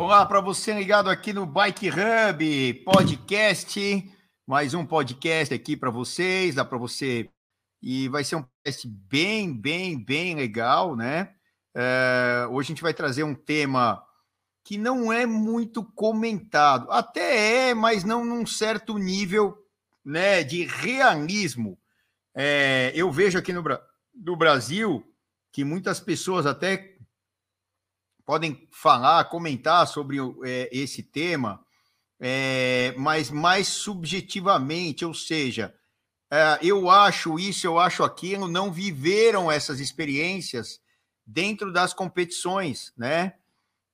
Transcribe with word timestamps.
Olá 0.00 0.24
para 0.24 0.40
você 0.40 0.72
ligado 0.72 1.10
aqui 1.10 1.32
no 1.32 1.44
Bike 1.44 1.90
Hub 1.90 2.74
Podcast, 2.84 4.08
mais 4.46 4.72
um 4.72 4.86
podcast 4.86 5.52
aqui 5.52 5.76
para 5.76 5.90
vocês, 5.90 6.54
dá 6.54 6.64
para 6.64 6.78
você 6.78 7.28
e 7.82 8.08
vai 8.08 8.22
ser 8.22 8.36
um 8.36 8.44
podcast 8.44 8.86
bem, 8.86 9.52
bem, 9.52 9.98
bem 9.98 10.36
legal, 10.36 10.94
né? 10.94 11.34
É, 11.74 12.46
hoje 12.48 12.68
a 12.68 12.72
gente 12.74 12.82
vai 12.82 12.94
trazer 12.94 13.24
um 13.24 13.34
tema 13.34 14.00
que 14.62 14.78
não 14.78 15.12
é 15.12 15.26
muito 15.26 15.82
comentado, 15.82 16.88
até 16.92 17.70
é, 17.70 17.74
mas 17.74 18.04
não 18.04 18.24
num 18.24 18.46
certo 18.46 18.98
nível, 18.98 19.58
né, 20.04 20.44
de 20.44 20.64
realismo. 20.64 21.76
É, 22.36 22.92
eu 22.94 23.10
vejo 23.10 23.36
aqui 23.36 23.52
no, 23.52 23.64
no 24.14 24.36
Brasil 24.36 25.04
que 25.50 25.64
muitas 25.64 25.98
pessoas 25.98 26.46
até 26.46 26.97
podem 28.28 28.68
falar, 28.70 29.24
comentar 29.30 29.86
sobre 29.86 30.18
é, 30.44 30.68
esse 30.70 31.02
tema, 31.02 31.64
é, 32.20 32.92
mas 32.98 33.30
mais 33.30 33.68
subjetivamente, 33.68 35.02
ou 35.02 35.14
seja, 35.14 35.74
é, 36.30 36.58
eu 36.60 36.90
acho 36.90 37.38
isso, 37.38 37.66
eu 37.66 37.78
acho 37.78 38.04
aquilo, 38.04 38.46
não 38.46 38.70
viveram 38.70 39.50
essas 39.50 39.80
experiências 39.80 40.78
dentro 41.26 41.72
das 41.72 41.94
competições, 41.94 42.92
né? 42.98 43.32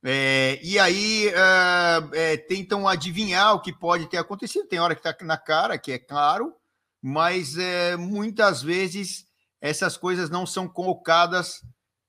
É, 0.02 0.58
e 0.64 0.80
aí 0.80 1.28
é, 1.28 2.32
é, 2.32 2.36
tentam 2.36 2.88
adivinhar 2.88 3.54
o 3.54 3.60
que 3.60 3.72
pode 3.72 4.08
ter 4.08 4.16
acontecido. 4.16 4.66
Tem 4.66 4.80
hora 4.80 4.96
que 4.96 5.08
está 5.08 5.24
na 5.24 5.38
cara, 5.38 5.78
que 5.78 5.92
é 5.92 5.98
claro, 6.00 6.52
mas 7.00 7.54
muitas 8.00 8.64
vezes 8.64 9.28
essas 9.60 9.96
coisas 9.96 10.28
não 10.28 10.44
são 10.44 10.66
colocadas 10.66 11.62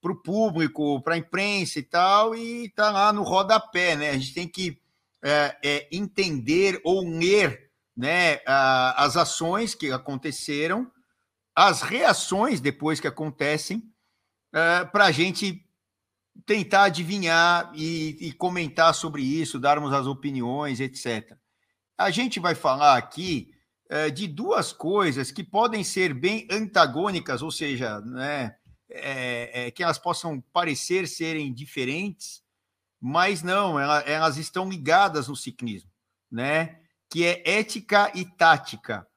para 0.05 0.11
o 0.11 0.21
público, 0.21 1.01
para 1.01 1.15
a 1.15 1.17
imprensa 1.17 1.79
e 1.79 1.83
tal, 1.83 2.35
e 2.35 2.65
está 2.65 2.91
lá 2.91 3.11
no 3.11 3.23
rodapé, 3.23 3.95
né? 3.95 4.11
A 4.11 4.13
gente 4.13 4.35
tem 4.35 4.47
que 4.47 4.79
é, 5.23 5.57
é, 5.63 5.87
entender 5.91 6.79
ou 6.83 7.03
ler 7.03 7.71
né, 7.97 8.39
a, 8.45 9.03
as 9.03 9.17
ações 9.17 9.73
que 9.73 9.91
aconteceram, 9.91 10.91
as 11.55 11.81
reações 11.81 12.61
depois 12.61 12.99
que 12.99 13.07
acontecem, 13.07 13.81
é, 14.53 14.85
para 14.85 15.05
a 15.05 15.11
gente 15.11 15.65
tentar 16.45 16.83
adivinhar 16.83 17.71
e, 17.73 18.27
e, 18.27 18.31
comentar 18.31 18.93
sobre 18.93 19.23
isso, 19.23 19.59
darmos 19.59 19.91
as 19.91 20.05
opiniões, 20.05 20.79
etc. 20.79 21.35
A 21.97 22.11
gente 22.11 22.39
vai 22.39 22.53
falar 22.53 22.95
aqui 22.95 23.49
é, 23.89 24.11
de 24.11 24.27
duas 24.27 24.71
coisas 24.71 25.31
que 25.31 25.43
podem 25.43 25.83
ser 25.83 26.13
bem 26.13 26.47
antagônicas, 26.51 27.41
ou 27.41 27.49
seja, 27.49 27.99
né, 28.01 28.55
é, 28.95 29.67
é, 29.67 29.71
que 29.71 29.83
elas 29.83 29.97
possam 29.97 30.41
parecer 30.53 31.07
serem 31.07 31.53
diferentes, 31.53 32.43
mas 32.99 33.43
não, 33.43 33.79
ela, 33.79 33.99
elas 34.01 34.37
estão 34.37 34.69
ligadas 34.69 35.27
no 35.27 35.35
ciclismo, 35.35 35.91
né? 36.31 36.79
Que 37.09 37.25
é 37.25 37.43
ética 37.45 38.11
e 38.15 38.25
tática. 38.25 39.07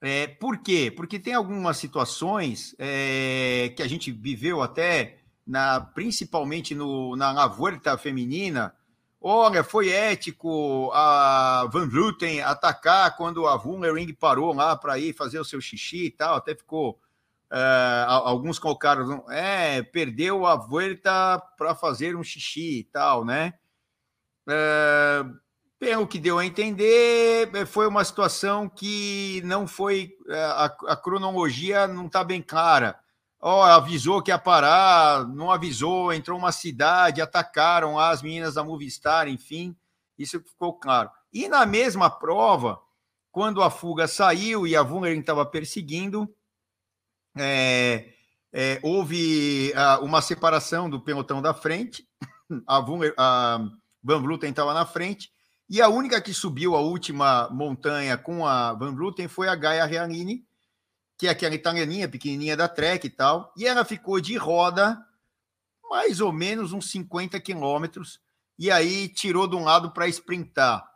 É, 0.00 0.26
por 0.26 0.58
quê? 0.58 0.90
Porque 0.94 1.18
tem 1.18 1.34
algumas 1.34 1.76
situações 1.76 2.74
é, 2.78 3.72
que 3.76 3.82
a 3.82 3.88
gente 3.88 4.10
viveu 4.10 4.62
até, 4.62 5.18
na, 5.46 5.80
principalmente 5.80 6.74
no, 6.74 7.14
na, 7.16 7.32
na 7.32 7.46
Vuelta 7.46 7.98
feminina. 7.98 8.74
Olha, 9.20 9.62
foi 9.62 9.90
ético 9.90 10.90
a 10.94 11.68
Van 11.70 11.86
Vluten 11.86 12.40
atacar 12.40 13.14
quando 13.18 13.46
a 13.46 13.58
Vulnering 13.58 14.14
parou 14.14 14.54
lá 14.54 14.74
para 14.74 14.98
ir 14.98 15.12
fazer 15.12 15.38
o 15.38 15.44
seu 15.44 15.60
xixi 15.60 16.06
e 16.06 16.10
tal, 16.10 16.36
até 16.36 16.54
ficou 16.54 16.98
Uh, 17.52 18.06
alguns 18.06 18.60
colocaram, 18.60 19.24
é, 19.28 19.82
perdeu 19.82 20.46
a 20.46 20.54
volta 20.54 21.42
para 21.58 21.74
fazer 21.74 22.14
um 22.14 22.22
xixi 22.22 22.80
e 22.80 22.84
tal, 22.84 23.24
né? 23.24 23.54
Uh, 24.46 25.36
pelo 25.80 26.06
que 26.06 26.18
deu 26.18 26.38
a 26.38 26.44
entender, 26.44 27.50
eh, 27.54 27.64
foi 27.64 27.88
uma 27.88 28.04
situação 28.04 28.68
que 28.68 29.40
não 29.44 29.66
foi. 29.66 30.12
A, 30.28 30.64
a 30.88 30.96
cronologia 30.96 31.86
não 31.88 32.06
está 32.06 32.22
bem 32.22 32.42
clara. 32.42 33.00
Oh, 33.40 33.62
avisou 33.62 34.22
que 34.22 34.30
ia 34.30 34.38
parar, 34.38 35.26
não 35.26 35.50
avisou, 35.50 36.12
entrou 36.12 36.38
uma 36.38 36.52
cidade, 36.52 37.22
atacaram 37.22 37.98
as 37.98 38.20
meninas 38.20 38.54
da 38.54 38.62
Movistar, 38.62 39.26
enfim, 39.28 39.74
isso 40.18 40.38
ficou 40.40 40.74
claro. 40.74 41.10
E 41.32 41.48
na 41.48 41.64
mesma 41.64 42.10
prova, 42.10 42.78
quando 43.32 43.62
a 43.62 43.70
fuga 43.70 44.06
saiu 44.06 44.66
e 44.66 44.76
a 44.76 44.82
Vulnering 44.82 45.20
estava 45.20 45.46
perseguindo, 45.46 46.28
é, 47.36 48.12
é, 48.52 48.80
houve 48.82 49.72
uh, 49.72 50.04
uma 50.04 50.20
separação 50.20 50.90
do 50.90 51.00
pelotão 51.00 51.40
da 51.40 51.54
frente, 51.54 52.06
a, 52.66 52.78
a 53.16 53.68
Van 54.02 54.22
Vluten 54.22 54.50
estava 54.50 54.74
na 54.74 54.84
frente, 54.84 55.30
e 55.68 55.80
a 55.80 55.88
única 55.88 56.20
que 56.20 56.34
subiu 56.34 56.74
a 56.74 56.80
última 56.80 57.48
montanha 57.50 58.18
com 58.18 58.44
a 58.46 58.72
Van 58.74 58.94
Vluten 58.94 59.28
foi 59.28 59.48
a 59.48 59.54
Gaia 59.54 59.84
Realini, 59.84 60.44
que 61.16 61.26
é 61.26 61.30
aquela 61.30 61.54
italianinha 61.54 62.08
pequenininha 62.08 62.56
da 62.56 62.66
Trek 62.66 63.06
e 63.06 63.10
tal, 63.10 63.52
e 63.56 63.66
ela 63.66 63.84
ficou 63.84 64.20
de 64.20 64.36
roda 64.36 64.98
mais 65.88 66.20
ou 66.20 66.32
menos 66.32 66.72
uns 66.72 66.90
50 66.90 67.38
quilômetros, 67.40 68.20
e 68.58 68.70
aí 68.70 69.08
tirou 69.08 69.46
de 69.46 69.56
um 69.56 69.64
lado 69.64 69.92
para 69.92 70.08
sprintar. 70.08 70.88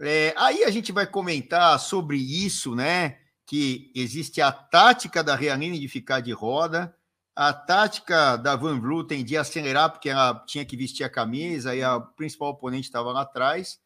É, 0.00 0.34
aí 0.36 0.64
a 0.64 0.70
gente 0.70 0.92
vai 0.92 1.06
comentar 1.06 1.78
sobre 1.78 2.16
isso, 2.16 2.74
né? 2.74 3.19
Que 3.50 3.90
existe 3.96 4.40
a 4.40 4.52
tática 4.52 5.24
da 5.24 5.34
Realine 5.34 5.76
de 5.76 5.88
ficar 5.88 6.20
de 6.20 6.30
roda, 6.30 6.96
a 7.34 7.52
tática 7.52 8.36
da 8.36 8.54
Van 8.54 8.78
Vluten 8.78 9.24
de 9.24 9.36
acelerar, 9.36 9.90
porque 9.90 10.08
ela 10.08 10.34
tinha 10.46 10.64
que 10.64 10.76
vestir 10.76 11.02
a 11.02 11.10
camisa 11.10 11.74
e 11.74 11.82
a 11.82 11.98
principal 11.98 12.50
oponente 12.50 12.86
estava 12.86 13.10
lá 13.10 13.22
atrás, 13.22 13.80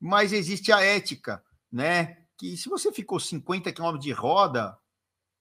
mas 0.00 0.32
existe 0.32 0.72
a 0.72 0.80
ética, 0.80 1.44
né? 1.70 2.22
Que 2.38 2.56
se 2.56 2.70
você 2.70 2.90
ficou 2.90 3.20
50 3.20 3.70
km 3.70 3.98
de 3.98 4.12
roda, 4.12 4.78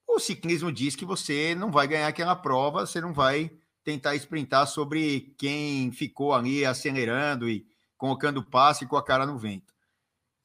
o 0.06 0.20
ciclismo 0.20 0.70
diz 0.70 0.94
que 0.94 1.06
você 1.06 1.56
não 1.56 1.72
vai 1.72 1.88
ganhar 1.88 2.10
aquela 2.10 2.36
prova, 2.36 2.86
você 2.86 3.00
não 3.00 3.14
vai 3.14 3.50
tentar 3.86 4.16
sprintar 4.16 4.68
sobre 4.68 5.34
quem 5.38 5.94
ficou 5.94 6.34
ali 6.34 6.66
acelerando 6.66 7.50
e 7.50 7.66
colocando 7.98 8.44
passe 8.44 8.86
com 8.86 8.98
a 8.98 9.04
cara 9.04 9.26
no 9.26 9.38
vento. 9.38 9.74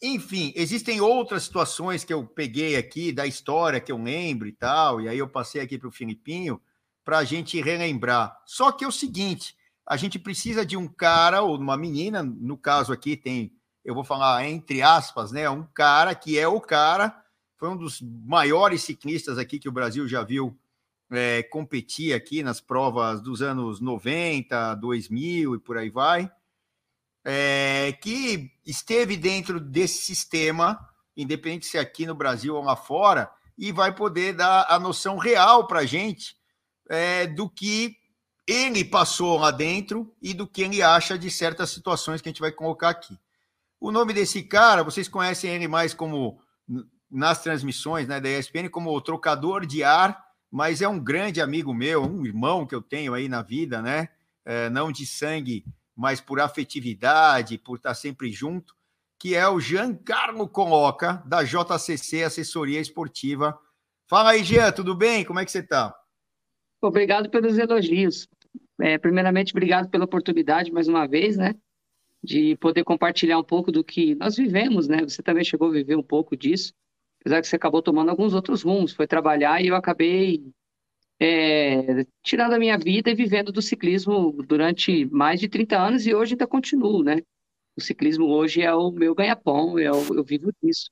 Enfim, 0.02 0.52
existem 0.54 1.00
outras 1.00 1.44
situações 1.44 2.04
que 2.04 2.12
eu 2.12 2.26
peguei 2.26 2.76
aqui 2.76 3.12
da 3.12 3.26
história 3.26 3.80
que 3.80 3.90
eu 3.90 3.96
lembro 3.96 4.46
e 4.46 4.52
tal, 4.52 5.00
e 5.00 5.08
aí 5.08 5.18
eu 5.18 5.28
passei 5.28 5.60
aqui 5.60 5.78
para 5.78 5.88
o 5.88 5.92
Filipinho 5.92 6.60
para 7.02 7.18
a 7.18 7.24
gente 7.24 7.60
relembrar. 7.62 8.36
Só 8.44 8.70
que 8.72 8.84
é 8.84 8.88
o 8.88 8.92
seguinte: 8.92 9.56
a 9.86 9.96
gente 9.96 10.18
precisa 10.18 10.66
de 10.66 10.76
um 10.76 10.86
cara 10.86 11.40
ou 11.42 11.56
uma 11.56 11.76
menina, 11.78 12.22
no 12.22 12.58
caso 12.58 12.92
aqui 12.92 13.16
tem, 13.16 13.52
eu 13.84 13.94
vou 13.94 14.04
falar 14.04 14.46
entre 14.46 14.82
aspas, 14.82 15.32
né? 15.32 15.48
Um 15.48 15.64
cara 15.64 16.14
que 16.14 16.38
é 16.38 16.46
o 16.46 16.60
cara, 16.60 17.16
foi 17.56 17.70
um 17.70 17.76
dos 17.76 18.02
maiores 18.02 18.82
ciclistas 18.82 19.38
aqui 19.38 19.58
que 19.58 19.68
o 19.68 19.72
Brasil 19.72 20.06
já 20.06 20.22
viu 20.22 20.58
é, 21.10 21.42
competir 21.44 22.12
aqui 22.12 22.42
nas 22.42 22.60
provas 22.60 23.22
dos 23.22 23.40
anos 23.40 23.80
90, 23.80 24.74
2000 24.74 25.54
e 25.54 25.58
por 25.58 25.78
aí 25.78 25.88
vai 25.88 26.30
é, 27.28 27.92
que 28.00 28.52
esteve 28.64 29.16
dentro 29.16 29.58
desse 29.58 30.04
sistema, 30.04 30.78
independente 31.16 31.66
se 31.66 31.76
aqui 31.76 32.06
no 32.06 32.14
Brasil 32.14 32.54
ou 32.54 32.62
lá 32.62 32.76
fora, 32.76 33.28
e 33.58 33.72
vai 33.72 33.92
poder 33.92 34.32
dar 34.32 34.64
a 34.68 34.78
noção 34.78 35.18
real 35.18 35.66
para 35.66 35.80
a 35.80 35.84
gente 35.84 36.36
é, 36.88 37.26
do 37.26 37.50
que 37.50 37.96
ele 38.46 38.84
passou 38.84 39.38
lá 39.38 39.50
dentro 39.50 40.14
e 40.22 40.32
do 40.32 40.46
que 40.46 40.62
ele 40.62 40.80
acha 40.80 41.18
de 41.18 41.28
certas 41.28 41.70
situações 41.70 42.22
que 42.22 42.28
a 42.28 42.30
gente 42.30 42.40
vai 42.40 42.52
colocar 42.52 42.90
aqui. 42.90 43.18
O 43.80 43.90
nome 43.90 44.12
desse 44.12 44.44
cara, 44.44 44.84
vocês 44.84 45.08
conhecem 45.08 45.50
ele 45.50 45.66
mais 45.66 45.92
como 45.92 46.40
nas 47.10 47.42
transmissões 47.42 48.06
né, 48.06 48.20
da 48.20 48.28
ESPN 48.28 48.68
como 48.70 48.94
o 48.94 49.00
trocador 49.00 49.66
de 49.66 49.82
ar, 49.82 50.24
mas 50.48 50.80
é 50.80 50.86
um 50.86 51.00
grande 51.00 51.40
amigo 51.40 51.74
meu, 51.74 52.04
um 52.04 52.24
irmão 52.24 52.64
que 52.64 52.74
eu 52.74 52.80
tenho 52.80 53.14
aí 53.14 53.28
na 53.28 53.42
vida, 53.42 53.82
né? 53.82 54.10
É, 54.44 54.70
não 54.70 54.92
de 54.92 55.04
sangue 55.04 55.64
mas 55.96 56.20
por 56.20 56.38
afetividade, 56.38 57.56
por 57.56 57.76
estar 57.76 57.94
sempre 57.94 58.30
junto, 58.30 58.76
que 59.18 59.34
é 59.34 59.48
o 59.48 59.58
Giancarlo 59.58 60.46
Coloca, 60.46 61.22
da 61.26 61.42
JCC 61.42 62.22
Assessoria 62.22 62.80
Esportiva. 62.80 63.58
Fala 64.06 64.32
aí, 64.32 64.44
Jean, 64.44 64.70
tudo 64.72 64.94
bem? 64.94 65.24
Como 65.24 65.40
é 65.40 65.44
que 65.44 65.50
você 65.50 65.60
está? 65.60 65.96
Obrigado 66.82 67.30
pelos 67.30 67.58
elogios. 67.58 68.28
É, 68.80 68.98
primeiramente, 68.98 69.52
obrigado 69.52 69.88
pela 69.88 70.04
oportunidade 70.04 70.70
mais 70.70 70.86
uma 70.86 71.08
vez, 71.08 71.36
né? 71.38 71.54
De 72.22 72.56
poder 72.56 72.84
compartilhar 72.84 73.38
um 73.38 73.44
pouco 73.44 73.72
do 73.72 73.82
que 73.82 74.14
nós 74.14 74.36
vivemos, 74.36 74.86
né? 74.86 74.98
Você 75.02 75.22
também 75.22 75.44
chegou 75.44 75.68
a 75.68 75.72
viver 75.72 75.96
um 75.96 76.02
pouco 76.02 76.36
disso, 76.36 76.74
apesar 77.20 77.40
que 77.40 77.48
você 77.48 77.56
acabou 77.56 77.80
tomando 77.80 78.10
alguns 78.10 78.34
outros 78.34 78.62
rumos, 78.62 78.92
foi 78.92 79.06
trabalhar 79.06 79.62
e 79.62 79.68
eu 79.68 79.76
acabei 79.76 80.52
é, 81.20 82.04
tirando 82.22 82.52
a 82.52 82.58
minha 82.58 82.78
vida 82.78 83.10
e 83.10 83.14
vivendo 83.14 83.50
do 83.50 83.62
ciclismo 83.62 84.32
durante 84.44 85.06
mais 85.06 85.40
de 85.40 85.48
30 85.48 85.78
anos 85.78 86.06
e 86.06 86.14
hoje 86.14 86.34
ainda 86.34 86.46
continuo, 86.46 87.02
né? 87.02 87.18
O 87.76 87.80
ciclismo 87.80 88.26
hoje 88.26 88.62
é 88.62 88.74
o 88.74 88.90
meu 88.90 89.14
ganha-pão, 89.14 89.78
eu, 89.78 89.94
eu 90.14 90.24
vivo 90.24 90.50
disso. 90.62 90.90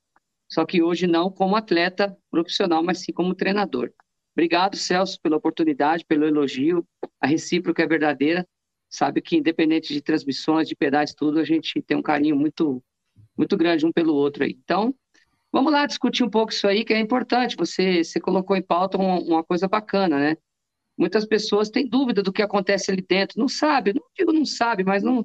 Só 0.48 0.64
que 0.64 0.82
hoje 0.82 1.06
não 1.06 1.30
como 1.30 1.56
atleta 1.56 2.16
profissional, 2.30 2.82
mas 2.82 3.00
sim 3.00 3.12
como 3.12 3.34
treinador. 3.34 3.92
Obrigado, 4.34 4.76
Celso, 4.76 5.18
pela 5.20 5.36
oportunidade, 5.36 6.04
pelo 6.04 6.26
elogio. 6.26 6.86
A 7.20 7.26
recíproca 7.26 7.82
é 7.82 7.86
verdadeira. 7.86 8.46
sabe 8.90 9.20
que 9.22 9.36
independente 9.36 9.92
de 9.92 10.02
transmissões, 10.02 10.68
de 10.68 10.76
pedais, 10.76 11.14
tudo, 11.14 11.38
a 11.38 11.44
gente 11.44 11.80
tem 11.82 11.96
um 11.96 12.02
carinho 12.02 12.36
muito, 12.36 12.82
muito 13.36 13.56
grande 13.56 13.86
um 13.86 13.92
pelo 13.92 14.14
outro 14.14 14.44
aí. 14.44 14.56
Então, 14.62 14.94
vamos 15.54 15.72
lá 15.72 15.86
discutir 15.86 16.24
um 16.24 16.28
pouco 16.28 16.52
isso 16.52 16.66
aí, 16.66 16.84
que 16.84 16.92
é 16.92 16.98
importante. 16.98 17.56
Você, 17.56 18.02
você 18.02 18.20
colocou 18.20 18.56
em 18.56 18.62
pauta 18.62 18.98
uma, 18.98 19.20
uma 19.20 19.44
coisa 19.44 19.68
bacana, 19.68 20.18
né? 20.18 20.36
Muitas 20.98 21.24
pessoas 21.24 21.70
têm 21.70 21.86
dúvida 21.88 22.24
do 22.24 22.32
que 22.32 22.42
acontece 22.42 22.90
ali 22.90 23.02
dentro, 23.02 23.38
não 23.38 23.48
sabe, 23.48 23.92
não 23.94 24.02
digo 24.16 24.32
não 24.32 24.44
sabe, 24.44 24.82
mas 24.82 25.04
não, 25.04 25.24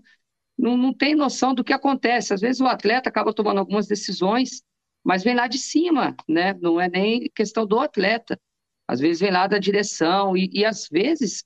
não, 0.56 0.78
não 0.78 0.94
tem 0.94 1.16
noção 1.16 1.54
do 1.56 1.64
que 1.64 1.74
acontece. 1.74 2.32
Às 2.32 2.42
vezes 2.42 2.62
o 2.62 2.68
atleta 2.68 3.10
acaba 3.10 3.34
tomando 3.34 3.58
algumas 3.58 3.88
decisões, 3.88 4.62
mas 5.04 5.24
vem 5.24 5.34
lá 5.34 5.48
de 5.48 5.58
cima, 5.58 6.16
né? 6.28 6.54
Não 6.62 6.80
é 6.80 6.88
nem 6.88 7.28
questão 7.34 7.66
do 7.66 7.80
atleta. 7.80 8.40
Às 8.88 9.00
vezes 9.00 9.20
vem 9.20 9.32
lá 9.32 9.48
da 9.48 9.58
direção 9.58 10.38
e, 10.38 10.48
e 10.54 10.64
às 10.64 10.88
vezes 10.88 11.44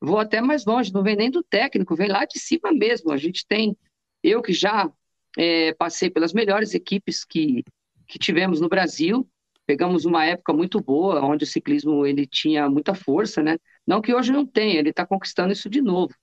vou 0.00 0.18
até 0.18 0.40
mais 0.40 0.64
longe, 0.64 0.92
não 0.92 1.02
vem 1.02 1.16
nem 1.16 1.30
do 1.30 1.42
técnico, 1.42 1.94
vem 1.94 2.08
lá 2.08 2.24
de 2.24 2.38
cima 2.38 2.72
mesmo. 2.72 3.12
A 3.12 3.18
gente 3.18 3.46
tem, 3.46 3.76
eu 4.22 4.40
que 4.40 4.54
já 4.54 4.90
é, 5.36 5.74
passei 5.74 6.08
pelas 6.08 6.32
melhores 6.32 6.72
equipes 6.72 7.26
que, 7.26 7.62
que 8.12 8.18
tivemos 8.18 8.60
no 8.60 8.68
Brasil, 8.68 9.26
pegamos 9.66 10.04
uma 10.04 10.22
época 10.26 10.52
muito 10.52 10.78
boa, 10.82 11.24
onde 11.24 11.44
o 11.44 11.46
ciclismo 11.46 12.04
ele 12.04 12.26
tinha 12.26 12.68
muita 12.68 12.94
força, 12.94 13.42
né? 13.42 13.56
Não 13.86 14.02
que 14.02 14.14
hoje 14.14 14.30
não 14.30 14.44
tenha, 14.44 14.78
ele 14.78 14.90
está 14.90 15.06
conquistando 15.06 15.50
isso 15.52 15.70
de 15.70 15.80
novo. 15.80 16.14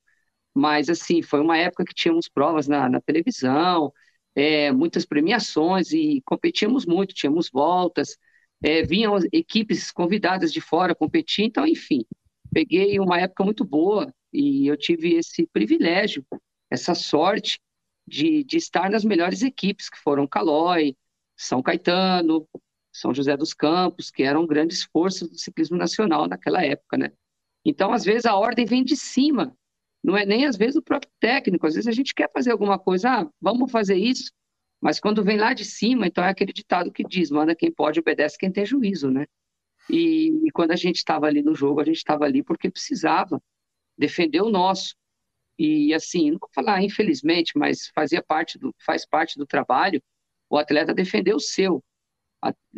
Mas, 0.53 0.88
assim, 0.88 1.24
foi 1.24 1.39
uma 1.41 1.57
época 1.57 1.83
que 1.86 1.94
tínhamos 1.95 2.30
provas 2.30 2.68
na, 2.68 2.88
na 2.88 3.01
televisão, 3.01 3.91
é, 4.36 4.71
muitas 4.71 5.03
premiações 5.03 5.91
e 5.91 6.21
competíamos 6.25 6.86
muito, 6.86 7.15
tínhamos 7.15 7.50
voltas, 7.51 8.18
é, 8.63 8.83
vinham 8.83 9.18
equipes 9.33 9.91
convidadas 9.91 10.53
de 10.53 10.62
fora 10.62 10.94
competir, 10.94 11.45
então, 11.45 11.65
enfim, 11.65 12.06
peguei 12.53 13.00
uma 13.00 13.19
época 13.19 13.44
muito 13.44 13.65
boa 13.65 14.13
e 14.31 14.68
eu 14.68 14.77
tive 14.77 15.15
esse 15.15 15.47
privilégio, 15.51 16.24
essa 16.69 16.94
sorte 16.94 17.59
de, 18.07 18.44
de 18.44 18.57
estar 18.57 18.91
nas 18.91 19.03
melhores 19.03 19.41
equipes, 19.41 19.89
que 19.89 19.97
foram 19.97 20.27
Calói, 20.27 20.95
São 21.39 21.63
Caetano, 21.63 22.45
São 22.91 23.13
José 23.13 23.38
dos 23.38 23.53
Campos, 23.53 24.12
que 24.12 24.24
eram 24.24 24.45
grandes 24.45 24.83
forças 24.83 25.30
do 25.30 25.38
ciclismo 25.38 25.77
nacional 25.77 26.27
naquela 26.27 26.62
época, 26.62 26.97
né? 26.97 27.13
Então, 27.63 27.94
às 27.94 28.03
vezes, 28.03 28.25
a 28.25 28.36
ordem 28.36 28.65
vem 28.65 28.83
de 28.83 28.97
cima, 28.97 29.56
não 30.03 30.18
é 30.18 30.25
nem 30.25 30.45
às 30.45 30.57
vezes 30.57 30.75
o 30.75 30.81
próprio 30.81 31.09
técnico, 31.18 31.65
às 31.65 31.75
vezes 31.75 31.88
a 31.88 31.94
gente 31.94 32.13
quer 32.13 32.30
fazer 32.33 32.51
alguma 32.51 32.77
coisa, 32.77 33.21
ah, 33.21 33.30
vamos 33.39 33.71
fazer 33.71 33.95
isso, 33.95 34.31
mas 34.81 35.00
quando 35.00 35.24
vem 35.24 35.38
lá 35.38 35.53
de 35.53 35.63
cima, 35.63 36.07
então 36.07 36.24
é 36.24 36.30
aquele 36.30 36.51
ditado 36.51 36.91
que 36.91 37.06
diz, 37.06 37.31
manda 37.31 37.56
quem 37.56 37.71
pode, 37.71 38.01
obedece 38.01 38.38
quem 38.38 38.51
tem 38.51 38.65
juízo, 38.65 39.09
né? 39.09 39.25
E, 39.89 40.45
e 40.45 40.51
quando 40.51 40.71
a 40.71 40.75
gente 40.75 40.97
estava 40.97 41.25
ali 41.25 41.41
no 41.41 41.56
jogo, 41.56 41.80
a 41.80 41.86
gente 41.86 41.97
estava 41.97 42.25
ali 42.25 42.44
porque 42.44 42.69
precisava 42.69 43.41
defender 43.97 44.41
o 44.41 44.50
nosso. 44.50 44.94
E 45.57 45.94
assim, 45.94 46.31
não 46.31 46.39
vou 46.39 46.50
falar 46.53 46.81
infelizmente, 46.83 47.57
mas 47.57 47.91
fazia 47.95 48.21
parte 48.21 48.57
do, 48.57 48.74
faz 48.86 49.06
parte 49.06 49.38
do 49.38 49.45
trabalho 49.45 50.01
o 50.50 50.57
atleta 50.57 50.94
defender 50.94 51.34
o 51.34 51.40
seu. 51.40 51.84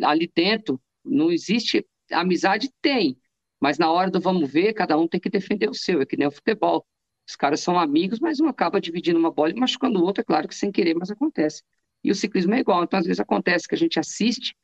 Ali 0.02 0.30
dentro 0.34 0.80
não 1.04 1.30
existe 1.30 1.86
amizade 2.10 2.70
tem, 2.80 3.16
mas 3.60 3.78
na 3.78 3.90
hora 3.90 4.10
do 4.10 4.20
vamos 4.20 4.50
ver, 4.50 4.72
cada 4.72 4.98
um 4.98 5.08
tem 5.08 5.20
que 5.20 5.30
defender 5.30 5.70
o 5.70 5.74
seu, 5.74 6.00
é 6.02 6.06
que 6.06 6.16
nem 6.16 6.26
o 6.26 6.32
futebol. 6.32 6.84
Os 7.26 7.36
caras 7.36 7.60
são 7.60 7.78
amigos, 7.78 8.18
mas 8.20 8.40
um 8.40 8.48
acaba 8.48 8.80
dividindo 8.80 9.18
uma 9.18 9.30
bola 9.30 9.52
e 9.52 9.54
machucando 9.54 10.00
o 10.00 10.04
outro, 10.04 10.20
é 10.20 10.24
claro 10.24 10.48
que 10.48 10.54
sem 10.54 10.72
querer, 10.72 10.94
mas 10.94 11.10
acontece. 11.10 11.62
E 12.04 12.10
o 12.10 12.14
ciclismo 12.14 12.54
é 12.54 12.58
igual. 12.58 12.82
Então, 12.82 12.98
às 12.98 13.06
vezes 13.06 13.20
acontece 13.20 13.68
que 13.68 13.74
a 13.74 13.78
gente 13.78 13.98
assiste 13.98 14.54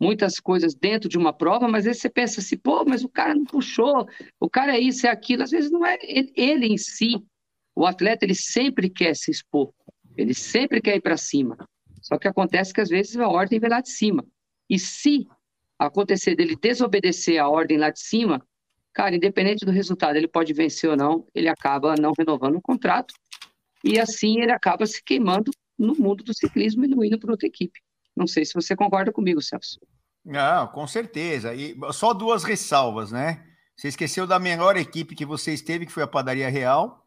muitas 0.00 0.40
coisas 0.40 0.74
dentro 0.74 1.08
de 1.08 1.18
uma 1.18 1.32
prova, 1.32 1.68
mas 1.68 1.80
às 1.80 1.84
vezes 1.84 2.02
você 2.02 2.08
pensa 2.08 2.40
assim, 2.40 2.56
pô, 2.56 2.84
mas 2.84 3.04
o 3.04 3.08
cara 3.08 3.34
não 3.34 3.44
puxou, 3.44 4.06
o 4.40 4.48
cara 4.48 4.76
é 4.76 4.80
isso, 4.80 5.06
é 5.06 5.10
aquilo. 5.10 5.42
Às 5.42 5.50
vezes 5.50 5.70
não 5.70 5.84
é 5.84 5.98
ele, 6.02 6.32
ele 6.34 6.66
em 6.66 6.78
si. 6.78 7.22
O 7.74 7.84
atleta, 7.86 8.24
ele 8.24 8.34
sempre 8.34 8.88
quer 8.88 9.14
se 9.14 9.30
expor, 9.30 9.72
ele 10.16 10.34
sempre 10.34 10.80
quer 10.80 10.96
ir 10.96 11.00
para 11.00 11.16
cima. 11.16 11.56
Só 12.08 12.16
que 12.16 12.26
acontece 12.26 12.72
que 12.72 12.80
às 12.80 12.88
vezes 12.88 13.16
a 13.18 13.28
ordem 13.28 13.60
vem 13.60 13.68
lá 13.68 13.82
de 13.82 13.90
cima. 13.90 14.24
E 14.68 14.78
se 14.78 15.28
acontecer 15.78 16.34
dele 16.34 16.56
desobedecer 16.56 17.38
a 17.38 17.46
ordem 17.46 17.76
lá 17.76 17.90
de 17.90 18.00
cima, 18.00 18.42
cara, 18.94 19.14
independente 19.14 19.66
do 19.66 19.70
resultado, 19.70 20.16
ele 20.16 20.26
pode 20.26 20.54
vencer 20.54 20.88
ou 20.88 20.96
não, 20.96 21.26
ele 21.34 21.48
acaba 21.48 21.94
não 22.00 22.14
renovando 22.18 22.56
o 22.56 22.62
contrato 22.62 23.12
e 23.84 24.00
assim 24.00 24.40
ele 24.40 24.52
acaba 24.52 24.86
se 24.86 25.04
queimando 25.04 25.50
no 25.78 25.94
mundo 25.94 26.24
do 26.24 26.34
ciclismo 26.34 26.86
e 26.86 26.88
não 26.88 27.04
indo 27.04 27.18
para 27.18 27.30
outra 27.30 27.46
equipe. 27.46 27.78
Não 28.16 28.26
sei 28.26 28.42
se 28.46 28.54
você 28.54 28.74
concorda 28.74 29.12
comigo, 29.12 29.42
Celso. 29.42 29.78
Não, 30.24 30.66
com 30.68 30.86
certeza. 30.86 31.54
E 31.54 31.76
só 31.92 32.14
duas 32.14 32.42
ressalvas, 32.42 33.12
né? 33.12 33.44
Você 33.76 33.88
esqueceu 33.88 34.26
da 34.26 34.38
menor 34.38 34.78
equipe 34.78 35.14
que 35.14 35.26
você 35.26 35.52
esteve, 35.52 35.84
que 35.84 35.92
foi 35.92 36.02
a 36.02 36.08
Padaria 36.08 36.48
Real. 36.48 37.06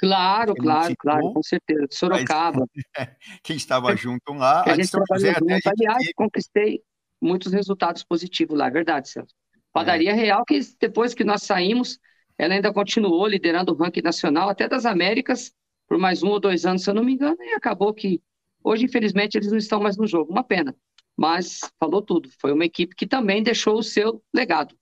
Claro, 0.00 0.54
claro, 0.54 0.94
claro, 0.98 1.32
com 1.34 1.42
certeza. 1.42 1.86
Sorocaba. 1.90 2.64
Mas, 2.96 3.08
quem 3.44 3.56
estava 3.56 3.94
junto 3.94 4.32
lá. 4.32 4.64
Que 4.64 4.70
a 4.70 4.74
gente 4.74 4.90
trabalhou 4.90 5.34
junto. 5.34 5.68
Aliás, 5.68 6.12
conquistei 6.16 6.80
muitos 7.20 7.52
resultados 7.52 8.02
positivos 8.02 8.56
lá, 8.58 8.68
é 8.68 8.70
verdade, 8.70 9.10
Celso. 9.10 9.34
Padaria 9.74 10.12
é. 10.12 10.14
Real, 10.14 10.42
que 10.44 10.58
depois 10.80 11.12
que 11.12 11.22
nós 11.22 11.42
saímos, 11.42 11.98
ela 12.38 12.54
ainda 12.54 12.72
continuou 12.72 13.26
liderando 13.26 13.72
o 13.72 13.76
ranking 13.76 14.00
nacional, 14.00 14.48
até 14.48 14.66
das 14.66 14.86
Américas, 14.86 15.52
por 15.86 15.98
mais 15.98 16.22
um 16.22 16.28
ou 16.28 16.40
dois 16.40 16.64
anos, 16.64 16.82
se 16.82 16.88
eu 16.88 16.94
não 16.94 17.04
me 17.04 17.12
engano, 17.12 17.36
e 17.38 17.52
acabou 17.52 17.92
que 17.92 18.22
hoje, 18.64 18.86
infelizmente, 18.86 19.36
eles 19.36 19.50
não 19.50 19.58
estão 19.58 19.80
mais 19.80 19.98
no 19.98 20.06
jogo. 20.06 20.32
Uma 20.32 20.42
pena. 20.42 20.74
Mas 21.14 21.60
falou 21.78 22.00
tudo. 22.00 22.30
Foi 22.40 22.52
uma 22.52 22.64
equipe 22.64 22.96
que 22.96 23.06
também 23.06 23.42
deixou 23.42 23.78
o 23.78 23.82
seu 23.82 24.22
legado. 24.34 24.74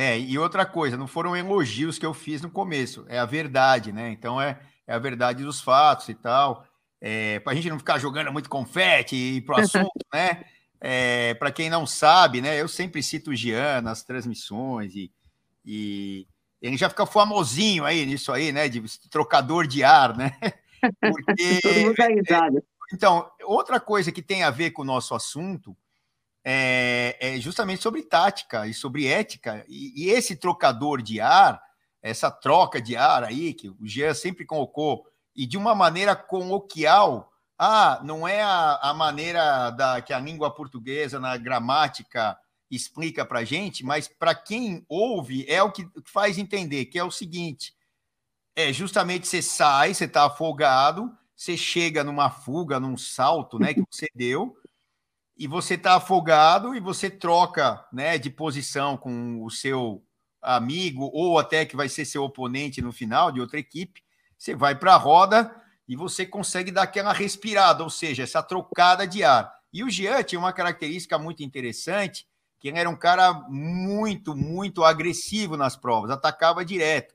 É, 0.00 0.16
e 0.16 0.38
outra 0.38 0.64
coisa, 0.64 0.96
não 0.96 1.08
foram 1.08 1.36
elogios 1.36 1.98
que 1.98 2.06
eu 2.06 2.14
fiz 2.14 2.40
no 2.40 2.48
começo, 2.48 3.04
é 3.08 3.18
a 3.18 3.24
verdade, 3.24 3.90
né? 3.90 4.10
Então 4.10 4.40
é, 4.40 4.56
é 4.86 4.94
a 4.94 4.98
verdade 4.98 5.42
dos 5.42 5.60
fatos 5.60 6.08
e 6.08 6.14
tal. 6.14 6.64
É, 7.00 7.40
para 7.40 7.52
a 7.52 7.56
gente 7.56 7.68
não 7.68 7.80
ficar 7.80 7.98
jogando 7.98 8.32
muito 8.32 8.48
confete 8.48 9.16
e 9.16 9.40
pro 9.40 9.56
assunto, 9.58 10.06
né? 10.14 10.44
É, 10.80 11.34
para 11.34 11.50
quem 11.50 11.68
não 11.68 11.84
sabe, 11.84 12.40
né? 12.40 12.60
Eu 12.60 12.68
sempre 12.68 13.02
cito 13.02 13.32
o 13.32 13.34
Jean 13.34 13.80
nas 13.80 14.04
transmissões 14.04 14.94
e, 14.94 15.10
e 15.66 16.28
ele 16.62 16.76
já 16.76 16.88
fica 16.88 17.04
famosinho 17.04 17.84
aí 17.84 18.06
nisso 18.06 18.30
aí, 18.30 18.52
né? 18.52 18.68
De 18.68 18.80
trocador 19.10 19.66
de 19.66 19.82
ar, 19.82 20.16
né? 20.16 20.30
Porque, 21.10 21.60
Todo 21.60 21.80
mundo 21.80 21.94
risada. 22.14 22.64
Então, 22.92 23.28
outra 23.42 23.80
coisa 23.80 24.12
que 24.12 24.22
tem 24.22 24.44
a 24.44 24.50
ver 24.50 24.70
com 24.70 24.82
o 24.82 24.84
nosso 24.84 25.12
assunto 25.12 25.76
é, 26.44 27.16
é 27.20 27.40
justamente 27.40 27.82
sobre 27.82 28.02
tática 28.02 28.66
e 28.66 28.74
sobre 28.74 29.06
ética. 29.06 29.64
E, 29.68 30.04
e, 30.04 30.10
esse 30.10 30.36
trocador 30.36 31.02
de 31.02 31.20
ar, 31.20 31.62
essa 32.02 32.30
troca 32.30 32.80
de 32.80 32.96
ar 32.96 33.24
aí, 33.24 33.52
que 33.52 33.68
o 33.68 33.76
Jean 33.82 34.14
sempre 34.14 34.44
colocou, 34.44 35.06
e 35.34 35.46
de 35.46 35.56
uma 35.56 35.74
maneira 35.74 36.16
coloquial, 36.16 37.32
ah, 37.58 38.00
não 38.04 38.26
é 38.26 38.42
a, 38.42 38.78
a 38.82 38.94
maneira 38.94 39.70
da 39.70 40.00
que 40.00 40.12
a 40.12 40.20
língua 40.20 40.52
portuguesa, 40.54 41.18
na 41.18 41.36
gramática, 41.36 42.38
explica 42.70 43.24
para 43.24 43.44
gente, 43.44 43.84
mas 43.84 44.06
para 44.06 44.34
quem 44.34 44.84
ouve 44.88 45.44
é 45.48 45.62
o 45.62 45.72
que 45.72 45.88
faz 46.04 46.38
entender, 46.38 46.86
que 46.86 46.98
é 46.98 47.04
o 47.04 47.10
seguinte: 47.10 47.74
é 48.54 48.72
justamente 48.72 49.26
você 49.26 49.42
sai, 49.42 49.94
você 49.94 50.04
está 50.04 50.26
afogado, 50.26 51.16
você 51.34 51.56
chega 51.56 52.04
numa 52.04 52.30
fuga, 52.30 52.80
num 52.80 52.96
salto, 52.96 53.58
né, 53.58 53.72
que 53.72 53.82
você 53.90 54.08
deu, 54.14 54.56
e 55.38 55.46
você 55.46 55.74
está 55.74 55.94
afogado 55.94 56.74
e 56.74 56.80
você 56.80 57.08
troca, 57.08 57.86
né, 57.92 58.18
de 58.18 58.28
posição 58.28 58.96
com 58.96 59.42
o 59.44 59.50
seu 59.50 60.04
amigo 60.42 61.08
ou 61.12 61.38
até 61.38 61.64
que 61.64 61.76
vai 61.76 61.88
ser 61.88 62.04
seu 62.04 62.24
oponente 62.24 62.82
no 62.82 62.92
final 62.92 63.30
de 63.30 63.40
outra 63.40 63.58
equipe. 63.58 64.02
Você 64.36 64.54
vai 64.54 64.74
para 64.74 64.94
a 64.94 64.96
roda 64.96 65.54
e 65.86 65.94
você 65.94 66.26
consegue 66.26 66.72
dar 66.72 66.82
aquela 66.82 67.12
respirada, 67.12 67.84
ou 67.84 67.90
seja, 67.90 68.24
essa 68.24 68.42
trocada 68.42 69.06
de 69.06 69.22
ar. 69.22 69.52
E 69.72 69.84
o 69.84 69.90
Jean 69.90 70.22
tinha 70.24 70.38
uma 70.38 70.52
característica 70.52 71.18
muito 71.18 71.42
interessante, 71.42 72.26
que 72.58 72.68
ele 72.68 72.78
era 72.78 72.90
um 72.90 72.96
cara 72.96 73.32
muito, 73.48 74.34
muito 74.34 74.82
agressivo 74.82 75.56
nas 75.56 75.76
provas, 75.76 76.10
atacava 76.10 76.64
direto. 76.64 77.14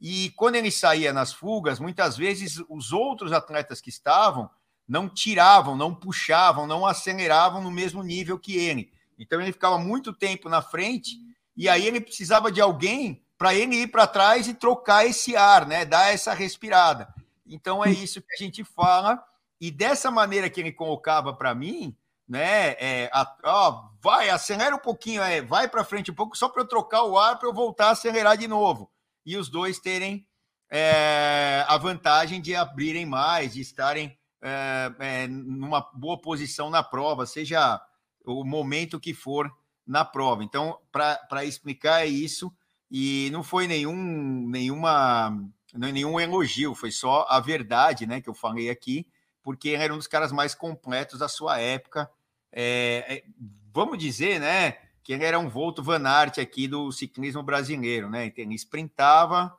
E 0.00 0.30
quando 0.30 0.54
ele 0.54 0.70
saía 0.70 1.12
nas 1.12 1.32
fugas, 1.32 1.78
muitas 1.78 2.16
vezes 2.16 2.62
os 2.70 2.90
outros 2.90 3.32
atletas 3.32 3.82
que 3.82 3.90
estavam 3.90 4.48
não 4.90 5.08
tiravam, 5.08 5.76
não 5.76 5.94
puxavam, 5.94 6.66
não 6.66 6.84
aceleravam 6.84 7.62
no 7.62 7.70
mesmo 7.70 8.02
nível 8.02 8.36
que 8.36 8.56
ele. 8.56 8.92
Então 9.16 9.40
ele 9.40 9.52
ficava 9.52 9.78
muito 9.78 10.12
tempo 10.12 10.48
na 10.48 10.60
frente 10.60 11.12
e 11.56 11.68
aí 11.68 11.86
ele 11.86 12.00
precisava 12.00 12.50
de 12.50 12.60
alguém 12.60 13.22
para 13.38 13.54
ele 13.54 13.76
ir 13.76 13.86
para 13.86 14.08
trás 14.08 14.48
e 14.48 14.54
trocar 14.54 15.06
esse 15.06 15.36
ar, 15.36 15.64
né? 15.64 15.84
Dar 15.84 16.12
essa 16.12 16.34
respirada. 16.34 17.14
Então 17.46 17.84
é 17.84 17.90
isso 17.90 18.20
que 18.20 18.34
a 18.34 18.36
gente 18.36 18.64
fala. 18.64 19.22
E 19.60 19.70
dessa 19.70 20.10
maneira 20.10 20.50
que 20.50 20.58
ele 20.58 20.72
colocava 20.72 21.32
para 21.32 21.54
mim, 21.54 21.96
né? 22.28 22.70
É, 22.80 23.08
a, 23.12 23.32
ó, 23.44 23.90
vai, 24.02 24.28
acelera 24.28 24.74
um 24.74 24.80
pouquinho, 24.80 25.22
é, 25.22 25.40
vai 25.40 25.68
para 25.68 25.84
frente 25.84 26.10
um 26.10 26.14
pouco, 26.14 26.36
só 26.36 26.48
para 26.48 26.62
eu 26.62 26.68
trocar 26.68 27.04
o 27.04 27.16
ar, 27.16 27.38
para 27.38 27.48
eu 27.48 27.54
voltar 27.54 27.86
a 27.86 27.90
acelerar 27.90 28.36
de 28.36 28.48
novo. 28.48 28.90
E 29.24 29.36
os 29.36 29.48
dois 29.48 29.78
terem 29.78 30.26
é, 30.68 31.64
a 31.68 31.78
vantagem 31.78 32.40
de 32.40 32.56
abrirem 32.56 33.06
mais, 33.06 33.54
de 33.54 33.60
estarem 33.60 34.18
é, 34.42 34.92
é, 34.98 35.26
numa 35.28 35.80
boa 35.94 36.20
posição 36.20 36.70
na 36.70 36.82
prova, 36.82 37.26
seja 37.26 37.80
o 38.24 38.44
momento 38.44 39.00
que 39.00 39.14
for 39.14 39.50
na 39.86 40.04
prova. 40.04 40.44
Então, 40.44 40.78
para 40.92 41.44
explicar 41.44 42.02
é 42.02 42.06
isso, 42.06 42.52
e 42.90 43.28
não 43.32 43.42
foi 43.42 43.66
nenhum, 43.66 44.48
nenhuma 44.48 45.32
é 45.74 45.78
nenhum 45.78 46.18
elogio, 46.18 46.74
foi 46.74 46.90
só 46.90 47.26
a 47.28 47.38
verdade, 47.38 48.06
né, 48.06 48.20
que 48.20 48.28
eu 48.28 48.34
falei 48.34 48.70
aqui, 48.70 49.06
porque 49.42 49.70
era 49.70 49.94
um 49.94 49.96
dos 49.96 50.06
caras 50.06 50.32
mais 50.32 50.54
completos 50.54 51.20
da 51.20 51.28
sua 51.28 51.58
época. 51.58 52.10
É, 52.52 53.04
é, 53.08 53.24
vamos 53.72 53.98
dizer, 53.98 54.40
né, 54.40 54.72
que 55.02 55.12
ele 55.12 55.24
era 55.24 55.38
um 55.38 55.48
Volto 55.48 55.82
Van 55.82 56.04
Aert 56.06 56.38
aqui 56.38 56.66
do 56.66 56.90
ciclismo 56.90 57.42
brasileiro, 57.42 58.10
né? 58.10 58.26
Então, 58.26 58.44
ele 58.44 58.54
sprintava, 58.54 59.56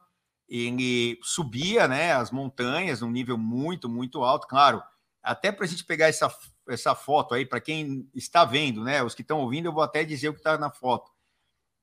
ele 0.52 1.18
subia, 1.24 1.88
né, 1.88 2.14
as 2.14 2.30
montanhas 2.30 3.00
num 3.00 3.10
nível 3.10 3.38
muito, 3.38 3.88
muito 3.88 4.22
alto, 4.22 4.48
claro. 4.48 4.84
Até 5.24 5.52
para 5.52 5.66
a 5.66 5.68
gente 5.68 5.86
pegar 5.86 6.10
essa, 6.10 6.30
essa 6.68 6.94
foto 6.94 7.34
aí, 7.34 7.46
para 7.46 7.62
quem 7.62 8.10
está 8.14 8.44
vendo, 8.44 8.84
né, 8.84 9.02
os 9.02 9.16
que 9.16 9.22
estão 9.22 9.40
ouvindo, 9.40 9.68
eu 9.68 9.74
vou 9.74 9.84
até 9.84 10.04
dizer 10.04 10.30
o 10.30 10.34
que 10.34 10.40
está 10.40 10.58
na 10.58 10.70
foto. 10.70 11.10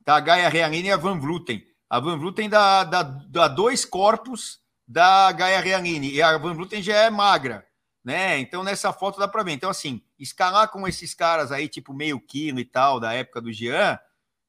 Tá 0.04 0.16
a 0.16 0.20
Gaia 0.20 0.48
Realine 0.48 0.88
e 0.88 0.92
a 0.92 0.96
Van 0.96 1.18
Vluten. 1.18 1.62
A 1.88 1.98
Van 1.98 2.18
Vluten 2.18 2.48
dá, 2.48 2.84
dá, 2.84 3.02
dá 3.02 3.48
dois 3.48 3.86
corpos 3.86 4.60
da 4.86 5.32
Gaia 5.32 5.60
Realine, 5.60 6.12
e 6.12 6.20
a 6.20 6.36
Van 6.36 6.54
Vluten 6.54 6.82
já 6.82 6.96
é 6.96 7.10
magra 7.10 7.66
né? 8.08 8.38
Então 8.38 8.64
nessa 8.64 8.90
foto 8.90 9.18
dá 9.18 9.28
para 9.28 9.42
ver. 9.42 9.52
Então 9.52 9.68
assim, 9.68 10.00
escalar 10.18 10.68
com 10.70 10.88
esses 10.88 11.12
caras 11.12 11.52
aí 11.52 11.68
tipo 11.68 11.92
meio 11.92 12.18
quilo 12.18 12.58
e 12.58 12.64
tal 12.64 12.98
da 12.98 13.12
época 13.12 13.38
do 13.38 13.52
Jean 13.52 13.98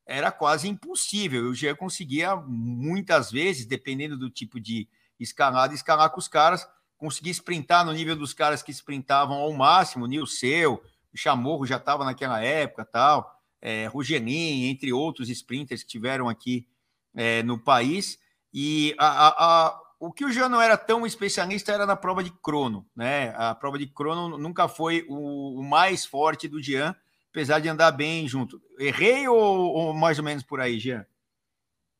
era 0.10 0.32
quase 0.32 0.68
impossível. 0.68 1.46
O 1.46 1.54
Jean 1.54 1.76
conseguia 1.76 2.36
muitas 2.36 3.32
vezes, 3.32 3.66
dependendo 3.66 4.18
do 4.18 4.30
tipo 4.30 4.60
de 4.60 4.88
escalada, 5.20 5.74
escalar 5.74 6.10
com 6.10 6.20
os 6.20 6.28
caras, 6.28 6.68
conseguia 6.98 7.32
sprintar 7.32 7.86
no 7.86 7.94
nível 7.94 8.16
dos 8.16 8.34
caras 8.34 8.64
que 8.64 8.72
sprintavam 8.72 9.38
ao 9.38 9.54
máximo, 9.54 10.08
Nilceu, 10.08 10.84
o 11.14 11.18
Chamorro 11.18 11.66
já 11.66 11.78
estava 11.78 12.04
naquela 12.04 12.42
época, 12.42 12.84
tal, 12.86 13.40
é, 13.62 13.86
Rugelin, 13.88 14.66
entre 14.66 14.92
outros 14.92 15.30
sprinters 15.30 15.84
que 15.84 15.90
tiveram 15.90 16.28
aqui 16.28 16.68
é, 17.16 17.44
no 17.44 17.60
país. 17.60 18.18
E 18.52 18.96
a, 18.98 19.28
a, 19.28 19.68
a 19.68 19.80
o 20.00 20.12
que 20.12 20.24
o 20.24 20.32
Jean 20.32 20.50
não 20.50 20.62
era 20.62 20.78
tão 20.78 21.06
especialista 21.06 21.74
era 21.74 21.86
na 21.86 21.96
prova 21.96 22.24
de 22.24 22.32
crono, 22.32 22.88
né? 22.96 23.34
A 23.36 23.54
prova 23.54 23.78
de 23.78 23.86
crono 23.86 24.38
nunca 24.38 24.68
foi 24.70 25.06
o, 25.10 25.60
o 25.60 25.64
mais 25.64 26.06
forte 26.06 26.48
do 26.48 26.64
Jean, 26.64 26.96
apesar 27.32 27.60
de 27.60 27.70
andar 27.70 27.92
bem 27.92 28.28
junto. 28.28 28.62
Errei 28.78 29.28
ou, 29.28 29.38
ou, 29.38 29.94
mais 29.94 30.18
ou 30.18 30.26
menos 30.26 30.44
por 30.44 30.60
aí, 30.60 30.80
Jean? 30.80 31.06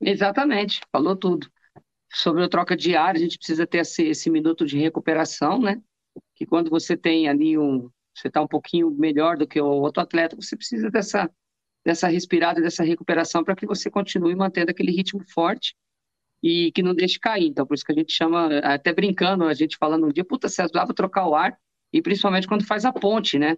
Exatamente, 0.02 0.82
falou 0.92 1.16
tudo. 1.16 1.50
Sobre 2.12 2.44
a 2.44 2.50
troca 2.50 2.76
de 2.76 2.96
ar, 2.96 3.16
a 3.16 3.20
gente 3.20 3.38
precisa 3.38 3.68
ter 3.68 3.80
esse, 3.80 4.04
esse 4.04 4.30
minuto 4.30 4.66
de 4.66 4.78
recuperação, 4.78 5.60
né? 5.60 5.82
Que 6.36 6.46
quando 6.46 6.70
você 6.70 6.98
tem 6.98 7.30
ali 7.30 7.58
um. 7.58 7.90
Você 8.16 8.28
está 8.28 8.42
um 8.42 8.48
pouquinho 8.48 8.90
melhor 8.92 9.38
do 9.38 9.48
que 9.48 9.62
o 9.62 9.66
outro 9.66 10.02
atleta, 10.02 10.36
você 10.36 10.56
precisa 10.58 10.90
dessa, 10.90 11.30
dessa 11.86 12.08
respirada, 12.08 12.60
dessa 12.60 12.84
recuperação 12.84 13.44
para 13.44 13.56
que 13.56 13.66
você 13.66 13.90
continue 13.90 14.36
mantendo 14.36 14.72
aquele 14.72 14.92
ritmo 14.92 15.24
forte 15.32 15.76
e 16.44 16.72
que 16.72 16.82
não 16.82 16.94
deixe 16.94 17.20
cair. 17.20 17.48
Então, 17.48 17.66
por 17.66 17.76
isso 17.76 17.86
que 17.86 17.92
a 17.92 17.96
gente 17.96 18.12
chama, 18.12 18.58
até 18.60 18.92
brincando, 18.92 19.46
a 19.46 19.54
gente 19.54 19.78
falando 19.78 20.08
um 20.08 20.12
dia, 20.12 20.26
puta, 20.26 20.50
você 20.50 20.62
adorava 20.62 20.94
trocar 20.94 21.28
o 21.28 21.36
ar, 21.36 21.58
e 21.94 22.02
principalmente 22.02 22.48
quando 22.48 22.66
faz 22.66 22.84
a 22.84 22.92
ponte, 22.92 23.38
né? 23.38 23.58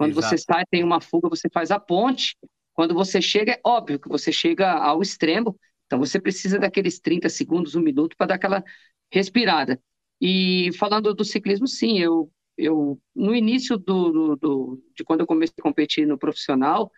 Quando 0.00 0.12
Exato. 0.12 0.34
você 0.34 0.38
sai, 0.38 0.64
tem 0.70 0.82
uma 0.82 0.98
fuga, 0.98 1.28
você 1.28 1.46
faz 1.52 1.70
a 1.70 1.78
ponte. 1.78 2.34
Quando 2.72 2.94
você 2.94 3.20
chega, 3.20 3.52
é 3.52 3.60
óbvio 3.62 4.00
que 4.00 4.08
você 4.08 4.32
chega 4.32 4.72
ao 4.72 5.02
extremo, 5.02 5.54
então 5.84 5.98
você 5.98 6.18
precisa 6.18 6.58
daqueles 6.58 6.98
30 6.98 7.28
segundos, 7.28 7.74
um 7.74 7.82
minuto, 7.82 8.16
para 8.16 8.28
dar 8.28 8.34
aquela 8.36 8.64
respirada. 9.12 9.78
E 10.18 10.70
falando 10.78 11.12
do 11.12 11.22
ciclismo, 11.22 11.66
sim, 11.66 11.98
eu, 11.98 12.32
eu 12.56 12.98
no 13.14 13.34
início 13.34 13.76
do, 13.76 14.36
do, 14.36 14.82
de 14.96 15.04
quando 15.04 15.20
eu 15.20 15.26
comecei 15.26 15.54
a 15.58 15.62
competir 15.62 16.06
no 16.06 16.16
profissional, 16.16 16.90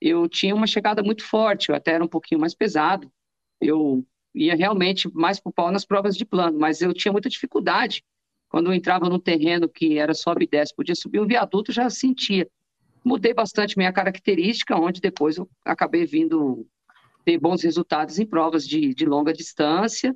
eu 0.00 0.26
tinha 0.26 0.54
uma 0.54 0.66
chegada 0.66 1.02
muito 1.02 1.24
forte, 1.24 1.68
eu 1.68 1.74
até 1.74 1.92
era 1.92 2.04
um 2.04 2.08
pouquinho 2.08 2.40
mais 2.40 2.54
pesado. 2.54 3.12
Eu 3.60 4.02
ia 4.34 4.54
realmente 4.56 5.12
mais 5.12 5.38
para 5.38 5.50
o 5.50 5.52
pau 5.52 5.70
nas 5.70 5.84
provas 5.84 6.16
de 6.16 6.24
plano, 6.24 6.58
mas 6.58 6.80
eu 6.80 6.94
tinha 6.94 7.12
muita 7.12 7.28
dificuldade. 7.28 8.02
Quando 8.48 8.66
eu 8.70 8.74
entrava 8.74 9.08
no 9.08 9.18
terreno 9.18 9.68
que 9.68 9.98
era 9.98 10.14
sobe 10.14 10.44
e 10.44 10.48
desce, 10.48 10.74
podia 10.74 10.94
subir 10.94 11.20
um 11.20 11.26
viaduto, 11.26 11.72
já 11.72 11.88
sentia. 11.90 12.48
Mudei 13.04 13.34
bastante 13.34 13.76
minha 13.76 13.92
característica, 13.92 14.76
onde 14.76 15.00
depois 15.00 15.36
eu 15.36 15.48
acabei 15.64 16.06
vindo 16.06 16.66
ter 17.24 17.38
bons 17.38 17.62
resultados 17.62 18.18
em 18.18 18.26
provas 18.26 18.66
de, 18.66 18.94
de 18.94 19.04
longa 19.04 19.32
distância 19.32 20.14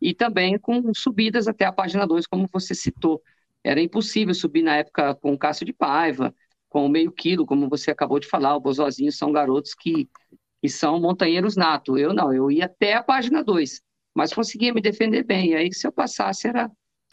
e 0.00 0.14
também 0.14 0.58
com 0.58 0.92
subidas 0.94 1.48
até 1.48 1.64
a 1.64 1.72
página 1.72 2.06
2, 2.06 2.26
como 2.26 2.48
você 2.52 2.74
citou. 2.74 3.22
Era 3.64 3.80
impossível 3.80 4.34
subir 4.34 4.62
na 4.62 4.76
época 4.76 5.14
com 5.16 5.32
o 5.32 5.38
Cássio 5.38 5.66
de 5.66 5.72
Paiva, 5.72 6.34
com 6.68 6.86
o 6.86 6.88
meio 6.88 7.12
quilo, 7.12 7.46
como 7.46 7.68
você 7.68 7.90
acabou 7.90 8.18
de 8.18 8.26
falar, 8.26 8.56
o 8.56 8.60
Bozozinho 8.60 9.12
são 9.12 9.30
garotos 9.30 9.74
que 9.74 10.08
que 10.62 10.68
são 10.68 11.00
montanheiros 11.00 11.56
nato. 11.56 11.98
Eu 11.98 12.14
não, 12.14 12.32
eu 12.32 12.50
ia 12.50 12.66
até 12.66 12.94
a 12.94 13.02
página 13.02 13.42
2, 13.42 13.82
mas 14.14 14.32
conseguia 14.32 14.72
me 14.72 14.80
defender 14.80 15.24
bem. 15.24 15.50
E 15.50 15.54
aí, 15.56 15.72
se 15.74 15.86
eu 15.86 15.92
passasse, 15.92 16.46
era, 16.46 16.70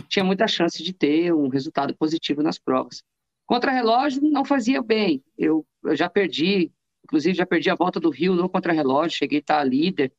tinha 0.08 0.24
muita 0.24 0.48
chance 0.48 0.82
de 0.84 0.94
ter 0.94 1.34
um 1.34 1.48
resultado 1.48 1.96
positivo 1.96 2.41
nas 2.41 2.58
provas. 2.58 3.03
Contra-relógio 3.46 4.22
não 4.22 4.46
fazia 4.46 4.82
bem. 4.82 5.24
Eu, 5.38 5.65
eu, 5.84 5.96
já 5.96 6.10
perdi, 6.10 6.72
inclusive 7.03 7.36
já 7.36 7.46
perdi 7.46 7.70
a 7.70 7.75
volta 7.75 8.00
do 8.00 8.10
Rio 8.10 8.36
no 8.36 8.50
contra-relógio, 8.50 9.18
cheguei 9.18 9.39
a 9.39 9.41
estar 9.41 9.63
líder, 9.63 10.13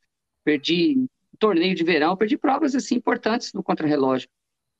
perdi 0.44 1.06
torneio 1.38 1.74
de 1.74 1.84
verão, 1.84 2.16
perdi 2.16 2.36
provas 2.36 2.74
assim 2.74 2.96
importantes 2.96 3.52
no 3.52 3.62
contra-relógio. 3.62 4.28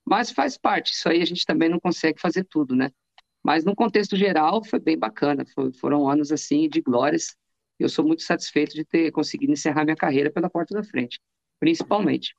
Mas 0.05 0.31
faz 0.31 0.57
parte, 0.57 0.93
isso 0.93 1.07
aí 1.09 1.21
a 1.21 1.25
gente 1.25 1.45
também 1.45 1.69
não 1.69 1.79
consegue 1.79 2.19
fazer 2.19 2.43
tudo, 2.43 2.75
né? 2.75 2.91
Mas 3.43 3.63
no 3.63 3.75
contexto 3.75 4.15
geral 4.15 4.63
foi 4.63 4.79
bem 4.79 4.97
bacana, 4.97 5.45
foi, 5.53 5.71
foram 5.73 6.07
anos 6.09 6.31
assim 6.31 6.69
de 6.69 6.81
glórias 6.81 7.35
eu 7.81 7.89
sou 7.89 8.05
muito 8.05 8.21
satisfeito 8.21 8.75
de 8.75 8.85
ter 8.85 9.11
conseguido 9.11 9.51
encerrar 9.51 9.83
minha 9.83 9.95
carreira 9.95 10.31
pela 10.31 10.49
porta 10.49 10.73
da 10.73 10.83
frente, 10.83 11.19
principalmente. 11.59 12.35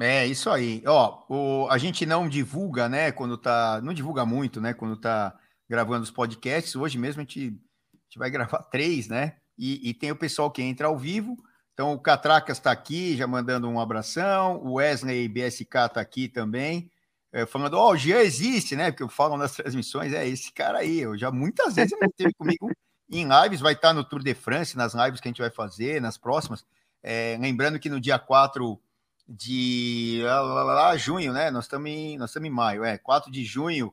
É, 0.00 0.24
isso 0.26 0.48
aí. 0.48 0.82
Ó, 0.86 1.24
o, 1.28 1.68
a 1.70 1.76
gente 1.76 2.06
não 2.06 2.28
divulga, 2.28 2.88
né, 2.88 3.10
quando 3.10 3.36
tá, 3.36 3.80
não 3.82 3.92
divulga 3.92 4.24
muito, 4.24 4.60
né, 4.60 4.72
quando 4.72 4.96
tá 4.96 5.36
gravando 5.68 6.04
os 6.04 6.10
podcasts. 6.10 6.76
Hoje 6.76 6.96
mesmo 6.96 7.20
a 7.20 7.24
gente, 7.24 7.48
a 7.48 7.96
gente 8.04 8.18
vai 8.18 8.30
gravar 8.30 8.62
três, 8.70 9.08
né, 9.08 9.36
e, 9.58 9.90
e 9.90 9.94
tem 9.94 10.12
o 10.12 10.16
pessoal 10.16 10.50
que 10.50 10.62
entra 10.62 10.86
ao 10.86 10.96
vivo. 10.96 11.36
Então 11.74 11.92
o 11.92 11.98
Catracas 11.98 12.58
está 12.58 12.70
aqui, 12.70 13.16
já 13.16 13.26
mandando 13.26 13.68
um 13.68 13.80
abração. 13.80 14.60
O 14.64 14.74
Wesley 14.74 15.28
BSK 15.28 15.62
está 15.62 16.00
aqui 16.00 16.28
também. 16.28 16.90
É, 17.32 17.44
falando, 17.44 17.74
ó, 17.74 17.90
oh, 17.90 17.92
o 17.92 17.96
Jean 17.96 18.20
existe, 18.20 18.74
né? 18.74 18.90
Porque 18.90 19.02
eu 19.02 19.08
falo 19.08 19.36
nas 19.36 19.52
transmissões, 19.56 20.12
é 20.12 20.26
esse 20.26 20.52
cara 20.52 20.78
aí. 20.78 21.00
Eu 21.00 21.16
já 21.18 21.30
muitas 21.30 21.74
vezes 21.74 21.92
ele 21.92 22.10
teve 22.16 22.34
comigo 22.34 22.70
em 23.10 23.28
lives, 23.28 23.60
vai 23.60 23.74
estar 23.74 23.92
no 23.92 24.04
Tour 24.04 24.22
de 24.22 24.34
France, 24.34 24.76
nas 24.76 24.94
lives 24.94 25.20
que 25.20 25.28
a 25.28 25.30
gente 25.30 25.40
vai 25.40 25.50
fazer, 25.50 26.00
nas 26.00 26.16
próximas. 26.16 26.64
É, 27.02 27.36
lembrando 27.40 27.78
que 27.78 27.88
no 27.88 28.00
dia 28.00 28.18
4 28.18 28.80
de 29.28 30.20
lá, 30.24 30.40
lá, 30.40 30.62
lá, 30.62 30.96
junho, 30.96 31.32
né? 31.32 31.50
Nós 31.50 31.64
estamos 31.64 31.90
em, 31.90 32.16
nós 32.16 32.30
estamos 32.30 32.48
em 32.48 32.52
maio, 32.52 32.82
é 32.82 32.96
4 32.96 33.30
de 33.30 33.44
junho. 33.44 33.92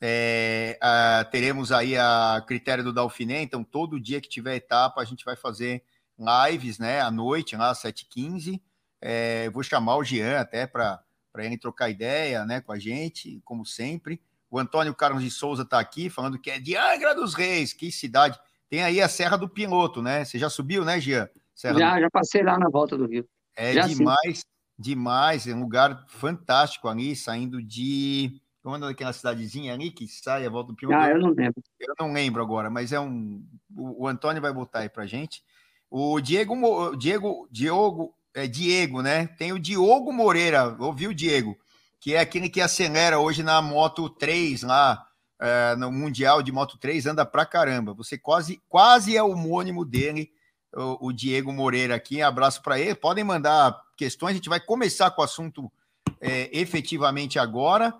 É, 0.00 0.78
a, 0.80 1.24
teremos 1.30 1.72
aí 1.72 1.96
a 1.96 2.42
critério 2.46 2.84
do 2.84 2.92
Dauphiné, 2.92 3.42
então 3.42 3.64
todo 3.64 4.00
dia 4.00 4.20
que 4.20 4.28
tiver 4.28 4.56
etapa 4.56 5.00
a 5.00 5.04
gente 5.04 5.24
vai 5.24 5.36
fazer 5.36 5.82
lives, 6.18 6.78
né, 6.78 7.00
à 7.00 7.10
noite, 7.10 7.56
lá 7.56 7.70
às 7.70 7.82
7h15. 7.82 8.60
É, 9.00 9.50
vou 9.50 9.62
chamar 9.64 9.96
o 9.96 10.04
Jean 10.04 10.40
até 10.40 10.66
para 10.66 11.02
ele 11.38 11.58
trocar 11.58 11.90
ideia, 11.90 12.44
né, 12.44 12.60
com 12.60 12.72
a 12.72 12.78
gente, 12.78 13.40
como 13.44 13.66
sempre. 13.66 14.20
O 14.48 14.58
Antônio 14.58 14.94
Carlos 14.94 15.22
de 15.22 15.30
Souza 15.30 15.62
está 15.62 15.80
aqui 15.80 16.08
falando 16.10 16.38
que 16.38 16.50
é 16.50 16.60
de 16.60 16.76
Angra 16.76 17.14
dos 17.14 17.34
Reis, 17.34 17.72
que 17.72 17.90
cidade. 17.90 18.38
Tem 18.68 18.82
aí 18.82 19.00
a 19.00 19.08
Serra 19.08 19.36
do 19.36 19.48
Piloto, 19.48 20.02
né? 20.02 20.24
Você 20.24 20.38
já 20.38 20.48
subiu, 20.48 20.84
né, 20.84 21.00
Gia? 21.00 21.30
Serra 21.54 21.78
já, 21.78 21.94
do... 21.94 22.00
já 22.02 22.10
passei 22.10 22.42
lá 22.42 22.58
na 22.58 22.68
volta 22.68 22.96
do 22.96 23.06
Rio. 23.06 23.26
É 23.56 23.72
já 23.72 23.86
demais, 23.86 24.38
sim. 24.38 24.51
Demais. 24.78 25.46
É 25.46 25.54
um 25.54 25.60
lugar 25.60 26.04
fantástico 26.08 26.88
ali, 26.88 27.14
saindo 27.16 27.62
de. 27.62 28.40
Como 28.62 28.84
é 28.84 28.90
aquela 28.90 29.12
cidadezinha 29.12 29.74
ali 29.74 29.90
que 29.90 30.06
sai 30.06 30.46
a 30.46 30.50
volta 30.50 30.72
do 30.72 30.76
Piloto? 30.76 30.98
Ah, 30.98 31.10
eu 31.10 31.18
não 31.18 31.30
lembro. 31.30 31.62
Eu 31.80 31.94
não 31.98 32.12
lembro 32.12 32.42
agora, 32.42 32.70
mas 32.70 32.92
é 32.92 33.00
um. 33.00 33.44
O, 33.76 34.04
o 34.04 34.08
Antônio 34.08 34.40
vai 34.40 34.52
botar 34.52 34.80
aí 34.80 34.88
pra 34.88 35.06
gente. 35.06 35.42
O 35.90 36.20
Diego, 36.20 36.96
Diego, 36.96 37.48
Diogo, 37.50 38.14
é 38.32 38.46
Diego, 38.46 39.02
né? 39.02 39.26
Tem 39.26 39.52
o 39.52 39.58
Diogo 39.58 40.12
Moreira, 40.12 40.76
ouviu, 40.78 41.12
Diego? 41.12 41.56
que 42.02 42.16
é 42.16 42.18
aquele 42.18 42.48
que 42.48 42.60
acelera 42.60 43.20
hoje 43.20 43.44
na 43.44 43.62
Moto 43.62 44.10
3 44.10 44.64
lá, 44.64 45.06
é, 45.40 45.76
no 45.76 45.92
Mundial 45.92 46.42
de 46.42 46.50
Moto 46.50 46.76
3, 46.76 47.06
anda 47.06 47.24
pra 47.24 47.46
caramba. 47.46 47.94
Você 47.94 48.18
quase, 48.18 48.60
quase 48.68 49.16
é 49.16 49.22
homônimo 49.22 49.84
dele, 49.84 50.28
o, 50.74 51.08
o 51.08 51.12
Diego 51.12 51.52
Moreira 51.52 51.94
aqui. 51.94 52.22
Abraço 52.22 52.62
para 52.62 52.78
ele. 52.78 52.94
Podem 52.94 53.24
mandar 53.24 53.80
questões, 53.96 54.32
a 54.32 54.34
gente 54.34 54.48
vai 54.48 54.60
começar 54.60 55.10
com 55.10 55.22
o 55.22 55.24
assunto 55.24 55.72
é, 56.20 56.48
efetivamente 56.56 57.38
agora. 57.38 57.94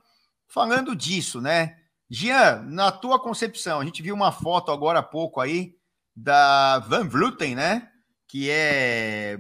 Falando 0.47 0.95
disso, 0.95 1.41
né? 1.41 1.79
Jean, 2.11 2.63
na 2.63 2.93
tua 2.93 3.19
concepção, 3.19 3.81
a 3.81 3.85
gente 3.85 4.03
viu 4.03 4.15
uma 4.15 4.33
foto 4.33 4.71
agora 4.71 4.99
há 4.99 5.03
pouco 5.03 5.41
aí 5.41 5.75
da 6.15 6.79
Van 6.81 7.09
Vluten, 7.09 7.55
né? 7.55 7.89
Que 8.29 8.51
é, 8.51 9.39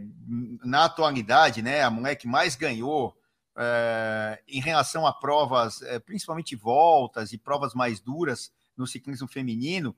na 0.64 0.84
atualidade, 0.84 1.62
né, 1.62 1.82
a 1.82 1.90
mulher 1.90 2.16
que 2.16 2.26
mais 2.26 2.56
ganhou 2.56 3.16
é, 3.56 4.42
em 4.48 4.60
relação 4.60 5.06
a 5.06 5.12
provas, 5.12 5.82
é, 5.82 5.98
principalmente 5.98 6.56
voltas 6.56 7.32
e 7.32 7.38
provas 7.38 7.74
mais 7.74 8.00
duras 8.00 8.50
no 8.76 8.86
ciclismo 8.86 9.28
feminino. 9.28 9.94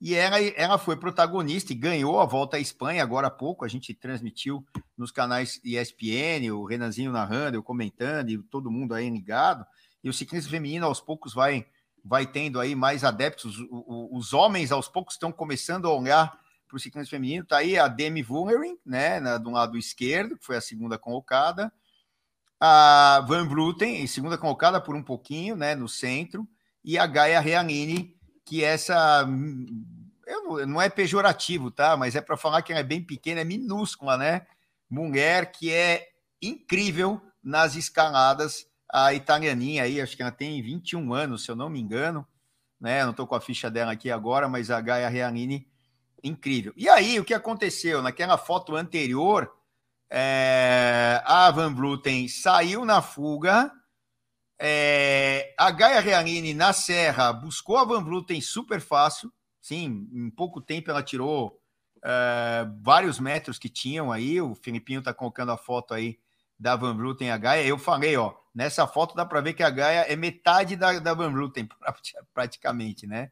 E 0.00 0.14
ela, 0.14 0.38
ela 0.40 0.78
foi 0.78 0.96
protagonista 0.96 1.72
e 1.72 1.76
ganhou 1.76 2.20
a 2.20 2.26
volta 2.26 2.58
à 2.58 2.60
Espanha 2.60 3.02
agora 3.02 3.28
há 3.28 3.30
pouco. 3.30 3.64
A 3.64 3.68
gente 3.68 3.94
transmitiu 3.94 4.64
nos 4.96 5.10
canais 5.10 5.60
ESPN, 5.64 6.52
o 6.52 6.64
Renanzinho 6.64 7.12
narrando, 7.12 7.56
eu 7.56 7.62
comentando, 7.62 8.30
e 8.30 8.42
todo 8.42 8.70
mundo 8.70 8.94
aí 8.94 9.08
ligado. 9.08 9.64
E 10.04 10.10
o 10.10 10.12
ciclismo 10.12 10.50
feminino 10.50 10.84
aos 10.84 11.00
poucos 11.00 11.32
vai, 11.32 11.66
vai 12.04 12.26
tendo 12.26 12.60
aí 12.60 12.74
mais 12.74 13.04
adeptos. 13.04 13.58
Os, 13.58 13.66
os 13.70 14.32
homens 14.34 14.70
aos 14.70 14.86
poucos 14.86 15.14
estão 15.14 15.32
começando 15.32 15.88
a 15.88 15.94
olhar 15.94 16.38
para 16.68 16.76
o 16.76 16.80
ciclismo 16.80 17.10
feminino. 17.10 17.42
Está 17.42 17.58
aí 17.58 17.78
a 17.78 17.88
Demi 17.88 18.24
Wullering, 18.28 18.78
né, 18.84 19.18
na, 19.18 19.38
do 19.38 19.50
lado 19.50 19.78
esquerdo, 19.78 20.36
que 20.36 20.44
foi 20.44 20.56
a 20.56 20.60
segunda 20.60 20.98
colocada. 20.98 21.72
A 22.60 23.24
Van 23.26 23.48
Vluten, 23.48 24.06
segunda 24.06 24.36
colocada 24.36 24.78
por 24.80 24.94
um 24.94 25.02
pouquinho, 25.02 25.56
né, 25.56 25.74
no 25.74 25.88
centro. 25.88 26.46
E 26.84 26.98
a 26.98 27.06
Gaia 27.06 27.40
Reanini, 27.40 28.15
que 28.46 28.62
essa 28.62 29.26
não, 30.66 30.80
é 30.80 30.88
pejorativo, 30.88 31.70
tá? 31.70 31.96
Mas 31.96 32.14
é 32.14 32.20
para 32.20 32.36
falar 32.36 32.62
que 32.62 32.72
ela 32.72 32.80
é 32.80 32.84
bem 32.84 33.02
pequena, 33.02 33.40
é 33.40 33.44
minúscula, 33.44 34.16
né? 34.16 34.46
Mulher 34.88 35.50
que 35.52 35.72
é 35.72 36.08
incrível 36.40 37.20
nas 37.42 37.74
escaladas. 37.74 38.66
A 38.90 39.12
italianinha 39.12 39.82
aí, 39.82 40.00
acho 40.00 40.16
que 40.16 40.22
ela 40.22 40.30
tem 40.30 40.62
21 40.62 41.12
anos, 41.12 41.44
se 41.44 41.50
eu 41.50 41.56
não 41.56 41.68
me 41.68 41.80
engano, 41.80 42.26
né? 42.80 43.02
Não 43.02 43.10
estou 43.10 43.26
com 43.26 43.34
a 43.34 43.40
ficha 43.40 43.68
dela 43.68 43.92
aqui 43.92 44.10
agora, 44.10 44.48
mas 44.48 44.70
a 44.70 44.80
Gaia 44.80 45.08
Reanini, 45.08 45.66
incrível. 46.22 46.72
E 46.76 46.88
aí, 46.88 47.18
o 47.18 47.24
que 47.24 47.34
aconteceu? 47.34 48.00
Naquela 48.00 48.38
foto 48.38 48.76
anterior, 48.76 49.52
é, 50.08 51.20
a 51.24 51.50
Van 51.50 51.74
Vluten 51.74 52.28
saiu 52.28 52.84
na 52.84 53.02
fuga 53.02 53.72
é, 54.58 55.54
a 55.58 55.70
Gaia 55.70 56.00
Reanini 56.00 56.54
na 56.54 56.72
Serra 56.72 57.32
buscou 57.32 57.76
a 57.76 57.84
Van 57.84 58.02
Vluten 58.02 58.40
super 58.40 58.80
fácil. 58.80 59.32
Sim, 59.60 60.08
em 60.12 60.30
pouco 60.30 60.60
tempo 60.60 60.90
ela 60.90 61.02
tirou 61.02 61.60
é, 62.02 62.66
vários 62.80 63.18
metros 63.18 63.58
que 63.58 63.68
tinham 63.68 64.10
aí. 64.10 64.40
O 64.40 64.54
Filipinho 64.54 65.02
tá 65.02 65.12
colocando 65.12 65.52
a 65.52 65.56
foto 65.56 65.92
aí 65.92 66.18
da 66.58 66.74
Van 66.76 66.96
Vluten 66.96 67.30
a 67.30 67.36
Gaia. 67.36 67.66
Eu 67.66 67.78
falei, 67.78 68.16
ó, 68.16 68.34
nessa 68.54 68.86
foto 68.86 69.14
dá 69.14 69.26
para 69.26 69.40
ver 69.40 69.52
que 69.54 69.62
a 69.62 69.70
Gaia 69.70 70.00
é 70.08 70.16
metade 70.16 70.76
da, 70.76 70.98
da 70.98 71.14
Van 71.14 71.30
Vluten, 71.30 71.68
praticamente, 72.32 73.06
né? 73.06 73.30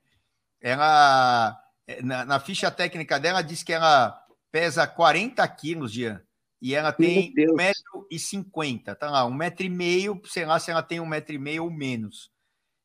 Ela, 0.61 1.59
na, 2.03 2.25
na 2.25 2.41
ficha 2.41 2.71
técnica 2.71 3.19
dela, 3.19 3.43
diz 3.43 3.63
que 3.63 3.73
ela 3.73 4.19
pesa 4.51 4.87
40 4.87 5.47
quilos, 5.49 5.93
Jean 5.93 6.24
e 6.65 6.75
ela 6.75 6.91
tem 6.95 7.31
1,50m, 7.35 8.97
tá 8.97 9.11
lá, 9.11 9.27
um 9.27 9.35
metro 9.35 9.67
e 9.67 9.69
meio, 9.69 10.19
sei 10.25 10.47
lá 10.47 10.59
se 10.59 10.71
ela 10.71 10.83
tem 10.83 10.99
um 10.99 11.05
metro 11.05 11.35
e 11.35 11.39
meio 11.39 11.65
ou 11.65 11.71
menos. 11.71 12.31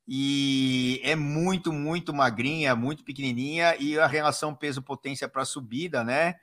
E 0.05 0.99
é 1.01 1.15
muito, 1.15 1.71
muito 1.71 2.13
magrinha, 2.13 2.75
muito 2.75 3.05
pequenininha, 3.05 3.77
e 3.79 3.97
a 3.97 4.05
relação 4.05 4.53
peso-potência 4.53 5.29
para 5.29 5.45
subida, 5.45 6.03
né? 6.03 6.35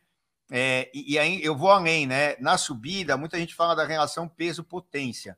É, 0.51 0.91
e, 0.95 1.13
e, 1.13 1.19
aí 1.19 1.45
eu 1.45 1.55
vou 1.55 1.71
além, 1.71 2.07
né? 2.07 2.37
Na 2.41 2.57
subida, 2.57 3.19
muita 3.19 3.39
gente 3.39 3.55
fala 3.55 3.77
da 3.77 3.85
relação 3.85 4.27
peso-potência, 4.27 5.37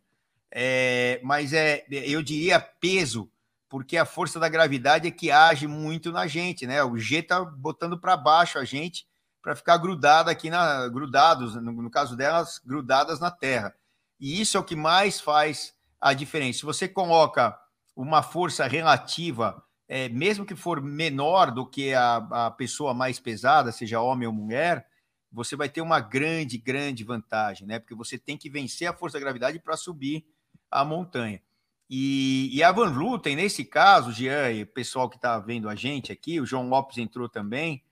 é, 0.52 1.18
mas 1.24 1.52
é, 1.52 1.84
eu 1.90 2.22
diria 2.22 2.60
peso, 2.60 3.28
porque 3.68 3.96
a 3.96 4.06
força 4.06 4.38
da 4.38 4.48
gravidade 4.48 5.08
é 5.08 5.10
que 5.10 5.32
age 5.32 5.66
muito 5.66 6.12
na 6.12 6.28
gente, 6.28 6.64
né? 6.64 6.80
O 6.84 6.96
G 6.96 7.24
tá 7.24 7.44
botando 7.44 7.98
para 7.98 8.16
baixo 8.16 8.56
a 8.56 8.64
gente, 8.64 9.07
para 9.48 9.56
ficar 9.56 9.78
grudada 9.78 10.30
aqui 10.30 10.50
na 10.50 10.88
grudados, 10.88 11.54
no, 11.54 11.72
no, 11.72 11.90
caso 11.90 12.14
delas, 12.14 12.60
grudadas 12.62 13.18
na 13.18 13.30
terra. 13.30 13.74
E 14.20 14.42
isso 14.42 14.58
é 14.58 14.60
o 14.60 14.64
que 14.64 14.76
mais 14.76 15.22
faz 15.22 15.74
a 15.98 16.12
diferença. 16.12 16.58
Se 16.58 16.66
você 16.66 16.86
coloca 16.86 17.58
uma 17.96 18.22
força 18.22 18.66
relativa, 18.66 19.64
é, 19.88 20.06
mesmo 20.10 20.44
que 20.44 20.54
for 20.54 20.82
menor 20.82 21.50
do 21.50 21.66
que 21.66 21.94
a, 21.94 22.16
a 22.16 22.50
pessoa 22.50 22.92
mais 22.92 23.18
pesada, 23.18 23.72
seja 23.72 24.02
homem 24.02 24.28
ou 24.28 24.34
mulher, 24.34 24.86
você 25.32 25.56
vai 25.56 25.70
ter 25.70 25.80
uma 25.80 25.98
grande, 25.98 26.58
grande 26.58 27.02
vantagem, 27.02 27.66
né? 27.66 27.78
Porque 27.78 27.94
você 27.94 28.18
tem 28.18 28.36
que 28.36 28.50
vencer 28.50 28.86
a 28.86 28.92
força 28.92 29.16
da 29.16 29.24
gravidade 29.24 29.58
para 29.58 29.78
subir 29.78 30.26
a 30.70 30.84
montanha. 30.84 31.40
E, 31.88 32.50
e, 32.52 32.62
a 32.62 32.70
Van 32.70 32.92
Vluten, 32.92 33.34
nesse 33.34 33.64
caso, 33.64 34.12
Jean 34.12 34.50
e 34.50 34.64
o 34.64 34.66
pessoal 34.66 35.08
que 35.08 35.16
está 35.16 35.38
vendo 35.38 35.70
a 35.70 35.74
gente 35.74 36.12
aqui, 36.12 36.38
o 36.38 36.44
João 36.44 36.68
Lopes 36.68 36.98
entrou 36.98 37.30
também, 37.30 37.82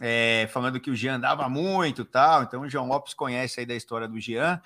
é, 0.00 0.48
falando 0.50 0.80
que 0.80 0.90
o 0.90 0.96
Jean 0.96 1.16
andava 1.16 1.48
muito 1.48 2.04
tal. 2.04 2.42
Então, 2.42 2.62
o 2.62 2.68
João 2.68 2.88
Lopes 2.88 3.12
conhece 3.12 3.60
aí 3.60 3.66
da 3.66 3.74
história 3.74 4.08
do 4.08 4.18
Jean. 4.18 4.60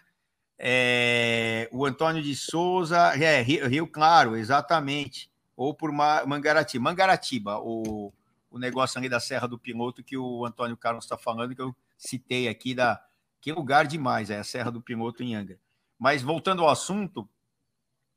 É, 0.56 1.68
o 1.72 1.84
Antônio 1.84 2.22
de 2.22 2.36
Souza, 2.36 3.12
é, 3.20 3.42
Rio, 3.42 3.68
Rio, 3.68 3.86
Claro, 3.86 4.36
exatamente. 4.36 5.28
Ou 5.56 5.74
por 5.74 5.90
Mangaratiba. 5.90 6.84
Mangaratiba, 6.84 7.58
o, 7.58 8.12
o 8.50 8.58
negócio 8.58 8.98
ali 8.98 9.08
da 9.08 9.18
Serra 9.18 9.48
do 9.48 9.58
Piloto 9.58 10.02
que 10.02 10.16
o 10.16 10.46
Antônio 10.46 10.76
Carlos 10.76 11.04
está 11.04 11.18
falando, 11.18 11.54
que 11.54 11.62
eu 11.62 11.74
citei 11.98 12.48
aqui, 12.48 12.74
da, 12.74 13.04
que 13.40 13.52
lugar 13.52 13.86
demais, 13.86 14.30
é 14.30 14.38
a 14.38 14.44
Serra 14.44 14.70
do 14.70 14.80
Piloto 14.80 15.22
em 15.22 15.34
Angra. 15.34 15.58
Mas 15.98 16.22
voltando 16.22 16.62
ao 16.62 16.68
assunto, 16.68 17.28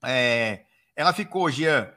é, 0.03 0.65
ela 0.95 1.13
ficou, 1.13 1.49
Jean, 1.49 1.91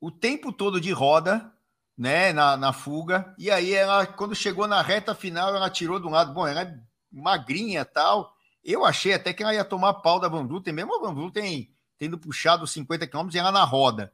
o 0.00 0.10
tempo 0.10 0.52
todo 0.52 0.80
de 0.80 0.92
roda, 0.92 1.52
né, 1.98 2.32
na, 2.32 2.56
na 2.56 2.72
fuga. 2.72 3.34
E 3.36 3.50
aí 3.50 3.74
ela, 3.74 4.06
quando 4.06 4.34
chegou 4.34 4.68
na 4.68 4.80
reta 4.80 5.16
final, 5.16 5.54
ela 5.54 5.68
tirou 5.68 5.98
de 5.98 6.06
um 6.06 6.10
lado. 6.10 6.32
Bom, 6.32 6.46
ela 6.46 6.62
é 6.62 6.78
magrinha 7.10 7.84
tal. 7.84 8.32
Eu 8.62 8.84
achei 8.84 9.12
até 9.12 9.32
que 9.32 9.42
ela 9.42 9.52
ia 9.52 9.64
tomar 9.64 9.94
pau 9.94 10.20
da 10.20 10.28
Van 10.28 10.46
Vluten, 10.46 10.72
mesmo 10.72 10.94
a 10.94 11.00
Van 11.00 11.14
Vluten 11.14 11.68
tendo 11.98 12.16
puxado 12.16 12.66
50 12.66 13.08
km 13.08 13.28
e 13.34 13.38
ela 13.38 13.50
na 13.50 13.64
roda. 13.64 14.12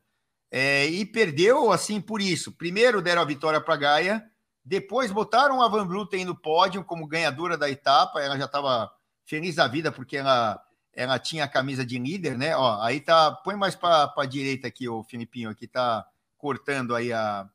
É, 0.51 0.87
e 0.87 1.05
perdeu 1.05 1.71
assim 1.71 2.01
por 2.01 2.23
isso. 2.23 2.53
Primeiro 2.53 3.03
deram 3.03 3.21
a 3.21 3.27
vitória 3.27 3.61
para 3.61 3.77
Gaia, 3.77 4.25
depois 4.65 5.13
botaram 5.13 5.61
a 5.61 5.69
Van 5.69 5.87
Vluten 5.87 6.25
no 6.25 6.35
pódio 6.35 6.83
como 6.85 7.07
ganhadora 7.07 7.59
da 7.59 7.69
etapa. 7.69 8.23
Ela 8.23 8.39
já 8.39 8.47
estava 8.47 8.91
feliz 9.27 9.57
da 9.57 9.69
vida 9.69 9.93
porque 9.93 10.17
ela, 10.17 10.59
ela 10.95 11.19
tinha 11.19 11.45
a 11.45 11.49
camisa 11.49 11.85
de 11.85 11.99
líder, 11.99 12.39
né? 12.39 12.57
Ó, 12.57 12.81
aí 12.81 13.01
tá, 13.01 13.33
põe 13.33 13.57
mais 13.57 13.75
para 13.75 14.15
a 14.17 14.25
direita 14.25 14.69
aqui, 14.69 14.89
o 14.89 15.03
Filipinho, 15.03 15.51
aqui 15.51 15.67
tá 15.67 16.07
cortando 16.39 16.95
aí 16.95 17.13
a, 17.13 17.49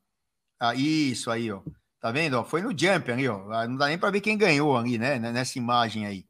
ah, 0.59 0.75
isso 0.75 1.31
aí, 1.31 1.51
ó. 1.51 1.61
Tá 2.01 2.11
vendo? 2.11 2.35
Ó, 2.35 2.43
foi 2.43 2.61
no 2.61 2.77
jump 2.77 3.11
ali, 3.11 3.27
ó. 3.27 3.51
Ah, 3.51 3.67
não 3.67 3.77
dá 3.77 3.87
nem 3.87 3.97
para 3.97 4.11
ver 4.11 4.21
quem 4.21 4.37
ganhou 4.37 4.75
ali, 4.77 4.97
né? 4.97 5.19
Nessa 5.19 5.57
imagem 5.57 6.05
aí. 6.05 6.25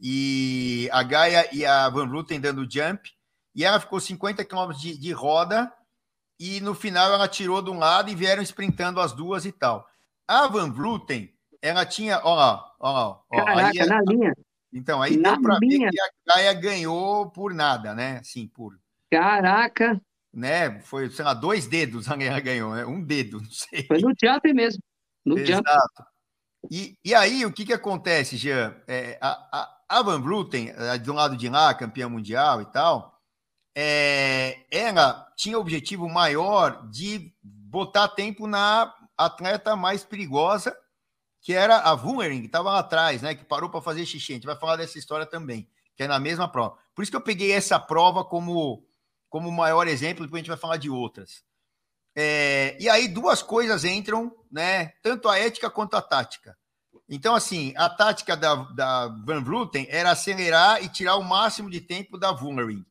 E 0.00 0.88
a 0.92 1.02
Gaia 1.02 1.48
e 1.52 1.64
a 1.64 1.88
Van 1.88 2.08
Vluten 2.08 2.40
dando 2.40 2.70
jump. 2.70 3.10
E 3.54 3.64
ela 3.64 3.80
ficou 3.80 4.00
50 4.00 4.44
km 4.44 4.72
de, 4.72 4.98
de 4.98 5.12
roda. 5.12 5.72
E 6.38 6.60
no 6.60 6.74
final 6.74 7.12
ela 7.12 7.28
tirou 7.28 7.60
de 7.60 7.70
um 7.70 7.78
lado 7.78 8.10
e 8.10 8.14
vieram 8.14 8.42
sprintando 8.42 9.00
as 9.00 9.12
duas 9.12 9.44
e 9.44 9.52
tal. 9.52 9.86
A 10.26 10.46
Van 10.46 10.70
Vluten, 10.70 11.30
ela 11.60 11.84
tinha. 11.84 12.20
Ó 12.24 12.34
lá, 12.34 12.72
ó 12.78 12.92
lá. 12.92 13.08
Ó, 13.08 13.44
Caraca, 13.44 13.82
aí, 13.82 13.88
na 13.88 14.00
linha. 14.02 14.34
Então, 14.72 15.02
aí 15.02 15.16
na 15.16 15.32
deu 15.32 15.42
para 15.42 15.58
ver 15.58 15.90
que 15.90 16.00
a 16.00 16.34
Gaia 16.34 16.54
ganhou 16.54 17.30
por 17.30 17.52
nada, 17.52 17.94
né? 17.94 18.18
Assim, 18.18 18.46
por. 18.46 18.78
Caraca! 19.10 20.00
Né? 20.32 20.80
Foi, 20.80 21.10
sei 21.10 21.24
lá, 21.24 21.34
dois 21.34 21.66
dedos 21.66 22.08
a 22.08 22.16
Guerra 22.16 22.40
ganhou, 22.40 22.74
né? 22.74 22.84
Um 22.86 23.02
dedo, 23.02 23.40
não 23.40 23.50
sei. 23.50 23.84
Foi 23.86 23.98
no 23.98 24.12
jump 24.22 24.52
mesmo. 24.52 24.82
No 25.24 25.38
Exato. 25.38 25.62
Jump. 25.62 26.10
E, 26.70 26.94
e 27.04 27.14
aí, 27.14 27.44
o 27.46 27.52
que 27.52 27.64
que 27.64 27.72
acontece, 27.72 28.36
Jean? 28.36 28.74
É, 28.86 29.18
a, 29.20 29.70
a, 29.88 30.02
Van 30.02 30.20
Vluten, 30.20 30.72
de 31.02 31.10
um 31.10 31.14
lado 31.14 31.36
de 31.36 31.48
lá, 31.48 31.72
campeã 31.74 32.08
mundial 32.08 32.60
e 32.60 32.66
tal, 32.66 33.18
é, 33.74 34.58
ela 34.70 35.26
tinha 35.36 35.56
o 35.56 35.60
objetivo 35.60 36.08
maior 36.08 36.86
de 36.90 37.32
botar 37.42 38.08
tempo 38.08 38.46
na 38.46 38.94
atleta 39.16 39.74
mais 39.74 40.04
perigosa, 40.04 40.76
que 41.40 41.54
era 41.54 41.78
a 41.78 41.94
Wummering, 41.94 42.40
que 42.40 42.46
estava 42.46 42.72
lá 42.72 42.80
atrás, 42.80 43.22
né? 43.22 43.34
Que 43.34 43.44
parou 43.44 43.70
para 43.70 43.80
fazer 43.80 44.04
xixi. 44.04 44.32
A 44.32 44.34
gente 44.34 44.46
vai 44.46 44.56
falar 44.56 44.76
dessa 44.76 44.98
história 44.98 45.24
também, 45.24 45.68
que 45.96 46.02
é 46.02 46.08
na 46.08 46.18
mesma 46.18 46.46
prova. 46.50 46.76
Por 46.94 47.02
isso 47.02 47.10
que 47.10 47.16
eu 47.16 47.22
peguei 47.22 47.52
essa 47.52 47.78
prova 47.78 48.22
como 48.24 48.86
como 49.30 49.50
maior 49.50 49.86
exemplo, 49.88 50.26
depois 50.26 50.40
a 50.40 50.42
gente 50.42 50.50
vai 50.50 50.58
falar 50.58 50.76
de 50.76 50.90
outras. 50.90 51.42
É, 52.14 52.76
e 52.80 52.88
aí 52.88 53.06
duas 53.06 53.42
coisas 53.42 53.84
entram, 53.84 54.34
né? 54.50 54.88
Tanto 55.02 55.28
a 55.28 55.38
ética 55.38 55.70
quanto 55.70 55.94
a 55.94 56.02
tática. 56.02 56.58
Então, 57.08 57.34
assim, 57.34 57.72
a 57.76 57.88
tática 57.88 58.36
da, 58.36 58.54
da 58.54 59.08
Van 59.24 59.42
Vluten 59.42 59.86
era 59.88 60.10
acelerar 60.10 60.82
e 60.82 60.88
tirar 60.88 61.16
o 61.16 61.24
máximo 61.24 61.70
de 61.70 61.80
tempo 61.80 62.18
da 62.18 62.30
Wummering. 62.32 62.84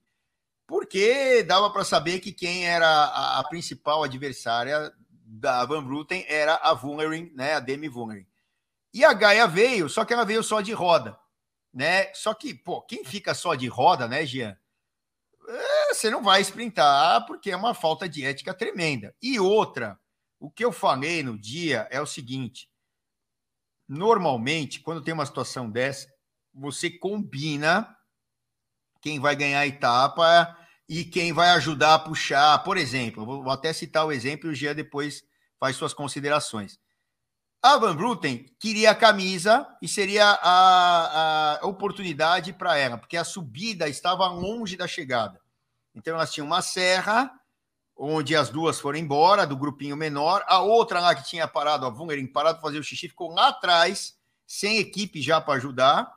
Porque 0.65 1.43
dava 1.43 1.69
para 1.69 1.83
saber 1.83 2.19
que 2.19 2.31
quem 2.31 2.65
era 2.65 2.87
a, 2.87 3.39
a, 3.39 3.43
principal 3.43 4.03
adversária 4.03 4.93
da 5.25 5.65
Van 5.65 5.83
Vluten 5.83 6.25
era 6.27 6.55
a 6.55 6.71
Wummering, 6.71 7.31
né? 7.35 7.55
A 7.55 7.59
Demi 7.59 7.89
Wummering. 7.89 8.27
E 8.93 9.03
a 9.03 9.13
Gaia 9.13 9.47
veio, 9.47 9.89
só 9.89 10.05
que 10.05 10.13
ela 10.13 10.25
veio 10.25 10.43
só 10.43 10.61
de 10.61 10.71
roda, 10.71 11.17
né? 11.73 12.13
Só 12.13 12.33
que, 12.33 12.53
pô, 12.53 12.81
quem 12.81 13.03
fica 13.03 13.33
só 13.33 13.55
de 13.55 13.67
roda, 13.67 14.07
né, 14.07 14.25
Jean? 14.25 14.57
Você 15.89 16.09
não 16.09 16.23
vai 16.23 16.41
sprintar 16.41 17.25
porque 17.25 17.51
é 17.51 17.55
uma 17.55 17.73
falta 17.73 18.07
de 18.07 18.23
ética 18.23 18.53
tremenda. 18.53 19.13
E 19.21 19.39
outra, 19.39 19.99
o 20.39 20.49
que 20.49 20.63
eu 20.63 20.71
falei 20.71 21.23
no 21.23 21.37
dia 21.37 21.87
é 21.91 21.99
o 21.99 22.05
seguinte: 22.05 22.69
normalmente, 23.87 24.79
quando 24.79 25.03
tem 25.03 25.13
uma 25.13 25.25
situação 25.25 25.69
dessa, 25.69 26.07
você 26.53 26.89
combina 26.89 27.95
quem 29.01 29.19
vai 29.19 29.35
ganhar 29.35 29.59
a 29.59 29.67
etapa 29.67 30.55
e 30.87 31.03
quem 31.03 31.33
vai 31.33 31.49
ajudar 31.51 31.95
a 31.95 31.99
puxar. 31.99 32.63
Por 32.63 32.77
exemplo, 32.77 33.25
vou 33.25 33.51
até 33.51 33.73
citar 33.73 34.05
o 34.05 34.11
exemplo 34.11 34.49
e 34.49 34.51
o 34.51 34.55
Gia 34.55 34.73
depois 34.73 35.23
faz 35.59 35.75
suas 35.75 35.93
considerações. 35.93 36.79
A 37.61 37.77
Van 37.77 37.95
Bruten 37.95 38.45
queria 38.57 38.91
a 38.91 38.95
camisa 38.95 39.67
e 39.81 39.87
seria 39.87 40.25
a, 40.25 41.59
a 41.59 41.67
oportunidade 41.67 42.53
para 42.53 42.77
ela, 42.77 42.97
porque 42.97 43.17
a 43.17 43.25
subida 43.25 43.89
estava 43.89 44.27
longe 44.27 44.77
da 44.77 44.87
chegada. 44.87 45.41
Então 45.99 46.15
elas 46.15 46.33
tinham 46.33 46.47
uma 46.47 46.61
serra, 46.61 47.31
onde 47.95 48.35
as 48.35 48.49
duas 48.49 48.79
foram 48.79 48.97
embora, 48.97 49.45
do 49.45 49.57
grupinho 49.57 49.97
menor. 49.97 50.43
A 50.47 50.61
outra 50.61 51.01
lá 51.01 51.13
que 51.13 51.27
tinha 51.27 51.47
parado, 51.47 51.85
a 51.85 51.89
Wungering, 51.89 52.27
parado 52.27 52.59
para 52.59 52.67
fazer 52.67 52.79
o 52.79 52.83
xixi, 52.83 53.09
ficou 53.09 53.33
lá 53.33 53.49
atrás, 53.49 54.15
sem 54.47 54.77
equipe 54.77 55.21
já 55.21 55.41
para 55.41 55.55
ajudar, 55.55 56.09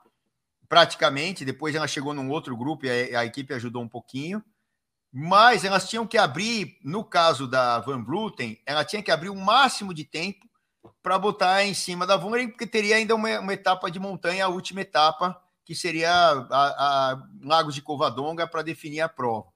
praticamente. 0.68 1.44
Depois 1.44 1.74
ela 1.74 1.88
chegou 1.88 2.14
num 2.14 2.30
outro 2.30 2.56
grupo 2.56 2.86
e 2.86 3.14
a, 3.14 3.20
a, 3.20 3.24
equipe 3.26 3.52
ajudou 3.52 3.82
um 3.82 3.88
pouquinho. 3.88 4.42
Mas 5.12 5.64
elas 5.64 5.90
tinham 5.90 6.06
que 6.06 6.16
abrir, 6.16 6.78
no 6.82 7.04
caso 7.04 7.46
da 7.46 7.80
Van 7.80 8.00
Bruten, 8.00 8.58
ela 8.64 8.84
tinha 8.84 9.02
que 9.02 9.10
abrir 9.10 9.28
o 9.28 9.36
máximo 9.36 9.92
de 9.92 10.04
tempo 10.04 10.48
para 11.02 11.18
botar 11.18 11.64
em 11.64 11.74
cima 11.74 12.06
da 12.06 12.16
Wungering, 12.16 12.48
porque 12.48 12.66
teria 12.66 12.96
ainda 12.96 13.14
uma, 13.14 13.40
uma, 13.40 13.52
etapa 13.52 13.90
de 13.90 13.98
montanha, 13.98 14.46
a 14.46 14.48
última 14.48 14.80
etapa, 14.80 15.38
que 15.64 15.74
seria 15.74 16.10
a, 16.10 17.10
a 17.10 17.22
Lagos 17.42 17.74
de 17.74 17.82
Covadonga, 17.82 18.46
para 18.46 18.62
definir 18.62 19.00
a 19.00 19.08
prova. 19.08 19.51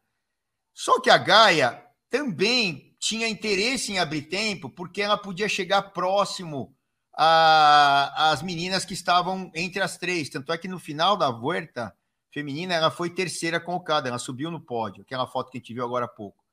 Só 0.76 1.00
que 1.00 1.08
a 1.08 1.16
Gaia 1.16 1.82
também 2.10 2.94
tinha 2.98 3.26
interesse 3.26 3.92
em 3.92 3.98
abrir 3.98 4.28
tempo, 4.28 4.68
porque 4.68 5.00
ela 5.00 5.16
podia 5.16 5.48
chegar 5.48 5.80
próximo 5.80 6.76
às 7.14 8.42
meninas 8.42 8.84
que 8.84 8.92
estavam 8.92 9.50
entre 9.54 9.80
as 9.80 9.96
três. 9.96 10.28
Tanto 10.28 10.52
é 10.52 10.58
que 10.58 10.68
no 10.68 10.78
final 10.78 11.16
da 11.16 11.30
volta 11.30 11.96
feminina, 12.30 12.74
ela 12.74 12.90
foi 12.90 13.08
terceira 13.08 13.58
colocada, 13.58 14.10
ela 14.10 14.18
subiu 14.18 14.50
no 14.50 14.60
pódio, 14.60 15.00
aquela 15.00 15.26
foto 15.26 15.50
que 15.50 15.56
a 15.56 15.60
gente 15.60 15.72
viu 15.72 15.82
agora 15.82 16.04
há 16.04 16.08
pouco. 16.08 16.44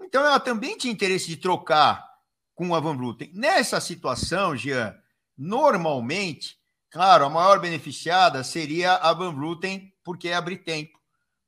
Então, 0.00 0.24
ela 0.24 0.40
também 0.40 0.76
tinha 0.76 0.92
interesse 0.92 1.28
de 1.28 1.36
trocar 1.36 2.04
com 2.52 2.74
a 2.74 2.80
Van 2.80 2.96
Vluten. 2.96 3.30
Nessa 3.32 3.80
situação, 3.80 4.56
Jean, 4.56 4.92
normalmente, 5.38 6.58
claro, 6.90 7.24
a 7.24 7.30
maior 7.30 7.60
beneficiada 7.60 8.42
seria 8.42 8.96
a 8.96 9.12
Van 9.12 9.32
Vluten, 9.32 9.94
porque 10.02 10.30
é 10.30 10.34
abrir 10.34 10.64
tempo 10.64 10.96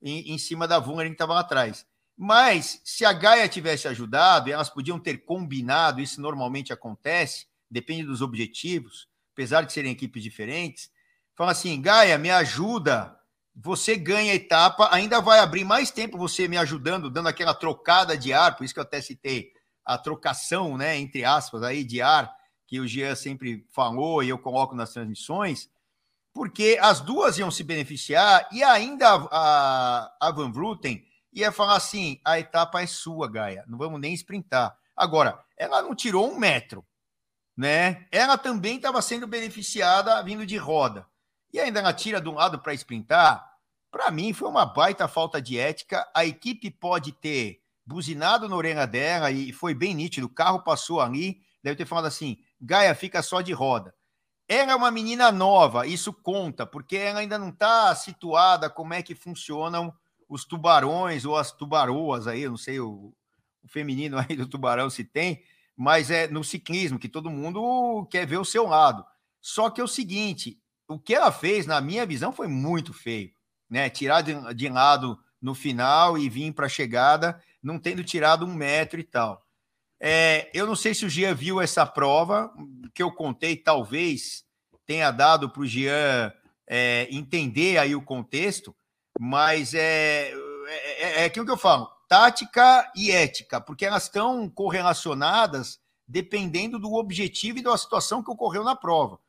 em, 0.03 0.33
em 0.33 0.39
cima 0.39 0.67
da 0.67 0.79
Vungaren 0.79 1.09
que 1.09 1.15
estava 1.15 1.35
lá 1.35 1.41
atrás. 1.41 1.87
Mas 2.17 2.81
se 2.85 3.05
a 3.05 3.13
Gaia 3.13 3.49
tivesse 3.49 3.87
ajudado, 3.87 4.51
elas 4.51 4.69
podiam 4.69 4.99
ter 4.99 5.19
combinado, 5.19 6.01
isso 6.01 6.21
normalmente 6.21 6.73
acontece, 6.73 7.47
depende 7.71 8.05
dos 8.05 8.21
objetivos, 8.21 9.09
apesar 9.33 9.63
de 9.63 9.73
serem 9.73 9.93
equipes 9.93 10.23
diferentes. 10.23 10.91
Fala 11.37 11.53
assim: 11.53 11.81
Gaia, 11.81 12.19
me 12.19 12.31
ajuda, 12.31 13.17
você 13.55 13.97
ganha 13.97 14.33
a 14.33 14.37
etapa, 14.37 14.89
ainda 14.93 15.21
vai 15.21 15.39
abrir 15.39 15.65
mais 15.65 15.91
tempo 15.91 16.19
você 16.19 16.49
me 16.49 16.57
ajudando, 16.57 17.09
dando 17.09 17.29
aquela 17.29 17.55
trocada 17.55 18.17
de 18.17 18.33
ar, 18.33 18.57
por 18.57 18.65
isso 18.65 18.75
que 18.75 18.81
eu 18.81 18.85
até 18.85 19.01
citei 19.01 19.53
a 19.85 19.97
trocação, 19.97 20.77
né, 20.77 20.99
entre 20.99 21.25
aspas, 21.25 21.63
aí 21.63 21.83
de 21.83 22.03
ar, 22.03 22.31
que 22.67 22.79
o 22.79 22.87
Jean 22.87 23.15
sempre 23.15 23.65
falou 23.71 24.23
e 24.23 24.29
eu 24.29 24.39
coloco 24.39 24.75
nas 24.75 24.93
transmissões, 24.93 25.71
porque 26.39 26.79
as 26.81 27.01
duas 27.01 27.37
iam 27.37 27.51
se 27.51 27.65
beneficiar 27.65 28.49
e 28.53 28.63
ainda 28.63 29.09
a, 29.29 30.15
a, 30.21 30.31
Van 30.31 30.53
Vluten 30.53 31.05
ia 31.33 31.51
falar 31.51 31.75
assim: 31.75 32.21
a 32.25 32.39
etapa 32.39 32.81
é 32.81 32.87
sua, 32.87 33.29
Gaia, 33.29 33.65
não 33.67 33.77
vamos 33.77 34.01
nem 34.01 34.15
sprintar. 34.15 34.79
Agora, 34.97 35.45
ela 35.57 35.83
não 35.83 35.97
tirou 35.97 36.31
um 36.31 36.39
metro, 36.39 36.87
né? 37.57 38.07
Ela 38.13 38.39
também 38.39 38.77
estava 38.77 39.03
sendo 39.03 39.27
beneficiada 39.27 40.23
vindo 40.23 40.47
de 40.47 40.57
roda. 40.57 41.05
E 41.53 41.59
ainda 41.59 41.81
ela 41.81 41.93
tira 41.93 42.21
de 42.21 42.29
um 42.29 42.35
lado 42.35 42.61
para 42.61 42.73
sprintar. 42.73 43.45
Para 43.91 44.09
mim, 44.13 44.33
foi 44.33 44.49
uma 44.49 44.65
baita 44.65 45.09
falta 45.09 45.43
de 45.43 45.59
ética. 45.59 46.09
A 46.15 46.25
equipe 46.25 46.71
pode 46.71 47.11
ter 47.11 47.61
buzinado 47.85 48.49
na 48.49 48.55
orelha 48.55 48.87
dela 48.87 49.29
e 49.33 49.53
foi 49.53 49.75
bem 49.75 49.93
nítido. 49.93 50.29
O 50.29 50.33
carro 50.33 50.63
passou 50.63 51.01
ali, 51.01 51.43
deve 51.65 51.75
ter 51.75 51.85
falado 51.85 52.07
assim: 52.07 52.39
Gaia, 52.61 52.95
fica 52.95 53.23
só 53.23 53.41
de 53.41 53.53
roda. 53.53 53.93
Ela 54.49 54.73
é 54.73 54.75
uma 54.75 54.91
menina 54.91 55.31
nova, 55.31 55.87
isso 55.87 56.11
conta, 56.11 56.65
porque 56.65 56.97
ela 56.97 57.21
ainda 57.21 57.39
não 57.39 57.51
está 57.51 57.95
situada 57.95 58.71
como 58.71 58.95
é 58.95 59.03
que 59.03 59.15
funcionam 59.15 59.93
os 60.27 60.45
tubarões 60.45 61.27
ou 61.27 61.37
as 61.37 61.53
tubaroas 61.53 62.27
aí, 62.27 62.43
eu 62.43 62.51
não 62.51 62.57
sei 62.57 62.81
o, 62.81 63.13
o 63.63 63.69
feminino 63.69 64.19
aí 64.19 64.35
do 64.35 64.47
tubarão 64.47 64.89
se 64.89 65.05
tem, 65.05 65.43
mas 65.77 66.11
é 66.11 66.27
no 66.27 66.43
ciclismo, 66.43 66.99
que 66.99 67.09
todo 67.09 67.31
mundo 67.31 68.07
quer 68.11 68.27
ver 68.27 68.39
o 68.39 68.45
seu 68.45 68.67
lado. 68.67 69.05
Só 69.41 69.71
que 69.71 69.81
é 69.81 69.85
o 69.85 69.89
seguinte, 69.89 70.59
o 70.89 70.99
que 70.99 71.15
ela 71.15 71.31
fez, 71.31 71.67
na 71.67 71.81
minha 71.81 72.05
visão, 72.07 72.33
foi 72.33 72.49
muito 72.49 72.93
feio, 72.93 73.31
né? 73.69 73.89
Tirar 73.89 74.23
de, 74.23 74.55
de 74.55 74.69
lado 74.69 75.19
no 75.41 75.55
final 75.55 76.19
e 76.19 76.29
vir 76.29 76.53
para 76.53 76.67
a 76.67 76.71
chegada, 76.71 77.41
não 77.63 77.79
tendo 77.79 78.03
tirado 78.03 78.45
um 78.45 78.55
metro 78.55 78.99
e 78.99 79.05
tal. 79.05 79.47
É, 80.01 80.51
eu 80.55 80.67
não 80.67 80.77
sei 80.77 80.95
se 80.95 81.05
o 81.05 81.09
Gia 81.09 81.35
viu 81.35 81.61
essa 81.61 81.85
prova, 81.85 82.53
que 82.95 83.03
eu 83.03 83.11
contei, 83.11 83.57
talvez 83.57 84.45
tenha 84.87 85.11
dado 85.11 85.51
para 85.51 85.63
o 85.63 85.67
Gian 85.67 86.33
é, 86.67 87.09
entender 87.11 87.79
aí 87.79 87.95
o 87.95 88.03
contexto, 88.03 88.75
mas 89.19 89.75
é, 89.75 90.33
é, 90.69 91.03
é, 91.03 91.23
é 91.23 91.25
aquilo 91.25 91.47
que 91.47 91.53
eu 91.53 91.57
falo: 91.57 91.91
tática 92.09 92.91
e 92.95 93.11
ética, 93.11 93.61
porque 93.61 93.85
elas 93.85 94.05
estão 94.05 94.49
correlacionadas 94.49 95.81
dependendo 96.07 96.79
do 96.79 96.95
objetivo 96.95 97.59
e 97.59 97.63
da 97.63 97.77
situação 97.77 98.23
que 98.23 98.31
ocorreu 98.31 98.65
na 98.65 98.75
prova. 98.75 99.17
O 99.17 99.21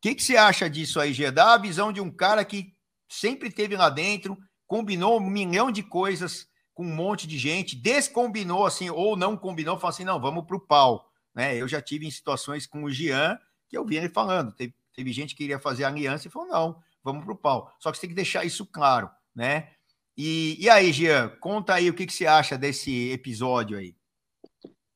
que, 0.00 0.14
que 0.14 0.22
você 0.22 0.36
acha 0.36 0.70
disso 0.70 0.98
aí, 0.98 1.12
Gê? 1.12 1.30
Dá 1.30 1.52
a 1.52 1.58
visão 1.58 1.92
de 1.92 2.00
um 2.00 2.10
cara 2.10 2.42
que 2.42 2.74
sempre 3.06 3.48
esteve 3.48 3.76
lá 3.76 3.90
dentro, 3.90 4.38
combinou 4.66 5.18
um 5.18 5.28
milhão 5.28 5.70
de 5.70 5.82
coisas 5.82 6.48
com 6.80 6.86
um 6.86 6.94
monte 6.94 7.26
de 7.26 7.36
gente, 7.36 7.76
descombinou 7.76 8.64
assim, 8.64 8.88
ou 8.88 9.14
não 9.14 9.36
combinou, 9.36 9.76
falou 9.76 9.90
assim: 9.90 10.02
não, 10.02 10.18
vamos 10.18 10.46
para 10.46 10.56
o 10.56 10.60
pau. 10.60 11.12
Né? 11.34 11.54
Eu 11.54 11.68
já 11.68 11.82
tive 11.82 12.06
em 12.06 12.10
situações 12.10 12.66
com 12.66 12.84
o 12.84 12.90
Jean 12.90 13.38
que 13.68 13.76
eu 13.76 13.84
vi 13.84 13.98
ele 13.98 14.08
falando. 14.08 14.50
Teve, 14.52 14.74
teve 14.94 15.12
gente 15.12 15.34
que 15.34 15.42
queria 15.42 15.58
fazer 15.58 15.84
aliança 15.84 16.26
e 16.26 16.30
falou: 16.30 16.48
não, 16.48 16.82
vamos 17.04 17.22
para 17.22 17.34
o 17.34 17.36
pau. 17.36 17.70
Só 17.78 17.90
que 17.90 17.98
você 17.98 18.02
tem 18.02 18.10
que 18.10 18.16
deixar 18.16 18.46
isso 18.46 18.64
claro, 18.64 19.10
né? 19.34 19.68
E, 20.16 20.56
e 20.58 20.70
aí, 20.70 20.90
Jean, 20.90 21.28
conta 21.38 21.74
aí 21.74 21.90
o 21.90 21.94
que, 21.94 22.06
que 22.06 22.14
você 22.14 22.26
acha 22.26 22.56
desse 22.56 23.10
episódio 23.10 23.76
aí. 23.76 23.94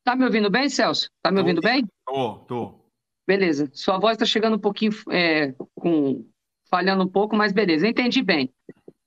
Tá 0.03 0.17
me 0.17 0.25
ouvindo 0.25 0.51
bem, 0.51 0.71
Celso? 0.71 1.11
Tá 1.23 1.31
me 1.31 1.37
tô, 1.37 1.43
ouvindo 1.43 1.61
bem? 1.61 1.87
Tô, 2.07 2.39
tô. 2.49 2.81
Beleza. 3.27 3.71
Sua 3.75 3.99
voz 3.99 4.15
está 4.15 4.25
chegando 4.25 4.57
um 4.57 4.61
pouquinho, 4.61 4.93
é, 5.11 5.55
com, 5.75 6.27
falhando 6.71 7.05
um 7.05 7.09
pouco, 7.09 7.37
mas 7.37 7.53
beleza, 7.53 7.87
entendi 7.87 8.23
bem. 8.23 8.51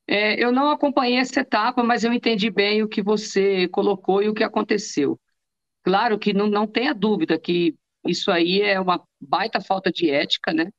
É, 0.08 0.41
eu 0.41 0.52
não 0.52 0.70
acompanhei 0.72 1.17
essa 1.17 1.41
etapa, 1.41 1.84
mas 1.84 2.04
eu 2.04 2.13
entendi 2.13 2.50
bem 2.50 2.82
o 2.82 2.88
que 2.88 3.02
você 3.02 3.67
colocou 3.67 4.24
e 4.24 4.30
o 4.30 4.34
que 4.34 4.43
aconteceu. 4.43 5.20
Claro 5.84 6.17
que 6.17 6.34
não, 6.34 6.48
não 6.48 6.67
tenha 6.67 6.93
dúvida 6.93 7.39
que 7.39 7.76
isso 8.06 8.32
aí 8.32 8.62
é 8.62 8.80
uma 8.80 9.04
baita 9.20 9.60
falta 9.62 9.91
de 9.91 10.10
ética, 10.10 10.54
né? 10.54 10.72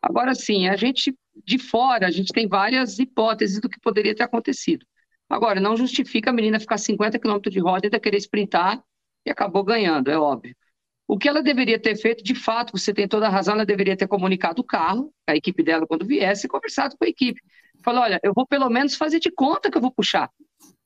Agora 0.00 0.34
sim, 0.34 0.68
a 0.68 0.76
gente 0.76 1.16
de 1.44 1.58
fora, 1.58 2.06
a 2.06 2.10
gente 2.10 2.32
tem 2.32 2.46
várias 2.46 2.98
hipóteses 2.98 3.60
do 3.60 3.68
que 3.68 3.80
poderia 3.80 4.14
ter 4.14 4.22
acontecido. 4.22 4.84
Agora, 5.28 5.60
não 5.60 5.76
justifica 5.76 6.30
a 6.30 6.32
menina 6.32 6.60
ficar 6.60 6.76
50 6.78 7.18
km 7.18 7.50
de 7.50 7.58
roda 7.58 7.86
e 7.86 7.88
ainda 7.88 8.00
querer 8.00 8.18
sprintar 8.18 8.82
e 9.24 9.30
acabou 9.30 9.64
ganhando, 9.64 10.10
é 10.10 10.18
óbvio. 10.18 10.54
O 11.08 11.18
que 11.18 11.28
ela 11.28 11.42
deveria 11.42 11.78
ter 11.80 11.96
feito, 11.96 12.22
de 12.22 12.34
fato, 12.34 12.72
você 12.78 12.92
tem 12.92 13.08
toda 13.08 13.26
a 13.26 13.30
razão, 13.30 13.54
ela 13.54 13.66
deveria 13.66 13.96
ter 13.96 14.06
comunicado 14.08 14.60
o 14.62 14.64
carro, 14.64 15.12
a 15.26 15.34
equipe 15.36 15.62
dela 15.62 15.86
quando 15.86 16.06
viesse, 16.06 16.46
e 16.46 16.50
conversado 16.50 16.96
com 16.98 17.04
a 17.04 17.08
equipe. 17.08 17.40
Falou, 17.84 18.02
olha, 18.02 18.20
eu 18.22 18.32
vou 18.34 18.46
pelo 18.46 18.68
menos 18.68 18.94
fazer 18.94 19.18
de 19.18 19.30
conta 19.30 19.70
que 19.70 19.76
eu 19.76 19.82
vou 19.82 19.92
puxar. 19.92 20.30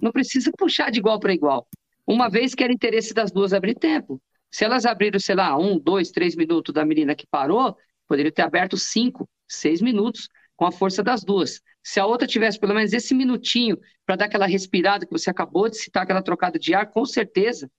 Não 0.01 0.13
precisa 0.13 0.51
puxar 0.57 0.91
de 0.91 0.99
igual 0.99 1.19
para 1.21 1.33
igual. 1.33 1.67
Uma 2.07 2.29
vez 2.29 2.55
que 2.55 2.63
era 2.63 2.73
interesse 2.73 3.13
das 3.13 3.31
duas 3.31 3.53
abrir 3.53 3.75
tempo. 3.75 4.21
Se 4.51 4.65
elas 4.65 4.87
abriram, 4.87 5.19
sei 5.19 5.35
lá, 5.35 5.57
um, 5.59 5.79
dois, 5.79 6.11
três 6.11 6.37
minutos 6.37 6.73
da 6.73 6.85
menina 6.85 7.15
que 7.15 7.27
parou, 7.27 7.77
poderia 8.07 8.33
ter 8.33 8.43
aberto 8.43 8.77
cinco, 8.77 9.29
seis 9.49 9.81
minutos 9.81 10.29
com 10.55 10.65
a 10.65 10.73
força 10.73 11.03
das 11.03 11.23
duas. 11.23 11.61
Se 11.83 12.01
a 12.01 12.07
outra 12.07 12.27
tivesse 12.27 12.59
pelo 12.59 12.75
menos 12.75 12.93
esse 12.93 13.15
minutinho 13.15 13.79
para 14.05 14.17
dar 14.17 14.25
aquela 14.27 14.47
respirada 14.47 15.05
que 15.05 15.13
você 15.13 15.31
acabou 15.31 15.69
de 15.69 15.77
citar, 15.77 16.05
aquela 16.05 16.23
trocada 16.23 16.59
de 16.59 16.75
ar, 16.75 16.91
com 16.91 17.05
certeza 17.05 17.71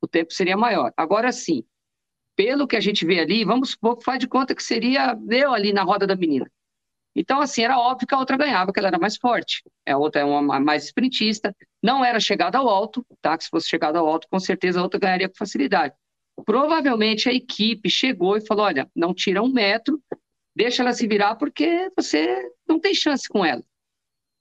o 0.00 0.08
tempo 0.08 0.32
seria 0.32 0.56
maior. 0.56 0.92
Agora 0.96 1.30
sim, 1.30 1.62
pelo 2.34 2.66
que 2.66 2.76
a 2.76 2.80
gente 2.80 3.04
vê 3.04 3.20
ali, 3.20 3.44
vamos 3.44 3.70
supor 3.70 3.98
que 3.98 4.04
faz 4.04 4.18
de 4.18 4.26
conta 4.26 4.54
que 4.54 4.62
seria 4.62 5.16
eu 5.30 5.52
ali 5.52 5.72
na 5.72 5.82
roda 5.82 6.06
da 6.06 6.16
menina. 6.16 6.50
Então, 7.14 7.40
assim, 7.40 7.62
era 7.62 7.78
óbvio 7.78 8.06
que 8.06 8.14
a 8.14 8.18
outra 8.18 8.36
ganhava, 8.36 8.72
que 8.72 8.78
ela 8.78 8.88
era 8.88 8.98
mais 8.98 9.16
forte. 9.16 9.62
A 9.86 9.96
outra 9.96 10.22
é 10.22 10.24
uma 10.24 10.58
mais 10.58 10.84
sprintista, 10.84 11.54
não 11.82 12.04
era 12.04 12.18
chegada 12.18 12.58
ao 12.58 12.68
alto, 12.68 13.04
tá? 13.20 13.36
Que 13.36 13.44
se 13.44 13.50
fosse 13.50 13.68
chegada 13.68 13.98
ao 13.98 14.06
alto, 14.06 14.26
com 14.30 14.40
certeza 14.40 14.80
a 14.80 14.82
outra 14.82 14.98
ganharia 14.98 15.28
com 15.28 15.34
facilidade. 15.36 15.94
Provavelmente 16.46 17.28
a 17.28 17.32
equipe 17.32 17.90
chegou 17.90 18.36
e 18.36 18.46
falou: 18.46 18.64
olha, 18.64 18.90
não 18.96 19.12
tira 19.14 19.42
um 19.42 19.52
metro, 19.52 20.02
deixa 20.56 20.82
ela 20.82 20.92
se 20.92 21.06
virar 21.06 21.36
porque 21.36 21.90
você 21.96 22.50
não 22.66 22.80
tem 22.80 22.94
chance 22.94 23.28
com 23.28 23.44
ela. 23.44 23.62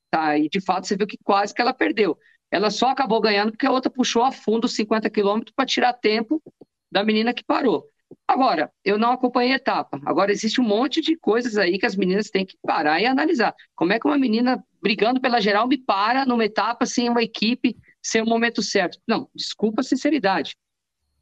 Tá? 0.10 0.38
E 0.38 0.50
de 0.50 0.62
fato 0.62 0.88
você 0.88 0.96
viu 0.96 1.08
que 1.08 1.18
quase 1.24 1.54
que 1.54 1.62
ela 1.62 1.74
perdeu. 1.74 2.18
Ela 2.50 2.70
só 2.70 2.90
acabou 2.90 3.22
ganhando 3.22 3.52
porque 3.52 3.66
a 3.66 3.72
outra 3.72 3.92
puxou 3.92 4.24
a 4.24 4.32
fundo 4.32 4.68
50 4.68 5.10
quilômetros 5.10 5.54
para 5.56 5.66
tirar 5.66 5.94
tempo 5.94 6.42
da 6.92 7.04
menina 7.04 7.34
que 7.34 7.44
parou. 7.44 7.91
Agora, 8.32 8.72
eu 8.86 8.98
não 8.98 9.12
acompanhei 9.12 9.52
a 9.52 9.56
etapa. 9.58 10.00
Agora, 10.06 10.32
existe 10.32 10.62
um 10.62 10.64
monte 10.64 11.02
de 11.02 11.18
coisas 11.18 11.58
aí 11.58 11.78
que 11.78 11.86
as 11.86 11.98
meninas 11.98 12.30
têm 12.30 12.46
que 12.46 12.58
parar 12.66 13.02
e 13.02 13.06
analisar. 13.06 13.54
Como 13.76 13.92
é 13.92 14.00
que 14.00 14.08
uma 14.08 14.18
menina 14.18 14.64
brigando 14.82 15.20
pela 15.20 15.42
geral 15.42 15.68
me 15.68 15.78
para 15.78 16.26
numa 16.26 16.46
etapa 16.46 16.86
sem 16.86 17.10
uma 17.10 17.22
equipe, 17.22 17.76
sem 18.02 18.22
o 18.22 18.26
momento 18.26 18.62
certo? 18.64 18.98
Não, 19.06 19.30
desculpa 19.36 19.82
a 19.82 19.84
sinceridade. 19.84 20.56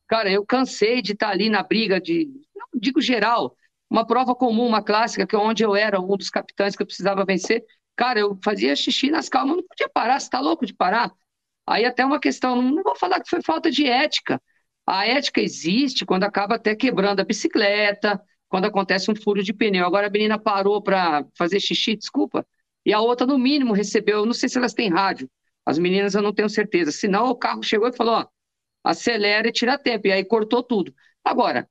Cara, 0.07 0.29
eu 0.31 0.45
cansei 0.45 1.01
de 1.01 1.13
estar 1.13 1.29
ali 1.29 1.49
na 1.49 1.63
briga 1.63 1.99
de, 1.99 2.27
não 2.55 2.67
digo 2.79 3.01
geral, 3.01 3.55
uma 3.89 4.05
prova 4.05 4.35
comum, 4.35 4.67
uma 4.67 4.83
clássica, 4.83 5.25
que 5.25 5.35
é 5.35 5.39
onde 5.39 5.63
eu 5.63 5.75
era 5.75 5.99
um 5.99 6.15
dos 6.15 6.29
capitães 6.29 6.75
que 6.75 6.83
eu 6.83 6.87
precisava 6.87 7.25
vencer. 7.25 7.65
Cara, 7.95 8.19
eu 8.19 8.37
fazia 8.43 8.75
xixi 8.75 9.09
nas 9.09 9.27
calmas, 9.27 9.57
não 9.57 9.63
podia 9.63 9.89
parar, 9.89 10.19
você 10.19 10.29
tá 10.29 10.39
louco 10.39 10.63
de 10.63 10.75
parar? 10.75 11.11
Aí 11.65 11.85
até 11.85 12.05
uma 12.05 12.19
questão, 12.19 12.61
não 12.61 12.83
vou 12.83 12.95
falar 12.95 13.19
que 13.19 13.29
foi 13.31 13.41
falta 13.41 13.71
de 13.71 13.87
ética. 13.87 14.39
A 14.91 15.05
ética 15.05 15.39
existe 15.39 16.03
quando 16.03 16.23
acaba 16.23 16.55
até 16.55 16.75
quebrando 16.75 17.19
a 17.19 17.23
bicicleta, 17.23 18.19
quando 18.47 18.65
acontece 18.65 19.11
um 19.11 19.15
furo 19.15 19.43
de 19.43 19.53
pneu. 19.53 19.85
Agora 19.85 20.07
a 20.07 20.09
menina 20.09 20.39
parou 20.39 20.81
para 20.81 21.23
fazer 21.37 21.59
xixi, 21.59 21.95
desculpa, 21.95 22.43
e 22.83 22.91
a 22.91 22.99
outra, 22.99 23.27
no 23.27 23.37
mínimo, 23.37 23.71
recebeu, 23.71 24.25
não 24.25 24.33
sei 24.33 24.49
se 24.49 24.57
elas 24.57 24.73
têm 24.73 24.89
rádio, 24.89 25.29
as 25.63 25.77
meninas 25.77 26.15
eu 26.15 26.23
não 26.23 26.33
tenho 26.33 26.49
certeza. 26.49 26.91
Senão 26.91 27.29
o 27.29 27.35
carro 27.35 27.61
chegou 27.61 27.87
e 27.87 27.95
falou: 27.95 28.15
ó, 28.15 28.25
acelera 28.83 29.47
e 29.47 29.51
tira 29.51 29.77
tempo, 29.77 30.07
e 30.07 30.11
aí 30.11 30.25
cortou 30.25 30.63
tudo. 30.63 30.91
Agora, 31.23 31.69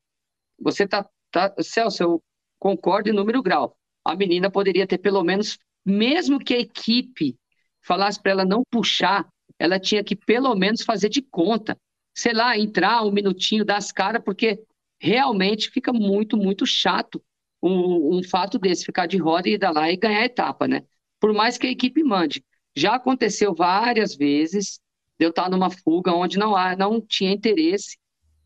você 0.56 0.86
tá, 0.86 1.04
tá 1.32 1.52
Celso, 1.60 2.00
eu 2.04 2.22
concordo 2.56 3.10
em 3.10 3.12
número 3.12 3.42
grau. 3.42 3.76
A 4.04 4.14
menina 4.14 4.48
poderia 4.48 4.86
ter 4.86 4.98
pelo 4.98 5.24
menos, 5.24 5.58
mesmo 5.84 6.38
que 6.38 6.54
a 6.54 6.60
equipe 6.60 7.36
falasse 7.82 8.22
para 8.22 8.30
ela 8.30 8.44
não 8.44 8.62
puxar, 8.70 9.26
ela 9.58 9.80
tinha 9.80 10.04
que 10.04 10.14
pelo 10.14 10.54
menos 10.54 10.82
fazer 10.82 11.08
de 11.08 11.20
conta. 11.20 11.76
Sei 12.18 12.32
lá, 12.32 12.58
entrar 12.58 13.04
um 13.04 13.12
minutinho, 13.12 13.64
dar 13.64 13.76
as 13.76 13.92
caras, 13.92 14.20
porque 14.24 14.60
realmente 14.98 15.70
fica 15.70 15.92
muito, 15.92 16.36
muito 16.36 16.66
chato 16.66 17.22
um, 17.62 18.18
um, 18.18 18.22
fato 18.24 18.58
desse, 18.58 18.84
ficar 18.84 19.06
de 19.06 19.16
roda 19.16 19.48
e 19.48 19.52
ir 19.54 19.60
lá 19.72 19.88
e 19.88 19.96
ganhar 19.96 20.22
a 20.22 20.24
etapa, 20.24 20.66
né? 20.66 20.82
Por 21.20 21.32
mais 21.32 21.56
que 21.56 21.68
a 21.68 21.70
equipe 21.70 22.02
mande. 22.02 22.44
Já 22.76 22.96
aconteceu 22.96 23.54
várias 23.54 24.16
vezes 24.16 24.80
de 25.16 25.26
eu 25.26 25.30
estar 25.30 25.48
numa 25.48 25.70
fuga 25.70 26.12
onde 26.12 26.38
não, 26.40 26.56
há, 26.56 26.74
não 26.74 27.00
tinha 27.00 27.30
interesse 27.30 27.96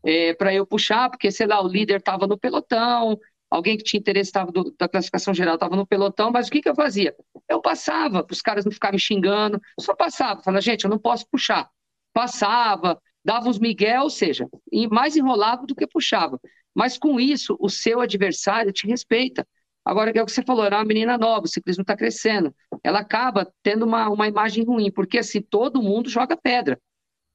é, 0.03 0.35
para 0.35 0.53
eu 0.53 0.67
puxar, 0.67 1.09
porque, 1.09 1.31
sei 1.31 1.47
lá, 1.47 1.59
o 1.59 1.67
líder 1.67 1.97
estava 1.97 2.27
no 2.27 2.37
pelotão, 2.37 3.17
alguém 3.49 3.75
que 3.75 3.83
tinha 3.83 3.99
interesse 3.99 4.31
tava 4.31 4.51
do, 4.51 4.71
da 4.77 4.87
classificação 4.87 5.33
geral 5.33 5.55
estava 5.55 5.75
no 5.75 5.87
pelotão, 5.87 6.29
mas 6.31 6.47
o 6.47 6.51
que, 6.51 6.61
que 6.61 6.69
eu 6.69 6.75
fazia? 6.75 7.15
Eu 7.49 7.59
passava, 7.59 8.23
para 8.23 8.33
os 8.33 8.41
caras 8.41 8.65
não 8.65 8.71
ficarem 8.71 8.99
xingando, 8.99 9.59
só 9.79 9.95
passava, 9.95 10.43
falava, 10.43 10.61
gente, 10.61 10.83
eu 10.83 10.91
não 10.91 10.99
posso 10.99 11.27
puxar. 11.27 11.69
Passava, 12.13 13.01
dava 13.23 13.49
uns 13.49 13.59
migué, 13.59 13.99
ou 14.01 14.09
seja, 14.09 14.47
mais 14.91 15.15
enrolava 15.15 15.65
do 15.65 15.75
que 15.75 15.87
puxava. 15.87 16.39
Mas 16.73 16.97
com 16.97 17.19
isso, 17.19 17.55
o 17.59 17.69
seu 17.69 18.01
adversário 18.01 18.71
te 18.71 18.87
respeita. 18.87 19.47
Agora, 19.85 20.11
é 20.15 20.21
o 20.21 20.25
que 20.25 20.31
você 20.31 20.43
falou, 20.43 20.63
era 20.63 20.77
uma 20.77 20.85
menina 20.85 21.17
nova, 21.17 21.45
o 21.45 21.49
ciclismo 21.49 21.81
está 21.81 21.95
crescendo. 21.95 22.55
Ela 22.83 22.99
acaba 22.99 23.51
tendo 23.61 23.85
uma, 23.85 24.09
uma 24.09 24.27
imagem 24.27 24.63
ruim, 24.63 24.91
porque 24.91 25.17
assim, 25.17 25.41
todo 25.41 25.81
mundo 25.81 26.09
joga 26.09 26.37
pedra. 26.37 26.79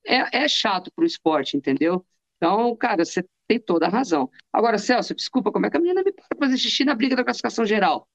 É, 0.06 0.44
é 0.44 0.48
chato 0.48 0.90
para 0.94 1.02
o 1.02 1.06
esporte, 1.06 1.56
entendeu? 1.56 2.04
Então, 2.36 2.74
cara, 2.76 3.04
você 3.04 3.24
tem 3.46 3.60
toda 3.60 3.86
a 3.86 3.90
razão. 3.90 4.30
Agora, 4.52 4.78
Celso, 4.78 5.14
desculpa, 5.14 5.52
como 5.52 5.66
é 5.66 5.70
que 5.70 5.76
a 5.76 5.80
menina 5.80 6.02
me 6.02 6.12
para 6.12 6.26
fazer 6.38 6.56
xixi 6.56 6.84
na 6.84 6.94
briga 6.94 7.16
da 7.16 7.24
classificação 7.24 7.66
geral? 7.66 8.08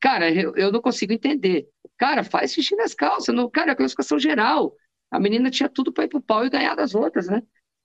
Cara, 0.00 0.30
eu, 0.30 0.54
eu 0.56 0.72
não 0.72 0.80
consigo 0.80 1.12
entender. 1.12 1.68
Cara, 1.96 2.24
faz 2.24 2.52
xixi 2.52 2.74
nas 2.76 2.94
calças. 2.94 3.34
No, 3.34 3.50
cara, 3.50 3.72
a 3.72 3.76
classificação 3.76 4.18
geral. 4.18 4.74
A 5.10 5.20
menina 5.20 5.50
tinha 5.50 5.68
tudo 5.68 5.92
para 5.92 6.04
ir 6.04 6.08
pro 6.08 6.20
pau 6.20 6.44
e 6.44 6.50
ganhar 6.50 6.74
das 6.74 6.94
outras, 6.94 7.28
né? 7.28 7.42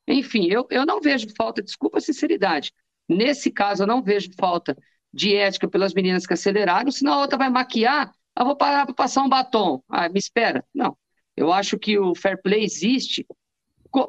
Enfim, 0.07 0.47
eu, 0.47 0.67
eu 0.69 0.85
não 0.85 0.99
vejo 0.99 1.27
falta, 1.37 1.61
desculpa 1.61 1.99
a 1.99 2.01
sinceridade. 2.01 2.71
Nesse 3.07 3.51
caso, 3.51 3.83
eu 3.83 3.87
não 3.87 4.01
vejo 4.01 4.31
falta 4.39 4.77
de 5.13 5.35
ética 5.35 5.67
pelas 5.67 5.93
meninas 5.93 6.25
que 6.25 6.33
aceleraram, 6.33 6.91
senão 6.91 7.13
a 7.13 7.21
outra 7.21 7.37
vai 7.37 7.49
maquiar, 7.49 8.11
eu 8.37 8.45
vou 8.45 8.55
parar 8.55 8.85
para 8.85 8.95
passar 8.95 9.23
um 9.23 9.29
batom. 9.29 9.83
Ah, 9.89 10.07
me 10.09 10.19
espera. 10.19 10.65
Não. 10.73 10.97
Eu 11.35 11.51
acho 11.51 11.77
que 11.77 11.97
o 11.97 12.15
fair 12.15 12.41
play 12.41 12.63
existe. 12.63 13.25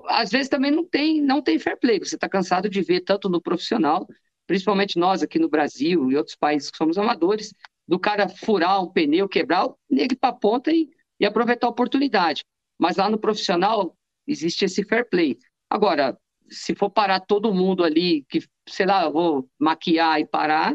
Às 0.09 0.31
vezes 0.31 0.48
também 0.48 0.70
não 0.70 0.85
tem, 0.85 1.20
não 1.20 1.42
tem 1.42 1.59
fair 1.59 1.79
play. 1.79 1.98
Você 1.98 2.14
está 2.14 2.29
cansado 2.29 2.68
de 2.68 2.81
ver 2.83 3.01
tanto 3.01 3.29
no 3.29 3.40
profissional, 3.40 4.07
principalmente 4.46 4.98
nós 4.98 5.22
aqui 5.22 5.38
no 5.38 5.48
Brasil 5.48 6.11
e 6.11 6.16
outros 6.16 6.37
países 6.37 6.70
que 6.70 6.77
somos 6.77 6.96
amadores, 6.98 7.53
do 7.87 7.98
cara 7.98 8.29
furar 8.29 8.83
um 8.83 8.88
pneu, 8.88 9.29
quebrar, 9.29 9.66
o 9.66 9.77
nego 9.90 10.16
para 10.16 10.31
a 10.31 10.33
ponta 10.33 10.70
e, 10.70 10.88
e 11.18 11.27
aproveitar 11.27 11.66
a 11.66 11.70
oportunidade. 11.70 12.44
Mas 12.83 12.97
lá 12.97 13.09
no 13.09 13.16
profissional 13.16 13.97
existe 14.27 14.64
esse 14.64 14.83
fair 14.85 15.09
play. 15.09 15.38
Agora, 15.71 16.18
se 16.51 16.75
for 16.75 16.90
parar 16.90 17.21
todo 17.21 17.55
mundo 17.55 17.85
ali, 17.85 18.25
que, 18.29 18.40
sei 18.68 18.87
lá, 18.87 19.05
eu 19.05 19.12
vou 19.12 19.49
maquiar 19.57 20.21
e 20.21 20.27
parar, 20.27 20.75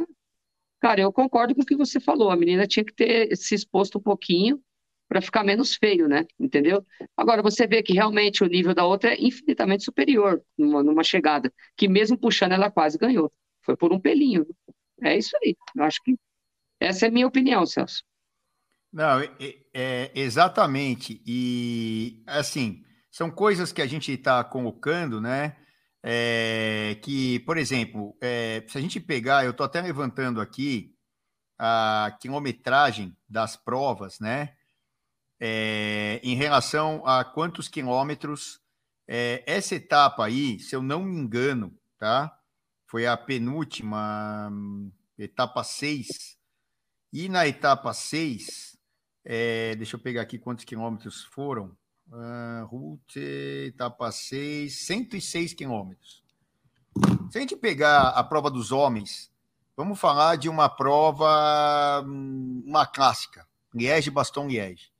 cara, 0.80 1.02
eu 1.02 1.12
concordo 1.12 1.54
com 1.54 1.64
o 1.64 1.66
que 1.66 1.76
você 1.76 2.00
falou. 2.00 2.32
A 2.32 2.38
menina 2.38 2.66
tinha 2.66 2.86
que 2.86 2.94
ter 2.94 3.36
se 3.36 3.54
exposto 3.54 3.98
um 4.00 4.02
pouquinho 4.02 4.62
para 5.10 5.22
ficar 5.22 5.44
menos 5.44 5.76
feio, 5.76 6.08
né? 6.08 6.26
Entendeu? 6.40 6.82
Agora, 7.18 7.42
você 7.42 7.68
vê 7.68 7.84
que 7.84 7.92
realmente 7.94 8.42
o 8.42 8.48
nível 8.48 8.74
da 8.74 8.86
outra 8.86 9.14
é 9.14 9.22
infinitamente 9.22 9.84
superior 9.84 10.42
numa, 10.58 10.82
numa 10.82 11.04
chegada, 11.04 11.54
que 11.76 11.90
mesmo 11.90 12.18
puxando 12.18 12.54
ela 12.54 12.72
quase 12.72 12.98
ganhou. 12.98 13.30
Foi 13.64 13.76
por 13.76 13.92
um 13.92 14.00
pelinho. 14.00 14.48
É 15.04 15.18
isso 15.18 15.36
aí. 15.44 15.58
Eu 15.76 15.84
acho 15.84 16.02
que 16.04 16.16
essa 16.80 17.06
é 17.06 17.10
a 17.10 17.12
minha 17.12 17.28
opinião, 17.28 17.66
Celso. 17.66 18.02
Não, 18.98 19.20
é, 19.20 19.30
é, 19.76 20.12
exatamente. 20.16 21.22
E, 21.24 22.24
assim, 22.26 22.84
são 23.12 23.30
coisas 23.30 23.72
que 23.72 23.80
a 23.80 23.86
gente 23.86 24.12
está 24.12 24.44
colocando, 24.44 25.22
né? 25.22 25.56
É, 26.02 26.98
que, 27.04 27.40
por 27.42 27.60
exemplo, 27.60 28.18
é, 28.20 28.66
se 28.68 28.76
a 28.76 28.82
gente 28.82 29.00
pegar, 29.00 29.46
eu 29.46 29.52
estou 29.52 29.68
até 29.68 29.82
levantando 29.82 30.42
aqui 30.42 30.96
a 31.60 32.18
quilometragem 32.20 33.16
das 33.30 33.56
provas, 33.56 34.20
né? 34.20 34.56
É, 35.40 36.20
em 36.24 36.34
relação 36.36 37.06
a 37.06 37.24
quantos 37.24 37.68
quilômetros 37.68 38.60
é, 39.08 39.44
essa 39.46 39.76
etapa 39.76 40.26
aí, 40.26 40.60
se 40.60 40.76
eu 40.76 40.82
não 40.82 41.04
me 41.04 41.16
engano, 41.20 41.72
tá? 42.00 42.36
Foi 42.88 43.06
a 43.06 43.16
penúltima, 43.16 44.52
etapa 45.20 45.64
6. 45.64 46.36
E 47.14 47.30
na 47.30 47.48
etapa 47.48 47.94
6, 47.94 48.77
é, 49.30 49.76
deixa 49.76 49.98
eu 49.98 50.00
pegar 50.00 50.22
aqui 50.22 50.40
quantos 50.40 50.64
quilômetros 50.64 51.26
foram. 51.26 51.76
Uh, 52.10 52.66
route, 52.68 53.20
etapa 53.20 54.10
6, 54.10 54.74
106 54.86 55.54
quilômetros. 55.54 56.24
Se 57.30 57.38
a 57.38 57.42
gente 57.42 57.58
pegar 57.58 58.08
a 58.12 58.24
prova 58.24 58.50
dos 58.50 58.72
homens, 58.72 59.30
vamos 59.76 60.00
falar 60.00 60.38
de 60.38 60.48
uma 60.48 60.70
prova, 60.70 62.02
hum, 62.08 62.64
uma 62.66 62.86
clássica, 62.86 63.46
Liège-Baston-Liège. 63.76 64.94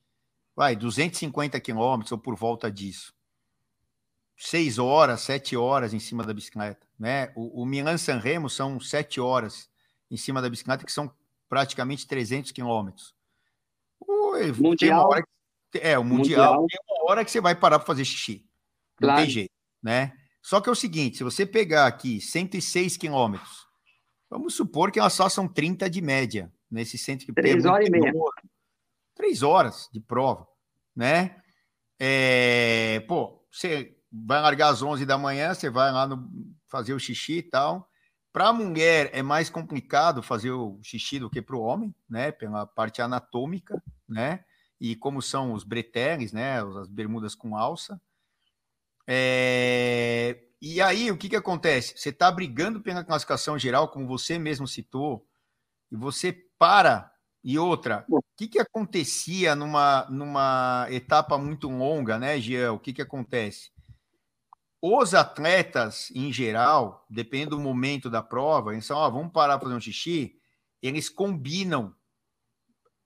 Vai, 0.54 0.76
250 0.76 1.58
quilômetros 1.62 2.12
ou 2.12 2.18
por 2.18 2.36
volta 2.36 2.70
disso. 2.70 3.14
Seis 4.36 4.78
horas, 4.78 5.22
sete 5.22 5.56
horas 5.56 5.94
em 5.94 6.00
cima 6.00 6.26
da 6.26 6.34
bicicleta. 6.34 6.86
Né? 7.00 7.32
O, 7.34 7.62
o 7.62 7.66
Milan-San 7.66 8.18
Remo 8.18 8.50
são 8.50 8.78
sete 8.78 9.22
horas 9.22 9.70
em 10.12 10.18
cima 10.18 10.42
da 10.42 10.50
bicicleta, 10.50 10.86
que 10.86 10.92
são 10.92 11.10
praticamente 11.48 12.06
300 12.06 12.52
quilômetros. 12.52 13.16
Mundial. 14.58 15.10
É, 15.76 15.98
o 15.98 16.04
Mundial, 16.04 16.62
mundial. 16.62 16.66
tem 16.68 16.80
uma 16.90 17.12
hora 17.12 17.26
que 17.26 17.32
você 17.32 17.42
vai 17.42 17.56
parar 17.56 17.80
para 17.80 17.86
fazer 17.86 18.06
xixi. 18.06 18.46
Não 19.00 19.10
claro. 19.10 19.22
tem 19.22 19.30
jeito, 19.30 19.52
né? 19.82 20.14
Só 20.42 20.62
que 20.62 20.70
é 20.70 20.72
o 20.72 20.76
seguinte, 20.76 21.18
se 21.18 21.24
você 21.24 21.46
pegar 21.46 21.88
aqui 21.88 22.22
106 22.22 22.96
quilômetros, 22.98 23.68
vamos 24.30 24.56
supor 24.56 24.92
que 24.92 25.00
elas 25.00 25.14
só 25.14 25.28
são 25.28 25.48
30 25.48 25.90
de 25.90 26.02
média, 26.02 26.52
nesse 26.72 26.98
centro 26.98 27.26
que 27.26 27.34
Três 27.34 27.66
horas 27.66 27.88
e 27.88 27.92
meia. 27.92 28.14
Três 29.14 29.44
horas 29.44 29.90
de 29.92 30.00
prova, 30.00 30.48
né? 30.96 31.42
É, 32.00 33.02
pô, 33.08 33.46
você 33.52 33.98
vai 34.12 34.42
largar 34.42 34.70
às 34.70 34.82
11 34.82 35.06
da 35.06 35.18
manhã, 35.18 35.54
você 35.54 35.70
vai 35.70 35.92
lá 35.92 36.08
no, 36.08 36.30
fazer 36.68 36.94
o 36.94 37.00
xixi 37.00 37.40
e 37.40 37.44
tal. 37.44 37.90
Para 38.32 38.50
a 38.50 38.54
mulher 38.54 39.10
é 39.14 39.24
mais 39.24 39.50
complicado 39.50 40.22
fazer 40.22 40.52
o 40.52 40.80
xixi 40.84 41.20
do 41.20 41.30
que 41.30 41.42
para 41.42 41.56
o 41.56 41.62
homem, 41.62 41.94
né? 42.10 42.32
Pela 42.32 42.66
parte 42.68 43.02
anatômica, 43.02 43.82
né? 44.08 44.44
e 44.80 44.96
como 44.96 45.22
são 45.22 45.54
os 45.54 45.64
breteles, 45.64 46.32
né, 46.32 46.62
as 46.62 46.88
bermudas 46.88 47.36
com 47.36 47.56
alça. 47.56 48.00
É... 49.06 50.44
E 50.62 50.82
aí, 50.82 51.12
o 51.12 51.18
que, 51.18 51.30
que 51.30 51.36
acontece? 51.36 51.98
Você 51.98 52.10
está 52.10 52.32
brigando 52.32 52.82
pela 52.82 53.04
classificação 53.04 53.60
geral, 53.60 53.90
como 53.90 54.08
você 54.08 54.40
mesmo 54.40 54.68
citou, 54.68 55.28
e 55.92 55.96
você 55.96 56.34
para. 56.58 57.12
E 57.44 57.58
outra, 57.60 58.04
o 58.10 58.20
que, 58.36 58.48
que 58.48 58.60
acontecia 58.60 59.56
numa, 59.56 60.06
numa 60.10 60.88
etapa 60.90 61.38
muito 61.38 61.70
longa, 61.70 62.18
né, 62.18 62.40
Jean? 62.40 62.74
O 62.74 62.80
que, 62.80 62.92
que 62.92 63.02
acontece? 63.02 63.72
Os 64.82 65.14
atletas, 65.14 66.12
em 66.14 66.32
geral, 66.32 67.06
depende 67.10 67.50
do 67.50 67.60
momento 67.60 68.10
da 68.10 68.22
prova, 68.22 68.74
eles 68.74 68.86
são, 68.86 68.98
ó, 68.98 69.10
vamos 69.10 69.32
parar 69.32 69.58
para 69.58 69.68
fazer 69.68 69.78
um 69.78 69.82
xixi, 69.82 70.40
eles 70.82 71.10
combinam 71.10 71.96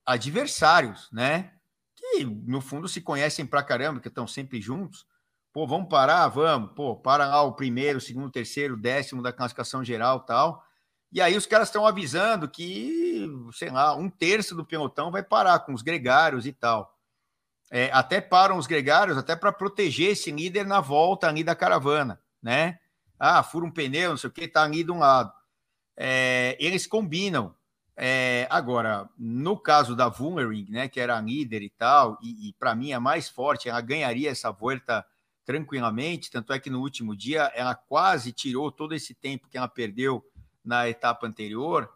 adversários, 0.05 1.09
né? 1.11 1.53
que 2.01 2.25
no 2.25 2.59
fundo 2.59 2.87
se 2.87 2.99
conhecem 2.99 3.45
pra 3.45 3.63
caramba, 3.63 3.99
que 3.99 4.07
estão 4.07 4.27
sempre 4.27 4.59
juntos. 4.59 5.05
Pô, 5.53 5.67
vamos 5.67 5.87
parar? 5.87 6.27
Vamos. 6.29 6.71
Pô, 6.73 6.95
para 6.95 7.27
lá 7.27 7.41
o 7.43 7.53
primeiro, 7.53 8.01
segundo, 8.01 8.31
terceiro, 8.31 8.75
décimo 8.75 9.21
da 9.21 9.31
classificação 9.31 9.83
geral 9.83 10.21
tal. 10.21 10.63
E 11.11 11.21
aí 11.21 11.35
os 11.37 11.45
caras 11.45 11.67
estão 11.67 11.85
avisando 11.85 12.49
que, 12.49 13.27
sei 13.53 13.69
lá, 13.69 13.95
um 13.95 14.09
terço 14.09 14.55
do 14.55 14.65
pelotão 14.65 15.11
vai 15.11 15.21
parar 15.21 15.59
com 15.59 15.73
os 15.73 15.81
gregários 15.81 16.45
e 16.45 16.53
tal. 16.53 16.97
É, 17.73 17.89
até 17.93 18.19
param 18.19 18.57
os 18.57 18.67
gregários 18.67 19.17
até 19.17 19.33
para 19.33 19.53
proteger 19.53 20.11
esse 20.11 20.29
líder 20.29 20.65
na 20.67 20.81
volta 20.81 21.29
ali 21.29 21.41
da 21.41 21.55
caravana, 21.55 22.21
né? 22.43 22.77
Ah, 23.17 23.41
fura 23.41 23.65
um 23.65 23.71
pneu, 23.71 24.09
não 24.09 24.17
sei 24.17 24.29
o 24.29 24.33
que, 24.33 24.45
tá 24.45 24.63
ali 24.63 24.83
de 24.83 24.91
um 24.91 24.99
lado. 24.99 25.31
É, 25.95 26.57
eles 26.59 26.85
combinam. 26.85 27.55
É, 27.95 28.45
agora, 28.49 29.07
no 29.17 29.55
caso 29.55 29.95
da 29.95 30.07
Wungering, 30.07 30.65
né, 30.69 30.87
que 30.89 30.99
era 30.99 31.17
a 31.17 31.21
líder 31.21 31.61
e 31.61 31.69
tal, 31.69 32.17
e, 32.21 32.49
e 32.49 32.53
para 32.53 32.75
mim 32.75 32.91
a 32.91 32.99
mais 32.99 33.29
forte, 33.29 33.69
ela 33.69 33.79
ganharia 33.79 34.29
essa 34.29 34.51
volta 34.51 35.05
tranquilamente, 35.45 36.31
tanto 36.31 36.51
é 36.51 36.59
que 36.59 36.69
no 36.69 36.81
último 36.81 37.15
dia 37.15 37.51
ela 37.55 37.75
quase 37.75 38.31
tirou 38.31 38.71
todo 38.71 38.93
esse 38.93 39.13
tempo 39.13 39.47
que 39.47 39.57
ela 39.57 39.67
perdeu 39.67 40.25
na 40.63 40.89
etapa 40.89 41.27
anterior. 41.27 41.89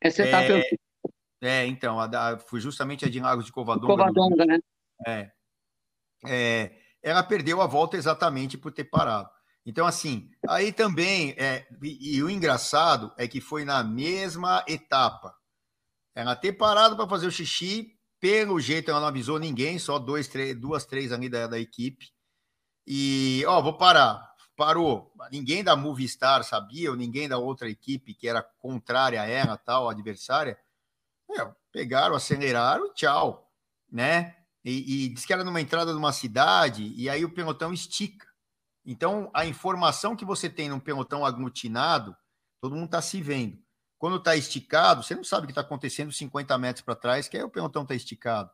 Essa 0.00 0.24
etapa 0.24 0.44
é, 0.44 0.60
eu... 0.60 0.78
é 1.42 1.66
então, 1.66 1.98
a 2.00 2.06
da, 2.06 2.38
foi 2.38 2.60
justamente 2.60 3.04
a 3.04 3.08
de 3.08 3.20
Lagos 3.20 3.46
de 3.46 3.52
Covadonga. 3.52 3.86
Covadonga, 3.86 4.44
né? 4.44 4.58
É, 5.06 5.30
é, 6.26 6.72
ela 7.02 7.22
perdeu 7.22 7.60
a 7.60 7.66
volta 7.66 7.96
exatamente 7.96 8.56
por 8.56 8.72
ter 8.72 8.84
parado. 8.84 9.28
Então, 9.64 9.86
assim, 9.86 10.28
aí 10.48 10.72
também, 10.72 11.34
é, 11.38 11.66
e, 11.82 12.16
e 12.16 12.22
o 12.22 12.28
engraçado 12.28 13.12
é 13.16 13.28
que 13.28 13.40
foi 13.40 13.64
na 13.64 13.82
mesma 13.84 14.64
etapa. 14.66 15.34
Ela 16.14 16.36
ter 16.36 16.52
parado 16.52 16.96
para 16.96 17.08
fazer 17.08 17.26
o 17.26 17.32
xixi, 17.32 17.96
pelo 18.20 18.60
jeito 18.60 18.90
ela 18.90 19.00
não 19.00 19.08
avisou 19.08 19.38
ninguém, 19.38 19.78
só 19.78 19.98
dois, 19.98 20.28
três, 20.28 20.58
duas, 20.58 20.84
três 20.84 21.12
ali 21.12 21.28
da, 21.28 21.46
da 21.46 21.58
equipe. 21.58 22.12
E, 22.86 23.44
ó, 23.46 23.60
vou 23.62 23.76
parar. 23.76 24.30
Parou. 24.56 25.12
Ninguém 25.30 25.64
da 25.64 25.74
Movistar 25.74 26.44
sabia, 26.44 26.90
ou 26.90 26.96
ninguém 26.96 27.28
da 27.28 27.38
outra 27.38 27.68
equipe 27.68 28.14
que 28.14 28.28
era 28.28 28.42
contrária 28.42 29.22
a 29.22 29.26
ela, 29.26 29.56
tal, 29.56 29.88
adversária. 29.88 30.58
Meu, 31.28 31.54
pegaram, 31.72 32.14
aceleraram 32.14 32.92
tchau, 32.92 33.50
né? 33.90 34.36
E, 34.64 35.06
e 35.06 35.08
diz 35.08 35.24
que 35.24 35.32
era 35.32 35.44
numa 35.44 35.60
entrada 35.60 35.92
de 35.92 35.98
uma 35.98 36.12
cidade, 36.12 36.92
e 36.96 37.10
aí 37.10 37.24
o 37.24 37.32
pelotão 37.32 37.72
estica. 37.72 38.26
Então, 38.84 39.30
a 39.34 39.44
informação 39.44 40.16
que 40.16 40.24
você 40.24 40.48
tem 40.48 40.68
num 40.68 40.80
pelotão 40.80 41.24
aglutinado, 41.24 42.16
todo 42.60 42.74
mundo 42.74 42.86
está 42.86 43.02
se 43.02 43.20
vendo. 43.20 43.58
Quando 43.98 44.16
está 44.16 44.36
esticado, 44.36 45.02
você 45.02 45.14
não 45.14 45.24
sabe 45.24 45.44
o 45.44 45.46
que 45.46 45.52
está 45.52 45.60
acontecendo 45.60 46.12
50 46.12 46.56
metros 46.58 46.84
para 46.84 46.96
trás, 46.96 47.28
que 47.28 47.36
aí 47.36 47.42
o 47.42 47.50
pelotão 47.50 47.82
está 47.82 47.94
esticado. 47.94 48.50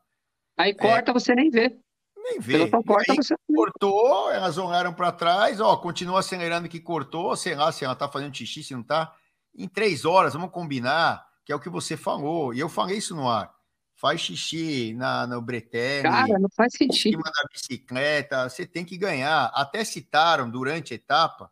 Aí 0.57 0.75
corta, 0.75 1.11
é, 1.11 1.15
você 1.15 1.35
nem 1.35 1.51
vê. 1.51 1.79
Nem 2.17 2.41
vê. 2.41 2.69
Corta, 2.69 3.15
você... 3.15 3.35
Cortou, 3.55 4.31
elas 4.31 4.59
olharam 4.59 4.93
para 4.93 5.13
trás, 5.13 5.61
ó, 5.61 5.77
continua 5.77 6.21
acelerando 6.21 6.69
que 6.69 6.81
cortou, 6.81 7.35
sei 7.37 7.55
lá 7.55 7.73
se 7.73 7.85
ela 7.85 7.95
está 7.95 8.09
fazendo 8.09 8.37
xixi, 8.37 8.63
se 8.63 8.75
não 8.75 8.83
está. 8.83 9.15
Em 9.55 9.69
três 9.69 10.05
horas, 10.05 10.35
vamos 10.35 10.51
combinar, 10.51 11.27
que 11.45 11.53
é 11.53 11.57
o 11.57 11.61
que 11.61 11.71
você 11.71 11.97
falou. 11.97 12.53
E 12.53 12.61
eu 12.61 12.69
falei 12.69 12.99
isso 12.99 13.15
no 13.15 13.29
ar 13.29 13.58
faz 13.99 14.21
xixi 14.21 14.95
na, 14.95 15.27
no 15.27 15.43
bretelle, 15.43 16.05
Cara, 16.05 16.39
não 16.39 16.49
faz 16.49 16.73
sentido. 16.73 17.09
em 17.09 17.11
cima 17.11 17.25
da 17.25 17.49
bicicleta, 17.53 18.49
você 18.49 18.65
tem 18.65 18.85
que 18.85 18.97
ganhar. 18.97 19.51
Até 19.53 19.85
citaram 19.85 20.49
durante 20.49 20.95
a 20.95 20.97
etapa, 20.97 21.51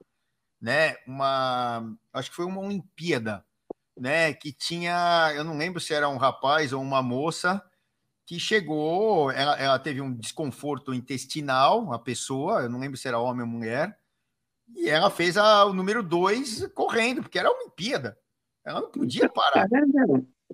né, 0.61 0.94
uma, 1.06 1.85
acho 2.12 2.30
que 2.30 2.37
foi 2.37 2.44
uma 2.44 2.61
Olimpíada, 2.61 3.44
né, 3.98 4.32
que 4.32 4.52
tinha, 4.52 5.32
eu 5.35 5.42
não 5.42 5.59
lembro 5.59 5.80
se 5.80 5.92
era 5.92 6.09
um 6.09 6.16
rapaz 6.16 6.72
ou 6.72 6.80
uma 6.80 7.02
moça, 7.02 7.61
que 8.24 8.38
chegou, 8.38 9.30
ela, 9.32 9.56
ela 9.59 9.78
teve 9.78 10.00
um 10.00 10.14
desconforto 10.14 10.94
intestinal, 10.94 11.92
a 11.92 11.98
pessoa, 11.98 12.62
eu 12.62 12.70
não 12.70 12.78
lembro 12.78 12.96
se 12.96 13.09
era 13.09 13.18
homem 13.18 13.42
ou 13.42 13.48
mulher, 13.48 13.98
e 14.74 14.88
ela 14.88 15.11
fez 15.11 15.37
a, 15.37 15.64
o 15.64 15.72
número 15.72 16.02
dois 16.02 16.64
correndo, 16.74 17.22
porque 17.22 17.38
era 17.38 17.48
a 17.48 17.52
Olimpíada. 17.52 18.16
Ela 18.64 18.80
não 18.80 18.90
podia 18.90 19.28
parar 19.28 19.68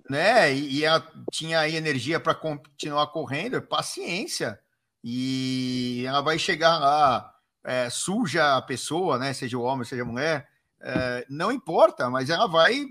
né? 0.09 0.55
E, 0.55 0.78
e 0.78 0.85
ela 0.85 1.07
tinha 1.31 1.61
aí 1.61 1.76
energia 1.76 2.20
para 2.20 2.35
continuar 2.35 3.07
correndo, 3.09 3.61
paciência. 3.62 4.59
E 5.02 6.05
ela 6.07 6.20
vai 6.20 6.38
chegar 6.38 6.78
lá, 6.78 7.35
é, 7.64 7.90
suja 7.90 8.57
a 8.57 8.62
pessoa, 8.62 9.18
né? 9.18 9.33
Seja 9.33 9.59
o 9.59 9.62
homem, 9.62 9.85
seja 9.85 10.02
a 10.02 10.07
mulher, 10.07 10.48
é, 10.81 11.24
não 11.28 11.52
importa, 11.52 12.11
mas 12.11 12.28
ela 12.28 12.46
vai, 12.46 12.85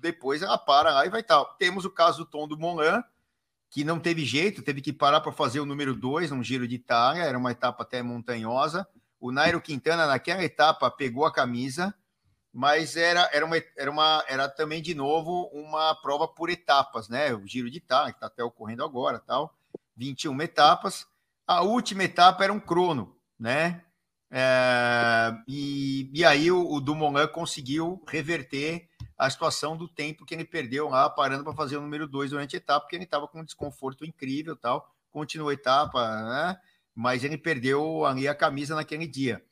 depois 0.00 0.42
ela 0.42 0.58
para 0.58 0.92
lá 0.92 1.06
e 1.06 1.10
vai 1.10 1.22
tal. 1.22 1.56
Temos 1.58 1.84
o 1.84 1.90
caso 1.90 2.18
do 2.18 2.26
Tom 2.26 2.46
do 2.46 2.58
Molan, 2.58 3.02
que 3.70 3.84
não 3.84 3.98
teve 3.98 4.24
jeito, 4.24 4.62
teve 4.62 4.80
que 4.80 4.92
parar 4.92 5.20
para 5.20 5.32
fazer 5.32 5.60
o 5.60 5.66
número 5.66 5.94
2 5.94 6.30
num 6.30 6.42
giro 6.42 6.68
de 6.68 6.76
Itália, 6.76 7.22
era 7.22 7.36
uma 7.36 7.52
etapa 7.52 7.82
até 7.82 8.02
montanhosa. 8.02 8.86
O 9.18 9.32
Nairo 9.32 9.60
Quintana, 9.60 10.06
naquela 10.06 10.44
etapa, 10.44 10.90
pegou 10.90 11.24
a 11.24 11.32
camisa, 11.32 11.94
mas 12.56 12.96
era, 12.96 13.28
era, 13.34 13.44
uma, 13.44 13.62
era, 13.76 13.90
uma, 13.90 14.24
era 14.26 14.48
também, 14.48 14.80
de 14.80 14.94
novo, 14.94 15.50
uma 15.52 15.94
prova 15.94 16.26
por 16.26 16.48
etapas, 16.48 17.06
né? 17.06 17.34
O 17.34 17.46
Giro 17.46 17.70
de 17.70 17.76
Itália, 17.76 18.12
que 18.12 18.16
está 18.16 18.28
até 18.28 18.42
ocorrendo 18.42 18.82
agora, 18.82 19.18
tal, 19.18 19.54
21 19.94 20.40
etapas. 20.40 21.06
A 21.46 21.60
última 21.60 22.04
etapa 22.04 22.44
era 22.44 22.52
um 22.54 22.58
crono, 22.58 23.14
né? 23.38 23.84
É, 24.30 25.34
e, 25.46 26.10
e 26.14 26.24
aí 26.24 26.50
o, 26.50 26.72
o 26.72 26.80
Dumoulin 26.80 27.28
conseguiu 27.28 28.02
reverter 28.08 28.88
a 29.18 29.28
situação 29.28 29.76
do 29.76 29.86
tempo 29.86 30.24
que 30.24 30.32
ele 30.32 30.44
perdeu 30.46 30.88
lá, 30.88 31.10
parando 31.10 31.44
para 31.44 31.52
fazer 31.52 31.76
o 31.76 31.82
número 31.82 32.06
2 32.08 32.30
durante 32.30 32.56
a 32.56 32.58
etapa, 32.58 32.80
porque 32.80 32.96
ele 32.96 33.04
estava 33.04 33.28
com 33.28 33.40
um 33.40 33.44
desconforto 33.44 34.02
incrível 34.02 34.56
tal. 34.56 34.90
Continuou 35.10 35.50
a 35.50 35.54
etapa, 35.54 36.22
né? 36.22 36.58
Mas 36.94 37.22
ele 37.22 37.36
perdeu 37.36 38.06
ali 38.06 38.26
a 38.26 38.34
camisa 38.34 38.74
naquele 38.74 39.06
dia. 39.06 39.44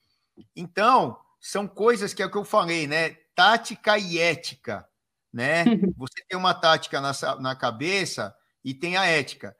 Então, 0.56 1.18
são 1.46 1.68
coisas 1.68 2.14
que 2.14 2.22
é 2.22 2.26
o 2.26 2.30
que 2.30 2.38
eu 2.38 2.44
falei, 2.44 2.86
né? 2.86 3.10
Tática 3.34 3.98
e 3.98 4.18
ética, 4.18 4.88
né? 5.30 5.62
Você 5.98 6.24
tem 6.26 6.38
uma 6.38 6.54
tática 6.54 7.02
na, 7.02 7.12
na 7.38 7.54
cabeça 7.54 8.34
e 8.64 8.72
tem 8.72 8.96
a 8.96 9.04
ética. 9.04 9.54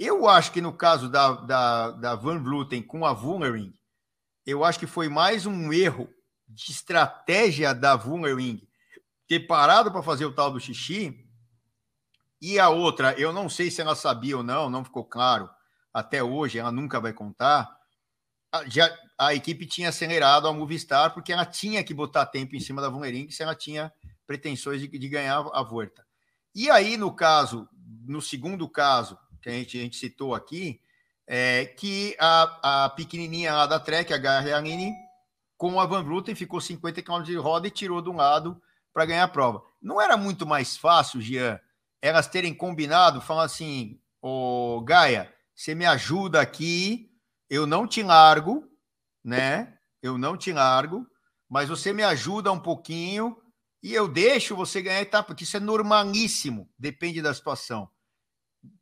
Eu 0.00 0.28
acho 0.28 0.50
que 0.50 0.60
no 0.60 0.72
caso 0.72 1.08
da, 1.08 1.30
da, 1.34 1.90
da 1.92 2.14
Van 2.16 2.42
Vluten 2.42 2.82
com 2.82 3.06
a 3.06 3.12
Vulnering, 3.12 3.72
eu 4.44 4.64
acho 4.64 4.80
que 4.80 4.86
foi 4.86 5.08
mais 5.08 5.46
um 5.46 5.72
erro 5.72 6.12
de 6.48 6.72
estratégia 6.72 7.72
da 7.72 7.94
Vulnering 7.94 8.66
ter 9.28 9.40
parado 9.46 9.92
para 9.92 10.02
fazer 10.02 10.24
o 10.24 10.34
tal 10.34 10.50
do 10.50 10.58
xixi. 10.58 11.24
E 12.42 12.58
a 12.58 12.68
outra, 12.68 13.12
eu 13.12 13.32
não 13.32 13.48
sei 13.48 13.70
se 13.70 13.80
ela 13.80 13.94
sabia 13.94 14.36
ou 14.36 14.42
não, 14.42 14.68
não 14.68 14.84
ficou 14.84 15.04
claro 15.04 15.48
até 15.94 16.20
hoje, 16.20 16.58
ela 16.58 16.72
nunca 16.72 16.98
vai 16.98 17.12
contar. 17.12 17.78
Já, 18.66 18.90
a 19.18 19.34
equipe 19.34 19.66
tinha 19.66 19.88
acelerado 19.88 20.46
a 20.46 20.52
Movistar 20.52 21.12
porque 21.12 21.32
ela 21.32 21.44
tinha 21.44 21.82
que 21.82 21.92
botar 21.92 22.24
tempo 22.24 22.54
em 22.54 22.60
cima 22.60 22.80
da 22.80 22.88
Vulnering 22.88 23.28
se 23.30 23.42
ela 23.42 23.54
tinha 23.54 23.92
pretensões 24.26 24.80
de, 24.80 24.86
de, 24.86 25.08
ganhar 25.08 25.44
a 25.52 25.62
volta. 25.62 26.06
E 26.54 26.70
aí, 26.70 26.96
no 26.96 27.12
caso, 27.12 27.68
no 28.06 28.22
segundo 28.22 28.68
caso, 28.68 29.18
que 29.42 29.48
a 29.48 29.52
gente, 29.52 29.78
a 29.78 29.82
gente 29.82 29.96
citou 29.96 30.34
aqui, 30.34 30.80
é 31.26 31.66
que 31.66 32.16
a, 32.18 32.84
a 32.84 32.90
pequenininha 32.90 33.54
lá 33.54 33.66
da 33.66 33.80
Trek, 33.80 34.12
a 34.12 34.18
Garrianini, 34.18 34.94
com 35.56 35.80
a 35.80 35.86
Van 35.86 36.04
Vluten, 36.04 36.34
ficou 36.34 36.60
50 36.60 37.02
km 37.02 37.22
de 37.22 37.36
roda 37.36 37.66
e 37.66 37.70
tirou 37.70 38.00
de 38.00 38.08
um 38.08 38.16
lado 38.16 38.60
para 38.92 39.04
ganhar 39.04 39.24
a 39.24 39.28
prova. 39.28 39.62
Não 39.82 40.00
era 40.00 40.16
muito 40.16 40.46
mais 40.46 40.76
fácil, 40.76 41.20
Jean, 41.20 41.58
elas 42.00 42.28
terem 42.28 42.54
combinado, 42.54 43.20
falando 43.20 43.46
assim, 43.46 44.00
ô 44.22 44.80
Gaia, 44.82 45.32
você 45.54 45.74
me 45.74 45.84
ajuda 45.84 46.40
aqui, 46.40 47.10
eu 47.50 47.66
não 47.66 47.86
te 47.86 48.02
largo, 48.02 48.68
né? 49.28 49.74
Eu 50.02 50.16
não 50.16 50.36
te 50.36 50.52
largo, 50.52 51.06
mas 51.48 51.68
você 51.68 51.92
me 51.92 52.02
ajuda 52.02 52.50
um 52.50 52.58
pouquinho 52.58 53.36
e 53.82 53.92
eu 53.92 54.08
deixo 54.08 54.56
você 54.56 54.80
ganhar 54.80 55.02
etapa, 55.02 55.28
porque 55.28 55.44
isso 55.44 55.56
é 55.56 55.60
normalíssimo, 55.60 56.68
depende 56.78 57.20
da 57.20 57.32
situação. 57.32 57.88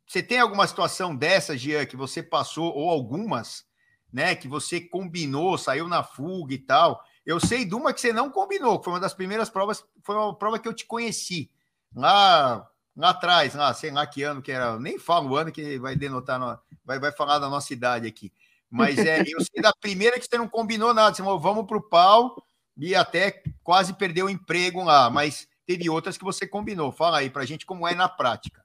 Você 0.07 0.23
tem 0.23 0.39
alguma 0.39 0.65
situação 0.65 1.15
dessa, 1.15 1.57
Gia, 1.57 1.85
que 1.85 1.97
você 1.97 2.23
passou, 2.23 2.73
ou 2.73 2.89
algumas, 2.89 3.65
né, 4.11 4.35
que 4.35 4.47
você 4.47 4.79
combinou, 4.79 5.57
saiu 5.57 5.87
na 5.87 6.01
fuga 6.01 6.53
e 6.53 6.57
tal? 6.57 7.03
Eu 7.25 7.41
sei 7.41 7.65
de 7.65 7.75
uma 7.75 7.93
que 7.93 7.99
você 7.99 8.13
não 8.13 8.29
combinou, 8.29 8.79
que 8.79 8.85
foi 8.85 8.93
uma 8.93 9.01
das 9.01 9.13
primeiras 9.13 9.49
provas, 9.49 9.83
foi 10.01 10.15
uma 10.15 10.33
prova 10.33 10.57
que 10.57 10.67
eu 10.67 10.73
te 10.73 10.85
conheci, 10.85 11.51
lá, 11.93 12.65
lá 12.95 13.09
atrás, 13.09 13.53
lá, 13.53 13.73
sei 13.73 13.91
lá 13.91 14.07
que 14.07 14.23
ano 14.23 14.41
que 14.41 14.51
era, 14.51 14.79
nem 14.79 14.97
falo 14.97 15.31
o 15.31 15.35
ano 15.35 15.51
que 15.51 15.77
vai 15.77 15.95
denotar, 15.95 16.61
vai, 16.85 16.99
vai 16.99 17.11
falar 17.11 17.37
da 17.37 17.49
nossa 17.49 17.73
idade 17.73 18.07
aqui. 18.07 18.31
Mas 18.69 18.97
é, 18.99 19.21
eu 19.21 19.39
sei 19.41 19.61
da 19.61 19.71
primeira 19.79 20.19
que 20.19 20.25
você 20.25 20.37
não 20.37 20.47
combinou 20.47 20.93
nada, 20.93 21.15
você 21.15 21.23
falou, 21.23 21.39
vamos 21.39 21.65
para 21.65 21.77
o 21.77 21.81
pau 21.81 22.35
e 22.77 22.93
até 22.93 23.41
quase 23.63 23.93
perdeu 23.93 24.25
o 24.25 24.29
emprego 24.29 24.83
lá, 24.83 25.09
mas 25.09 25.47
teve 25.65 25.89
outras 25.89 26.17
que 26.17 26.23
você 26.23 26.45
combinou. 26.47 26.91
Fala 26.91 27.19
aí 27.19 27.29
para 27.29 27.43
a 27.43 27.45
gente 27.45 27.65
como 27.65 27.87
é 27.87 27.95
na 27.95 28.09
prática. 28.09 28.63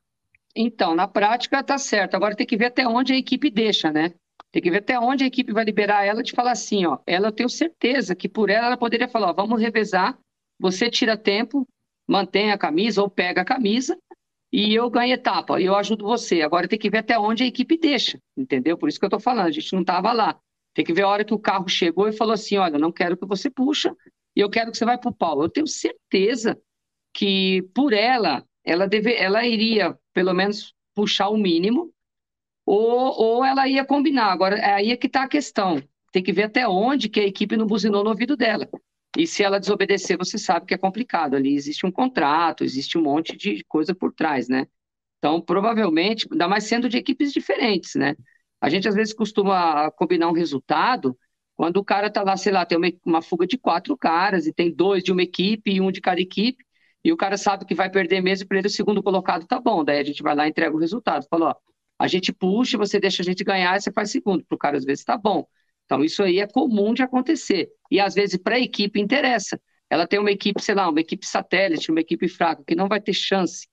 Então, 0.55 0.95
na 0.95 1.09
prática 1.09 1.63
tá 1.63 1.79
certo. 1.79 2.15
Agora 2.15 2.37
tem 2.37 2.47
que 2.47 2.57
ver 2.57 2.67
até 2.67 2.87
onde 2.87 3.13
a 3.13 3.17
equipe 3.17 3.51
deixa, 3.51 3.91
né? 3.91 4.13
Tem 4.51 4.61
que 4.61 4.71
ver 4.71 4.79
até 4.79 4.99
onde 4.99 5.25
a 5.25 5.27
equipe 5.27 5.53
vai 5.53 5.65
liberar 5.65 6.05
ela 6.05 6.23
de 6.23 6.33
falar 6.33 6.53
assim, 6.53 6.85
ó. 6.85 6.99
Ela 7.07 7.29
eu 7.29 7.33
tenho 7.33 7.49
certeza 7.49 8.15
que 8.15 8.29
por 8.29 8.51
ela 8.51 8.67
ela 8.67 8.77
poderia 8.77 9.09
falar, 9.09 9.31
ó, 9.31 9.33
vamos 9.33 9.61
revezar. 9.61 10.19
Você 10.61 10.91
tira 10.91 11.17
tempo, 11.17 11.67
mantém 12.07 12.53
a 12.53 12.59
camisa 12.59 13.03
ou 13.03 13.09
pega 13.09 13.41
a 13.41 13.47
camisa 13.47 13.97
e 14.53 14.75
eu 14.75 14.91
ganho 14.91 15.15
etapa, 15.15 15.61
eu 15.61 15.75
ajudo 15.75 16.05
você. 16.05 16.43
Agora 16.43 16.69
tem 16.69 16.79
que 16.79 16.91
ver 16.91 16.99
até 16.99 17.19
onde 17.19 17.43
a 17.43 17.47
equipe 17.47 17.79
deixa, 17.79 18.21
entendeu? 18.37 18.77
Por 18.77 18.89
isso 18.89 18.99
que 18.99 19.05
eu 19.05 19.09
estou 19.09 19.21
falando, 19.21 19.47
a 19.47 19.51
gente 19.51 19.73
não 19.73 19.81
estava 19.81 20.13
lá. 20.13 20.39
Tem 20.75 20.85
que 20.85 20.93
ver 20.93 21.03
a 21.03 21.09
hora 21.09 21.25
que 21.25 21.35
o 21.35 21.39
carro 21.39 21.69
chegou 21.69 22.07
e 22.09 22.13
falou 22.13 22.35
assim: 22.35 22.59
olha, 22.59 22.79
não 22.79 22.93
quero 22.93 23.17
que 23.17 23.27
você 23.27 23.51
puxa, 23.51 23.97
e 24.37 24.41
eu 24.41 24.51
quero 24.51 24.71
que 24.71 24.77
você 24.77 24.85
vá 24.85 24.99
para 24.99 25.11
o 25.11 25.15
pau. 25.15 25.43
Eu 25.43 25.49
tenho 25.49 25.67
certeza 25.67 26.61
que 27.15 27.63
por 27.75 27.93
ela, 27.93 28.45
ela, 28.65 28.87
deve, 28.87 29.15
ela 29.15 29.47
iria 29.47 29.97
pelo 30.13 30.35
menos 30.35 30.75
puxar 30.95 31.29
o 31.31 31.37
mínimo, 31.37 31.93
ou, 32.67 33.21
ou 33.21 33.45
ela 33.45 33.69
ia 33.69 33.85
combinar. 33.85 34.33
Agora, 34.33 34.57
aí 34.75 34.93
é 34.93 34.97
que 34.97 35.07
está 35.07 35.25
a 35.25 35.29
questão. 35.29 35.83
tem 36.13 36.23
que 36.23 36.33
ver 36.33 36.45
até 36.45 36.69
onde 36.69 37.09
que 37.09 37.21
a 37.21 37.27
equipe 37.27 37.57
não 37.57 37.67
buzinou 37.67 38.05
no 38.05 38.11
ouvido 38.11 38.37
dela. 38.37 38.69
E 39.17 39.27
se 39.27 39.43
ela 39.43 39.61
desobedecer, 39.61 40.17
você 40.17 40.39
sabe 40.39 40.67
que 40.67 40.75
é 40.75 40.79
complicado. 40.79 41.35
Ali 41.35 41.55
existe 41.55 41.87
um 41.87 41.93
contrato, 41.93 42.65
existe 42.65 42.97
um 42.97 43.03
monte 43.03 43.37
de 43.37 43.65
coisa 43.69 43.95
por 43.95 44.13
trás, 44.13 44.49
né? 44.49 44.67
Então, 45.19 45.41
provavelmente, 45.41 46.27
ainda 46.33 46.49
mais 46.49 46.65
sendo 46.65 46.89
de 46.89 46.99
equipes 46.99 47.33
diferentes, 47.33 47.95
né? 47.95 48.17
A 48.61 48.69
gente 48.69 48.89
às 48.89 48.95
vezes 48.95 49.15
costuma 49.15 49.91
combinar 49.93 50.29
um 50.29 50.33
resultado 50.33 51.17
quando 51.55 51.77
o 51.77 51.85
cara 51.85 52.11
tá 52.11 52.23
lá, 52.23 52.37
sei 52.37 52.53
lá, 52.53 52.65
tem 52.67 52.79
uma, 52.79 52.89
uma 53.05 53.23
fuga 53.23 53.47
de 53.47 53.59
quatro 53.59 53.97
caras 53.97 54.47
e 54.47 54.53
tem 54.53 54.73
dois 54.75 55.03
de 55.05 55.13
uma 55.13 55.23
equipe 55.23 55.71
e 55.71 55.81
um 55.81 55.93
de 55.93 56.01
cada 56.01 56.21
equipe, 56.21 56.65
e 57.05 57.13
o 57.13 57.17
cara 57.17 57.37
sabe 57.37 57.65
que 57.65 57.75
vai 57.75 57.91
perder 57.91 58.21
mesmo, 58.21 58.47
ele 58.51 58.67
o 58.67 58.71
segundo 58.71 59.03
colocado 59.03 59.47
tá 59.47 59.61
bom. 59.61 59.85
Daí 59.85 59.99
a 59.99 60.05
gente 60.05 60.23
vai 60.23 60.35
lá 60.35 60.47
e 60.47 60.51
entrega 60.51 60.75
o 60.75 60.79
resultado. 60.79 61.27
Fala, 61.29 61.51
ó, 61.51 61.55
a 61.99 62.09
gente 62.09 62.33
puxa, 62.33 62.79
você 62.79 62.99
deixa 63.01 63.23
a 63.23 63.25
gente 63.25 63.45
ganhar 63.45 63.77
e 63.77 63.81
você 63.81 63.93
faz 63.93 64.11
segundo. 64.11 64.45
Para 64.45 64.55
o 64.55 64.59
cara, 64.59 64.77
às 64.77 64.85
vezes, 64.85 65.05
tá 65.05 65.17
bom. 65.17 65.47
Então, 65.93 66.03
isso 66.03 66.23
aí 66.23 66.39
é 66.39 66.47
comum 66.47 66.95
de 66.95 67.03
acontecer. 67.03 67.69
E 67.91 68.01
às 68.01 68.15
vezes, 68.15 68.39
para 68.39 68.57
a 68.57 68.59
equipe, 68.59 68.99
interessa. 68.99 69.61
Ela 69.91 70.07
tem 70.07 70.19
uma 70.19 70.31
equipe, 70.31 70.63
sei 70.63 70.75
lá, 70.75 70.89
uma 70.89 71.01
equipe 71.01 71.27
satélite, 71.27 71.91
uma 71.91 72.01
equipe 72.01 72.29
fraca, 72.29 72.65
que 72.67 72.75
não 72.75 72.89
vai 72.89 72.99
ter 72.99 73.13
chance 73.13 73.69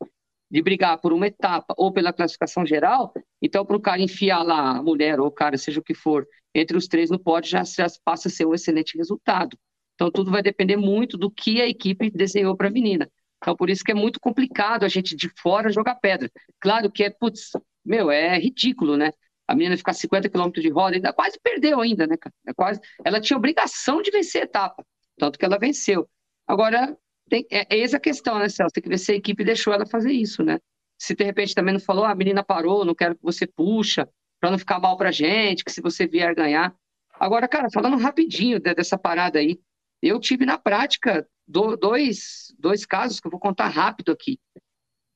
de 0.51 0.61
brigar 0.61 0.99
por 0.99 1.13
uma 1.13 1.27
etapa 1.27 1.73
ou 1.77 1.93
pela 1.93 2.11
classificação 2.11 2.65
geral. 2.65 3.13
Então, 3.41 3.65
para 3.65 3.77
o 3.77 3.79
cara 3.79 4.01
enfiar 4.01 4.43
lá 4.43 4.79
a 4.79 4.83
mulher 4.83 5.17
ou 5.17 5.27
o 5.27 5.31
cara, 5.31 5.57
seja 5.57 5.79
o 5.79 5.83
que 5.83 5.93
for, 5.93 6.27
entre 6.53 6.75
os 6.75 6.89
três 6.89 7.09
no 7.09 7.17
pódio, 7.17 7.51
já, 7.51 7.63
já 7.63 7.87
passa 8.03 8.27
a 8.27 8.31
ser 8.31 8.45
um 8.45 8.53
excelente 8.53 8.97
resultado. 8.97 9.57
Então, 9.95 10.11
tudo 10.11 10.29
vai 10.29 10.43
depender 10.43 10.75
muito 10.75 11.17
do 11.17 11.31
que 11.31 11.61
a 11.61 11.69
equipe 11.69 12.11
desenhou 12.11 12.57
para 12.57 12.67
a 12.67 12.71
menina. 12.71 13.09
Então, 13.37 13.55
por 13.55 13.69
isso 13.69 13.81
que 13.81 13.93
é 13.93 13.95
muito 13.95 14.19
complicado 14.19 14.83
a 14.83 14.89
gente 14.89 15.15
de 15.15 15.31
fora 15.41 15.71
jogar 15.71 15.95
pedra. 15.95 16.29
Claro 16.59 16.91
que 16.91 17.01
é, 17.01 17.09
putz, 17.09 17.51
meu, 17.85 18.11
é 18.11 18.37
ridículo, 18.37 18.97
né? 18.97 19.13
A 19.49 19.55
menina 19.55 19.75
ficar 19.75 19.93
50 19.93 20.29
km 20.29 20.51
de 20.51 20.69
roda, 20.69 20.95
ainda 20.95 21.11
quase 21.11 21.39
perdeu 21.41 21.81
ainda, 21.81 22.05
né, 22.05 22.15
cara? 22.17 22.31
É 22.45 22.53
quase, 22.53 22.79
ela 23.03 23.19
tinha 23.19 23.35
obrigação 23.35 23.99
de 23.99 24.11
vencer 24.11 24.43
a 24.43 24.45
etapa, 24.45 24.85
tanto 25.17 25.39
que 25.39 25.43
ela 25.43 25.57
venceu. 25.57 26.07
Agora, 26.47 26.95
tem, 27.27 27.47
é, 27.49 27.65
é 27.67 27.79
essa 27.79 27.97
a 27.97 27.99
questão, 27.99 28.37
né, 28.37 28.47
Celso? 28.47 28.71
Tem 28.71 28.83
que 28.83 28.89
ver 28.89 28.99
se 28.99 29.11
a 29.11 29.15
equipe 29.15 29.43
deixou 29.43 29.73
ela 29.73 29.87
fazer 29.87 30.11
isso, 30.11 30.43
né? 30.43 30.59
Se 30.99 31.15
de 31.15 31.23
repente 31.23 31.55
também 31.55 31.73
não 31.73 31.79
falou, 31.79 32.05
ah, 32.05 32.11
a 32.11 32.15
menina 32.15 32.43
parou, 32.43 32.85
não 32.85 32.93
quero 32.93 33.15
que 33.15 33.23
você 33.23 33.47
puxa, 33.47 34.07
para 34.39 34.51
não 34.51 34.59
ficar 34.59 34.79
mal 34.79 34.95
pra 34.95 35.09
gente, 35.09 35.65
que 35.65 35.71
se 35.71 35.81
você 35.81 36.05
vier 36.05 36.35
ganhar. 36.35 36.71
Agora, 37.19 37.47
cara, 37.47 37.69
falando 37.73 37.97
rapidinho 37.97 38.59
dessa 38.59 38.99
parada 38.99 39.39
aí, 39.39 39.59
eu 39.99 40.19
tive 40.19 40.45
na 40.45 40.59
prática 40.59 41.27
dois, 41.47 42.53
dois 42.59 42.85
casos 42.85 43.19
que 43.19 43.25
eu 43.25 43.31
vou 43.31 43.39
contar 43.39 43.67
rápido 43.69 44.11
aqui. 44.11 44.39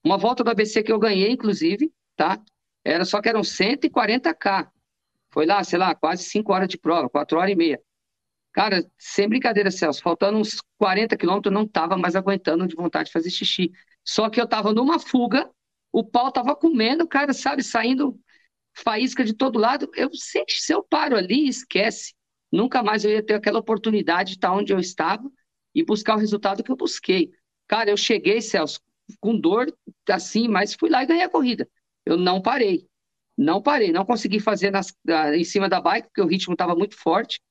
Uma 0.03 0.17
volta 0.17 0.43
do 0.43 0.49
ABC 0.49 0.81
que 0.81 0.91
eu 0.91 0.97
ganhei, 0.97 1.29
inclusive, 1.29 1.93
tá? 2.15 2.41
Era 2.84 3.05
só 3.05 3.21
que 3.21 3.29
eram 3.29 3.43
140k. 3.43 4.71
Foi 5.31 5.45
lá, 5.45 5.63
sei 5.63 5.79
lá, 5.79 5.95
quase 5.95 6.23
5 6.23 6.53
horas 6.53 6.67
de 6.67 6.77
prova, 6.77 7.09
4 7.09 7.38
horas 7.39 7.51
e 7.51 7.55
meia. 7.55 7.81
Cara, 8.51 8.86
sem 8.99 9.27
brincadeira, 9.27 9.71
Celso, 9.71 10.01
faltando 10.01 10.38
uns 10.38 10.61
40 10.77 11.17
quilômetros, 11.17 11.51
eu 11.51 11.59
não 11.59 11.67
tava 11.67 11.97
mais 11.97 12.15
aguentando 12.15 12.67
de 12.67 12.75
vontade 12.75 13.07
de 13.07 13.11
fazer 13.11 13.31
xixi. 13.31 13.71
Só 14.05 14.29
que 14.29 14.39
eu 14.39 14.47
tava 14.47 14.71
numa 14.71 14.99
fuga, 14.99 15.49
o 15.91 16.03
pau 16.03 16.31
tava 16.31 16.55
comendo, 16.55 17.07
cara, 17.07 17.34
sabe, 17.34 17.63
saindo 17.63 18.19
faísca 18.75 19.23
de 19.23 19.34
todo 19.34 19.57
lado. 19.59 19.89
Eu 19.95 20.13
sei 20.13 20.43
se 20.47 20.73
eu 20.73 20.84
paro 20.84 21.15
ali, 21.15 21.47
esquece. 21.47 22.13
Nunca 22.51 22.84
mais 22.84 23.03
eu 23.03 23.11
ia 23.11 23.25
ter 23.25 23.34
aquela 23.34 23.59
oportunidade 23.59 24.31
de 24.31 24.36
estar 24.38 24.53
onde 24.53 24.71
eu 24.71 24.79
estava 24.79 25.27
e 25.73 25.84
buscar 25.84 26.15
o 26.15 26.19
resultado 26.19 26.63
que 26.63 26.71
eu 26.71 26.75
busquei. 26.75 27.31
Cara, 27.67 27.89
eu 27.89 27.97
cheguei, 27.97 28.41
Celso, 28.41 28.79
com 29.19 29.36
dor 29.39 29.75
assim, 30.09 30.47
mas 30.47 30.75
fui 30.75 30.89
lá 30.89 31.01
e 31.03 31.07
ganhei 31.07 31.23
a 31.23 31.29
corrida. 31.29 31.67
Eu 32.06 32.18
não 32.18 32.41
parei. 32.41 32.88
Não 33.38 33.62
parei, 33.62 33.91
não 33.91 34.06
consegui 34.06 34.39
fazer 34.39 34.70
nas, 34.70 34.95
em 35.36 35.43
cima 35.43 35.68
da 35.68 35.82
bike, 35.82 36.08
porque 36.08 36.22
o 36.22 36.28
ritmo 36.28 36.54
estava 36.54 36.76
muito 36.76 36.95
forte. 36.95 37.41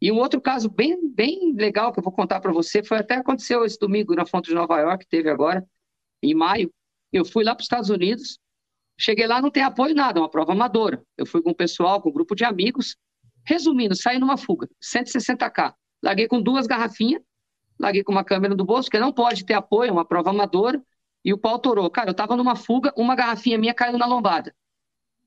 E 0.00 0.10
um 0.10 0.18
outro 0.18 0.40
caso 0.40 0.68
bem, 0.68 0.98
bem 1.08 1.54
legal 1.54 1.92
que 1.92 1.98
eu 2.00 2.02
vou 2.02 2.12
contar 2.12 2.40
para 2.40 2.52
você 2.52 2.82
foi 2.82 2.98
até 2.98 3.14
aconteceu 3.14 3.64
esse 3.64 3.78
domingo 3.78 4.14
na 4.14 4.26
Fonte 4.26 4.48
de 4.48 4.54
Nova 4.54 4.78
York, 4.80 5.06
teve 5.08 5.30
agora, 5.30 5.64
em 6.22 6.34
maio. 6.34 6.72
Eu 7.12 7.24
fui 7.24 7.44
lá 7.44 7.54
para 7.54 7.60
os 7.60 7.66
Estados 7.66 7.88
Unidos, 7.88 8.38
cheguei 8.98 9.26
lá, 9.26 9.40
não 9.40 9.50
tem 9.50 9.62
apoio 9.62 9.94
nada, 9.94 10.20
uma 10.20 10.28
prova 10.28 10.52
amadora. 10.52 11.02
Eu 11.16 11.24
fui 11.24 11.40
com 11.40 11.50
o 11.50 11.54
pessoal, 11.54 12.02
com 12.02 12.10
um 12.10 12.12
grupo 12.12 12.34
de 12.34 12.44
amigos. 12.44 12.96
Resumindo, 13.44 13.94
saí 13.94 14.18
numa 14.18 14.36
fuga, 14.36 14.68
160K. 14.82 15.74
Larguei 16.02 16.26
com 16.26 16.42
duas 16.42 16.66
garrafinhas, 16.66 17.22
larguei 17.78 18.02
com 18.02 18.12
uma 18.12 18.24
câmera 18.24 18.54
no 18.54 18.64
bolso, 18.64 18.90
que 18.90 18.98
não 18.98 19.12
pode 19.12 19.44
ter 19.44 19.54
apoio, 19.54 19.92
uma 19.92 20.04
prova 20.04 20.30
amadora, 20.30 20.82
e 21.24 21.32
o 21.32 21.38
pau 21.38 21.58
torou. 21.58 21.90
Cara, 21.90 22.10
eu 22.10 22.14
tava 22.14 22.36
numa 22.36 22.56
fuga, 22.56 22.92
uma 22.96 23.14
garrafinha 23.14 23.58
minha 23.58 23.74
caiu 23.74 23.98
na 23.98 24.06
lombada. 24.06 24.54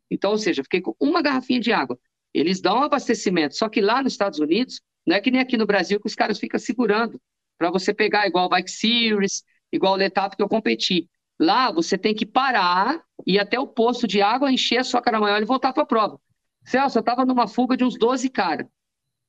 Então, 0.09 0.31
ou 0.31 0.37
seja, 0.37 0.63
fiquei 0.63 0.81
com 0.81 0.95
uma 0.99 1.21
garrafinha 1.21 1.59
de 1.59 1.71
água. 1.71 1.97
Eles 2.33 2.61
dão 2.61 2.83
abastecimento, 2.83 3.55
só 3.55 3.69
que 3.69 3.81
lá 3.81 4.03
nos 4.03 4.13
Estados 4.13 4.39
Unidos, 4.39 4.81
não 5.05 5.15
é 5.15 5.21
que 5.21 5.31
nem 5.31 5.41
aqui 5.41 5.57
no 5.57 5.65
Brasil 5.65 5.99
que 5.99 6.07
os 6.07 6.15
caras 6.15 6.37
ficam 6.37 6.59
segurando 6.59 7.19
para 7.57 7.71
você 7.71 7.93
pegar 7.93 8.27
igual 8.27 8.45
o 8.45 8.49
Bike 8.49 8.69
Series, 8.69 9.43
igual 9.71 9.93
o 9.93 9.95
Letap 9.95 10.35
que 10.35 10.43
eu 10.43 10.49
competi. 10.49 11.09
Lá 11.39 11.71
você 11.71 11.97
tem 11.97 12.13
que 12.13 12.25
parar, 12.25 13.01
ir 13.25 13.39
até 13.39 13.59
o 13.59 13.67
posto 13.67 14.07
de 14.07 14.21
água, 14.21 14.51
encher 14.51 14.79
a 14.79 14.83
sua 14.83 15.01
caramanhola 15.01 15.41
e 15.41 15.45
voltar 15.45 15.73
para 15.73 15.83
a 15.83 15.85
prova. 15.85 16.19
Celso, 16.65 16.97
eu 16.97 17.01
estava 17.01 17.25
numa 17.25 17.47
fuga 17.47 17.77
de 17.77 17.83
uns 17.83 17.97
12 17.97 18.29
caras. 18.29 18.67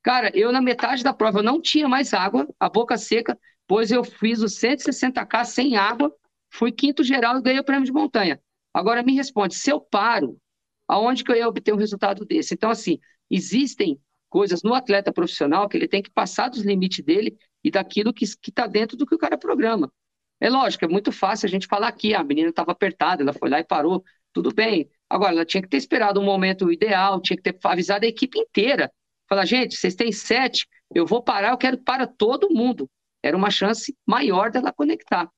Cara, 0.02 0.30
eu 0.34 0.52
na 0.52 0.60
metade 0.60 1.02
da 1.02 1.12
prova 1.12 1.40
eu 1.40 1.42
não 1.42 1.60
tinha 1.60 1.88
mais 1.88 2.14
água, 2.14 2.48
a 2.60 2.68
boca 2.68 2.96
seca, 2.96 3.38
pois 3.66 3.90
eu 3.90 4.04
fiz 4.04 4.40
os 4.40 4.56
160K 4.56 5.44
sem 5.44 5.76
água, 5.76 6.14
fui 6.50 6.72
quinto 6.72 7.02
geral 7.04 7.38
e 7.38 7.42
ganhei 7.42 7.60
o 7.60 7.64
prêmio 7.64 7.84
de 7.84 7.92
montanha. 7.92 8.40
Agora 8.72 9.02
me 9.02 9.14
responde, 9.14 9.54
se 9.54 9.70
eu 9.70 9.80
paro, 9.80 10.38
aonde 10.86 11.24
que 11.24 11.30
eu 11.30 11.36
ia 11.36 11.48
obter 11.48 11.72
um 11.72 11.78
resultado 11.78 12.24
desse? 12.24 12.54
Então, 12.54 12.70
assim, 12.70 12.98
existem 13.30 13.98
coisas 14.28 14.62
no 14.62 14.74
atleta 14.74 15.12
profissional 15.12 15.68
que 15.68 15.76
ele 15.76 15.88
tem 15.88 16.02
que 16.02 16.10
passar 16.10 16.48
dos 16.48 16.62
limites 16.62 17.04
dele 17.04 17.36
e 17.64 17.70
daquilo 17.70 18.12
que 18.12 18.24
está 18.24 18.66
dentro 18.66 18.96
do 18.96 19.06
que 19.06 19.14
o 19.14 19.18
cara 19.18 19.38
programa. 19.38 19.90
É 20.38 20.50
lógico, 20.50 20.84
é 20.84 20.88
muito 20.88 21.10
fácil 21.10 21.46
a 21.46 21.50
gente 21.50 21.66
falar 21.66 21.88
aqui, 21.88 22.14
ah, 22.14 22.20
a 22.20 22.24
menina 22.24 22.50
estava 22.50 22.72
apertada, 22.72 23.22
ela 23.22 23.32
foi 23.32 23.48
lá 23.48 23.58
e 23.58 23.64
parou, 23.64 24.04
tudo 24.32 24.52
bem. 24.52 24.88
Agora, 25.08 25.32
ela 25.32 25.44
tinha 25.46 25.62
que 25.62 25.68
ter 25.68 25.78
esperado 25.78 26.20
um 26.20 26.24
momento 26.24 26.70
ideal, 26.70 27.20
tinha 27.20 27.36
que 27.36 27.42
ter 27.42 27.58
avisado 27.64 28.04
a 28.04 28.08
equipe 28.08 28.38
inteira. 28.38 28.92
Falar, 29.28 29.46
gente, 29.46 29.76
vocês 29.76 29.94
têm 29.94 30.12
sete, 30.12 30.66
eu 30.94 31.06
vou 31.06 31.22
parar, 31.22 31.50
eu 31.50 31.56
quero 31.56 31.78
para 31.78 32.06
todo 32.06 32.50
mundo. 32.50 32.88
Era 33.22 33.36
uma 33.36 33.50
chance 33.50 33.96
maior 34.06 34.50
dela 34.50 34.72
conectar. 34.72 35.28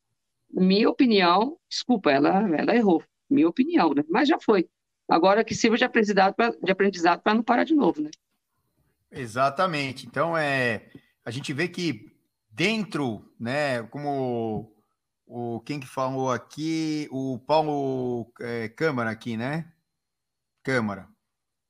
Minha 0.50 0.88
opinião, 0.88 1.56
desculpa, 1.68 2.10
ela, 2.10 2.48
ela 2.56 2.74
errou. 2.74 3.02
Minha 3.28 3.48
opinião, 3.48 3.92
né? 3.94 4.02
Mas 4.08 4.28
já 4.28 4.38
foi. 4.40 4.68
Agora 5.08 5.44
que 5.44 5.54
sirva 5.54 5.76
de 5.76 5.84
aprendizado 5.84 6.34
para 6.34 7.34
não 7.34 7.42
parar 7.42 7.64
de 7.64 7.74
novo, 7.74 8.02
né? 8.02 8.10
Exatamente. 9.10 10.06
Então, 10.06 10.36
é, 10.36 10.90
a 11.24 11.30
gente 11.30 11.52
vê 11.52 11.68
que 11.68 12.12
dentro, 12.50 13.24
né, 13.38 13.82
como 13.84 14.74
o 15.26 15.60
quem 15.60 15.78
que 15.78 15.86
falou 15.86 16.30
aqui, 16.30 17.08
o 17.10 17.38
Paulo 17.38 18.32
é, 18.40 18.68
Câmara 18.68 19.10
aqui, 19.10 19.36
né? 19.36 19.70
Câmara. 20.62 21.08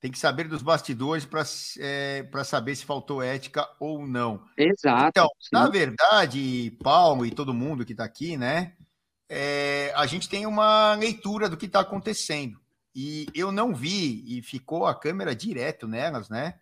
Tem 0.00 0.10
que 0.10 0.18
saber 0.18 0.46
dos 0.46 0.62
bastidores 0.62 1.24
para 1.24 1.42
é, 1.80 2.24
saber 2.44 2.76
se 2.76 2.84
faltou 2.84 3.22
ética 3.22 3.68
ou 3.80 4.06
não. 4.06 4.44
Exato. 4.56 5.08
Então, 5.08 5.28
sim. 5.40 5.48
na 5.52 5.68
verdade, 5.68 6.76
Paulo 6.82 7.26
e 7.26 7.30
todo 7.30 7.52
mundo 7.52 7.84
que 7.84 7.92
está 7.92 8.04
aqui, 8.04 8.36
né? 8.36 8.74
É, 9.28 9.92
a 9.96 10.06
gente 10.06 10.28
tem 10.28 10.46
uma 10.46 10.94
leitura 10.94 11.48
do 11.48 11.56
que 11.56 11.66
está 11.66 11.80
acontecendo. 11.80 12.60
E 12.94 13.26
eu 13.34 13.50
não 13.50 13.74
vi, 13.74 14.24
e 14.26 14.42
ficou 14.42 14.86
a 14.86 14.94
câmera 14.94 15.34
direto 15.34 15.86
nelas, 15.88 16.28
né? 16.28 16.54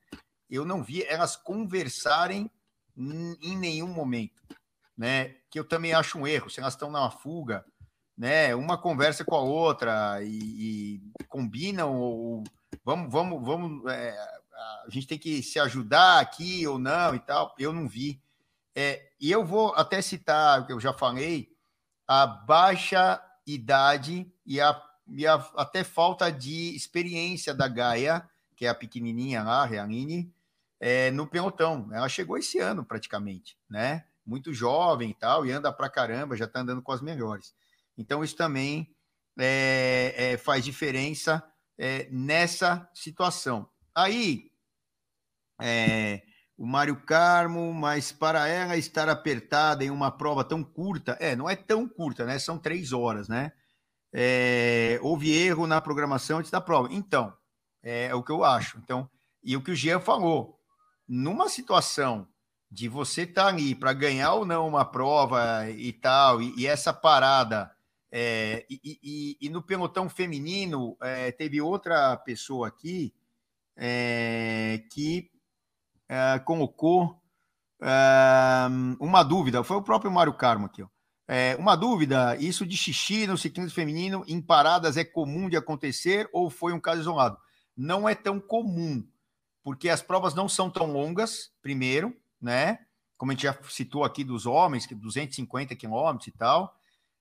Eu 0.48 0.64
não 0.64 0.82
vi 0.82 1.02
elas 1.04 1.36
conversarem 1.36 2.50
em 2.96 3.56
nenhum 3.58 3.88
momento 3.88 4.36
né? 4.96 5.34
Que 5.50 5.58
eu 5.58 5.64
também 5.64 5.92
acho 5.92 6.18
um 6.18 6.26
erro. 6.26 6.48
Se 6.48 6.60
elas 6.60 6.72
estão 6.72 6.90
na 6.90 7.10
fuga, 7.10 7.64
né? 8.16 8.54
Uma 8.54 8.78
conversa 8.78 9.24
com 9.24 9.34
a 9.34 9.40
outra 9.40 10.22
e, 10.22 11.00
e 11.18 11.24
combinam 11.28 11.94
ou 11.94 12.42
vamos, 12.84 13.10
vamos, 13.10 13.44
vamos. 13.44 13.92
É, 13.92 14.16
a 14.86 14.86
gente 14.88 15.06
tem 15.06 15.18
que 15.18 15.42
se 15.42 15.58
ajudar 15.58 16.20
aqui 16.20 16.66
ou 16.66 16.78
não 16.78 17.14
e 17.14 17.18
tal. 17.18 17.54
Eu 17.58 17.72
não 17.72 17.88
vi. 17.88 18.20
É, 18.74 19.10
e 19.20 19.30
eu 19.30 19.44
vou 19.44 19.74
até 19.74 20.02
citar 20.02 20.60
o 20.60 20.66
que 20.66 20.72
eu 20.72 20.80
já 20.80 20.92
falei, 20.92 21.50
a 22.06 22.26
baixa 22.26 23.22
idade 23.46 24.30
e 24.44 24.60
a, 24.60 24.82
e 25.08 25.26
a 25.26 25.34
até 25.56 25.82
falta 25.82 26.30
de 26.30 26.76
experiência 26.76 27.54
da 27.54 27.68
Gaia, 27.68 28.28
que 28.54 28.66
é 28.66 28.68
a 28.68 28.74
pequenininha 28.74 29.42
lá, 29.42 29.62
a 29.62 29.66
Realine, 29.66 30.32
é, 30.78 31.10
no 31.10 31.26
pelotão. 31.26 31.88
Ela 31.92 32.08
chegou 32.08 32.36
esse 32.36 32.58
ano 32.58 32.84
praticamente, 32.84 33.56
né? 33.68 34.04
muito 34.26 34.52
jovem 34.52 35.10
e 35.10 35.14
tal, 35.14 35.46
e 35.46 35.52
anda 35.52 35.72
pra 35.72 35.88
caramba, 35.88 36.36
já 36.36 36.48
tá 36.48 36.60
andando 36.60 36.82
com 36.82 36.90
as 36.90 37.00
melhores. 37.00 37.54
Então, 37.96 38.24
isso 38.24 38.36
também 38.36 38.92
é, 39.38 40.14
é, 40.16 40.36
faz 40.36 40.64
diferença 40.64 41.42
é, 41.78 42.08
nessa 42.10 42.88
situação. 42.94 43.68
Aí, 43.94 44.50
é, 45.60 46.22
o 46.56 46.66
Mário 46.66 46.96
Carmo, 46.96 47.72
mas 47.72 48.12
para 48.12 48.48
ela 48.48 48.76
estar 48.76 49.08
apertada 49.08 49.84
em 49.84 49.90
uma 49.90 50.10
prova 50.10 50.42
tão 50.42 50.64
curta, 50.64 51.16
é, 51.20 51.36
não 51.36 51.48
é 51.48 51.54
tão 51.54 51.88
curta, 51.88 52.24
né? 52.24 52.38
São 52.38 52.58
três 52.58 52.92
horas, 52.92 53.28
né? 53.28 53.52
É, 54.12 54.98
houve 55.02 55.30
erro 55.30 55.66
na 55.66 55.80
programação 55.80 56.38
antes 56.38 56.50
da 56.50 56.60
prova. 56.60 56.88
Então, 56.90 57.32
é, 57.82 58.06
é 58.06 58.14
o 58.14 58.22
que 58.22 58.32
eu 58.32 58.42
acho. 58.42 58.78
Então, 58.78 59.08
e 59.42 59.56
o 59.56 59.62
que 59.62 59.70
o 59.70 59.76
Jean 59.76 60.00
falou, 60.00 60.58
numa 61.06 61.48
situação 61.48 62.26
de 62.70 62.88
você 62.88 63.22
estar 63.22 63.44
tá 63.44 63.48
ali 63.48 63.74
para 63.74 63.92
ganhar 63.92 64.32
ou 64.34 64.44
não 64.44 64.66
uma 64.66 64.84
prova 64.84 65.70
e 65.70 65.92
tal, 65.92 66.40
e, 66.40 66.54
e 66.58 66.66
essa 66.66 66.92
parada, 66.92 67.70
é, 68.10 68.64
e, 68.70 68.80
e, 69.02 69.36
e, 69.40 69.48
no 69.48 69.62
pelotão 69.62 70.08
feminino, 70.08 70.96
é, 71.02 71.32
teve 71.32 71.60
outra 71.60 72.16
pessoa 72.16 72.68
aqui 72.68 73.12
é, 73.76 74.82
que 74.92 75.30
é, 76.08 76.38
colocou 76.38 77.20
é, 77.82 78.66
uma 79.00 79.22
dúvida, 79.22 79.64
foi 79.64 79.76
o 79.76 79.82
próprio 79.82 80.10
Mário 80.10 80.34
Carmo 80.34 80.66
aqui, 80.66 80.82
ó. 80.82 80.88
É, 81.28 81.56
uma 81.56 81.74
dúvida: 81.74 82.36
isso 82.36 82.64
de 82.64 82.76
xixi 82.76 83.26
no 83.26 83.36
ciclismo 83.36 83.74
feminino 83.74 84.24
em 84.28 84.40
paradas 84.40 84.96
é 84.96 85.04
comum 85.04 85.48
de 85.48 85.56
acontecer 85.56 86.28
ou 86.32 86.48
foi 86.48 86.72
um 86.72 86.80
caso 86.80 87.00
isolado? 87.00 87.36
Não 87.76 88.08
é 88.08 88.14
tão 88.14 88.38
comum, 88.40 89.04
porque 89.62 89.88
as 89.88 90.00
provas 90.00 90.34
não 90.34 90.48
são 90.48 90.70
tão 90.70 90.92
longas, 90.92 91.52
primeiro, 91.60 92.16
né? 92.40 92.78
Como 93.18 93.32
a 93.32 93.34
gente 93.34 93.42
já 93.42 93.58
citou 93.68 94.04
aqui 94.04 94.22
dos 94.22 94.46
homens, 94.46 94.86
que 94.86 94.94
250 94.94 95.74
quilômetros 95.74 96.28
e 96.28 96.30
tal. 96.30 96.75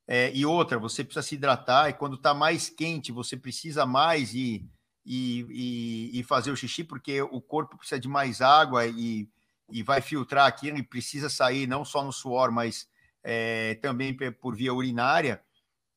É, 0.08 0.32
e 0.36 0.46
outra, 0.46 0.78
você 0.78 1.04
precisa 1.04 1.26
se 1.26 1.36
hidratar, 1.36 1.90
e 1.90 1.94
quando 1.94 2.16
está 2.16 2.34
mais 2.34 2.70
quente, 2.70 3.12
você 3.12 3.36
precisa 3.36 3.86
mais 3.86 4.34
e, 4.36 4.64
e, 5.04 6.12
e, 6.14 6.24
fazer 6.24 6.52
o 6.52 6.56
xixi, 6.56 6.84
porque 6.84 7.22
o 7.22 7.42
corpo 7.42 7.78
precisa 7.78 8.00
de 8.00 8.08
mais 8.08 8.40
água 8.40 8.86
e, 8.86 9.28
e 9.70 9.82
vai 9.82 10.02
filtrar 10.02 10.48
aquilo 10.48 10.78
e 10.78 10.84
precisa 10.84 11.28
sair 11.28 11.66
não 11.68 11.84
só 11.84 12.04
no 12.04 12.12
suor, 12.12 12.52
mas 12.52 12.88
é, 13.24 13.76
também 13.76 14.16
por 14.40 14.56
via 14.56 14.74
urinária. 14.74 15.42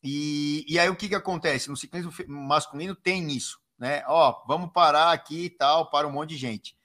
E, 0.02 0.64
e 0.66 0.78
aí 0.78 0.88
o 0.88 0.96
que, 0.96 1.08
que 1.08 1.14
acontece? 1.14 1.68
No 1.68 1.76
ciclismo 1.76 2.12
masculino 2.28 2.94
tem 2.94 3.30
isso, 3.30 3.60
né? 3.78 4.02
Ó, 4.06 4.42
vamos 4.46 4.72
parar 4.72 5.12
aqui 5.12 5.46
e 5.46 5.50
tal, 5.50 5.90
para 5.90 6.08
um 6.08 6.12
monte 6.12 6.30
de 6.30 6.36
gente. 6.36 6.76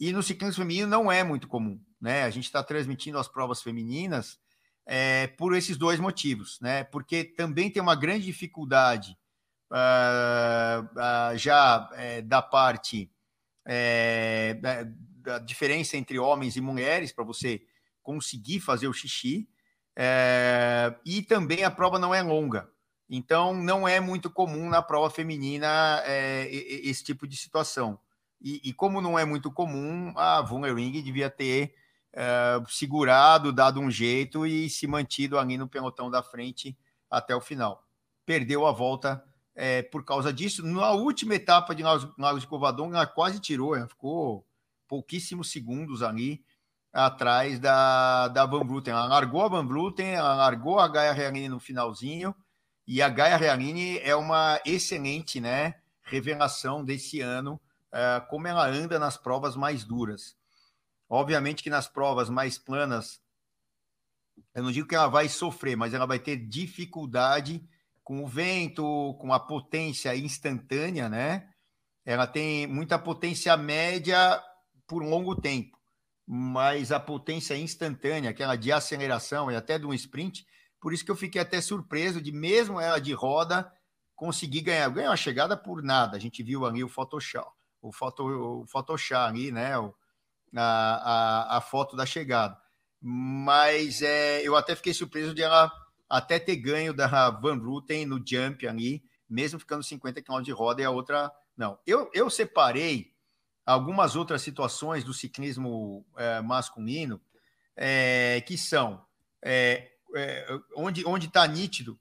E 0.00 0.12
no 0.12 0.22
ciclismo 0.22 0.62
feminino 0.62 0.88
não 0.88 1.12
é 1.12 1.22
muito 1.22 1.46
comum, 1.46 1.78
né? 2.00 2.24
A 2.24 2.30
gente 2.30 2.44
está 2.44 2.62
transmitindo 2.62 3.18
as 3.18 3.28
provas 3.28 3.60
femininas 3.62 4.38
é, 4.86 5.26
por 5.26 5.54
esses 5.54 5.76
dois 5.76 5.98
motivos, 5.98 6.58
né? 6.60 6.84
Porque 6.84 7.24
também 7.24 7.70
tem 7.70 7.82
uma 7.82 7.94
grande 7.94 8.26
dificuldade 8.26 9.16
uh, 9.70 10.84
uh, 10.84 11.38
já 11.38 11.88
é, 11.94 12.22
da 12.22 12.42
parte 12.42 13.10
é, 13.64 14.54
da, 14.54 14.84
da, 14.84 15.38
diferença 15.38 15.96
entre 15.96 16.18
homens 16.18 16.56
e 16.56 16.60
mulheres 16.60 17.12
para 17.12 17.24
você 17.24 17.62
conseguir 18.02 18.60
fazer 18.60 18.86
o 18.86 18.92
xixi. 18.92 19.48
É, 19.96 20.94
e 21.04 21.22
também 21.22 21.64
a 21.64 21.70
prova 21.70 21.98
não 21.98 22.14
é 22.14 22.22
longa. 22.22 22.68
Então, 23.08 23.54
não 23.54 23.86
é 23.86 24.00
muito 24.00 24.30
comum 24.30 24.68
na 24.68 24.82
prova 24.82 25.10
feminina 25.10 26.02
é, 26.04 26.48
esse 26.50 27.04
tipo 27.04 27.26
de 27.26 27.36
situação. 27.36 27.98
E, 28.40 28.60
e, 28.64 28.72
como 28.72 29.00
não 29.00 29.18
é 29.18 29.24
muito 29.24 29.50
comum, 29.50 30.12
a 30.16 30.42
Ring 30.42 31.02
devia 31.02 31.30
ter 31.30 31.74
é, 32.14 32.62
segurado, 32.68 33.52
dado 33.52 33.80
um 33.80 33.90
jeito 33.90 34.46
e 34.46 34.70
se 34.70 34.86
mantido 34.86 35.38
ali 35.38 35.58
no 35.58 35.68
pelotão 35.68 36.10
da 36.10 36.22
frente 36.22 36.76
até 37.10 37.34
o 37.34 37.40
final. 37.40 37.84
Perdeu 38.24 38.66
a 38.66 38.72
volta 38.72 39.22
é, 39.54 39.82
por 39.82 40.04
causa 40.04 40.32
disso. 40.32 40.64
Na 40.64 40.92
última 40.92 41.34
etapa 41.34 41.74
de 41.74 41.82
Lagos 41.82 42.42
de 42.42 42.46
Covadonga, 42.46 42.96
ela 42.96 43.06
quase 43.06 43.40
tirou, 43.40 43.76
ela 43.76 43.88
ficou 43.88 44.46
pouquíssimos 44.88 45.50
segundos 45.50 46.02
ali 46.02 46.44
atrás 46.92 47.58
da, 47.58 48.28
da 48.28 48.46
Van 48.46 48.64
Vluten. 48.64 48.92
Ela 48.92 49.06
largou 49.06 49.42
a 49.42 49.48
Van 49.48 49.66
Vluten, 49.66 50.06
ela 50.06 50.34
largou 50.36 50.78
a 50.78 50.86
Gaia 50.86 51.12
Realini 51.12 51.48
no 51.48 51.58
finalzinho, 51.58 52.34
e 52.86 53.02
a 53.02 53.08
Gaia 53.08 53.36
Realini 53.36 53.98
é 53.98 54.14
uma 54.14 54.60
excelente 54.64 55.40
né, 55.40 55.74
revelação 56.02 56.84
desse 56.84 57.20
ano, 57.20 57.60
uh, 57.88 58.24
como 58.28 58.46
ela 58.46 58.66
anda 58.66 58.98
nas 58.98 59.16
provas 59.16 59.56
mais 59.56 59.84
duras. 59.84 60.36
Obviamente 61.08 61.62
que 61.62 61.70
nas 61.70 61.86
provas 61.86 62.28
mais 62.28 62.58
planas, 62.58 63.20
eu 64.54 64.62
não 64.62 64.72
digo 64.72 64.88
que 64.88 64.94
ela 64.94 65.08
vai 65.08 65.28
sofrer, 65.28 65.76
mas 65.76 65.94
ela 65.94 66.06
vai 66.06 66.18
ter 66.18 66.36
dificuldade 66.36 67.66
com 68.02 68.22
o 68.22 68.26
vento, 68.26 69.14
com 69.20 69.32
a 69.32 69.40
potência 69.40 70.14
instantânea, 70.16 71.08
né? 71.08 71.48
Ela 72.04 72.26
tem 72.26 72.66
muita 72.66 72.98
potência 72.98 73.56
média 73.56 74.42
por 74.86 75.02
um 75.02 75.08
longo 75.08 75.34
tempo 75.34 75.74
mas 76.26 76.90
a 76.90 76.98
potência 76.98 77.56
instantânea, 77.56 78.30
aquela 78.30 78.56
de 78.56 78.72
aceleração 78.72 79.50
e 79.50 79.56
até 79.56 79.78
de 79.78 79.86
um 79.86 79.92
sprint, 79.92 80.46
por 80.80 80.92
isso 80.92 81.04
que 81.04 81.10
eu 81.10 81.16
fiquei 81.16 81.40
até 81.40 81.60
surpreso 81.60 82.20
de 82.20 82.32
mesmo 82.32 82.80
ela 82.80 82.98
de 82.98 83.12
roda 83.12 83.70
conseguir 84.14 84.62
ganhar. 84.62 84.88
Ganhou 84.90 85.12
a 85.12 85.16
chegada 85.16 85.56
por 85.56 85.82
nada. 85.82 86.16
A 86.16 86.20
gente 86.20 86.42
viu 86.42 86.64
ali 86.64 86.82
o 86.82 86.88
Photoshop, 86.88 87.50
o, 87.80 87.90
o 87.90 88.66
Photoshop 88.66 89.20
ali, 89.20 89.52
né? 89.52 89.78
O, 89.78 89.94
a, 90.54 91.54
a, 91.54 91.56
a, 91.58 91.60
foto 91.60 91.96
da 91.96 92.06
chegada. 92.06 92.56
Mas 93.00 94.02
é, 94.02 94.42
eu 94.42 94.56
até 94.56 94.74
fiquei 94.74 94.94
surpreso 94.94 95.34
de 95.34 95.42
ela 95.42 95.70
até 96.08 96.38
ter 96.38 96.56
ganho 96.56 96.94
da 96.94 97.30
Van 97.30 97.58
Ruten 97.58 98.06
no 98.06 98.22
jump 98.24 98.66
ali, 98.66 99.02
mesmo 99.28 99.58
ficando 99.58 99.82
50 99.82 100.22
km 100.22 100.42
de 100.42 100.52
roda 100.52 100.80
e 100.82 100.84
a 100.84 100.90
outra 100.90 101.30
não. 101.56 101.78
Eu, 101.86 102.10
eu 102.14 102.28
separei 102.30 103.12
algumas 103.64 104.16
outras 104.16 104.42
situações 104.42 105.04
do 105.04 105.14
ciclismo 105.14 106.04
é, 106.16 106.40
masculino 106.40 107.20
é, 107.76 108.42
que 108.46 108.56
são 108.58 109.04
é, 109.42 109.90
é 110.14 110.46
onde 110.76 111.04
onde 111.06 111.26
está 111.26 111.46
nítido 111.46 111.98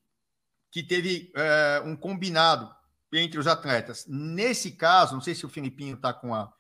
que 0.69 0.83
teve 0.83 1.31
é, 1.35 1.81
um 1.85 1.95
combinado 1.95 2.73
entre 3.11 3.39
os 3.39 3.47
atletas. 3.47 4.05
Nesse 4.07 4.71
caso, 4.71 5.13
não 5.13 5.21
sei 5.21 5.35
se 5.35 5.45
o 5.45 5.49
Filipinho 5.49 5.95
está 5.95 6.13
com 6.13 6.33
a 6.33 6.51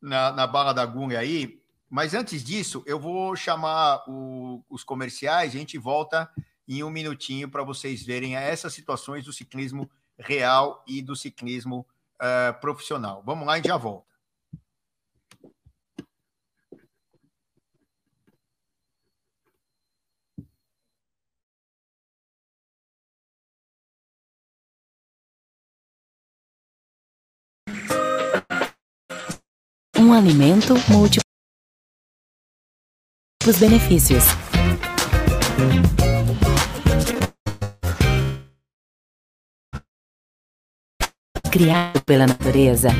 na, 0.00 0.32
na, 0.32 0.46
bala 0.46 0.72
da 0.72 0.82
agulha 0.82 1.18
aí, 1.18 1.60
mas 1.88 2.14
antes 2.14 2.42
disso, 2.42 2.82
eu 2.86 2.98
vou 2.98 3.34
chamar 3.36 4.02
o, 4.08 4.62
os 4.68 4.82
comerciais, 4.82 5.54
a 5.54 5.58
gente 5.58 5.78
volta 5.78 6.30
em 6.68 6.82
um 6.82 6.90
minutinho 6.90 7.48
para 7.48 7.62
vocês 7.62 8.02
verem 8.02 8.36
essas 8.36 8.74
situações 8.74 9.24
do 9.24 9.32
ciclismo 9.32 9.88
real 10.18 10.82
e 10.86 11.00
do 11.00 11.14
ciclismo 11.14 11.86
uh, 12.20 12.60
profissional. 12.60 13.22
Vamos 13.24 13.46
lá 13.46 13.58
e 13.58 13.62
já 13.62 13.76
volta. 13.76 14.15
Um 30.06 30.12
alimento 30.12 30.74
múltiplos 30.88 31.26
benefícios. 33.58 34.22
Criado 41.50 42.04
pela 42.04 42.24
natureza. 42.24 42.90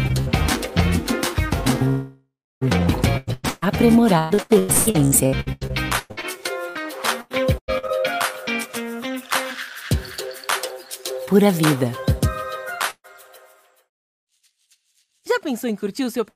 Aprimorado 3.60 4.44
pela 4.46 4.68
ciência. 4.72 5.30
Pura 11.28 11.52
vida. 11.52 11.92
Já 15.24 15.38
pensou 15.38 15.70
em 15.70 15.76
curtir 15.76 16.02
o 16.02 16.10
seu 16.10 16.26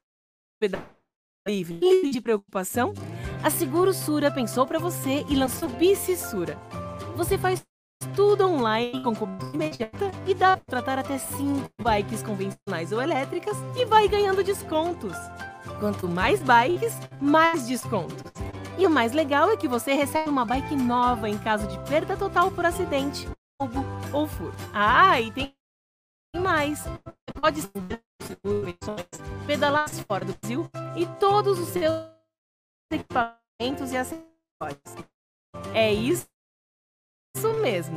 livre 1.48 2.10
de 2.10 2.20
preocupação? 2.20 2.92
A 3.42 3.48
Seguro 3.48 3.94
Sura 3.94 4.30
pensou 4.30 4.66
para 4.66 4.78
você 4.78 5.24
e 5.28 5.34
lançou 5.34 5.68
Bici 5.68 6.16
Sura. 6.16 6.58
Você 7.16 7.38
faz 7.38 7.62
tudo 8.14 8.46
online 8.46 9.02
com 9.02 9.14
cobertura 9.14 9.54
imediata 9.54 10.10
e 10.26 10.34
dá 10.34 10.56
para 10.56 10.82
tratar 10.82 10.98
até 10.98 11.18
5 11.18 11.68
bikes 11.82 12.22
convencionais 12.22 12.92
ou 12.92 13.00
elétricas 13.00 13.56
e 13.76 13.84
vai 13.84 14.08
ganhando 14.08 14.44
descontos. 14.44 15.16
Quanto 15.78 16.06
mais 16.08 16.42
bikes, 16.42 16.98
mais 17.20 17.66
descontos. 17.66 18.22
E 18.78 18.86
o 18.86 18.90
mais 18.90 19.12
legal 19.12 19.50
é 19.50 19.56
que 19.56 19.68
você 19.68 19.94
recebe 19.94 20.28
uma 20.28 20.44
bike 20.44 20.76
nova 20.76 21.28
em 21.28 21.38
caso 21.38 21.66
de 21.66 21.78
perda 21.88 22.16
total 22.16 22.50
por 22.50 22.64
acidente, 22.66 23.28
roubo 23.60 23.84
ou 24.12 24.26
furto. 24.26 24.56
Ah, 24.72 25.20
e 25.20 25.30
tem 25.30 25.54
mais. 26.38 26.80
Você 26.80 27.32
pode 27.40 28.76
pedalar 29.46 29.88
fora 29.88 30.24
do 30.24 30.34
Brasil 30.34 30.68
e 30.96 31.06
todos 31.18 31.58
os 31.58 31.68
seus 31.68 31.92
equipamentos 32.92 33.92
e 33.92 33.96
acessórios. 33.96 35.10
É 35.74 35.92
isso, 35.92 36.26
isso 37.36 37.52
mesmo. 37.54 37.96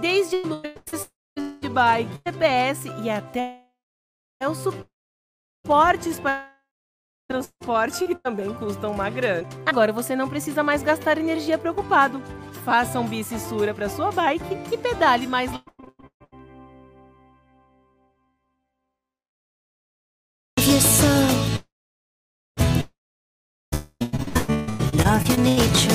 Desde 0.00 0.42
de 1.60 1.68
bike, 1.68 2.20
GPS 2.26 2.88
e 3.02 3.10
até 3.10 3.64
os 4.48 4.58
suportes 4.58 6.20
para 6.20 6.52
transporte 7.28 8.06
que 8.06 8.14
também 8.14 8.52
custam 8.54 8.92
uma 8.92 9.08
grana. 9.08 9.48
Agora 9.64 9.92
você 9.92 10.14
não 10.14 10.28
precisa 10.28 10.62
mais 10.62 10.82
gastar 10.82 11.18
energia 11.18 11.58
preocupado. 11.58 12.20
Faça 12.64 13.00
um 13.00 13.08
bicissura 13.08 13.74
para 13.74 13.88
sua 13.88 14.12
bike 14.12 14.44
e 14.72 14.76
pedale 14.76 15.26
mais 15.26 15.50
Nature, 20.66 20.80
nature, 25.36 25.94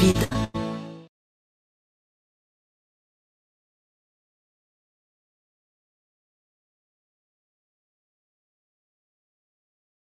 vida. 0.00 0.28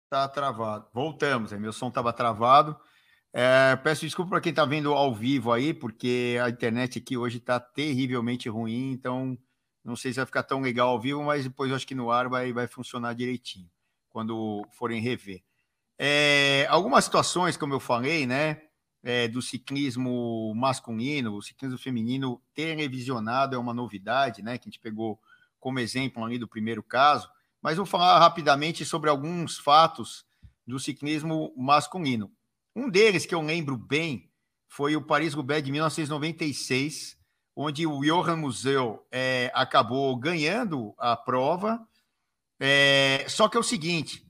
Tá 0.10 0.30
travado. 0.30 0.88
Voltamos, 0.94 1.52
aí 1.52 1.60
meu 1.60 1.74
som 1.74 1.90
estava 1.90 2.14
travado. 2.14 2.80
É, 3.32 3.76
peço 3.78 4.02
desculpa 4.02 4.32
para 4.32 4.42
quem 4.42 4.50
está 4.50 4.66
vendo 4.66 4.92
ao 4.94 5.14
vivo 5.14 5.52
aí, 5.52 5.74
porque 5.74 6.38
a 6.44 6.50
internet 6.50 6.98
aqui 6.98 7.16
hoje 7.16 7.38
está 7.38 7.60
terrivelmente 7.60 8.50
ruim, 8.50 8.92
então 8.92 9.38
não 9.84 9.96
sei 9.96 10.12
se 10.12 10.18
vai 10.18 10.26
ficar 10.26 10.44
tão 10.44 10.62
legal 10.62 10.90
ao 10.90 11.00
vivo, 11.00 11.24
mas 11.24 11.44
depois 11.44 11.72
acho 11.72 11.86
que 11.86 11.96
no 11.96 12.12
ar 12.12 12.28
vai, 12.28 12.52
vai 12.52 12.68
funcionar 12.68 13.14
direitinho, 13.14 13.70
quando 14.10 14.66
forem 14.72 15.02
rever. 15.02 15.44
É, 15.98 16.66
algumas 16.70 17.06
situações, 17.06 17.56
como 17.56 17.74
eu 17.74 17.80
falei, 17.80 18.26
né, 18.26 18.64
é, 19.04 19.28
do 19.28 19.42
ciclismo 19.42 20.54
masculino, 20.56 21.36
o 21.36 21.42
ciclismo 21.42 21.78
feminino 21.78 22.42
ter 22.54 22.76
revisionado 22.76 23.56
é 23.56 23.60
uma 23.60 23.74
novidade, 23.74 24.42
né, 24.42 24.58
que 24.58 24.68
a 24.68 24.72
gente 24.72 24.80
pegou 24.80 25.20
como 25.60 25.80
exemplo 25.80 26.24
ali 26.24 26.40
do 26.40 26.48
primeiro 26.48 26.82
caso, 26.82 27.30
mas 27.62 27.78
vou 27.78 27.86
falar 27.86 28.18
rapidamente 28.18 28.86
sobre 28.86 29.10
alguns 29.10 29.58
fatos 29.58 30.26
do 30.66 30.80
ciclismo 30.80 31.54
masculino. 31.56 32.32
Um 32.76 32.90
deles 32.90 33.26
que 33.26 33.36
eu 33.36 33.42
lembro 33.42 33.78
bem 33.78 34.30
foi 34.68 34.96
o 34.96 35.02
Paris-Roubaix 35.02 35.64
de 35.64 35.72
1996, 35.72 37.18
onde 37.56 37.86
o 37.86 38.00
Johan 38.02 38.38
Museu 38.38 39.06
é, 39.12 39.52
acabou 39.54 40.16
ganhando 40.16 40.94
a 40.98 41.18
prova. 41.18 41.86
É, 42.60 43.26
só 43.28 43.50
que 43.50 43.58
é 43.58 43.60
o 43.60 43.64
seguinte: 43.64 44.26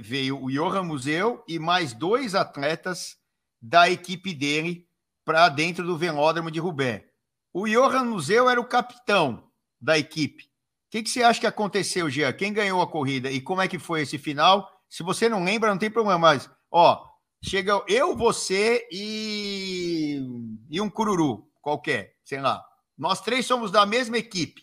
veio 0.00 0.42
o 0.42 0.50
Johan 0.50 0.82
Museu 0.82 1.44
e 1.46 1.58
mais 1.58 1.92
dois 1.92 2.34
atletas 2.34 3.16
da 3.60 3.88
equipe 3.88 4.34
dele 4.34 4.86
para 5.24 5.48
dentro 5.48 5.84
do 5.84 5.96
velódromo 5.96 6.50
de 6.50 6.60
Roubaix. 6.60 7.04
O 7.52 7.66
Johan 7.66 8.04
Museu 8.04 8.50
era 8.50 8.60
o 8.60 8.68
capitão 8.68 9.50
da 9.80 9.98
equipe. 9.98 10.44
O 10.44 10.48
que, 10.90 11.02
que 11.02 11.10
você 11.10 11.22
acha 11.22 11.40
que 11.40 11.46
aconteceu, 11.46 12.08
Gia? 12.08 12.32
Quem 12.32 12.52
ganhou 12.52 12.80
a 12.80 12.86
corrida 12.86 13.30
e 13.30 13.40
como 13.40 13.60
é 13.60 13.68
que 13.68 13.78
foi 13.78 14.02
esse 14.02 14.18
final? 14.18 14.70
Se 14.88 15.02
você 15.02 15.28
não 15.28 15.42
lembra, 15.42 15.70
não 15.70 15.78
tem 15.78 15.90
problema, 15.90 16.18
mas 16.18 16.48
ó, 16.70 17.04
chega 17.46 17.80
eu, 17.86 18.16
você 18.16 18.86
e, 18.90 20.20
e 20.68 20.80
um 20.80 20.90
cururu 20.90 21.48
qualquer, 21.62 22.16
sei 22.24 22.40
lá. 22.40 22.64
Nós 22.98 23.20
três 23.20 23.46
somos 23.46 23.70
da 23.70 23.86
mesma 23.86 24.18
equipe. 24.18 24.62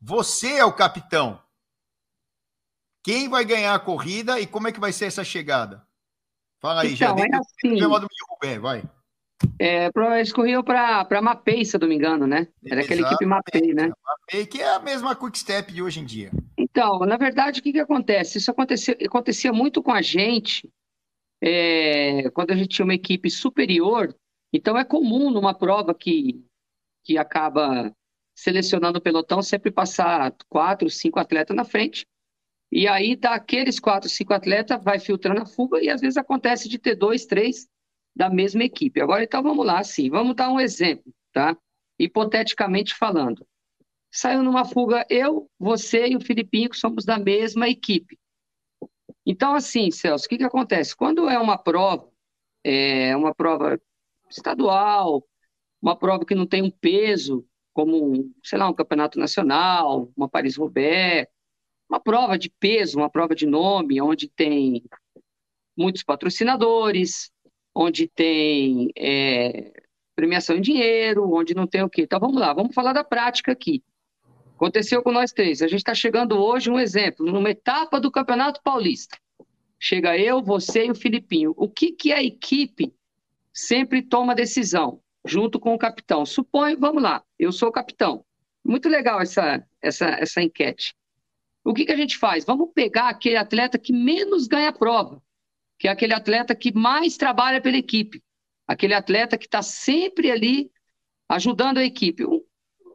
Você 0.00 0.54
é 0.56 0.64
o 0.64 0.72
capitão. 0.72 1.40
Quem 3.02 3.28
vai 3.28 3.44
ganhar 3.44 3.74
a 3.74 3.78
corrida 3.78 4.40
e 4.40 4.46
como 4.46 4.68
é 4.68 4.72
que 4.72 4.80
vai 4.80 4.92
ser 4.92 5.06
essa 5.06 5.22
chegada? 5.22 5.86
Fala 6.60 6.82
aí, 6.82 6.94
então, 6.94 7.16
já. 7.16 7.24
É 7.24 7.28
assim, 7.36 7.80
Rubé, 7.80 8.58
vai. 8.58 8.82
É, 9.58 9.90
eles 10.16 10.32
corriam 10.32 10.62
para 10.62 11.22
Mapei, 11.22 11.64
se 11.64 11.76
eu 11.76 11.80
não 11.80 11.88
me 11.88 11.94
engano, 11.94 12.26
né? 12.26 12.48
Era 12.66 12.82
aquela 12.82 13.00
equipe 13.02 13.24
Mapei, 13.24 13.72
né? 13.72 13.90
Mapei, 14.04 14.46
que 14.46 14.60
é 14.60 14.74
a 14.74 14.78
mesma 14.78 15.16
Quick 15.16 15.38
Step 15.38 15.72
de 15.72 15.82
hoje 15.82 16.00
em 16.00 16.04
dia. 16.04 16.30
Então, 16.58 16.98
na 17.00 17.16
verdade, 17.16 17.60
o 17.60 17.62
que, 17.62 17.72
que 17.72 17.80
acontece? 17.80 18.36
Isso 18.36 18.50
acontecia, 18.50 18.96
acontecia 19.02 19.52
muito 19.52 19.82
com 19.82 19.92
a 19.92 20.02
gente 20.02 20.68
é, 21.40 22.30
quando 22.30 22.50
a 22.50 22.56
gente 22.56 22.68
tinha 22.68 22.84
uma 22.84 22.94
equipe 22.94 23.30
superior, 23.30 24.14
então 24.52 24.76
é 24.76 24.84
comum 24.84 25.30
numa 25.30 25.54
prova 25.54 25.94
que, 25.94 26.44
que 27.04 27.16
acaba 27.16 27.94
selecionando 28.34 28.98
o 28.98 29.02
pelotão 29.02 29.42
sempre 29.42 29.70
passar 29.70 30.34
quatro, 30.48 30.88
cinco 30.90 31.18
atletas 31.18 31.56
na 31.56 31.64
frente. 31.64 32.06
E 32.72 32.86
aí, 32.86 33.16
daqueles 33.16 33.80
quatro, 33.80 34.08
cinco 34.08 34.32
atletas, 34.32 34.82
vai 34.82 34.98
filtrando 34.98 35.42
a 35.42 35.46
fuga 35.46 35.82
e 35.82 35.90
às 35.90 36.00
vezes 36.00 36.16
acontece 36.16 36.68
de 36.68 36.78
ter 36.78 36.94
dois, 36.94 37.26
três 37.26 37.68
da 38.14 38.30
mesma 38.30 38.64
equipe. 38.64 39.00
Agora, 39.00 39.24
então, 39.24 39.42
vamos 39.42 39.66
lá, 39.66 39.82
sim. 39.82 40.08
Vamos 40.08 40.36
dar 40.36 40.50
um 40.50 40.60
exemplo, 40.60 41.12
tá? 41.32 41.56
Hipoteticamente 41.98 42.94
falando. 42.94 43.46
Saiu 44.10 44.42
numa 44.42 44.64
fuga 44.64 45.06
eu, 45.08 45.48
você 45.58 46.08
e 46.08 46.16
o 46.16 46.20
Filipinho, 46.20 46.70
que 46.70 46.76
somos 46.76 47.04
da 47.04 47.18
mesma 47.18 47.68
equipe. 47.68 48.18
Então, 49.26 49.54
assim, 49.54 49.90
Celso, 49.90 50.26
o 50.26 50.28
que, 50.28 50.38
que 50.38 50.44
acontece? 50.44 50.96
Quando 50.96 51.28
é 51.28 51.38
uma 51.38 51.58
prova, 51.58 52.10
é 52.64 53.16
uma 53.16 53.34
prova 53.34 53.80
estadual, 54.30 55.26
uma 55.80 55.96
prova 55.96 56.24
que 56.24 56.34
não 56.34 56.46
tem 56.46 56.62
um 56.62 56.70
peso, 56.70 57.46
como, 57.72 58.32
sei 58.42 58.58
lá, 58.58 58.68
um 58.68 58.74
campeonato 58.74 59.18
nacional, 59.18 60.10
uma 60.16 60.28
Paris-Roubaix, 60.28 61.28
uma 61.88 62.00
prova 62.00 62.38
de 62.38 62.50
peso, 62.50 62.98
uma 62.98 63.10
prova 63.10 63.34
de 63.34 63.46
nome, 63.46 64.00
onde 64.00 64.28
tem 64.28 64.84
muitos 65.76 66.02
patrocinadores, 66.02 67.30
onde 67.74 68.08
tem 68.08 68.90
é, 68.96 69.72
premiação 70.14 70.56
em 70.56 70.60
dinheiro, 70.60 71.32
onde 71.32 71.54
não 71.54 71.66
tem 71.66 71.82
o 71.82 71.90
quê. 71.90 72.02
Então, 72.02 72.20
vamos 72.20 72.40
lá, 72.40 72.52
vamos 72.52 72.74
falar 72.74 72.92
da 72.92 73.04
prática 73.04 73.52
aqui. 73.52 73.82
Aconteceu 74.60 75.02
com 75.02 75.10
nós 75.10 75.32
três. 75.32 75.62
A 75.62 75.66
gente 75.66 75.78
está 75.78 75.94
chegando 75.94 76.36
hoje, 76.38 76.70
um 76.70 76.78
exemplo, 76.78 77.24
numa 77.24 77.48
etapa 77.48 77.98
do 77.98 78.10
Campeonato 78.10 78.60
Paulista. 78.62 79.16
Chega 79.78 80.18
eu, 80.18 80.42
você 80.42 80.84
e 80.84 80.90
o 80.90 80.94
Filipinho. 80.94 81.54
O 81.56 81.66
que, 81.66 81.92
que 81.92 82.12
a 82.12 82.22
equipe 82.22 82.92
sempre 83.54 84.02
toma 84.02 84.34
decisão, 84.34 85.00
junto 85.24 85.58
com 85.58 85.72
o 85.72 85.78
capitão? 85.78 86.26
Suponho, 86.26 86.78
vamos 86.78 87.02
lá, 87.02 87.24
eu 87.38 87.50
sou 87.52 87.70
o 87.70 87.72
capitão. 87.72 88.22
Muito 88.62 88.86
legal 88.86 89.18
essa, 89.22 89.66
essa, 89.80 90.04
essa 90.10 90.42
enquete. 90.42 90.94
O 91.64 91.72
que, 91.72 91.86
que 91.86 91.92
a 91.92 91.96
gente 91.96 92.18
faz? 92.18 92.44
Vamos 92.44 92.68
pegar 92.74 93.08
aquele 93.08 93.38
atleta 93.38 93.78
que 93.78 93.94
menos 93.94 94.46
ganha 94.46 94.68
a 94.68 94.74
prova, 94.74 95.22
que 95.78 95.88
é 95.88 95.90
aquele 95.90 96.12
atleta 96.12 96.54
que 96.54 96.70
mais 96.70 97.16
trabalha 97.16 97.62
pela 97.62 97.78
equipe, 97.78 98.22
aquele 98.68 98.92
atleta 98.92 99.38
que 99.38 99.46
está 99.46 99.62
sempre 99.62 100.30
ali 100.30 100.70
ajudando 101.30 101.78
a 101.78 101.84
equipe. 101.84 102.26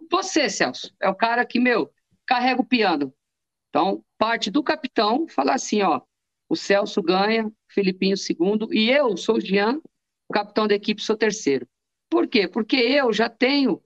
Você, 0.09 0.49
Celso, 0.49 0.93
é 1.01 1.09
o 1.09 1.15
cara 1.15 1.45
que, 1.45 1.59
meu, 1.59 1.91
carrega 2.25 2.61
o 2.61 2.65
piano. 2.65 3.13
Então, 3.69 4.03
parte 4.17 4.49
do 4.49 4.63
capitão 4.63 5.27
falar 5.27 5.55
assim, 5.55 5.81
ó, 5.81 6.01
o 6.49 6.55
Celso 6.55 7.01
ganha, 7.01 7.51
Filipinho 7.69 8.15
segundo, 8.15 8.73
e 8.73 8.89
eu 8.89 9.17
sou 9.17 9.35
o 9.35 9.41
Jean, 9.41 9.81
capitão 10.31 10.67
da 10.67 10.75
equipe, 10.75 11.01
sou 11.01 11.15
terceiro. 11.15 11.67
Por 12.09 12.27
quê? 12.27 12.47
Porque 12.47 12.75
eu 12.75 13.11
já 13.11 13.29
tenho 13.29 13.81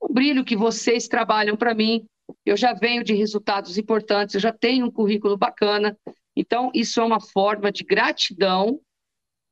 o 0.00 0.12
brilho 0.12 0.44
que 0.44 0.56
vocês 0.56 1.08
trabalham 1.08 1.56
para 1.56 1.74
mim, 1.74 2.06
eu 2.44 2.56
já 2.56 2.72
venho 2.72 3.02
de 3.02 3.14
resultados 3.14 3.78
importantes, 3.78 4.34
eu 4.34 4.40
já 4.40 4.52
tenho 4.52 4.86
um 4.86 4.90
currículo 4.90 5.36
bacana. 5.36 5.96
Então, 6.36 6.70
isso 6.74 7.00
é 7.00 7.04
uma 7.04 7.20
forma 7.20 7.70
de 7.70 7.84
gratidão 7.84 8.80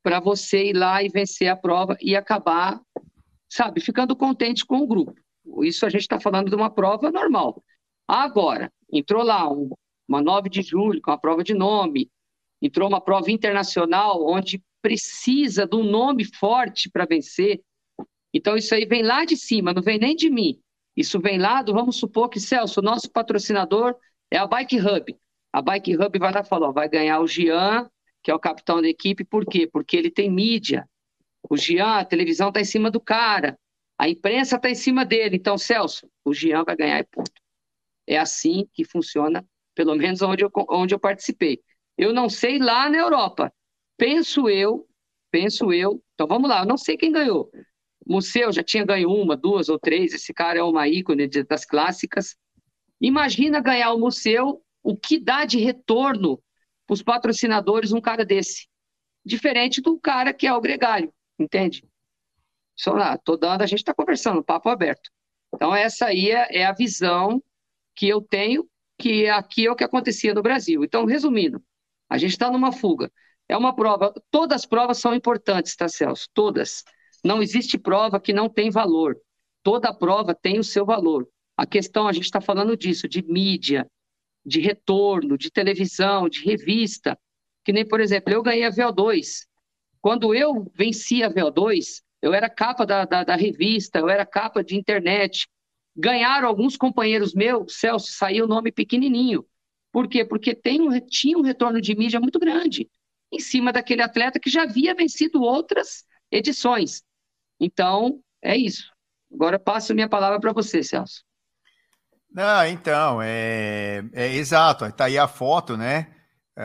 para 0.03 0.19
você 0.19 0.69
ir 0.69 0.73
lá 0.73 1.01
e 1.01 1.09
vencer 1.09 1.47
a 1.47 1.55
prova 1.55 1.97
e 2.01 2.15
acabar, 2.15 2.81
sabe, 3.49 3.79
ficando 3.79 4.15
contente 4.15 4.65
com 4.65 4.77
o 4.77 4.87
grupo. 4.87 5.22
Isso 5.63 5.85
a 5.85 5.89
gente 5.89 6.01
está 6.01 6.19
falando 6.19 6.49
de 6.49 6.55
uma 6.55 6.69
prova 6.69 7.11
normal. 7.11 7.63
Agora, 8.07 8.71
entrou 8.91 9.23
lá 9.23 9.49
um, 9.51 9.69
uma 10.07 10.21
9 10.21 10.49
de 10.49 10.61
julho, 10.61 11.01
com 11.01 11.11
a 11.11 11.17
prova 11.17 11.43
de 11.43 11.53
nome, 11.53 12.09
entrou 12.61 12.87
uma 12.87 13.01
prova 13.01 13.31
internacional 13.31 14.25
onde 14.25 14.63
precisa 14.81 15.65
de 15.65 15.75
um 15.75 15.83
nome 15.83 16.25
forte 16.25 16.89
para 16.89 17.05
vencer. 17.05 17.61
Então, 18.33 18.55
isso 18.55 18.73
aí 18.73 18.85
vem 18.85 19.03
lá 19.03 19.25
de 19.25 19.37
cima, 19.37 19.73
não 19.73 19.81
vem 19.81 19.99
nem 19.99 20.15
de 20.15 20.29
mim. 20.29 20.59
Isso 20.95 21.19
vem 21.19 21.37
lá 21.37 21.61
do, 21.61 21.73
vamos 21.73 21.97
supor 21.97 22.29
que, 22.29 22.39
Celso, 22.39 22.79
o 22.79 22.83
nosso 22.83 23.09
patrocinador 23.09 23.95
é 24.29 24.37
a 24.37 24.45
Bike 24.45 24.79
Hub. 24.79 25.15
A 25.51 25.61
Bike 25.61 25.95
Hub 25.95 26.19
vai 26.19 26.33
lá 26.33 26.41
e 26.41 26.45
falou, 26.45 26.73
vai 26.73 26.89
ganhar 26.89 27.19
o 27.19 27.27
Gian, 27.27 27.89
que 28.21 28.31
é 28.31 28.35
o 28.35 28.39
capitão 28.39 28.81
da 28.81 28.87
equipe, 28.87 29.23
por 29.23 29.45
quê? 29.45 29.67
Porque 29.71 29.97
ele 29.97 30.09
tem 30.09 30.29
mídia. 30.29 30.87
O 31.49 31.57
Gian, 31.57 31.97
a 31.97 32.05
televisão 32.05 32.49
está 32.49 32.61
em 32.61 32.65
cima 32.65 32.89
do 32.89 32.99
cara. 32.99 33.57
A 33.97 34.09
imprensa 34.09 34.55
está 34.55 34.69
em 34.69 34.75
cima 34.75 35.05
dele. 35.05 35.37
Então, 35.37 35.57
Celso, 35.57 36.09
o 36.23 36.33
Jean 36.33 36.63
vai 36.63 36.75
ganhar 36.75 36.99
e 36.99 37.03
ponto. 37.03 37.31
É 38.07 38.17
assim 38.17 38.67
que 38.73 38.83
funciona, 38.83 39.45
pelo 39.73 39.95
menos 39.95 40.21
onde 40.21 40.43
eu, 40.43 40.51
onde 40.69 40.93
eu 40.93 40.99
participei. 40.99 41.61
Eu 41.97 42.13
não 42.13 42.29
sei 42.29 42.59
lá 42.59 42.89
na 42.89 42.97
Europa. 42.97 43.53
Penso 43.97 44.49
eu, 44.49 44.87
penso 45.31 45.71
eu. 45.71 46.03
Então 46.13 46.27
vamos 46.27 46.49
lá, 46.49 46.61
eu 46.61 46.65
não 46.65 46.77
sei 46.77 46.97
quem 46.97 47.11
ganhou. 47.11 47.49
Museu 48.05 48.51
já 48.51 48.63
tinha 48.63 48.85
ganho 48.85 49.09
uma, 49.09 49.37
duas 49.37 49.69
ou 49.69 49.79
três. 49.79 50.13
Esse 50.13 50.33
cara 50.33 50.59
é 50.59 50.63
uma 50.63 50.87
ícone 50.87 51.27
das 51.27 51.65
clássicas. 51.65 52.35
Imagina 52.99 53.61
ganhar 53.61 53.93
o 53.93 53.99
Museu, 53.99 54.61
o 54.81 54.97
que 54.97 55.19
dá 55.19 55.45
de 55.45 55.59
retorno 55.59 56.41
para 56.85 56.93
os 56.93 57.01
patrocinadores 57.01 57.91
um 57.91 58.01
cara 58.01 58.25
desse. 58.25 58.67
Diferente 59.25 59.81
do 59.81 59.97
cara 59.99 60.33
que 60.33 60.45
é 60.45 60.53
o 60.53 60.59
gregário, 60.59 61.13
entende? 61.39 61.83
Lá, 62.87 63.17
tô 63.17 63.37
dando, 63.37 63.61
a 63.61 63.65
gente 63.65 63.79
está 63.79 63.93
conversando, 63.93 64.43
papo 64.43 64.69
aberto. 64.69 65.09
Então, 65.53 65.73
essa 65.75 66.07
aí 66.07 66.31
é, 66.31 66.57
é 66.57 66.65
a 66.65 66.73
visão 66.73 67.41
que 67.95 68.07
eu 68.07 68.21
tenho, 68.21 68.67
que 68.97 69.27
aqui 69.27 69.67
é 69.67 69.71
o 69.71 69.75
que 69.75 69.83
acontecia 69.83 70.33
no 70.33 70.41
Brasil. 70.41 70.83
Então, 70.83 71.05
resumindo, 71.05 71.63
a 72.09 72.17
gente 72.17 72.31
está 72.31 72.49
numa 72.49 72.71
fuga. 72.71 73.11
É 73.47 73.55
uma 73.55 73.75
prova, 73.75 74.13
todas 74.31 74.61
as 74.61 74.65
provas 74.65 74.97
são 74.97 75.13
importantes, 75.13 75.75
tá, 75.75 75.87
Celso? 75.87 76.27
Todas. 76.33 76.83
Não 77.23 77.41
existe 77.41 77.77
prova 77.77 78.19
que 78.19 78.33
não 78.33 78.49
tem 78.49 78.69
valor. 78.69 79.15
Toda 79.61 79.93
prova 79.93 80.33
tem 80.33 80.59
o 80.59 80.63
seu 80.63 80.85
valor. 80.85 81.27
A 81.55 81.65
questão, 81.65 82.07
a 82.07 82.13
gente 82.13 82.25
está 82.25 82.41
falando 82.41 82.75
disso, 82.75 83.07
de 83.07 83.23
mídia, 83.23 83.87
de 84.45 84.59
retorno, 84.59 85.37
de 85.37 85.51
televisão, 85.51 86.27
de 86.27 86.43
revista. 86.43 87.17
Que 87.63 87.71
nem, 87.71 87.87
por 87.87 88.01
exemplo, 88.01 88.33
eu 88.33 88.41
ganhei 88.41 88.65
a 88.65 88.71
VO2. 88.71 89.45
Quando 90.01 90.33
eu 90.35 90.69
venci 90.75 91.23
a 91.23 91.29
VO2, 91.29 92.01
eu 92.23 92.33
era 92.33 92.49
capa 92.49 92.85
da, 92.85 93.03
da, 93.03 93.25
da 93.25 93.35
revista, 93.35 93.99
eu 93.99 94.09
era 94.09 94.25
capa 94.25 94.63
de 94.63 94.77
internet. 94.77 95.45
Ganharam 95.93 96.47
alguns 96.47 96.77
companheiros 96.77 97.33
meus, 97.33 97.77
Celso, 97.77 98.13
saiu 98.13 98.45
o 98.45 98.47
nome 98.47 98.71
pequenininho. 98.71 99.45
Por 99.91 100.07
quê? 100.07 100.23
Porque 100.23 100.55
tem 100.55 100.81
um, 100.81 100.97
tinha 101.01 101.37
um 101.37 101.41
retorno 101.41 101.81
de 101.81 101.93
mídia 101.93 102.21
muito 102.21 102.39
grande 102.39 102.89
em 103.29 103.41
cima 103.41 103.73
daquele 103.73 104.01
atleta 104.01 104.39
que 104.39 104.49
já 104.49 104.63
havia 104.63 104.95
vencido 104.95 105.41
outras 105.41 106.05
edições. 106.31 107.03
Então, 107.59 108.21
é 108.41 108.55
isso. 108.55 108.89
Agora 109.33 109.59
passo 109.59 109.93
minha 109.93 110.07
palavra 110.07 110.39
para 110.39 110.53
você, 110.53 110.81
Celso. 110.81 111.25
Não, 112.31 112.65
então, 112.65 113.21
é, 113.21 114.01
é 114.13 114.33
exato. 114.33 114.85
Está 114.85 115.05
aí 115.05 115.17
a 115.17 115.27
foto, 115.27 115.75
né? 115.75 116.15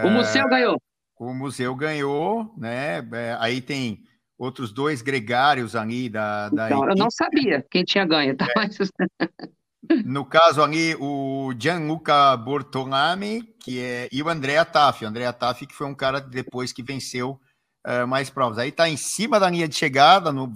O 0.04 0.08
museu 0.08 0.44
é, 0.46 0.48
ganhou. 0.48 0.80
O 1.18 1.34
museu 1.34 1.74
ganhou, 1.74 2.54
né? 2.56 2.98
É, 2.98 3.36
aí 3.40 3.60
tem 3.60 4.04
outros 4.38 4.72
dois 4.72 5.02
gregários 5.02 5.74
ali 5.74 6.08
da, 6.08 6.48
da 6.48 6.66
então, 6.66 6.88
Eu 6.88 6.94
não 6.94 7.10
sabia 7.10 7.64
quem 7.68 7.84
tinha 7.84 8.06
ganho, 8.06 8.36
tá? 8.36 8.46
É. 8.46 8.52
Mas... 8.56 8.78
No 10.04 10.24
caso 10.24 10.62
ali, 10.62 10.94
o 11.00 11.52
Gianluca 11.58 12.36
Bortolami, 12.36 13.42
que 13.60 13.80
é, 13.80 14.08
e 14.12 14.22
o 14.22 14.28
Andrea 14.28 14.64
Taffi. 14.64 15.04
O 15.04 15.08
Andrea 15.08 15.32
Taffi, 15.32 15.66
que 15.66 15.74
foi 15.74 15.86
um 15.86 15.94
cara 15.94 16.20
depois 16.20 16.72
que 16.72 16.82
venceu 16.82 17.40
uh, 17.86 18.06
mais 18.06 18.28
provas. 18.28 18.58
Aí 18.58 18.68
está 18.68 18.88
em 18.88 18.96
cima 18.96 19.40
da 19.40 19.48
linha 19.48 19.66
de 19.66 19.74
chegada, 19.74 20.30
no 20.30 20.52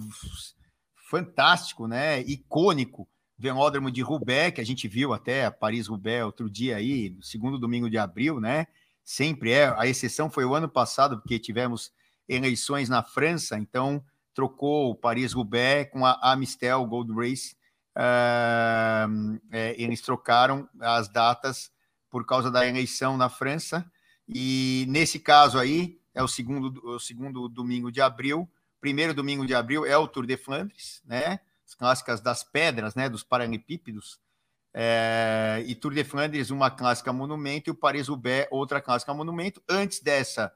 fantástico, 1.09 1.87
né? 1.87 2.21
Icônico 2.21 3.07
velódromo 3.37 3.91
de 3.91 4.01
Roubaix, 4.01 4.55
que 4.55 4.61
a 4.61 4.65
gente 4.65 4.87
viu 4.87 5.13
até 5.13 5.49
Paris-Roubaix 5.49 6.23
outro 6.23 6.49
dia 6.49 6.77
aí, 6.77 7.09
no 7.09 7.23
segundo 7.23 7.57
domingo 7.57 7.89
de 7.89 7.97
abril, 7.97 8.39
né? 8.39 8.67
Sempre 9.03 9.51
é. 9.51 9.73
A 9.77 9.85
exceção 9.87 10.29
foi 10.29 10.45
o 10.45 10.53
ano 10.53 10.69
passado, 10.69 11.17
porque 11.17 11.39
tivemos 11.39 11.91
eleições 12.27 12.89
na 12.89 13.03
França, 13.03 13.57
então 13.57 14.03
trocou 14.33 14.89
o 14.89 14.95
Paris-Roubaix 14.95 15.91
com 15.91 16.05
a 16.05 16.19
Amistel 16.21 16.85
Gold 16.85 17.11
Race 17.13 17.55
Uh, 17.95 19.39
é, 19.51 19.79
eles 19.79 20.01
trocaram 20.01 20.67
as 20.79 21.07
datas 21.07 21.71
por 22.09 22.25
causa 22.25 22.49
da 22.49 22.67
eleição 22.67 23.17
na 23.17 23.29
França, 23.29 23.85
e 24.27 24.85
nesse 24.89 25.19
caso 25.19 25.59
aí, 25.59 25.99
é 26.13 26.23
o 26.23 26.27
segundo, 26.27 26.81
o 26.83 26.99
segundo 26.99 27.47
domingo 27.47 27.91
de 27.91 28.01
abril, 28.01 28.49
primeiro 28.79 29.13
domingo 29.13 29.45
de 29.45 29.53
abril 29.53 29.85
é 29.85 29.97
o 29.97 30.07
Tour 30.07 30.25
de 30.25 30.37
Flandres, 30.37 31.01
né? 31.05 31.39
As 31.67 31.75
clássicas 31.75 32.21
das 32.21 32.43
pedras, 32.43 32.93
né? 32.95 33.09
Dos 33.09 33.23
paralelepípedos. 33.23 34.19
É, 34.73 35.63
e 35.65 35.75
Tour 35.75 35.93
de 35.93 36.03
Flandres, 36.03 36.49
uma 36.51 36.69
clássica 36.69 37.11
monumento, 37.11 37.69
e 37.69 37.71
o 37.71 37.75
Paris-Roubaix, 37.75 38.47
outra 38.51 38.81
clássica 38.81 39.13
monumento. 39.13 39.61
Antes 39.67 39.99
dessa, 39.99 40.53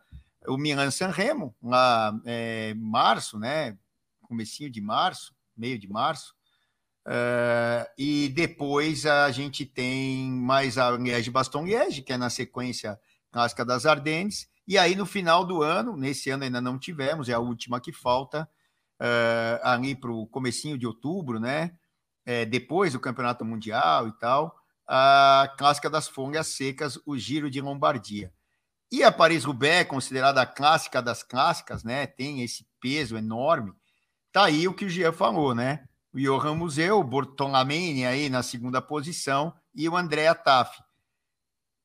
o 0.47 0.57
Milan-San 0.57 1.09
Remo, 1.09 1.55
lá 1.61 2.19
é, 2.25 2.73
março, 2.75 3.37
né? 3.37 3.77
Comecinho 4.21 4.69
de 4.69 4.81
março, 4.81 5.33
meio 5.55 5.77
de 5.77 5.87
março. 5.87 6.35
Uh, 7.07 7.87
e 7.97 8.27
depois 8.29 9.05
a 9.05 9.31
gente 9.31 9.65
tem 9.65 10.29
mais 10.29 10.77
a 10.77 10.91
Liège 10.91 11.31
Baston 11.31 11.63
Liège, 11.65 12.01
que 12.01 12.11
é 12.11 12.17
na 12.17 12.29
sequência 12.29 12.99
clássica 13.31 13.63
das 13.63 13.85
Ardennes. 13.85 14.49
E 14.67 14.77
aí 14.77 14.93
no 14.93 15.05
final 15.05 15.45
do 15.45 15.63
ano, 15.63 15.95
nesse 15.95 16.29
ano 16.29 16.43
ainda 16.43 16.59
não 16.59 16.77
tivemos, 16.77 17.29
é 17.29 17.33
a 17.33 17.39
última 17.39 17.79
que 17.79 17.93
falta, 17.93 18.43
uh, 19.01 19.59
ali 19.63 19.95
para 19.95 20.11
o 20.11 20.27
comecinho 20.27 20.77
de 20.77 20.85
outubro, 20.85 21.39
né? 21.39 21.77
É, 22.25 22.45
depois 22.45 22.91
do 22.91 22.99
Campeonato 22.99 23.45
Mundial 23.45 24.09
e 24.09 24.11
tal, 24.19 24.53
a 24.85 25.53
clássica 25.57 25.89
das 25.89 26.09
folhas 26.09 26.47
secas, 26.47 26.99
o 27.05 27.17
Giro 27.17 27.49
de 27.49 27.61
Lombardia. 27.61 28.33
E 28.91 29.03
a 29.03 29.11
Paris-Roubaix, 29.11 29.87
considerada 29.87 30.41
a 30.41 30.45
clássica 30.45 31.01
das 31.01 31.23
clássicas, 31.23 31.83
né? 31.83 32.07
Tem 32.07 32.41
esse 32.41 32.65
peso 32.79 33.17
enorme. 33.17 33.73
Tá 34.31 34.45
aí 34.45 34.67
o 34.67 34.73
que 34.73 34.85
o 34.85 34.89
Jean 34.89 35.11
falou, 35.11 35.53
né? 35.53 35.87
o 36.17 36.19
Johan 36.19 36.55
Museu, 36.55 36.99
o 36.99 37.03
Bortolamene 37.03 38.05
aí 38.05 38.29
na 38.29 38.41
segunda 38.41 38.81
posição 38.81 39.53
e 39.73 39.87
o 39.87 39.95
Andrea 39.95 40.33
Taff. 40.33 40.81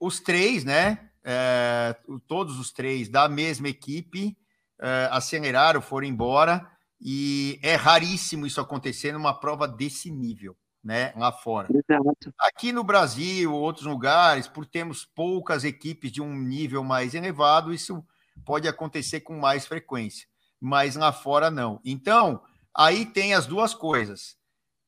Os 0.00 0.20
três, 0.20 0.64
né? 0.64 1.10
É, 1.24 1.96
todos 2.26 2.58
os 2.58 2.72
três 2.72 3.08
da 3.08 3.28
mesma 3.28 3.68
equipe 3.68 4.36
é, 4.80 5.08
aceleraram, 5.12 5.80
foram 5.80 6.06
embora 6.06 6.68
e 7.00 7.60
é 7.62 7.74
raríssimo 7.76 8.46
isso 8.46 8.60
acontecer 8.60 9.12
numa 9.12 9.38
prova 9.38 9.68
desse 9.68 10.10
nível, 10.10 10.56
né? 10.82 11.12
Lá 11.16 11.32
fora. 11.32 11.68
Exato. 11.70 12.32
Aqui 12.40 12.72
no 12.72 12.82
Brasil, 12.84 13.52
outros 13.52 13.86
lugares, 13.86 14.48
por 14.48 14.66
termos 14.66 15.04
poucas 15.04 15.64
equipes 15.64 16.10
de 16.10 16.20
um 16.20 16.34
nível 16.34 16.82
mais 16.82 17.14
elevado, 17.14 17.72
isso 17.72 18.04
pode 18.44 18.66
acontecer 18.66 19.20
com 19.20 19.38
mais 19.38 19.66
frequência, 19.66 20.26
mas 20.60 20.96
lá 20.96 21.12
fora 21.12 21.50
não. 21.50 21.80
Então, 21.84 22.42
Aí 22.74 23.04
tem 23.04 23.34
as 23.34 23.46
duas 23.46 23.74
coisas. 23.74 24.36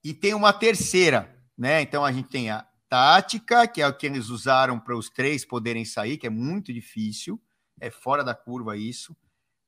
E 0.03 0.15
tem 0.15 0.35
uma 0.35 0.53
terceira, 0.53 1.35
né? 1.57 1.83
Então 1.83 2.05
a 2.05 2.13
gente 2.13 2.29
tem 2.29 2.51
a 2.51 2.67
tática, 2.89 3.67
que 3.67 3.83
é 3.83 3.87
o 3.87 3.97
que 3.97 4.07
eles 4.07 4.29
usaram 4.29 4.79
para 4.79 4.97
os 4.97 5.11
três 5.11 5.45
poderem 5.45 5.85
sair, 5.85 6.17
que 6.17 6.27
é 6.27 6.31
muito 6.31 6.73
difícil, 6.73 7.41
é 7.81 7.91
fora 7.91 8.23
da 8.25 8.35
curva 8.35 8.77
isso. 8.77 9.17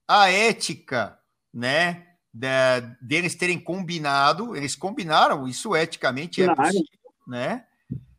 A 0.08 0.30
ética, 0.30 1.18
né? 1.52 2.15
Da, 2.38 2.80
deles 3.00 3.34
terem 3.34 3.58
combinado, 3.58 4.54
eles 4.54 4.76
combinaram, 4.76 5.48
isso 5.48 5.74
eticamente 5.74 6.42
é 6.42 6.54
possível, 6.54 6.84
né? 7.26 7.64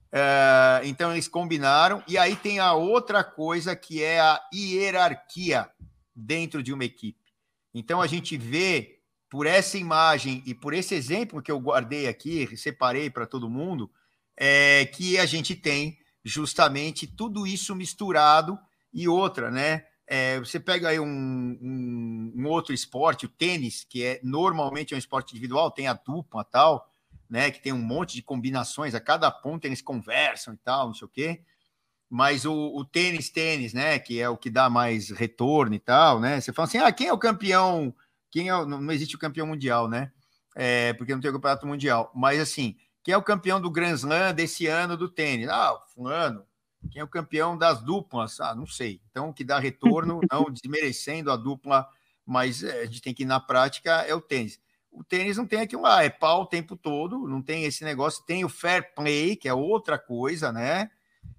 Uh, 0.08 0.86
então 0.86 1.12
eles 1.12 1.28
combinaram, 1.28 2.02
e 2.08 2.18
aí 2.18 2.36
tem 2.36 2.58
a 2.58 2.74
outra 2.74 3.24
coisa 3.24 3.76
que 3.76 4.02
é 4.02 4.20
a 4.20 4.42
hierarquia 4.52 5.70
dentro 6.16 6.64
de 6.64 6.74
uma 6.74 6.84
equipe. 6.84 7.32
Então 7.76 8.02
a 8.02 8.08
gente 8.08 8.36
vê 8.38 9.02
por 9.30 9.46
essa 9.46 9.78
imagem 9.78 10.42
e 10.48 10.56
por 10.56 10.74
esse 10.74 10.96
exemplo 10.96 11.42
que 11.42 11.52
eu 11.52 11.60
guardei 11.60 12.08
aqui, 12.08 12.58
separei 12.58 13.12
para 13.12 13.28
todo 13.28 13.50
mundo, 13.50 13.92
é 14.36 14.86
que 14.86 15.20
a 15.20 15.28
gente 15.28 15.56
tem 15.56 16.00
justamente 16.26 17.06
tudo 17.06 17.46
isso 17.46 17.76
misturado 17.76 18.58
e 18.92 19.08
outra, 19.08 19.52
né? 19.52 19.86
É, 20.08 20.40
você 20.40 20.60
pega 20.60 20.90
aí 20.90 21.00
um, 21.00 21.06
um, 21.06 22.34
um, 22.36 22.48
outro 22.48 22.74
esporte, 22.74 23.26
o 23.26 23.30
tênis, 23.30 23.84
que 23.84 24.04
é 24.04 24.20
normalmente 24.24 24.94
é 24.94 24.96
um 24.96 25.00
esporte 25.00 25.32
individual, 25.32 25.70
tem 25.70 25.88
a 25.88 25.94
dupla 25.94 26.46
tal, 26.46 26.90
né? 27.30 27.52
Que 27.52 27.62
tem 27.62 27.74
um 27.74 27.82
monte 27.82 28.16
de 28.16 28.22
combinações, 28.22 28.96
a 28.96 29.02
cada 29.02 29.30
ponto 29.30 29.66
eles 29.66 29.82
conversam 29.82 30.54
e 30.54 30.58
tal, 30.58 30.88
não 30.88 30.94
sei 30.94 31.06
o 31.06 31.10
quê. 31.10 31.42
Mas 32.10 32.46
o, 32.46 32.54
o 32.54 32.86
tênis, 32.86 33.30
tênis, 33.30 33.74
né? 33.74 34.00
Que 34.00 34.22
é 34.22 34.30
o 34.30 34.38
que 34.38 34.50
dá 34.50 34.70
mais 34.70 35.10
retorno 35.10 35.76
e 35.76 35.80
tal, 35.80 36.22
né? 36.22 36.40
Você 36.40 36.54
fala 36.54 36.68
assim: 36.68 36.78
ah, 36.78 36.92
quem 36.92 37.08
é 37.08 37.14
o 37.14 37.18
campeão 37.18 37.94
quem 38.32 38.50
é, 38.50 38.66
não, 38.66 38.92
existe 38.92 39.16
o 39.16 39.20
campeão 39.20 39.48
mundial, 39.48 39.88
né? 39.88 40.12
É, 40.56 40.94
porque 40.94 41.14
não 41.14 41.22
tem 41.22 41.30
o 41.30 41.34
campeonato 41.34 41.68
mundial. 41.68 42.12
Mas 42.16 42.40
assim, 42.40 42.76
quem 43.04 43.14
é 43.14 43.18
o 43.18 43.24
campeão 43.24 43.62
do 43.62 43.72
Grand 43.72 43.96
Slam 43.96 44.34
desse 44.34 44.68
ano 44.68 44.98
do 44.98 45.10
tênis? 45.10 45.48
Ah, 45.48 45.80
fulano. 45.94 46.46
Quem 46.92 47.02
é 47.02 47.04
o 47.04 47.08
campeão 47.08 47.58
das 47.58 47.82
duplas? 47.82 48.40
Ah, 48.40 48.56
não 48.56 48.66
sei. 48.66 49.02
Então, 49.10 49.30
o 49.30 49.34
que 49.34 49.44
dá 49.44 49.60
retorno, 49.60 50.22
não 50.32 50.52
desmerecendo 50.52 51.32
a 51.32 51.36
dupla, 51.36 51.88
mas 52.26 52.64
é, 52.64 52.82
a 52.82 52.86
gente 52.86 53.02
tem 53.02 53.14
que 53.14 53.24
ir 53.24 53.26
na 53.26 53.40
prática, 53.40 54.02
é 54.02 54.14
o 54.14 54.22
tênis. 54.22 54.60
O 54.92 55.04
tênis 55.04 55.38
não 55.38 55.46
tem 55.46 55.62
aquilo 55.62 55.84
lá, 55.84 56.04
é 56.04 56.10
pau 56.10 56.42
o 56.42 56.46
tempo 56.46 56.76
todo, 56.76 57.28
não 57.28 57.42
tem 57.42 57.66
esse 57.66 57.84
negócio. 57.84 58.24
Tem 58.26 58.44
o 58.44 58.50
fair 58.50 58.94
play, 58.96 59.36
que 59.36 59.48
é 59.48 59.54
outra 59.54 59.98
coisa, 59.98 60.52
né? 60.52 60.90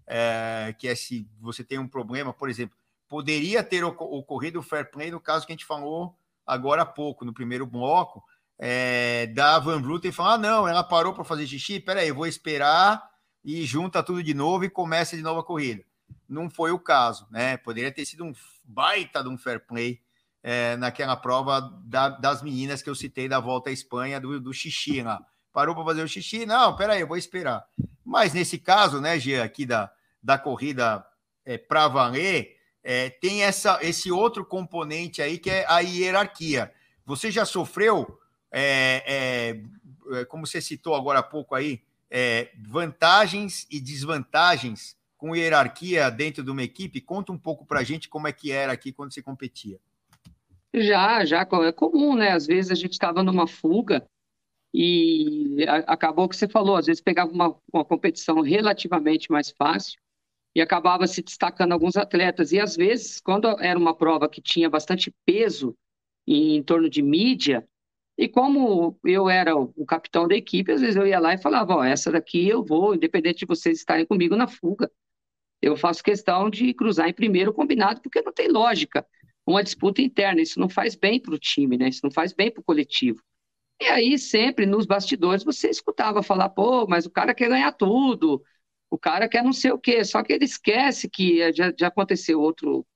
É, 0.07 0.75
que 0.79 0.89
é 0.89 0.95
se 0.95 1.29
você 1.41 1.65
tem 1.65 1.79
um 1.79 1.89
problema, 1.89 2.33
por 2.33 2.49
exemplo, 2.49 2.77
poderia 3.09 3.63
ter 3.63 3.85
ocorrido 3.85 4.61
o 4.61 4.63
fair 4.63 4.91
play 4.91 5.11
no 5.11 5.21
caso 5.21 5.47
que 5.47 5.53
a 5.53 5.55
gente 5.55 5.65
falou 5.65 6.17
agora 6.47 6.83
há 6.83 6.87
pouco, 6.87 7.25
no 7.25 7.35
primeiro 7.35 7.67
bloco, 7.67 8.25
é, 8.59 9.27
da 9.29 9.59
Van 9.59 9.81
Vluten 9.81 10.11
e 10.11 10.13
falar: 10.13 10.35
ah, 10.35 10.39
não, 10.39 10.67
ela 10.67 10.83
parou 10.83 11.13
para 11.13 11.25
fazer 11.25 11.47
xixi, 11.47 11.79
peraí, 11.79 12.09
eu 12.09 12.15
vou 12.15 12.27
esperar 12.27 13.09
e 13.49 13.65
junta 13.65 14.03
tudo 14.03 14.23
de 14.23 14.35
novo 14.35 14.67
e 14.67 14.69
começa 14.69 15.17
de 15.17 15.23
novo 15.23 15.41
a 15.41 15.43
corrida. 15.43 15.83
Não 16.29 16.51
foi 16.51 16.71
o 16.71 16.79
caso, 16.79 17.27
né? 17.31 17.57
Poderia 17.57 17.91
ter 17.91 18.05
sido 18.05 18.23
um 18.23 18.35
baita 18.63 19.23
de 19.23 19.31
um 19.31 19.39
fair 19.39 19.67
play 19.67 20.03
é, 20.43 20.77
naquela 20.77 21.17
prova 21.17 21.63
da, 21.83 22.11
das 22.11 22.43
meninas 22.43 22.83
que 22.83 22.91
eu 22.91 22.95
citei 22.95 23.27
da 23.27 23.41
volta 23.41 23.71
à 23.71 23.73
Espanha, 23.73 24.21
do, 24.21 24.39
do 24.39 24.53
xixi 24.53 25.01
lá. 25.01 25.25
Parou 25.51 25.75
para 25.75 25.83
fazer 25.83 26.03
o 26.03 26.09
xixi? 26.09 26.45
Não, 26.45 26.77
peraí, 26.77 27.01
eu 27.01 27.07
vou 27.07 27.17
esperar. 27.17 27.65
Mas 28.05 28.35
nesse 28.35 28.59
caso, 28.59 29.01
né, 29.01 29.19
Gia, 29.19 29.45
aqui 29.45 29.65
da, 29.65 29.91
da 30.23 30.37
corrida 30.37 31.03
é, 31.43 31.57
para 31.57 31.89
valer, 31.89 32.55
é, 32.85 33.09
tem 33.09 33.45
essa, 33.45 33.79
esse 33.81 34.13
outro 34.13 34.45
componente 34.45 35.23
aí 35.23 35.39
que 35.39 35.49
é 35.49 35.65
a 35.67 35.79
hierarquia. 35.79 36.71
Você 37.07 37.31
já 37.31 37.47
sofreu, 37.47 38.21
é, 38.53 39.03
é, 39.07 40.19
é 40.21 40.25
como 40.27 40.47
você 40.47 40.61
citou 40.61 40.95
agora 40.95 41.21
há 41.21 41.23
pouco 41.23 41.55
aí, 41.55 41.88
é, 42.11 42.51
vantagens 42.59 43.67
e 43.71 43.81
desvantagens 43.81 44.97
com 45.17 45.35
hierarquia 45.35 46.11
dentro 46.11 46.43
de 46.43 46.51
uma 46.51 46.63
equipe? 46.63 47.01
Conta 47.01 47.33
um 47.33 47.39
pouco 47.39 47.67
para 47.67 47.81
a 47.81 47.85
gente 47.85 48.09
como 48.09 48.29
é 48.29 48.33
que 48.33 48.53
era 48.53 48.73
aqui 48.73 48.93
quando 48.93 49.13
você 49.13 49.23
competia. 49.23 49.79
Já, 50.75 51.25
já 51.25 51.41
é 51.41 51.73
comum, 51.73 52.15
né? 52.15 52.33
Às 52.33 52.47
vezes 52.47 52.71
a 52.71 52.75
gente 52.75 52.93
estava 52.93 53.23
numa 53.23 53.47
fuga 53.47 54.07
e 54.73 55.65
acabou 55.87 56.27
o 56.27 56.29
que 56.29 56.37
você 56.37 56.47
falou, 56.47 56.77
às 56.77 56.87
vezes 56.87 57.01
pegava 57.01 57.33
uma, 57.33 57.57
uma 57.73 57.85
competição 57.85 58.41
relativamente 58.41 59.31
mais 59.31 59.51
fácil 59.51 59.99
e 60.55 60.61
acabava 60.61 61.07
se 61.07 61.23
destacando 61.23 61.73
alguns 61.73 61.97
atletas. 61.97 62.53
E 62.53 62.61
às 62.61 62.77
vezes, 62.77 63.21
quando 63.21 63.49
era 63.61 63.79
uma 63.79 63.95
prova 63.95 64.29
que 64.29 64.41
tinha 64.41 64.69
bastante 64.69 65.13
peso 65.25 65.77
em, 66.27 66.57
em 66.57 66.63
torno 66.63 66.89
de 66.89 67.03
mídia, 67.03 67.67
e 68.19 68.29
como 68.29 68.99
eu 69.05 69.31
era 69.31 69.57
o, 69.57 69.87
capitão 69.87 70.27
da 70.27 70.35
equipe, 70.35 70.73
às 70.73 70.81
vezes 70.81 70.97
eu 70.97 71.07
ia 71.07 71.21
lá 71.21 71.35
e 71.35 71.39
falava: 71.39 71.77
Ó, 71.77 71.85
essa 71.85 72.11
daqui 72.11 72.49
eu 72.49 72.65
vou, 72.65 72.95
independente 72.97 73.39
de 73.41 73.47
vocês 73.47 73.79
estarem 73.79 74.05
comigo 74.05 74.35
na 74.35 74.49
fuga. 74.49 74.91
Eu 75.63 75.77
faço 75.77 76.03
questão 76.03 76.51
de 76.51 76.75
cruzar 76.75 77.09
em 77.09 77.13
primeiro 77.15 77.53
combinado, 77.53 78.01
porque 78.03 78.23
não 78.23 78.33
tem 78.33 78.49
lógica 78.49 79.07
uma 79.47 79.63
disputa 79.63 80.03
interna. 80.03 80.43
Isso 80.43 80.59
não 80.59 80.69
faz 80.69 80.97
bem 80.97 81.21
para 81.21 81.35
o 81.35 81.39
time, 81.39 81.79
né? 81.79 81.89
Isso 81.89 82.01
não 82.03 82.11
faz 82.11 82.33
bem 82.33 82.51
para 82.51 82.61
o 82.61 82.65
coletivo. 82.65 83.23
E 83.81 83.87
aí, 83.87 84.19
sempre 84.19 84.67
nos 84.67 84.87
bastidores, 84.87 85.45
você 85.45 85.69
escutava 85.71 86.23
falar: 86.23 86.49
pô, 86.51 86.87
mas 86.89 87.07
o 87.07 87.11
cara 87.11 87.35
quer 87.35 87.49
ganhar 87.49 87.73
tudo, 87.73 88.43
o 88.91 88.99
cara 88.99 89.29
quer 89.29 89.45
não 89.45 89.53
sei 89.53 89.73
o 89.73 89.79
quê. 89.79 90.05
Só 90.05 90.25
que 90.25 90.33
ele 90.33 90.45
esquece 90.45 91.09
que 91.09 91.53
já, 91.53 91.73
já 91.79 91.89
aconteceu 91.89 92.41
outro, 92.41 92.87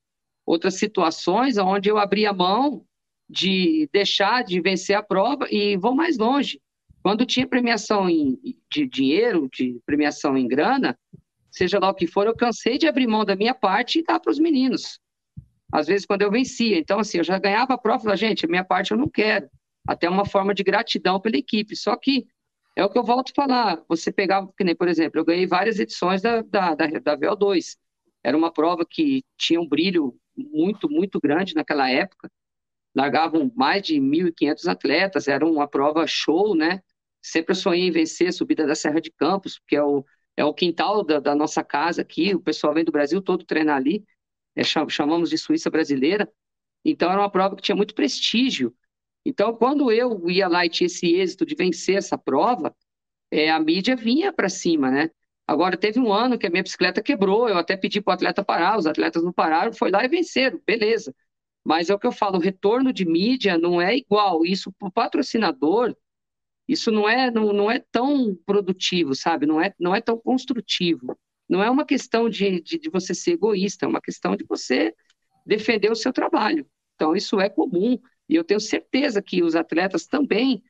outras 0.47 0.75
situações 0.75 1.59
onde 1.59 1.89
eu 1.89 1.99
abri 1.99 2.27
a 2.27 2.33
mão 2.33 2.85
de 3.33 3.89
deixar 3.91 4.45
de 4.45 4.61
vencer 4.61 4.95
a 4.95 5.03
prova 5.03 5.47
e 5.51 5.75
vou 5.79 5.95
mais 5.95 6.19
longe. 6.19 6.61
Quando 7.03 7.25
tinha 7.25 7.47
premiação 7.47 8.09
em, 8.09 8.39
de 8.71 8.87
dinheiro, 8.87 9.49
de 9.51 9.81
premiação 9.87 10.37
em 10.37 10.47
grana, 10.47 10.97
seja 11.51 11.79
lá 11.79 11.89
o 11.89 11.95
que 11.95 12.07
for, 12.07 12.27
eu 12.27 12.37
cansei 12.37 12.77
de 12.77 12.87
abrir 12.87 13.07
mão 13.07 13.25
da 13.25 13.35
minha 13.35 13.55
parte 13.55 13.99
e 13.99 14.05
dar 14.05 14.21
para 14.21 14.31
os 14.31 14.39
meninos. 14.39 15.01
Às 15.73 15.87
vezes, 15.87 16.05
quando 16.05 16.21
eu 16.21 16.31
vencia. 16.31 16.79
Então, 16.79 16.99
assim, 16.99 17.19
eu 17.19 17.25
já 17.25 17.39
ganhava 17.39 17.73
a 17.73 17.79
prova, 17.79 18.01
falava, 18.01 18.17
gente, 18.19 18.45
a 18.45 18.49
minha 18.49 18.63
parte 18.63 18.91
eu 18.91 18.99
não 18.99 19.09
quero. 19.09 19.49
Até 19.89 20.09
uma 20.09 20.27
forma 20.27 20.55
de 20.55 20.63
gratidão 20.63 21.19
pela 21.19 21.39
equipe. 21.39 21.75
Só 21.75 21.97
que 21.97 22.27
é 22.77 22.85
o 22.85 22.91
que 22.91 22.99
eu 22.99 23.03
volto 23.03 23.31
a 23.31 23.43
falar. 23.43 23.83
Você 23.89 24.13
pegava, 24.13 24.53
que 24.57 24.63
nem, 24.63 24.77
por 24.77 24.89
exemplo, 24.89 25.19
eu 25.19 25.25
ganhei 25.25 25.47
várias 25.47 25.79
edições 25.79 26.21
da, 26.21 26.43
da, 26.43 26.75
da, 26.75 26.87
da 26.87 27.17
VO2. 27.17 27.79
Era 28.23 28.37
uma 28.37 28.53
prova 28.53 28.85
que 28.89 29.25
tinha 29.39 29.59
um 29.59 29.67
brilho 29.67 30.15
muito, 30.37 30.89
muito 30.91 31.19
grande 31.19 31.55
naquela 31.55 31.91
época. 31.91 32.31
Largavam 32.95 33.51
mais 33.55 33.83
de 33.83 34.01
1.500 34.01 34.67
atletas, 34.67 35.29
era 35.29 35.47
uma 35.47 35.67
prova 35.67 36.07
show, 36.07 36.55
né? 36.55 36.83
Sempre 37.23 37.53
eu 37.53 37.57
sonhei 37.57 37.89
em 37.89 37.91
vencer 37.91 38.29
a 38.29 38.33
subida 38.33 38.67
da 38.67 38.75
Serra 38.75 39.01
de 39.01 39.11
Campos, 39.11 39.61
que 39.67 39.77
é 39.77 39.83
o, 39.83 40.05
é 40.37 40.45
o 40.45 40.53
quintal 40.53 41.05
da, 41.05 41.21
da, 41.21 41.35
nossa 41.35 41.63
casa 41.65 42.03
aqui, 42.03 42.35
o 42.35 42.41
pessoal 42.41 42.75
vem 42.75 42.85
do 42.85 42.93
Brasil 42.93 43.23
todo 43.23 43.45
treinar 43.45 43.77
ali, 43.77 44.05
é, 44.57 44.63
chamamos 44.65 45.31
de 45.31 45.39
Suíça 45.39 45.71
brasileira, 45.71 46.31
então 46.85 47.11
era 47.11 47.21
uma 47.21 47.31
prova 47.31 47.57
que 47.57 47.63
tinha 47.63 47.77
muito 47.77 47.95
prestígio. 47.95 48.75
Então, 49.25 49.55
quando 49.55 49.91
eu 49.91 50.29
ia 50.29 50.49
lá 50.49 50.67
e 50.67 50.69
tinha 50.69 50.87
esse 50.87 51.07
êxito 51.15 51.47
de 51.47 51.55
vencer 51.55 51.97
essa 51.97 52.19
prova, 52.19 52.75
é, 53.31 53.51
a 53.51 53.61
mídia 53.61 53.97
vinha 53.97 54.33
para 54.33 54.49
cima, 54.49 54.91
né? 54.91 55.11
Agora, 55.47 55.77
teve 55.77 56.01
um 56.01 56.13
ano 56.13 56.39
que 56.39 56.47
a 56.47 56.51
minha 56.51 56.63
bicicleta 56.63 57.03
quebrou, 57.03 57.49
eu 57.49 57.57
até 57.59 57.77
pedi 57.77 58.01
para 58.01 58.13
o 58.13 58.15
atleta 58.15 58.45
parar, 58.45 58.79
os 58.79 58.87
atletas 58.87 59.23
não 59.23 59.33
pararam, 59.33 59.73
foi 59.73 59.91
lá 59.91 60.05
e 60.05 60.09
venceram, 60.09 60.61
beleza. 60.67 61.15
Mas 61.65 61.91
é 61.91 61.95
o 61.95 61.99
que 61.99 62.07
eu 62.07 62.13
falo, 62.13 62.39
o 62.39 62.41
retorno 62.41 62.93
de 62.93 63.05
mídia 63.05 63.57
não 63.57 63.81
é 63.81 63.97
igual. 63.97 64.45
Isso 64.45 64.73
para 64.73 64.89
o 64.89 64.93
patrocinador 64.93 65.95
isso 66.73 66.91
não 66.91 67.09
é, 67.09 67.31
não, 67.31 67.53
não 67.53 67.71
é 67.71 67.79
tão 67.91 68.35
produtivo, 68.47 69.15
sabe? 69.15 69.47
Não 69.47 69.61
é, 69.61 69.75
não 69.79 69.95
é 69.95 70.01
tão 70.01 70.19
construtivo. 70.19 71.19
Não 71.49 71.63
é 71.63 71.69
uma 71.69 71.85
questão 71.85 72.29
de, 72.29 72.61
de, 72.61 72.79
de 72.79 72.89
você 72.89 73.15
ser 73.15 73.33
egoísta, 73.33 73.85
é 73.85 73.89
uma 73.89 74.01
questão 74.01 74.37
de 74.37 74.45
você 74.45 74.95
defender 75.45 75.91
o 75.91 75.97
seu 75.97 76.13
trabalho. 76.13 76.67
Então, 76.95 77.15
isso 77.15 77.41
é 77.41 77.49
comum. 77.49 77.99
E 78.29 78.35
eu 78.35 78.45
tenho 78.45 78.61
certeza 78.61 79.21
que 79.21 79.43
os 79.43 79.55
atletas 79.55 80.07
também, 80.07 80.63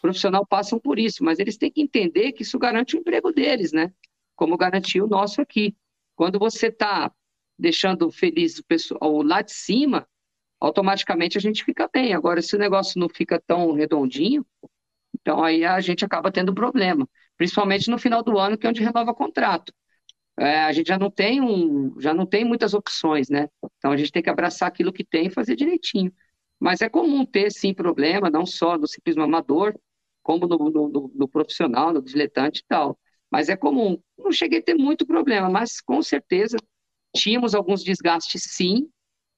profissional, 0.00 0.46
passam 0.46 0.78
por 0.78 0.98
isso, 0.98 1.24
mas 1.24 1.38
eles 1.38 1.56
têm 1.56 1.70
que 1.70 1.82
entender 1.82 2.32
que 2.32 2.42
isso 2.42 2.58
garante 2.58 2.96
o 2.96 3.00
emprego 3.00 3.32
deles, 3.32 3.72
né? 3.72 3.92
Como 4.36 4.56
garantiu 4.56 5.04
o 5.04 5.08
nosso 5.08 5.42
aqui. 5.42 5.76
Quando 6.14 6.38
você 6.38 6.68
está 6.68 7.12
deixando 7.58 8.10
feliz 8.10 8.58
o 8.58 8.64
pessoal 8.64 9.20
lá 9.22 9.42
de 9.42 9.52
cima, 9.52 10.08
automaticamente 10.60 11.38
a 11.38 11.40
gente 11.40 11.64
fica 11.64 11.88
bem. 11.92 12.14
Agora, 12.14 12.42
se 12.42 12.54
o 12.56 12.58
negócio 12.58 13.00
não 13.00 13.08
fica 13.08 13.40
tão 13.46 13.72
redondinho, 13.72 14.44
então 15.20 15.42
aí 15.44 15.64
a 15.64 15.80
gente 15.80 16.04
acaba 16.04 16.32
tendo 16.32 16.54
problema, 16.54 17.08
principalmente 17.36 17.90
no 17.90 17.98
final 17.98 18.22
do 18.22 18.38
ano, 18.38 18.58
que 18.58 18.66
é 18.66 18.70
onde 18.70 18.82
renova 18.82 19.14
contrato. 19.14 19.72
É, 20.38 20.60
a 20.62 20.72
gente 20.72 20.88
já 20.88 20.98
não 20.98 21.10
tem 21.10 21.40
um, 21.40 22.00
já 22.00 22.14
não 22.14 22.26
tem 22.26 22.44
muitas 22.44 22.72
opções, 22.74 23.28
né? 23.28 23.48
Então 23.78 23.92
a 23.92 23.96
gente 23.96 24.12
tem 24.12 24.22
que 24.22 24.30
abraçar 24.30 24.68
aquilo 24.68 24.92
que 24.92 25.04
tem 25.04 25.26
e 25.26 25.30
fazer 25.30 25.56
direitinho. 25.56 26.12
Mas 26.58 26.80
é 26.80 26.88
comum 26.88 27.24
ter 27.26 27.50
sim 27.52 27.74
problema, 27.74 28.30
não 28.30 28.46
só 28.46 28.78
no 28.78 28.86
ciclismo 28.86 29.22
amador, 29.22 29.74
como 30.22 30.46
no, 30.46 30.70
no, 30.70 31.12
no 31.14 31.28
profissional, 31.28 31.92
no 31.92 32.02
diletante 32.02 32.60
e 32.60 32.64
tal. 32.66 32.98
Mas 33.30 33.48
é 33.48 33.56
comum. 33.56 33.98
Não 34.18 34.32
cheguei 34.32 34.58
a 34.60 34.62
ter 34.62 34.74
muito 34.74 35.06
problema, 35.06 35.48
mas 35.50 35.80
com 35.80 36.02
certeza 36.02 36.56
tínhamos 37.14 37.54
alguns 37.54 37.82
desgastes 37.84 38.42
sim. 38.44 38.88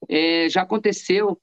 É, 0.09 0.49
já 0.49 0.61
aconteceu 0.61 1.39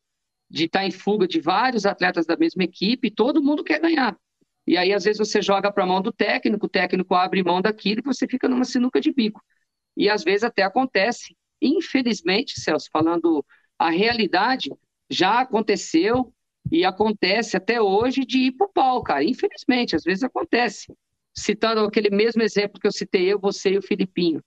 de 0.49 0.65
estar 0.65 0.85
em 0.85 0.91
fuga 0.91 1.27
de 1.29 1.41
vários 1.41 1.87
atletas 1.87 2.27
da 2.27 2.37
mesma 2.37 2.65
equipe, 2.65 3.11
todo 3.11 3.43
mundo 3.43 3.63
quer 3.65 3.81
ganhar. 3.81 4.17
E 4.67 4.77
aí, 4.77 4.93
às 4.93 5.05
vezes, 5.05 5.19
você 5.19 5.41
joga 5.41 5.73
para 5.73 5.85
a 5.85 5.87
mão 5.87 6.03
do 6.03 6.13
técnico, 6.13 6.67
o 6.67 6.69
técnico 6.69 7.15
abre 7.15 7.43
mão 7.43 7.61
daquilo 7.61 8.01
e 8.01 8.05
você 8.05 8.27
fica 8.27 8.49
numa 8.49 8.65
sinuca 8.65 9.01
de 9.01 9.13
bico. 9.13 9.43
E 9.97 10.09
às 10.09 10.23
vezes 10.25 10.45
até 10.45 10.63
acontece. 10.63 11.37
Infelizmente, 11.61 12.61
Celso, 12.61 12.89
falando 12.93 13.45
a 13.79 13.91
realidade, 13.91 14.71
já 15.09 15.41
aconteceu 15.41 16.33
e 16.71 16.85
acontece 16.85 17.57
até 17.57 17.81
hoje 17.81 18.25
de 18.25 18.39
ir 18.39 18.53
para 18.53 18.67
o 18.67 18.73
pau, 18.73 19.03
cara. 19.03 19.25
Infelizmente, 19.25 19.97
às 19.97 20.03
vezes 20.05 20.23
acontece. 20.23 20.87
Citando 21.37 21.81
aquele 21.81 22.11
mesmo 22.11 22.43
exemplo 22.43 22.81
que 22.81 22.87
eu 22.87 22.93
citei, 22.93 23.33
eu, 23.33 23.39
você 23.39 23.71
e 23.71 23.79
o 23.79 23.83
Filipinho. 23.83 24.43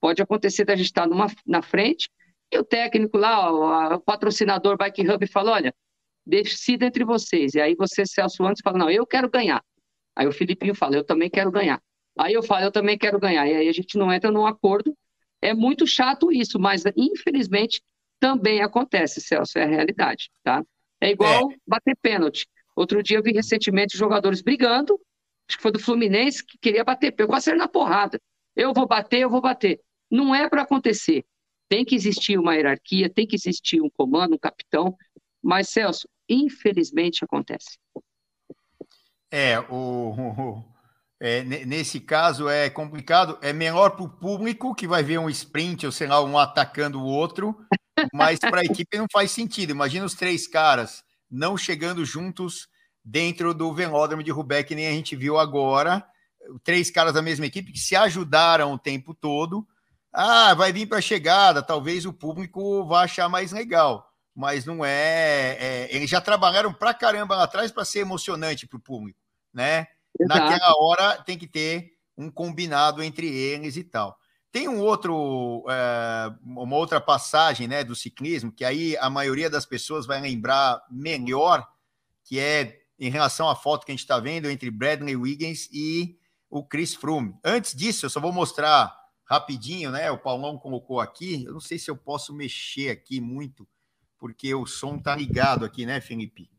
Pode 0.00 0.22
acontecer 0.22 0.64
da 0.64 0.76
gente 0.76 0.86
estar 0.86 1.06
numa, 1.06 1.26
na 1.46 1.62
frente 1.62 2.08
e 2.50 2.58
o 2.58 2.64
técnico 2.64 3.18
lá, 3.18 3.94
o 3.94 4.00
patrocinador 4.00 4.76
Bike 4.76 5.08
Hub 5.08 5.26
fala, 5.26 5.52
olha, 5.52 5.74
decida 6.24 6.86
entre 6.86 7.04
vocês. 7.04 7.54
E 7.54 7.60
aí 7.60 7.74
você, 7.74 8.04
Celso 8.06 8.44
antes, 8.44 8.62
fala, 8.62 8.78
não, 8.78 8.90
eu 8.90 9.06
quero 9.06 9.28
ganhar. 9.28 9.62
Aí 10.14 10.26
o 10.26 10.32
Filipinho 10.32 10.74
fala, 10.74 10.96
eu 10.96 11.04
também 11.04 11.28
quero 11.28 11.50
ganhar. 11.50 11.80
Aí 12.18 12.32
eu 12.32 12.42
falo, 12.42 12.64
eu 12.64 12.72
também 12.72 12.96
quero 12.96 13.18
ganhar. 13.18 13.46
E 13.46 13.54
aí 13.54 13.68
a 13.68 13.72
gente 13.72 13.98
não 13.98 14.12
entra 14.12 14.30
num 14.30 14.46
acordo. 14.46 14.96
É 15.42 15.52
muito 15.52 15.86
chato 15.86 16.32
isso, 16.32 16.58
mas 16.58 16.84
infelizmente 16.96 17.82
também 18.18 18.62
acontece, 18.62 19.20
Celso, 19.20 19.58
é 19.58 19.64
a 19.64 19.66
realidade, 19.66 20.30
tá? 20.42 20.62
É 21.00 21.10
igual 21.10 21.52
é. 21.52 21.56
bater 21.66 21.94
pênalti. 22.00 22.46
Outro 22.74 23.02
dia 23.02 23.18
eu 23.18 23.22
vi 23.22 23.32
recentemente 23.32 23.96
jogadores 23.96 24.40
brigando, 24.40 24.98
acho 25.48 25.58
que 25.58 25.62
foi 25.62 25.70
do 25.70 25.78
Fluminense, 25.78 26.44
que 26.44 26.56
queria 26.58 26.82
bater 26.82 27.12
pênalti, 27.12 27.30
quase 27.30 27.52
na 27.54 27.68
porrada. 27.68 28.18
Eu 28.54 28.72
vou 28.72 28.86
bater, 28.86 29.20
eu 29.20 29.28
vou 29.28 29.42
bater. 29.42 29.78
Não 30.10 30.34
é 30.34 30.48
para 30.48 30.62
acontecer. 30.62 31.24
Tem 31.68 31.84
que 31.84 31.94
existir 31.94 32.38
uma 32.38 32.54
hierarquia, 32.54 33.08
tem 33.08 33.26
que 33.26 33.36
existir 33.36 33.80
um 33.80 33.90
comando, 33.90 34.34
um 34.34 34.38
capitão, 34.38 34.96
mas, 35.42 35.68
Celso, 35.68 36.08
infelizmente 36.28 37.24
acontece. 37.24 37.78
É, 39.30 39.58
o, 39.60 40.10
o 40.10 40.76
é, 41.18 41.42
nesse 41.42 41.98
caso 41.98 42.48
é 42.48 42.68
complicado, 42.68 43.38
é 43.40 43.52
melhor 43.52 43.90
para 43.90 44.04
o 44.04 44.08
público 44.08 44.74
que 44.74 44.86
vai 44.86 45.02
ver 45.02 45.18
um 45.18 45.30
sprint, 45.30 45.86
ou 45.86 45.92
sei 45.92 46.06
lá, 46.06 46.22
um 46.22 46.36
atacando 46.36 47.00
o 47.00 47.06
outro, 47.06 47.56
mas 48.12 48.38
para 48.38 48.60
a 48.60 48.64
equipe 48.64 48.98
não 48.98 49.06
faz 49.10 49.30
sentido. 49.30 49.70
Imagina 49.70 50.04
os 50.04 50.14
três 50.14 50.46
caras 50.46 51.02
não 51.30 51.56
chegando 51.56 52.04
juntos 52.04 52.68
dentro 53.02 53.54
do 53.54 53.72
velódromo 53.72 54.22
de 54.22 54.30
Rubeck, 54.30 54.74
nem 54.74 54.88
a 54.88 54.92
gente 54.92 55.16
viu 55.16 55.38
agora, 55.38 56.06
três 56.62 56.90
caras 56.90 57.14
da 57.14 57.22
mesma 57.22 57.46
equipe 57.46 57.72
que 57.72 57.78
se 57.78 57.96
ajudaram 57.96 58.72
o 58.72 58.78
tempo 58.78 59.14
todo, 59.14 59.66
ah, 60.18 60.54
vai 60.54 60.72
vir 60.72 60.86
para 60.86 60.96
a 60.96 61.02
chegada, 61.02 61.62
talvez 61.62 62.06
o 62.06 62.12
público 62.12 62.82
vá 62.86 63.02
achar 63.02 63.28
mais 63.28 63.52
legal, 63.52 64.10
mas 64.34 64.64
não 64.64 64.82
é. 64.82 65.58
é 65.60 65.94
eles 65.94 66.08
já 66.08 66.22
trabalharam 66.22 66.72
para 66.72 66.94
caramba 66.94 67.36
lá 67.36 67.44
atrás 67.44 67.70
para 67.70 67.84
ser 67.84 67.98
emocionante 67.98 68.66
para 68.66 68.78
o 68.78 68.80
público, 68.80 69.20
né? 69.52 69.86
Exato. 70.18 70.40
Naquela 70.40 70.74
hora 70.80 71.22
tem 71.22 71.36
que 71.36 71.46
ter 71.46 71.92
um 72.16 72.30
combinado 72.30 73.02
entre 73.02 73.28
eles 73.28 73.76
e 73.76 73.84
tal. 73.84 74.16
Tem 74.50 74.66
um 74.66 74.80
outro, 74.80 75.66
é, 75.68 76.32
uma 76.42 76.76
outra 76.76 76.98
passagem 76.98 77.68
né, 77.68 77.84
do 77.84 77.94
ciclismo, 77.94 78.50
que 78.50 78.64
aí 78.64 78.96
a 78.96 79.10
maioria 79.10 79.50
das 79.50 79.66
pessoas 79.66 80.06
vai 80.06 80.18
lembrar 80.18 80.82
melhor, 80.90 81.68
que 82.24 82.40
é 82.40 82.80
em 82.98 83.10
relação 83.10 83.50
à 83.50 83.54
foto 83.54 83.84
que 83.84 83.92
a 83.92 83.94
gente 83.94 84.00
está 84.00 84.18
vendo 84.18 84.48
entre 84.48 84.70
Bradley 84.70 85.14
Wiggins 85.14 85.68
e 85.70 86.16
o 86.48 86.64
Chris 86.64 86.94
Froome. 86.94 87.34
Antes 87.44 87.74
disso, 87.74 88.06
eu 88.06 88.10
só 88.10 88.18
vou 88.18 88.32
mostrar 88.32 88.96
rapidinho, 89.26 89.90
né? 89.90 90.10
O 90.10 90.18
Paulão 90.18 90.56
colocou 90.56 91.00
aqui. 91.00 91.44
Eu 91.44 91.52
não 91.52 91.60
sei 91.60 91.78
se 91.78 91.90
eu 91.90 91.96
posso 91.96 92.32
mexer 92.32 92.90
aqui 92.90 93.20
muito, 93.20 93.68
porque 94.18 94.54
o 94.54 94.64
som 94.64 94.98
tá 94.98 95.14
ligado 95.14 95.64
aqui, 95.64 95.84
né, 95.84 96.00
Felipe? 96.00 96.50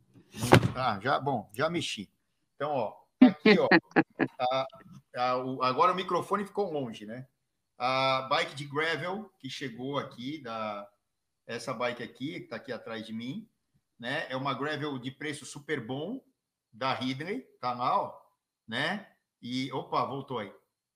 Ah, 0.75 0.99
já, 1.01 1.19
bom, 1.19 1.49
já 1.53 1.69
mexi. 1.69 2.11
Então, 2.55 2.71
ó, 2.71 2.95
aqui, 3.21 3.57
ó. 3.57 3.67
A, 4.39 4.67
a, 5.15 5.37
o, 5.37 5.63
agora 5.63 5.91
o 5.91 5.95
microfone 5.95 6.45
ficou 6.45 6.71
longe, 6.71 7.05
né? 7.05 7.27
A 7.77 8.27
bike 8.29 8.55
de 8.55 8.65
gravel 8.65 9.31
que 9.39 9.49
chegou 9.49 9.97
aqui, 9.97 10.41
da, 10.41 10.87
essa 11.45 11.73
bike 11.73 12.03
aqui, 12.03 12.41
que 12.41 12.47
tá 12.47 12.55
aqui 12.55 12.71
atrás 12.71 13.05
de 13.05 13.13
mim, 13.13 13.47
né? 13.99 14.27
É 14.29 14.35
uma 14.35 14.53
gravel 14.53 14.97
de 14.99 15.11
preço 15.11 15.45
super 15.45 15.85
bom 15.85 16.21
da 16.71 16.93
Ridley, 16.93 17.41
tá 17.59 17.73
lá, 17.73 17.99
ó, 17.99 18.19
né? 18.67 19.07
E 19.41 19.71
opa, 19.71 20.05
voltou 20.05 20.39
aí. 20.39 20.53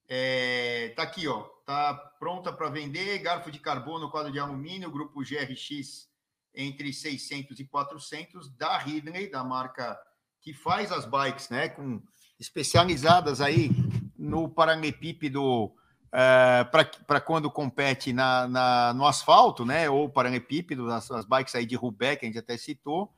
É, 0.08 0.90
tá 0.96 1.04
aqui, 1.04 1.28
ó 1.28 1.50
Está 1.72 1.94
pronta 2.20 2.52
para 2.52 2.70
vender, 2.70 3.18
garfo 3.20 3.50
de 3.50 3.58
carbono, 3.58 4.12
quadro 4.12 4.30
de 4.30 4.38
alumínio, 4.38 4.92
grupo 4.92 5.22
GRX 5.22 6.10
entre 6.54 6.92
600 6.92 7.58
e 7.62 7.64
400 7.64 8.50
da 8.58 8.78
Ridley, 8.78 9.32
da 9.32 9.42
marca 9.42 9.98
que 10.42 10.54
faz 10.54 10.92
as 10.92 11.06
bikes, 11.06 11.48
né, 11.48 11.70
com 11.70 12.02
especializadas 12.38 13.40
aí 13.40 13.70
no 14.18 14.50
paralelepípedo 14.50 15.68
uh, 15.68 15.74
eh, 16.12 16.66
para 17.08 17.22
quando 17.22 17.50
compete 17.50 18.12
na, 18.12 18.50
na, 18.50 18.94
no 18.94 19.06
asfalto, 19.06 19.64
né, 19.64 19.90
ou 19.90 20.10
paralelepípedo, 20.10 20.92
as, 20.92 21.10
as 21.10 21.24
bikes 21.24 21.56
aí 21.56 21.66
de 21.66 21.78
Rubeck, 21.78 22.20
que 22.20 22.26
a 22.26 22.28
gente 22.28 22.40
até 22.40 22.58
citou, 22.58 23.16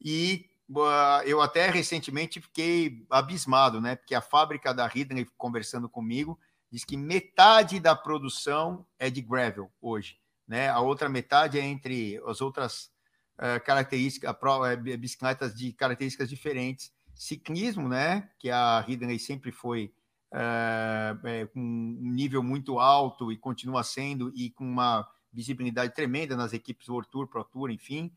e 0.00 0.48
uh, 0.70 1.22
eu 1.26 1.42
até 1.42 1.68
recentemente 1.68 2.40
fiquei 2.40 3.04
abismado, 3.10 3.78
né, 3.78 3.94
porque 3.94 4.14
a 4.14 4.22
fábrica 4.22 4.72
da 4.72 4.86
Ridley, 4.86 5.26
conversando 5.36 5.86
comigo, 5.86 6.38
diz 6.70 6.84
que 6.84 6.96
metade 6.96 7.80
da 7.80 7.96
produção 7.96 8.86
é 8.98 9.10
de 9.10 9.20
gravel 9.20 9.70
hoje 9.80 10.20
né? 10.50 10.68
A 10.68 10.80
outra 10.80 11.08
metade 11.08 11.60
é 11.60 11.62
entre 11.62 12.20
as 12.26 12.40
outras 12.40 12.90
uh, 13.38 13.64
características, 13.64 14.34
uh, 14.34 14.98
bicicletas 14.98 15.54
de 15.54 15.72
características 15.72 16.28
diferentes. 16.28 16.92
Ciclismo, 17.14 17.88
né? 17.88 18.28
Que 18.36 18.50
a 18.50 18.80
Ridley 18.80 19.20
sempre 19.20 19.52
foi 19.52 19.94
uh, 20.32 21.24
é, 21.24 21.46
com 21.46 21.60
um 21.60 22.10
nível 22.10 22.42
muito 22.42 22.80
alto 22.80 23.30
e 23.30 23.36
continua 23.36 23.84
sendo 23.84 24.32
e 24.34 24.50
com 24.50 24.64
uma 24.64 25.08
visibilidade 25.32 25.94
tremenda 25.94 26.36
nas 26.36 26.52
equipes 26.52 26.88
World 26.88 27.08
Tour, 27.08 27.28
Pro 27.28 27.44
Tour, 27.44 27.70
enfim. 27.70 28.10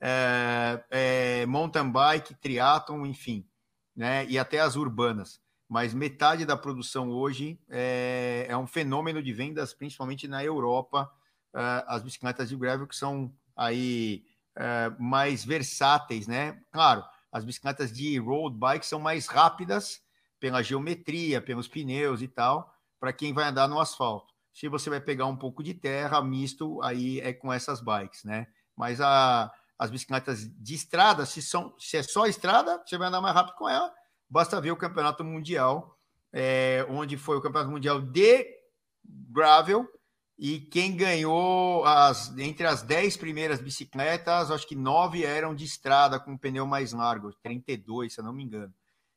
É, 0.00 1.44
mountain 1.46 1.90
bike, 1.90 2.34
triatlon, 2.36 3.04
enfim, 3.04 3.44
né? 3.96 4.24
E 4.26 4.38
até 4.38 4.60
as 4.60 4.76
urbanas 4.76 5.40
mas 5.70 5.94
metade 5.94 6.44
da 6.44 6.56
produção 6.56 7.12
hoje 7.12 7.56
é, 7.68 8.44
é, 8.48 8.56
um 8.56 8.66
fenômeno 8.66 9.22
de 9.22 9.32
vendas, 9.32 9.72
principalmente 9.72 10.26
na 10.26 10.42
Europa, 10.44 11.08
uh, 11.54 11.86
as 11.86 12.02
bicicletas 12.02 12.48
de 12.48 12.56
gravel 12.56 12.88
que 12.88 12.96
são 12.96 13.32
aí 13.56 14.24
uh, 14.58 15.00
mais 15.00 15.44
versáteis, 15.44 16.26
né? 16.26 16.60
Claro, 16.72 17.04
as 17.30 17.44
bicicletas 17.44 17.92
de 17.92 18.18
road 18.18 18.58
bike 18.58 18.84
são 18.84 18.98
mais 18.98 19.28
rápidas 19.28 20.00
pela 20.40 20.60
geometria, 20.60 21.40
pelos 21.40 21.68
pneus 21.68 22.20
e 22.20 22.26
tal, 22.26 22.74
para 22.98 23.12
quem 23.12 23.32
vai 23.32 23.44
andar 23.44 23.68
no 23.68 23.78
asfalto. 23.78 24.34
Se 24.52 24.66
você 24.66 24.90
vai 24.90 25.00
pegar 25.00 25.26
um 25.26 25.36
pouco 25.36 25.62
de 25.62 25.72
terra, 25.72 26.20
misto, 26.20 26.82
aí 26.82 27.20
é 27.20 27.32
com 27.32 27.52
essas 27.52 27.80
bikes, 27.80 28.24
né? 28.24 28.48
Mas 28.76 29.00
a, 29.00 29.48
as 29.78 29.88
bicicletas 29.88 30.48
de 30.52 30.74
estrada, 30.74 31.24
se, 31.24 31.40
são, 31.40 31.72
se 31.78 31.96
é 31.96 32.02
só 32.02 32.26
estrada, 32.26 32.82
você 32.84 32.98
vai 32.98 33.06
andar 33.06 33.20
mais 33.20 33.36
rápido 33.36 33.54
com 33.54 33.68
ela. 33.68 33.99
Basta 34.30 34.60
ver 34.60 34.70
o 34.70 34.76
campeonato 34.76 35.24
mundial, 35.24 35.98
é, 36.32 36.86
onde 36.88 37.16
foi 37.16 37.36
o 37.36 37.40
campeonato 37.40 37.72
mundial 37.72 38.00
de 38.00 38.46
gravel, 39.04 39.88
e 40.38 40.58
quem 40.58 40.96
ganhou 40.96 41.84
as, 41.84 42.34
entre 42.38 42.66
as 42.66 42.82
10 42.82 43.16
primeiras 43.16 43.60
bicicletas, 43.60 44.50
acho 44.50 44.66
que 44.66 44.76
nove 44.76 45.24
eram 45.24 45.54
de 45.54 45.64
estrada 45.64 46.18
com 46.18 46.38
pneu 46.38 46.66
mais 46.66 46.92
largo, 46.92 47.32
32, 47.42 48.14
se 48.14 48.20
eu 48.20 48.24
não 48.24 48.32
me 48.32 48.44
engano. 48.44 48.72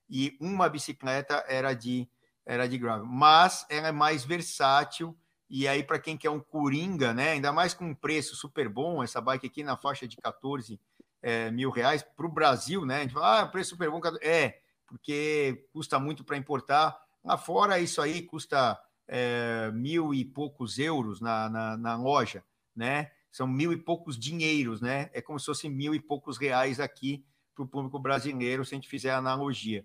E 0.09 0.35
uma 0.41 0.67
bicicleta 0.67 1.43
era 1.47 1.73
de 1.73 2.09
era 2.45 2.67
de 2.67 2.77
gravel, 2.77 3.05
mas 3.05 3.65
ela 3.69 3.87
é 3.87 3.91
mais 3.93 4.25
versátil 4.25 5.17
e 5.49 5.65
aí 5.65 5.81
para 5.81 5.97
quem 5.97 6.17
quer 6.17 6.29
um 6.29 6.41
coringa, 6.41 7.13
né, 7.13 7.31
ainda 7.31 7.53
mais 7.53 7.73
com 7.73 7.85
um 7.85 7.95
preço 7.95 8.35
super 8.35 8.67
bom, 8.67 9.01
essa 9.01 9.21
bike 9.21 9.47
aqui 9.47 9.63
na 9.63 9.77
faixa 9.77 10.05
de 10.05 10.17
14 10.17 10.77
é, 11.21 11.49
mil 11.51 11.69
reais 11.69 12.03
para 12.03 12.25
o 12.25 12.29
Brasil, 12.29 12.85
né? 12.85 12.97
A 12.97 13.01
gente 13.03 13.13
fala, 13.13 13.41
ah, 13.41 13.47
preço 13.47 13.69
super 13.69 13.89
bom, 13.89 14.01
é 14.21 14.59
porque 14.93 15.65
custa 15.73 15.99
muito 15.99 16.23
para 16.23 16.37
importar. 16.37 16.95
Lá 17.25 17.35
fora 17.35 17.79
isso 17.79 17.99
aí 17.99 18.21
custa 18.21 18.79
é, 19.07 19.71
mil 19.73 20.13
e 20.13 20.23
poucos 20.23 20.77
euros 20.77 21.19
na, 21.19 21.49
na, 21.49 21.75
na, 21.75 21.95
loja, 21.95 22.43
né? 22.75 23.11
São 23.31 23.47
mil 23.47 23.73
e 23.73 23.77
poucos 23.77 24.19
dinheiros, 24.19 24.81
né? 24.81 25.09
É 25.11 25.19
como 25.19 25.39
se 25.39 25.47
fosse 25.47 25.67
mil 25.67 25.95
e 25.95 25.99
poucos 25.99 26.37
reais 26.37 26.79
aqui 26.79 27.25
para 27.55 27.63
o 27.63 27.67
público 27.67 27.97
brasileiro, 27.97 28.63
se 28.63 28.75
a 28.75 28.77
gente 28.77 28.87
fizer 28.87 29.09
a 29.09 29.17
analogia. 29.17 29.83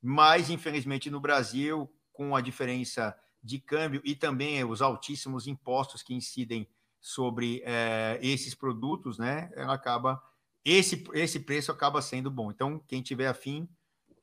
Mas, 0.00 0.50
infelizmente, 0.50 1.10
no 1.10 1.18
Brasil, 1.18 1.92
com 2.12 2.36
a 2.36 2.40
diferença 2.40 3.12
de 3.42 3.58
câmbio 3.58 4.00
e 4.04 4.14
também 4.14 4.64
os 4.64 4.80
altíssimos 4.80 5.48
impostos 5.48 6.00
que 6.00 6.14
incidem 6.14 6.68
sobre 7.00 7.60
é, 7.64 8.20
esses 8.22 8.54
produtos, 8.54 9.18
né? 9.18 9.50
Ela 9.56 9.74
acaba 9.74 10.22
esse, 10.64 11.02
esse 11.12 11.40
preço 11.40 11.72
acaba 11.72 12.00
sendo 12.00 12.30
bom. 12.30 12.52
Então, 12.52 12.78
quem 12.86 13.02
tiver 13.02 13.26
afim, 13.26 13.68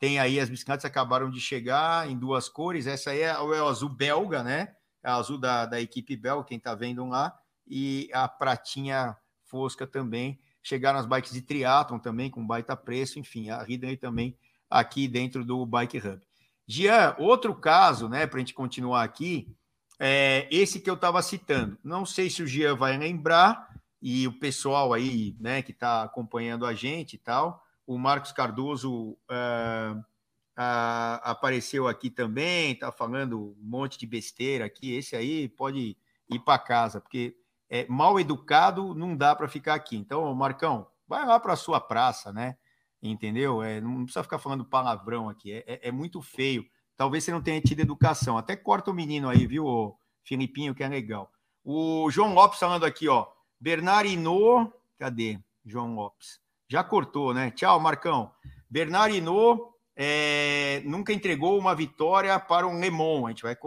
tem 0.02 0.18
aí 0.18 0.40
as 0.40 0.50
bicicletas 0.50 0.84
acabaram 0.84 1.30
de 1.30 1.40
chegar 1.40 2.10
em 2.10 2.18
duas 2.18 2.50
cores. 2.50 2.88
Essa 2.88 3.12
aí 3.12 3.22
é 3.22 3.40
o 3.40 3.68
azul 3.68 3.88
belga, 3.88 4.42
né? 4.42 4.74
É 5.04 5.12
azul 5.12 5.38
da, 5.38 5.68
da 5.68 5.80
equipe 5.80 6.16
belga, 6.16 6.48
quem 6.48 6.58
está 6.58 6.74
vendo 6.74 7.06
lá. 7.06 7.40
E 7.68 8.10
a 8.12 8.28
pratinha 8.28 9.16
fosca 9.44 9.86
também. 9.86 10.40
Chegaram 10.64 10.98
as 10.98 11.06
bikes 11.06 11.32
de 11.32 11.44
triatlon 11.44 12.00
também, 12.00 12.32
com 12.32 12.44
baita 12.44 12.76
preço. 12.76 13.20
Enfim, 13.20 13.52
a 13.52 13.62
Ridley 13.62 13.96
também 13.96 14.36
aqui 14.68 15.08
dentro 15.08 15.46
do 15.46 15.64
Bike 15.68 16.00
Hub. 16.00 16.20
Jean, 16.66 17.16
outro 17.20 17.54
caso, 17.54 18.10
né, 18.10 18.26
para 18.26 18.38
a 18.38 18.40
gente 18.40 18.56
continuar 18.56 19.04
aqui, 19.04 19.56
é 20.00 20.48
esse 20.50 20.80
que 20.80 20.90
eu 20.90 20.96
estava 20.96 21.22
citando. 21.22 21.78
Não 21.84 22.08
sei 22.08 22.28
se 22.28 22.42
o 22.42 22.48
Jean 22.48 22.76
vai 22.76 22.98
lembrar, 22.98 23.70
e 24.02 24.28
o 24.28 24.34
pessoal 24.40 24.94
aí, 24.94 25.36
né, 25.40 25.62
que 25.62 25.72
está 25.72 26.02
acompanhando 26.02 26.66
a 26.66 26.74
gente 26.74 27.14
e 27.14 27.20
tal, 27.20 27.64
o 27.92 27.98
Marcos 27.98 28.32
Cardoso 28.32 29.18
uh, 29.30 29.98
uh, 29.98 31.20
apareceu 31.24 31.90
aqui 31.90 32.10
também, 32.10 32.72
está 32.72 32.90
falando 32.90 33.54
um 33.60 33.68
monte 33.68 34.00
de 34.00 34.08
besteira 34.08 34.64
aqui. 34.64 34.94
Esse 34.94 35.14
aí 35.14 35.50
pode 35.50 35.98
ir 36.30 36.40
para 36.40 36.58
casa, 36.58 37.02
porque 37.02 37.36
é 37.70 37.86
mal 37.90 38.18
educado 38.18 38.96
não 38.96 39.16
dá 39.16 39.36
para 39.36 39.50
ficar 39.50 39.74
aqui. 39.74 39.98
Então, 39.98 40.34
Marcão, 40.34 40.88
vai 41.06 41.26
lá 41.26 41.38
para 41.38 41.52
a 41.52 41.58
sua 41.58 41.82
praça, 41.82 42.32
né? 42.32 42.58
Entendeu? 43.04 43.62
É, 43.62 43.82
não 43.82 44.06
precisa 44.06 44.24
ficar 44.24 44.40
falando 44.40 44.64
palavrão 44.64 45.28
aqui, 45.28 45.52
é, 45.52 45.64
é, 45.68 45.90
é, 45.90 45.92
muito 45.92 46.22
feio. 46.22 46.66
Talvez 46.96 47.26
você 47.26 47.32
não 47.32 47.42
tenha 47.42 47.60
tido 47.60 47.82
educação. 47.82 48.38
Até 48.38 48.56
corta 48.56 48.90
o 48.90 48.94
menino 48.94 49.28
aí, 49.28 49.46
viu, 49.46 49.98
Filipinho, 50.24 50.74
que 50.74 50.84
é 50.84 50.88
legal. 50.88 51.30
O 51.62 52.10
João 52.10 52.34
Lopes 52.34 52.60
falando 52.60 52.86
aqui, 52.86 53.10
ó. 53.10 53.28
Bernardino, 53.60 54.74
cadê? 54.98 55.40
João 55.66 55.94
Lopes. 55.94 56.41
Já 56.72 56.86
cortou, 56.86 57.34
né? 57.34 57.52
Tchau, 57.52 57.78
Marcão. 57.82 58.32
Bernard 58.70 59.14
Hinault 59.14 59.62
é, 59.94 60.82
nunca 60.86 61.12
entregou 61.12 61.60
uma 61.60 61.76
vitória 61.76 62.40
para 62.40 62.66
um 62.66 62.80
Lemon. 62.80 63.28
A 63.28 63.32
gente 63.32 63.44
vai. 63.44 63.58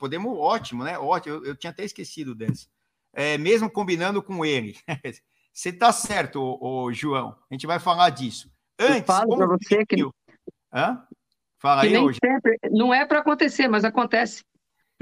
Podemos, 0.00 0.38
ótimo, 0.38 0.82
né? 0.82 0.98
Ótimo. 0.98 1.34
Eu, 1.34 1.44
eu 1.44 1.54
tinha 1.54 1.70
até 1.70 1.84
esquecido 1.84 2.34
dessa. 2.34 2.66
É, 3.12 3.36
mesmo 3.36 3.70
combinando 3.70 4.22
com 4.22 4.42
ele. 4.42 4.74
Você 5.52 5.68
está 5.68 5.92
certo, 5.92 6.40
ô, 6.40 6.84
ô, 6.84 6.92
João. 6.94 7.36
A 7.50 7.54
gente 7.54 7.66
vai 7.66 7.78
falar 7.78 8.08
disso. 8.08 8.50
Antes, 8.78 9.00
eu 9.00 9.04
falo 9.04 9.36
para 9.36 9.46
você 9.46 9.84
que. 9.84 10.02
Hã? 10.72 11.06
Fala 11.58 11.82
que 11.82 11.88
aí 11.88 11.98
hoje. 11.98 12.18
Sempre, 12.24 12.58
não 12.70 12.92
é 12.92 13.04
para 13.04 13.18
acontecer, 13.18 13.68
mas 13.68 13.84
acontece. 13.84 14.42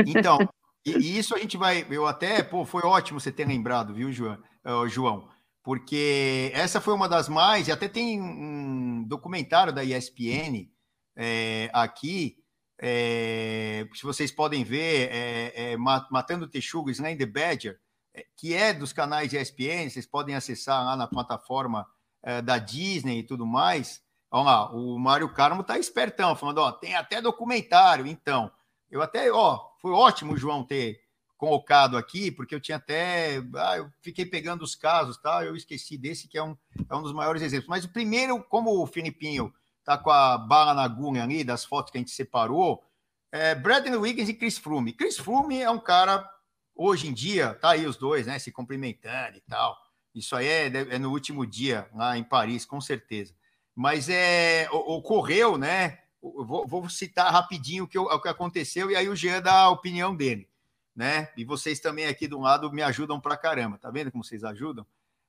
Então, 0.01 0.39
e, 0.85 0.91
e, 0.91 1.19
isso 1.19 1.37
a 1.37 1.39
gente 1.39 1.57
vai. 1.57 1.87
Eu 1.89 2.05
até, 2.05 2.43
pô, 2.43 2.65
foi 2.65 2.83
ótimo 2.83 3.21
você 3.21 3.31
ter 3.31 3.47
lembrado, 3.47 3.95
viu, 3.95 4.11
João? 4.11 4.39
Uh, 4.65 4.89
João? 4.89 5.29
Porque 5.65 6.53
essa 6.55 6.79
foi 6.79 6.93
uma 6.93 7.09
das 7.09 7.27
mais, 7.27 7.67
e 7.67 7.73
até 7.73 7.89
tem 7.89 8.21
um 8.21 9.03
documentário 9.09 9.73
da 9.73 9.83
ESPN 9.83 10.71
é, 11.17 11.71
aqui, 11.73 12.37
é, 12.79 13.89
se 13.95 14.03
vocês 14.03 14.31
podem 14.31 14.63
ver, 14.63 15.09
é, 15.11 15.73
é 15.73 15.77
Matando 15.77 16.47
Texugo, 16.47 16.91
Slay 16.91 17.17
the 17.17 17.25
Badger, 17.25 17.81
é, 18.13 18.27
que 18.37 18.53
é 18.53 18.75
dos 18.75 18.93
canais 18.93 19.33
ESPN, 19.33 19.89
vocês 19.89 20.07
podem 20.07 20.35
acessar 20.35 20.85
lá 20.85 20.95
na 20.97 21.07
plataforma 21.07 21.87
é, 22.23 22.43
da 22.43 22.59
Disney 22.59 23.21
e 23.21 23.23
tudo 23.23 23.47
mais. 23.47 24.03
Olha 24.31 24.45
lá, 24.45 24.71
o 24.71 24.99
Mário 24.99 25.33
Carmo 25.33 25.65
tá 25.65 25.79
espertão, 25.79 26.37
falando, 26.37 26.59
ó, 26.59 26.73
tem 26.73 26.95
até 26.95 27.23
documentário, 27.23 28.07
então. 28.07 28.53
Eu 28.91 29.01
até, 29.01 29.33
ó, 29.33 29.71
foi 29.81 29.93
ótimo 29.93 30.37
João 30.37 30.63
ter 30.63 31.01
colocado 31.45 31.99
aqui, 31.99 32.31
porque 32.31 32.55
eu 32.55 32.61
tinha 32.61 32.79
até. 32.79 33.43
Ah, 33.55 33.77
eu 33.77 33.91
fiquei 34.01 34.25
pegando 34.25 34.63
os 34.63 34.75
casos, 34.75 35.19
tá? 35.19 35.45
Eu 35.45 35.55
esqueci 35.55 35.99
desse, 35.99 36.27
que 36.27 36.39
é 36.39 36.43
um, 36.43 36.57
é 36.89 36.97
um 36.97 37.03
dos 37.03 37.13
maiores 37.13 37.43
exemplos. 37.43 37.69
Mas 37.69 37.85
o 37.85 37.91
primeiro, 37.91 38.43
como 38.43 38.83
o 38.83 38.87
Filipinho 38.87 39.53
tá 39.85 39.99
com 39.99 40.11
a 40.11 40.39
bala 40.39 40.73
na 40.73 40.83
agulha 40.83 41.23
ali, 41.23 41.45
das 41.45 41.63
fotos 41.63 41.93
que 41.93 41.99
a 41.99 42.01
gente 42.01 42.13
separou, 42.13 42.83
é 43.31 43.55
Bradley 43.55 43.95
Wiggins 43.95 44.31
e 44.31 44.35
Chris 44.35 44.57
Froome. 44.57 44.95
Chris 44.95 45.19
Froome 45.19 45.61
é 45.61 45.71
um 45.71 45.79
cara, 45.79 46.27
hoje 46.75 47.09
em 47.09 47.13
dia, 47.13 47.53
tá 47.61 47.73
aí 47.73 47.87
os 47.87 47.99
dois, 47.99 48.27
né? 48.27 48.39
Se 48.39 48.51
cumprimentando 48.51 49.37
e 49.37 49.43
tal. 49.43 49.77
Isso 50.15 50.35
aí 50.35 50.47
é, 50.47 50.67
é 50.69 50.99
no 50.99 51.11
último 51.11 51.45
dia, 51.45 51.91
lá 51.95 52.17
em 52.17 52.25
Paris, 52.25 52.65
com 52.65 52.81
certeza. 52.81 53.35
Mas 53.75 54.09
é, 54.09 54.67
ocorreu, 54.73 55.59
né? 55.59 55.99
Vou, 56.23 56.67
vou 56.67 56.89
citar 56.89 57.31
rapidinho 57.31 57.85
o 57.85 57.89
que, 57.89 57.99
o 57.99 58.21
que 58.21 58.29
aconteceu 58.29 58.91
e 58.91 58.97
aí 58.97 59.11
o 59.11 59.17
Jean 59.17 59.43
dá 59.43 59.61
a 59.61 59.71
opinião 59.71 60.17
dele 60.17 60.49
né? 60.95 61.31
E 61.37 61.45
vocês 61.45 61.81
também 61.81 62.07
aqui 62.07 62.29
do 62.29 62.41
lado 62.41 62.73
me 62.73 62.83
ajudam 62.83 63.21
pra 63.21 63.37
caramba, 63.37 63.79
tá 63.79 63.91
vendo 63.91 64.11
como 64.11 64.25
vocês 64.25 64.45
ajudam? 64.45 64.87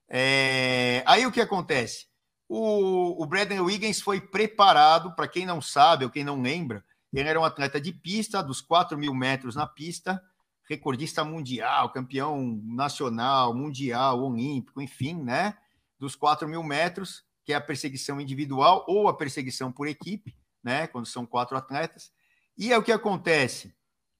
É... 0.08 1.04
Aí 1.06 1.26
o 1.26 1.32
que 1.32 1.42
acontece? 1.42 2.08
O, 2.48 3.22
o 3.22 3.26
Brandon 3.26 3.64
Wiggins 3.64 4.02
foi 4.02 4.22
preparado, 4.22 5.16
para 5.16 5.28
quem 5.28 5.46
não 5.46 5.62
sabe 5.62 6.06
ou 6.06 6.12
quem 6.12 6.24
não 6.24 6.42
lembra, 6.42 6.84
ele 7.14 7.30
era 7.30 7.40
um 7.40 7.46
atleta 7.46 7.80
de 7.80 7.94
pista, 7.94 8.44
dos 8.44 8.62
4 8.62 8.98
mil 8.98 9.14
metros 9.14 9.56
na 9.56 9.66
pista, 9.66 10.22
recordista 10.68 11.24
mundial, 11.24 11.92
campeão 11.92 12.62
nacional, 12.66 13.54
mundial, 13.54 14.22
olímpico, 14.22 14.82
enfim, 14.82 15.22
né? 15.24 15.58
Dos 16.00 16.16
4 16.16 16.48
mil 16.48 16.64
metros, 16.64 17.24
que 17.44 17.54
é 17.54 17.56
a 17.56 17.62
perseguição 17.62 18.20
individual 18.20 18.84
ou 18.88 19.08
a 19.08 19.16
perseguição 19.16 19.72
por 19.72 19.88
equipe, 19.88 20.36
né? 20.64 20.88
Quando 20.88 21.06
são 21.06 21.26
quatro 21.26 21.56
atletas. 21.56 22.12
E 22.58 22.74
é 22.74 22.78
o 22.78 22.84
que 22.84 22.92
acontece. 22.92 23.75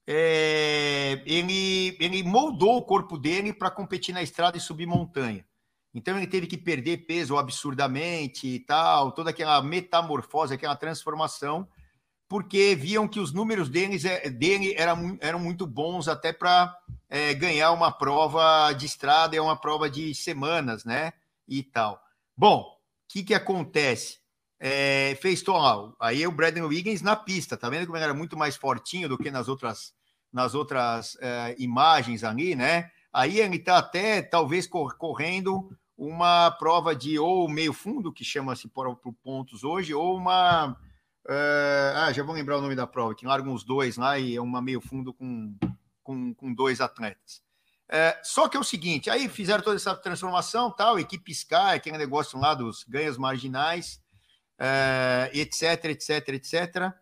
É, 0.06 1.20
ele, 1.26 1.96
ele 1.98 2.22
moldou 2.22 2.76
o 2.76 2.82
corpo 2.82 3.18
dele 3.18 3.52
para 3.52 3.70
competir 3.70 4.14
na 4.14 4.22
estrada 4.22 4.56
e 4.56 4.60
subir 4.60 4.86
montanha. 4.86 5.44
Então 5.92 6.16
ele 6.16 6.26
teve 6.26 6.46
que 6.46 6.58
perder 6.58 7.06
peso 7.06 7.38
absurdamente 7.38 8.46
e 8.46 8.60
tal, 8.60 9.12
toda 9.12 9.30
aquela 9.30 9.62
metamorfose, 9.62 10.52
aquela 10.52 10.76
transformação, 10.76 11.66
porque 12.28 12.74
viam 12.74 13.08
que 13.08 13.18
os 13.18 13.32
números 13.32 13.70
é, 14.04 14.28
dele 14.28 14.74
eram, 14.76 15.16
eram 15.20 15.38
muito 15.38 15.66
bons 15.66 16.06
até 16.06 16.32
para 16.32 16.76
é, 17.08 17.32
ganhar 17.32 17.72
uma 17.72 17.90
prova 17.90 18.72
de 18.74 18.84
estrada 18.84 19.34
e 19.34 19.40
uma 19.40 19.56
prova 19.56 19.88
de 19.88 20.14
semanas, 20.14 20.84
né? 20.84 21.12
E 21.48 21.62
tal. 21.62 22.00
Bom, 22.36 22.60
o 22.60 22.76
que, 23.08 23.22
que 23.22 23.34
acontece? 23.34 24.18
É, 24.58 25.16
fez 25.20 25.44
lá, 25.44 25.92
aí 26.00 26.26
o 26.26 26.32
Brandon 26.32 26.66
Wiggins 26.66 27.02
na 27.02 27.14
pista, 27.14 27.58
tá 27.58 27.68
vendo 27.68 27.84
como 27.84 27.98
ele 27.98 28.04
era 28.04 28.14
muito 28.14 28.38
mais 28.38 28.56
fortinho 28.56 29.08
do 29.08 29.18
que 29.18 29.30
nas 29.30 29.48
outras, 29.48 29.92
nas 30.32 30.54
outras 30.54 31.16
é, 31.20 31.54
imagens 31.58 32.24
ali, 32.24 32.54
né? 32.54 32.90
Aí 33.12 33.40
ele 33.40 33.56
está 33.56 33.78
até 33.78 34.22
talvez 34.22 34.66
correndo 34.66 35.70
uma 35.96 36.50
prova 36.50 36.94
de 36.94 37.18
ou 37.18 37.48
meio 37.48 37.72
fundo, 37.72 38.12
que 38.12 38.24
chama-se 38.24 38.68
por, 38.68 38.94
por, 38.96 39.12
pontos 39.14 39.64
hoje, 39.64 39.94
ou 39.94 40.16
uma. 40.16 40.72
Uh, 41.24 41.96
ah, 41.96 42.12
já 42.12 42.22
vou 42.22 42.34
lembrar 42.34 42.58
o 42.58 42.60
nome 42.60 42.76
da 42.76 42.86
prova, 42.86 43.14
que 43.14 43.26
largam 43.26 43.52
os 43.52 43.64
dois 43.64 43.96
lá 43.96 44.18
e 44.18 44.36
é 44.36 44.40
uma 44.40 44.62
meio 44.62 44.80
fundo 44.80 45.12
com, 45.12 45.56
com, 46.02 46.34
com 46.34 46.54
dois 46.54 46.80
atletas. 46.80 47.42
É, 47.88 48.20
só 48.22 48.48
que 48.48 48.56
é 48.56 48.60
o 48.60 48.64
seguinte, 48.64 49.08
aí 49.08 49.28
fizeram 49.28 49.62
toda 49.62 49.76
essa 49.76 49.94
transformação, 49.94 50.70
tal, 50.70 50.98
equipe 50.98 51.32
Sky, 51.32 51.54
aquele 51.74 51.98
negócio 51.98 52.38
lá 52.38 52.52
dos 52.52 52.84
ganhos 52.84 53.16
marginais, 53.16 54.00
é, 54.58 55.30
etc, 55.34 55.84
etc, 55.86 56.28
etc. 56.28 56.92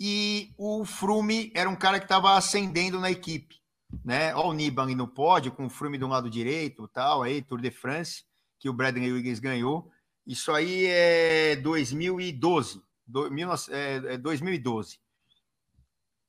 E 0.00 0.52
o 0.56 0.84
Frume 0.84 1.52
era 1.54 1.68
um 1.68 1.76
cara 1.76 1.98
que 1.98 2.04
estava 2.04 2.36
ascendendo 2.36 2.98
na 2.98 3.10
equipe 3.10 3.62
né? 4.04 4.34
Olha 4.34 4.48
o 4.48 4.52
Nibali 4.52 4.94
no 4.94 5.06
pódio, 5.06 5.52
com 5.52 5.66
o 5.66 5.70
Froome 5.70 5.98
do 5.98 6.06
lado 6.06 6.30
direito, 6.30 6.88
tal, 6.88 7.22
aí, 7.22 7.42
Tour 7.42 7.60
de 7.60 7.70
France, 7.70 8.24
que 8.58 8.68
o 8.68 8.72
Bradley 8.72 9.12
Wiggins 9.12 9.38
ganhou. 9.38 9.90
Isso 10.26 10.52
aí 10.52 10.86
é 10.86 11.56
2012. 11.56 12.82
Do, 13.04 13.28
é, 13.70 14.16
2012. 14.16 14.96
É 14.96 14.98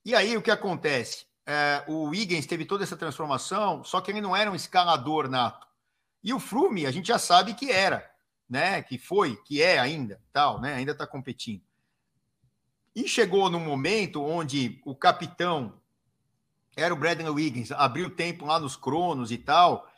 e 0.06 0.16
aí 0.16 0.36
o 0.36 0.42
que 0.42 0.52
acontece? 0.52 1.26
É, 1.46 1.84
o 1.88 2.10
Wiggins 2.10 2.46
teve 2.46 2.66
toda 2.66 2.84
essa 2.84 2.98
transformação, 2.98 3.84
só 3.84 4.02
que 4.02 4.12
ele 4.12 4.22
não 4.22 4.36
era 4.36 4.52
um 4.52 4.56
escalador 4.56 5.30
nato. 5.30 5.68
E 6.24 6.34
o 6.34 6.40
Froome, 6.40 6.86
a 6.86 6.92
gente 6.92 7.08
já 7.08 7.20
sabe 7.20 7.54
que 7.54 7.72
era, 7.72 8.10
né? 8.54 8.84
Que 8.84 9.00
foi, 9.00 9.36
que 9.38 9.64
é 9.64 9.80
ainda, 9.80 10.22
tal, 10.32 10.62
né? 10.62 10.76
Ainda 10.76 10.92
está 10.92 11.08
competindo. 11.08 11.64
E 12.96 13.08
chegou 13.08 13.50
no 13.50 13.60
momento 13.60 14.24
onde 14.24 14.80
o 14.86 14.96
capitão 14.96 15.82
era 16.76 16.94
o 16.94 16.98
Bradley 16.98 17.30
Wiggins, 17.30 17.72
abriu 17.72 18.12
tempo 18.12 18.46
lá 18.46 18.60
nos 18.60 18.76
cronos 18.76 19.32
e 19.32 19.40
tal, 19.40 19.90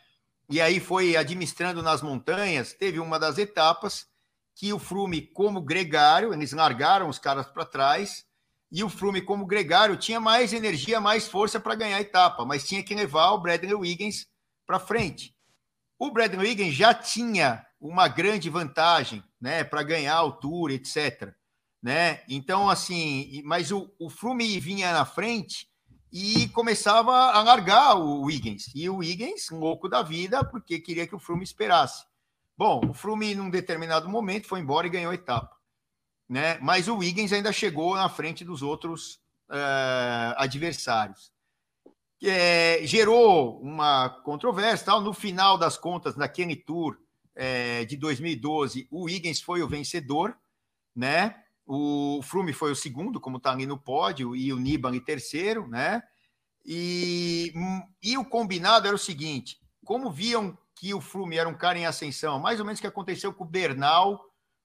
e 0.48 0.58
aí 0.58 0.80
foi 0.80 1.16
administrando 1.16 1.82
nas 1.82 2.00
montanhas. 2.00 2.72
Teve 2.72 2.98
uma 2.98 3.18
das 3.18 3.36
etapas 3.36 4.06
que 4.54 4.72
o 4.72 4.78
Frume, 4.78 5.20
como 5.20 5.60
gregário, 5.60 6.32
eles 6.32 6.52
largaram 6.52 7.10
os 7.10 7.18
caras 7.18 7.46
para 7.46 7.66
trás, 7.66 8.24
e 8.72 8.82
o 8.82 8.88
Frume, 8.88 9.20
como 9.20 9.44
gregário, 9.44 9.98
tinha 9.98 10.18
mais 10.18 10.54
energia, 10.54 10.98
mais 10.98 11.28
força 11.28 11.60
para 11.60 11.74
ganhar 11.74 11.98
a 11.98 12.00
etapa, 12.00 12.46
mas 12.46 12.66
tinha 12.66 12.82
que 12.82 12.94
levar 12.94 13.32
o 13.32 13.38
Bradley 13.38 13.74
Wiggins 13.74 14.26
para 14.66 14.78
frente. 14.78 15.36
O 15.98 16.10
Bradley 16.10 16.48
Wiggins 16.48 16.74
já 16.74 16.94
tinha 16.94 17.65
uma 17.80 18.08
grande 18.08 18.48
vantagem, 18.48 19.22
né, 19.40 19.64
para 19.64 19.82
ganhar 19.82 20.14
altura, 20.14 20.74
etc. 20.74 21.34
Né? 21.82 22.22
Então, 22.28 22.68
assim, 22.68 23.42
mas 23.44 23.70
o, 23.70 23.90
o 23.98 24.10
vinha 24.60 24.92
na 24.92 25.04
frente 25.04 25.68
e 26.12 26.48
começava 26.48 27.12
a 27.12 27.42
largar 27.42 27.96
o 27.96 28.22
Wiggins. 28.22 28.72
E 28.74 28.88
o 28.88 28.96
Wiggins, 28.96 29.50
louco 29.50 29.88
da 29.88 30.02
vida, 30.02 30.44
porque 30.44 30.80
queria 30.80 31.06
que 31.06 31.14
o 31.14 31.18
Froome 31.18 31.44
esperasse. 31.44 32.04
Bom, 32.56 32.80
o 32.88 32.94
Froome, 32.94 33.34
num 33.34 33.50
determinado 33.50 34.08
momento, 34.08 34.46
foi 34.48 34.60
embora 34.60 34.86
e 34.86 34.90
ganhou 34.90 35.12
a 35.12 35.14
etapa. 35.14 35.54
Né? 36.28 36.58
Mas 36.60 36.88
o 36.88 36.96
Wiggins 36.96 37.32
ainda 37.32 37.52
chegou 37.52 37.94
na 37.94 38.08
frente 38.08 38.44
dos 38.44 38.62
outros 38.62 39.20
uh, 39.50 40.34
adversários. 40.36 41.30
É, 42.22 42.80
gerou 42.84 43.60
uma 43.60 44.08
controvérsia. 44.08 44.86
Tal. 44.86 45.02
No 45.02 45.12
final 45.12 45.58
das 45.58 45.76
contas, 45.76 46.16
na 46.16 46.26
Kenny 46.26 46.56
Tour 46.56 46.96
é, 47.36 47.84
de 47.84 47.96
2012, 47.96 48.88
o 48.90 49.02
Wiggins 49.02 49.40
foi 49.40 49.62
o 49.62 49.68
vencedor, 49.68 50.36
né? 50.94 51.36
O 51.66 52.20
Flume 52.22 52.52
foi 52.52 52.72
o 52.72 52.76
segundo, 52.76 53.20
como 53.20 53.36
está 53.36 53.52
ali 53.52 53.66
no 53.66 53.76
pódio, 53.76 54.34
e 54.34 54.52
o 54.52 54.58
Nibali 54.58 55.00
terceiro, 55.00 55.68
né? 55.68 56.02
E, 56.64 57.52
e 58.02 58.16
o 58.16 58.24
combinado 58.24 58.86
era 58.86 58.96
o 58.96 58.98
seguinte: 58.98 59.60
como 59.84 60.10
viam 60.10 60.56
que 60.74 60.94
o 60.94 61.00
Flume 61.00 61.36
era 61.36 61.48
um 61.48 61.54
cara 61.54 61.78
em 61.78 61.86
ascensão, 61.86 62.38
mais 62.38 62.58
ou 62.58 62.66
menos 62.66 62.78
o 62.78 62.82
que 62.82 62.86
aconteceu 62.86 63.32
com 63.32 63.44
o 63.44 63.48
Bernal 63.48 64.14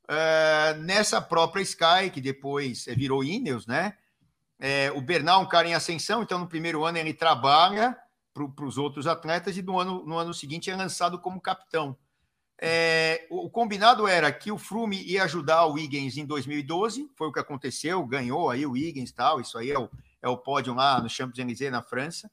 uh, 0.05 0.77
nessa 0.79 1.21
própria 1.21 1.61
Sky, 1.61 2.09
que 2.13 2.21
depois 2.21 2.85
virou 2.85 3.23
Ineos, 3.23 3.67
né? 3.67 3.97
É, 4.59 4.91
o 4.91 5.01
Bernal 5.01 5.41
é 5.41 5.43
um 5.43 5.49
cara 5.49 5.67
em 5.67 5.73
ascensão, 5.73 6.21
então 6.21 6.37
no 6.37 6.47
primeiro 6.47 6.85
ano 6.85 6.99
ele 6.99 7.13
trabalha 7.13 7.97
para 8.31 8.65
os 8.65 8.77
outros 8.77 9.07
atletas 9.07 9.57
e 9.57 9.61
no 9.61 9.79
ano, 9.79 10.05
no 10.05 10.17
ano 10.17 10.33
seguinte 10.33 10.69
é 10.69 10.75
lançado 10.75 11.19
como 11.19 11.41
capitão. 11.41 11.97
É, 12.63 13.25
o 13.31 13.49
combinado 13.49 14.07
era 14.07 14.31
que 14.31 14.51
o 14.51 14.57
Flume 14.57 15.01
ia 15.03 15.23
ajudar 15.23 15.65
o 15.65 15.73
Wiggins 15.73 16.15
em 16.15 16.27
2012, 16.27 17.09
foi 17.15 17.27
o 17.27 17.31
que 17.31 17.39
aconteceu, 17.39 18.05
ganhou 18.05 18.51
aí 18.51 18.67
o 18.67 18.73
Wiggins 18.73 19.11
tal, 19.11 19.41
isso 19.41 19.57
aí 19.57 19.71
é 19.71 19.79
o, 19.79 19.89
é 20.21 20.29
o 20.29 20.37
pódio 20.37 20.75
lá 20.75 21.01
no 21.01 21.09
Champs-Élysées, 21.09 21.71
na 21.71 21.81
França, 21.81 22.29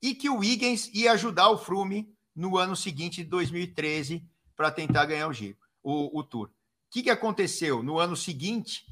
e 0.00 0.14
que 0.14 0.30
o 0.30 0.38
Wiggins 0.38 0.88
ia 0.94 1.10
ajudar 1.12 1.50
o 1.50 1.58
Flume 1.58 2.08
no 2.36 2.56
ano 2.56 2.76
seguinte, 2.76 3.24
de 3.24 3.28
2013, 3.28 4.24
para 4.54 4.70
tentar 4.70 5.06
ganhar 5.06 5.26
o 5.26 5.32
Giro, 5.32 5.58
o, 5.82 6.20
o 6.20 6.22
Tour. 6.22 6.46
O 6.46 6.50
que, 6.90 7.02
que 7.02 7.10
aconteceu? 7.10 7.82
No 7.82 7.98
ano 7.98 8.14
seguinte, 8.14 8.86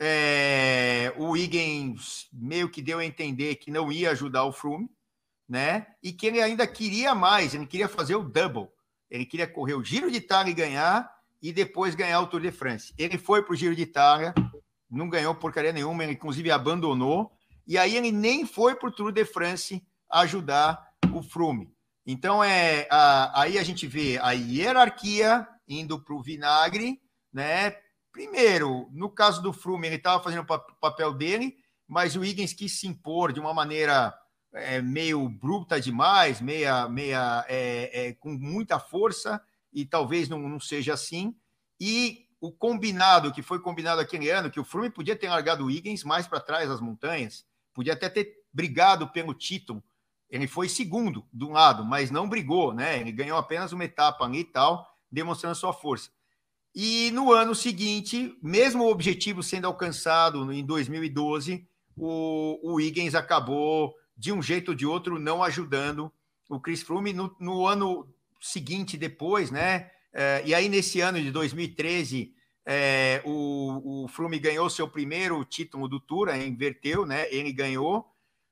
é, 0.00 1.14
o 1.16 1.30
Wiggins 1.30 2.26
meio 2.32 2.68
que 2.68 2.82
deu 2.82 2.98
a 2.98 3.04
entender 3.04 3.54
que 3.54 3.70
não 3.70 3.92
ia 3.92 4.10
ajudar 4.10 4.44
o 4.44 4.52
Flume, 4.52 4.90
né? 5.48 5.86
E 6.02 6.12
que 6.12 6.26
ele 6.26 6.40
ainda 6.40 6.66
queria 6.66 7.14
mais, 7.14 7.54
ele 7.54 7.66
queria 7.66 7.88
fazer 7.88 8.16
o 8.16 8.24
double. 8.24 8.73
Ele 9.14 9.24
queria 9.24 9.46
correr 9.46 9.74
o 9.74 9.84
Giro 9.84 10.10
de 10.10 10.16
Itália 10.16 10.50
e 10.50 10.54
ganhar, 10.54 11.08
e 11.40 11.52
depois 11.52 11.94
ganhar 11.94 12.20
o 12.20 12.26
Tour 12.26 12.40
de 12.40 12.50
France. 12.50 12.92
Ele 12.98 13.16
foi 13.16 13.44
para 13.44 13.52
o 13.52 13.56
Giro 13.56 13.76
de 13.76 13.82
Itália, 13.82 14.34
não 14.90 15.08
ganhou 15.08 15.32
porcaria 15.36 15.72
nenhuma, 15.72 16.02
ele 16.02 16.14
inclusive 16.14 16.50
abandonou, 16.50 17.30
e 17.64 17.78
aí 17.78 17.96
ele 17.96 18.10
nem 18.10 18.44
foi 18.44 18.74
para 18.74 18.88
o 18.88 18.90
Tour 18.90 19.12
de 19.12 19.24
France 19.24 19.86
ajudar 20.10 20.84
o 21.14 21.22
Frume. 21.22 21.72
Então, 22.04 22.42
é, 22.42 22.88
a, 22.90 23.42
aí 23.42 23.56
a 23.56 23.62
gente 23.62 23.86
vê 23.86 24.18
a 24.20 24.32
hierarquia 24.32 25.46
indo 25.68 26.02
para 26.02 26.14
o 26.14 26.20
vinagre, 26.20 27.00
né? 27.32 27.76
Primeiro, 28.10 28.88
no 28.92 29.08
caso 29.08 29.40
do 29.40 29.52
Frume, 29.52 29.86
ele 29.86 29.96
estava 29.96 30.20
fazendo 30.24 30.42
o 30.42 30.80
papel 30.80 31.12
dele, 31.14 31.54
mas 31.86 32.16
o 32.16 32.24
Higgins 32.24 32.52
quis 32.52 32.80
se 32.80 32.88
impor 32.88 33.32
de 33.32 33.38
uma 33.38 33.54
maneira 33.54 34.12
é, 34.54 34.80
meio 34.80 35.28
bruta 35.28 35.80
demais, 35.80 36.40
meia, 36.40 36.88
meia 36.88 37.44
é, 37.48 38.08
é, 38.08 38.12
com 38.14 38.30
muita 38.30 38.78
força, 38.78 39.42
e 39.72 39.84
talvez 39.84 40.28
não, 40.28 40.38
não 40.48 40.60
seja 40.60 40.94
assim. 40.94 41.34
E 41.80 42.26
o 42.40 42.52
combinado, 42.52 43.32
que 43.32 43.42
foi 43.42 43.60
combinado 43.60 44.00
aquele 44.00 44.30
ano, 44.30 44.50
que 44.50 44.60
o 44.60 44.64
Froome 44.64 44.90
podia 44.90 45.16
ter 45.16 45.28
largado 45.28 45.64
o 45.64 45.70
Higgins 45.70 46.04
mais 46.04 46.26
para 46.26 46.40
trás 46.40 46.68
das 46.68 46.80
montanhas, 46.80 47.44
podia 47.72 47.94
até 47.94 48.08
ter 48.08 48.32
brigado 48.52 49.08
pelo 49.08 49.34
título. 49.34 49.82
Ele 50.30 50.46
foi 50.46 50.68
segundo 50.68 51.26
de 51.32 51.44
um 51.44 51.52
lado, 51.52 51.84
mas 51.84 52.10
não 52.10 52.28
brigou, 52.28 52.72
né? 52.72 53.00
Ele 53.00 53.12
ganhou 53.12 53.36
apenas 53.36 53.72
uma 53.72 53.84
etapa 53.84 54.24
ali 54.24 54.40
e 54.40 54.44
tal, 54.44 54.86
demonstrando 55.10 55.56
sua 55.56 55.72
força. 55.72 56.10
E 56.74 57.10
no 57.12 57.32
ano 57.32 57.54
seguinte, 57.54 58.36
mesmo 58.42 58.84
o 58.84 58.90
objetivo 58.90 59.42
sendo 59.42 59.66
alcançado 59.66 60.52
em 60.52 60.64
2012, 60.64 61.66
o, 61.96 62.58
o 62.62 62.80
Higgins 62.80 63.14
acabou 63.14 63.94
de 64.16 64.32
um 64.32 64.40
jeito 64.40 64.70
ou 64.70 64.74
de 64.74 64.86
outro, 64.86 65.18
não 65.18 65.42
ajudando 65.42 66.12
o 66.48 66.60
Chris 66.60 66.82
Froome 66.82 67.12
no, 67.12 67.34
no 67.40 67.66
ano 67.66 68.08
seguinte, 68.40 68.96
depois, 68.96 69.50
né? 69.50 69.90
É, 70.12 70.42
e 70.44 70.54
aí, 70.54 70.68
nesse 70.68 71.00
ano 71.00 71.20
de 71.20 71.30
2013, 71.30 72.34
é, 72.64 73.20
o, 73.24 74.04
o 74.04 74.08
Froome 74.08 74.38
ganhou 74.38 74.70
seu 74.70 74.88
primeiro 74.88 75.44
título 75.44 75.88
do 75.88 75.98
Tour, 75.98 76.28
é, 76.28 76.46
inverteu, 76.46 77.04
né? 77.04 77.26
Ele 77.30 77.52
ganhou. 77.52 78.06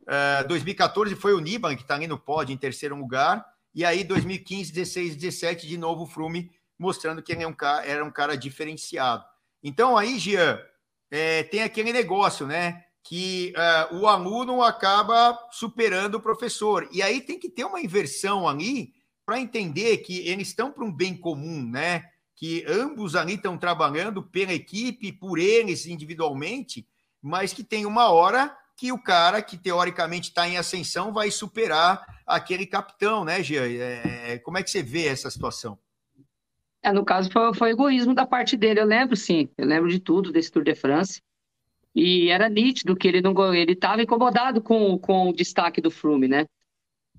É, 0.07 0.43
2014 0.45 1.15
foi 1.15 1.35
o 1.35 1.41
Niban, 1.41 1.77
que 1.77 1.83
está 1.83 1.95
ali 1.95 2.07
no 2.07 2.19
pódio, 2.19 2.53
em 2.53 2.57
terceiro 2.57 2.97
lugar. 2.97 3.47
E 3.75 3.85
aí, 3.85 4.03
2015, 4.03 4.73
16, 4.73 5.17
17, 5.17 5.67
de 5.67 5.79
novo 5.79 6.03
o 6.03 6.07
Froome 6.07 6.51
mostrando 6.79 7.23
que 7.23 7.31
ele 7.31 7.45
é 7.45 7.47
um 7.47 7.53
cara, 7.53 7.87
era 7.87 8.05
um 8.05 8.11
cara 8.11 8.37
diferenciado. 8.37 9.25
Então, 9.63 9.97
aí, 9.97 10.19
Jean, 10.19 10.61
tem 11.49 11.63
aquele 11.63 11.93
negócio, 11.93 12.45
né? 12.45 12.85
Que 13.03 13.53
uh, 13.57 13.97
o 13.97 14.07
aluno 14.07 14.63
acaba 14.63 15.39
superando 15.51 16.17
o 16.17 16.21
professor. 16.21 16.89
E 16.93 17.03
aí 17.03 17.21
tem 17.21 17.39
que 17.39 17.51
ter 17.51 17.65
uma 17.65 17.81
inversão 17.81 18.49
ali 18.49 18.93
para 19.27 19.41
entender 19.41 19.99
que 19.99 20.27
eles 20.29 20.49
estão 20.49 20.71
para 20.71 20.85
um 20.85 20.93
bem 20.93 21.17
comum, 21.17 21.69
né? 21.69 22.05
Que 22.37 22.65
ambos 22.67 23.15
ali 23.15 23.35
estão 23.35 23.59
trabalhando 23.59 24.23
pela 24.23 24.53
equipe, 24.53 25.13
por 25.13 25.39
eles 25.39 25.87
individualmente, 25.87 26.87
mas 27.21 27.53
que 27.53 27.63
tem 27.63 27.87
uma 27.87 28.11
hora 28.11 28.57
que 28.77 28.91
o 28.91 28.99
cara 28.99 29.43
que 29.43 29.57
teoricamente 29.57 30.31
está 30.31 30.49
em 30.49 30.57
ascensão 30.57 31.13
vai 31.13 31.31
superar 31.31 32.05
aquele 32.27 32.67
capitão, 32.67 33.25
né, 33.25 33.43
Jean? 33.43 33.67
É, 33.67 34.39
como 34.39 34.59
é 34.59 34.63
que 34.63 34.71
você 34.71 34.83
vê 34.83 35.07
essa 35.07 35.31
situação? 35.31 35.79
É, 36.83 36.93
no 36.93 37.05
caso, 37.05 37.31
foi, 37.31 37.55
foi 37.55 37.71
egoísmo 37.71 38.13
da 38.13 38.27
parte 38.27 38.57
dele, 38.57 38.81
eu 38.81 38.85
lembro 38.85 39.15
sim, 39.15 39.49
eu 39.57 39.67
lembro 39.67 39.89
de 39.89 40.01
tudo 40.01 40.33
desse 40.33 40.51
Tour 40.51 40.65
de 40.65 40.75
France. 40.75 41.23
E 41.95 42.29
era 42.31 42.49
nítido 42.49 42.97
que 42.97 43.07
ele 43.07 43.21
não 43.21 43.55
ele 43.55 43.73
estava 43.73 44.03
incomodado 44.03 44.63
com, 44.63 44.99
com 44.99 45.29
o 45.29 45.33
destaque 45.33 45.81
do 45.81 45.91
Flume, 45.91 46.27
né? 46.29 46.47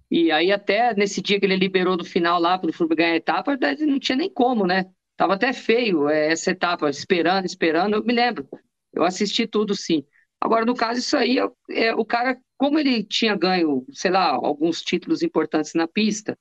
E 0.09 0.31
aí 0.31 0.51
até 0.51 0.93
nesse 0.95 1.21
dia 1.21 1.39
que 1.39 1.45
ele 1.45 1.55
liberou 1.55 1.97
do 1.97 2.05
final 2.05 2.39
lá 2.39 2.57
para 2.57 2.69
o 2.69 2.73
Flume 2.73 2.95
ganhar 2.95 3.13
a 3.13 3.15
etapa, 3.15 3.57
não 3.81 3.99
tinha 3.99 4.15
nem 4.15 4.31
como, 4.31 4.65
né? 4.65 4.85
Tava 5.15 5.35
até 5.35 5.53
feio 5.53 6.09
é, 6.09 6.31
essa 6.31 6.51
etapa, 6.51 6.89
esperando, 6.89 7.45
esperando, 7.45 7.95
eu 7.95 8.03
me 8.03 8.13
lembro. 8.13 8.47
Eu 8.93 9.03
assisti 9.03 9.47
tudo 9.47 9.75
sim. 9.75 10.03
Agora, 10.39 10.65
no 10.65 10.75
caso, 10.75 10.99
isso 10.99 11.15
aí, 11.17 11.37
é, 11.71 11.95
o 11.95 12.05
cara, 12.05 12.37
como 12.57 12.77
ele 12.77 13.03
tinha 13.03 13.35
ganho, 13.35 13.85
sei 13.91 14.11
lá, 14.11 14.31
alguns 14.31 14.81
títulos 14.81 15.23
importantes 15.23 15.73
na 15.73 15.87
pista, 15.87 16.37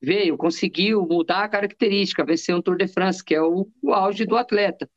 veio, 0.00 0.36
conseguiu 0.36 1.06
mudar 1.06 1.44
a 1.44 1.48
característica, 1.48 2.24
vencer 2.24 2.54
um 2.54 2.62
Tour 2.62 2.76
de 2.76 2.88
France, 2.88 3.24
que 3.24 3.34
é 3.34 3.42
o, 3.42 3.68
o 3.82 3.92
auge 3.92 4.24
do 4.26 4.36
atleta. 4.36 4.88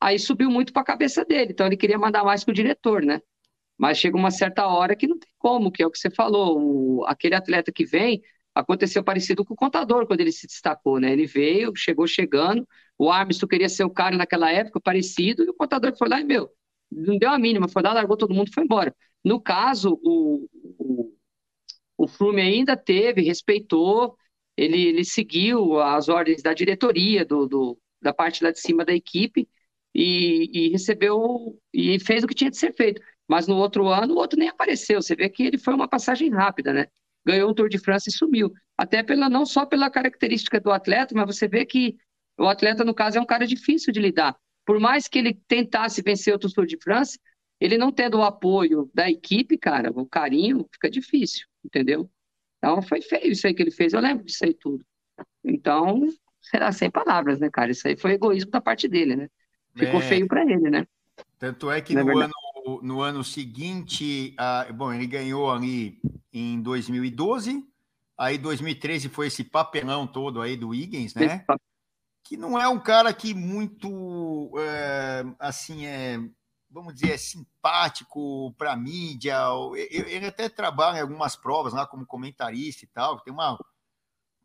Aí 0.00 0.18
subiu 0.18 0.50
muito 0.50 0.72
para 0.72 0.82
a 0.82 0.84
cabeça 0.84 1.24
dele, 1.24 1.52
então 1.52 1.66
ele 1.66 1.76
queria 1.76 1.98
mandar 1.98 2.24
mais 2.24 2.44
que 2.44 2.50
o 2.50 2.54
diretor, 2.54 3.02
né? 3.02 3.20
Mas 3.78 3.98
chega 3.98 4.16
uma 4.16 4.30
certa 4.30 4.66
hora 4.66 4.96
que 4.96 5.06
não 5.06 5.18
tem 5.18 5.30
como, 5.38 5.72
que 5.72 5.82
é 5.82 5.86
o 5.86 5.90
que 5.90 5.98
você 5.98 6.10
falou. 6.10 7.00
O, 7.00 7.04
aquele 7.06 7.34
atleta 7.34 7.72
que 7.72 7.84
vem, 7.84 8.22
aconteceu 8.54 9.02
parecido 9.04 9.44
com 9.44 9.54
o 9.54 9.56
contador 9.56 10.06
quando 10.06 10.20
ele 10.20 10.32
se 10.32 10.46
destacou, 10.46 10.98
né? 11.00 11.12
Ele 11.12 11.26
veio, 11.26 11.72
chegou 11.76 12.06
chegando, 12.06 12.66
o 12.98 13.10
Armstrong 13.10 13.50
queria 13.50 13.68
ser 13.68 13.84
o 13.84 13.90
cara 13.90 14.16
naquela 14.16 14.50
época, 14.50 14.80
parecido, 14.80 15.44
e 15.44 15.50
o 15.50 15.54
contador 15.54 15.96
foi 15.96 16.08
lá 16.08 16.20
e, 16.20 16.24
meu, 16.24 16.50
não 16.90 17.18
deu 17.18 17.30
a 17.30 17.38
mínima, 17.38 17.68
foi 17.68 17.82
lá, 17.82 17.92
largou 17.92 18.16
todo 18.16 18.34
mundo 18.34 18.48
e 18.48 18.52
foi 18.54 18.64
embora. 18.64 18.94
No 19.24 19.40
caso, 19.40 19.98
o, 20.02 20.48
o, 20.78 21.14
o 21.96 22.08
Flume 22.08 22.42
ainda 22.42 22.76
teve, 22.76 23.22
respeitou, 23.22 24.16
ele, 24.56 24.80
ele 24.88 25.04
seguiu 25.04 25.80
as 25.80 26.08
ordens 26.08 26.42
da 26.42 26.52
diretoria, 26.52 27.24
do, 27.24 27.46
do, 27.46 27.78
da 28.02 28.12
parte 28.12 28.42
lá 28.44 28.50
de 28.50 28.60
cima 28.60 28.84
da 28.84 28.92
equipe, 28.92 29.48
e, 29.94 30.50
e, 30.52 30.68
recebeu 30.70 31.58
e 31.72 31.98
fez 32.00 32.22
o 32.24 32.26
que 32.26 32.34
tinha 32.34 32.50
de 32.50 32.56
ser 32.56 32.72
feito. 32.72 33.00
Mas 33.28 33.46
no 33.46 33.56
outro 33.56 33.88
ano, 33.88 34.14
o 34.14 34.18
outro 34.18 34.38
nem 34.38 34.48
apareceu. 34.48 35.00
Você 35.00 35.14
vê 35.14 35.28
que 35.28 35.42
ele 35.42 35.58
foi 35.58 35.74
uma 35.74 35.88
passagem 35.88 36.30
rápida, 36.30 36.72
né? 36.72 36.86
Ganhou 37.24 37.50
um 37.50 37.54
Tour 37.54 37.68
de 37.68 37.78
França 37.78 38.08
e 38.08 38.12
sumiu. 38.12 38.52
Até 38.76 39.02
pela 39.02 39.28
não 39.28 39.44
só 39.46 39.66
pela 39.66 39.90
característica 39.90 40.58
do 40.60 40.70
atleta, 40.70 41.14
mas 41.14 41.26
você 41.26 41.46
vê 41.46 41.64
que 41.64 41.96
o 42.38 42.46
atleta, 42.46 42.84
no 42.84 42.94
caso, 42.94 43.18
é 43.18 43.20
um 43.20 43.26
cara 43.26 43.46
difícil 43.46 43.92
de 43.92 44.00
lidar. 44.00 44.36
Por 44.64 44.80
mais 44.80 45.08
que 45.08 45.18
ele 45.18 45.34
tentasse 45.46 46.02
vencer 46.02 46.32
outro 46.32 46.52
Tour 46.52 46.66
de 46.66 46.78
França, 46.78 47.18
ele 47.60 47.76
não 47.76 47.92
tendo 47.92 48.18
o 48.18 48.22
apoio 48.22 48.90
da 48.94 49.10
equipe, 49.10 49.58
cara, 49.58 49.90
o 49.94 50.06
carinho, 50.06 50.66
fica 50.72 50.90
difícil, 50.90 51.46
entendeu? 51.64 52.10
Então 52.58 52.80
foi 52.82 53.02
feio 53.02 53.32
isso 53.32 53.46
aí 53.46 53.54
que 53.54 53.62
ele 53.62 53.70
fez, 53.70 53.92
eu 53.92 54.00
lembro 54.00 54.24
disso 54.24 54.44
aí 54.44 54.54
tudo. 54.54 54.84
Então, 55.44 56.06
será 56.40 56.72
sem 56.72 56.90
palavras, 56.90 57.38
né, 57.38 57.50
cara? 57.50 57.70
Isso 57.70 57.86
aí 57.86 57.96
foi 57.96 58.12
egoísmo 58.12 58.50
da 58.50 58.60
parte 58.60 58.88
dele, 58.88 59.16
né? 59.16 59.28
Ficou 59.86 60.00
é... 60.00 60.04
feio 60.04 60.26
para 60.26 60.42
ele, 60.42 60.70
né? 60.70 60.86
Tanto 61.38 61.70
é 61.70 61.80
que 61.80 61.94
no, 61.94 62.18
ano, 62.18 62.32
no 62.82 63.00
ano 63.00 63.24
seguinte, 63.24 64.34
bom, 64.74 64.92
ele 64.92 65.06
ganhou 65.06 65.50
ali 65.50 65.98
em 66.32 66.60
2012, 66.60 67.66
aí 68.16 68.38
2013 68.38 69.08
foi 69.08 69.28
esse 69.28 69.42
papelão 69.42 70.06
todo 70.06 70.40
aí 70.40 70.56
do 70.56 70.74
Higgins, 70.74 71.14
né? 71.14 71.44
Que 72.22 72.36
não 72.36 72.58
é 72.58 72.68
um 72.68 72.78
cara 72.78 73.12
que 73.12 73.34
muito, 73.34 74.52
é, 74.58 75.24
assim, 75.38 75.86
é, 75.86 76.20
vamos 76.70 76.94
dizer, 76.94 77.12
é 77.12 77.16
simpático 77.16 78.54
para 78.56 78.76
mídia. 78.76 79.36
Ele 79.74 80.26
até 80.26 80.48
trabalha 80.48 80.98
em 80.98 81.02
algumas 81.02 81.34
provas 81.34 81.72
lá 81.72 81.86
como 81.86 82.06
comentarista 82.06 82.84
e 82.84 82.88
tal. 82.88 83.20
Tem 83.20 83.32
uma. 83.32 83.58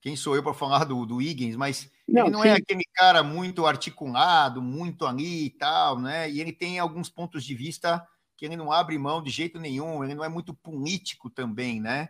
Quem 0.06 0.16
sou 0.16 0.36
eu 0.36 0.44
para 0.44 0.54
falar 0.54 0.84
do, 0.84 1.04
do 1.04 1.20
Higgins? 1.20 1.56
Mas 1.56 1.90
não, 2.08 2.28
ele 2.28 2.32
não 2.32 2.44
é 2.44 2.50
sim. 2.50 2.54
é 2.54 2.58
aquele 2.58 2.84
cara 2.94 3.24
muito 3.24 3.66
articulado, 3.66 4.62
muito 4.62 5.04
ali 5.04 5.46
e 5.46 5.50
tal, 5.50 6.00
né? 6.00 6.30
E 6.30 6.40
ele 6.40 6.54
tem 6.54 6.78
alguns 6.78 7.10
pontos 7.10 7.44
de 7.44 7.56
vista 7.56 8.08
que 8.38 8.46
ele 8.46 8.56
não 8.56 8.72
abre 8.72 9.00
mão 9.00 9.20
de 9.20 9.32
jeito 9.32 9.60
nenhum. 9.60 10.04
Ele 10.04 10.14
não 10.14 10.24
é 10.24 10.30
muito 10.30 10.54
político 10.54 11.28
também, 11.28 11.82
né? 11.82 12.10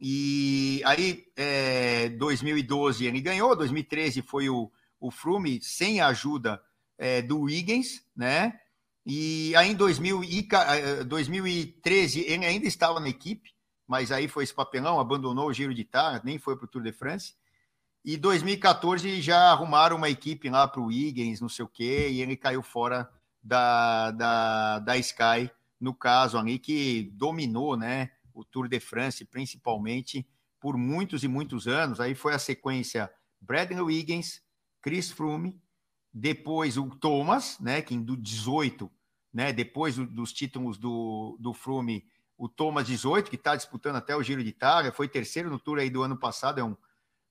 E 0.00 0.80
aí, 0.86 1.26
é, 1.36 2.08
2012 2.08 3.04
ele 3.04 3.20
ganhou, 3.20 3.54
2013 3.54 4.22
foi 4.22 4.48
o, 4.48 4.72
o 4.98 5.10
Frume 5.10 5.60
sem 5.60 6.00
a 6.00 6.06
ajuda 6.06 6.62
é, 6.96 7.20
do 7.20 7.46
Higgins, 7.46 8.06
né? 8.16 8.58
E 9.04 9.54
aí 9.54 9.72
em 9.72 9.74
2000 9.74 10.24
e, 10.24 10.48
2013 11.06 12.20
ele 12.26 12.46
ainda 12.46 12.66
estava 12.66 12.98
na 12.98 13.10
equipe, 13.10 13.50
mas 13.88 14.12
aí 14.12 14.28
foi 14.28 14.44
esse 14.44 14.54
papelão, 14.54 15.00
abandonou 15.00 15.48
o 15.48 15.52
Giro 15.52 15.74
de 15.74 15.80
Itália, 15.80 16.20
nem 16.22 16.38
foi 16.38 16.56
para 16.56 16.66
o 16.66 16.68
Tour 16.68 16.82
de 16.82 16.92
France. 16.92 17.34
E 18.04 18.16
2014 18.16 19.20
já 19.20 19.50
arrumaram 19.50 19.96
uma 19.96 20.08
equipe 20.08 20.48
lá 20.48 20.68
para 20.68 20.80
o 20.80 20.92
Higgins, 20.92 21.40
não 21.40 21.48
sei 21.48 21.64
o 21.64 21.68
quê, 21.68 22.08
e 22.10 22.20
ele 22.20 22.36
caiu 22.36 22.62
fora 22.62 23.10
da, 23.42 24.10
da, 24.12 24.78
da 24.78 24.96
Sky, 24.98 25.50
no 25.80 25.94
caso 25.94 26.38
ali, 26.38 26.58
que 26.58 27.10
dominou 27.14 27.76
né, 27.76 28.10
o 28.32 28.44
Tour 28.44 28.68
de 28.68 28.78
France, 28.78 29.24
principalmente, 29.24 30.28
por 30.60 30.76
muitos 30.76 31.24
e 31.24 31.28
muitos 31.28 31.66
anos. 31.66 31.98
Aí 31.98 32.14
foi 32.14 32.34
a 32.34 32.38
sequência 32.38 33.10
Bradley 33.40 33.80
Wiggins, 33.80 34.42
Chris 34.80 35.10
Froome, 35.10 35.60
depois 36.12 36.76
o 36.76 36.88
Thomas, 36.90 37.58
né, 37.58 37.82
que 37.82 37.94
em 37.94 38.04
18 38.04 38.90
né? 39.32 39.52
Depois 39.52 39.96
do, 39.96 40.06
dos 40.06 40.32
títulos 40.32 40.78
do, 40.78 41.36
do 41.40 41.52
Flume, 41.52 42.04
o 42.38 42.48
Thomas 42.48 42.86
18, 42.86 43.28
que 43.28 43.36
está 43.36 43.56
disputando 43.56 43.96
até 43.96 44.14
o 44.14 44.22
Giro 44.22 44.42
de 44.42 44.48
Itália, 44.48 44.92
foi 44.92 45.08
terceiro 45.08 45.50
no 45.50 45.58
Tour 45.58 45.78
aí 45.78 45.90
do 45.90 46.04
ano 46.04 46.16
passado, 46.16 46.60
é 46.60 46.64
um 46.64 46.76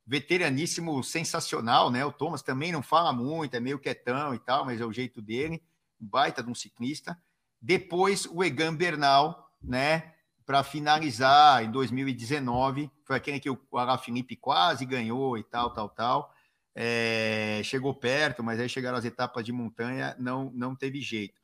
veteraníssimo 0.06 1.02
sensacional, 1.02 1.90
né? 1.90 2.06
O 2.06 2.12
Thomas 2.12 2.42
também 2.42 2.74
não 2.74 2.84
fala 2.84 3.14
muito, 3.14 3.56
é 3.56 3.60
meio 3.60 3.80
quietão 3.80 4.36
e 4.36 4.40
tal, 4.40 4.66
mas 4.66 4.82
é 4.82 4.86
o 4.86 4.92
jeito 4.92 5.22
dele, 5.22 5.64
baita 5.98 6.44
de 6.44 6.50
um 6.50 6.56
ciclista. 6.56 7.18
Depois 7.62 8.26
o 8.26 8.44
Egan 8.44 8.76
Bernal, 8.76 9.50
né? 9.64 10.14
Para 10.46 10.64
finalizar 10.64 11.64
em 11.64 11.72
2019, 11.72 12.92
foi 13.06 13.16
aquele 13.16 13.40
que 13.40 13.50
o 13.50 13.60
Alain 13.74 13.98
Felipe 13.98 14.36
quase 14.36 14.86
ganhou 14.86 15.38
e 15.38 15.44
tal, 15.44 15.74
tal, 15.74 15.90
tal. 15.90 16.34
É, 16.76 17.62
chegou 17.64 17.94
perto, 17.94 18.44
mas 18.44 18.60
aí 18.60 18.70
chegaram 18.70 18.98
as 18.98 19.06
etapas 19.06 19.44
de 19.44 19.52
montanha, 19.52 20.16
não, 20.20 20.52
não 20.54 20.76
teve 20.76 21.02
jeito. 21.02 21.42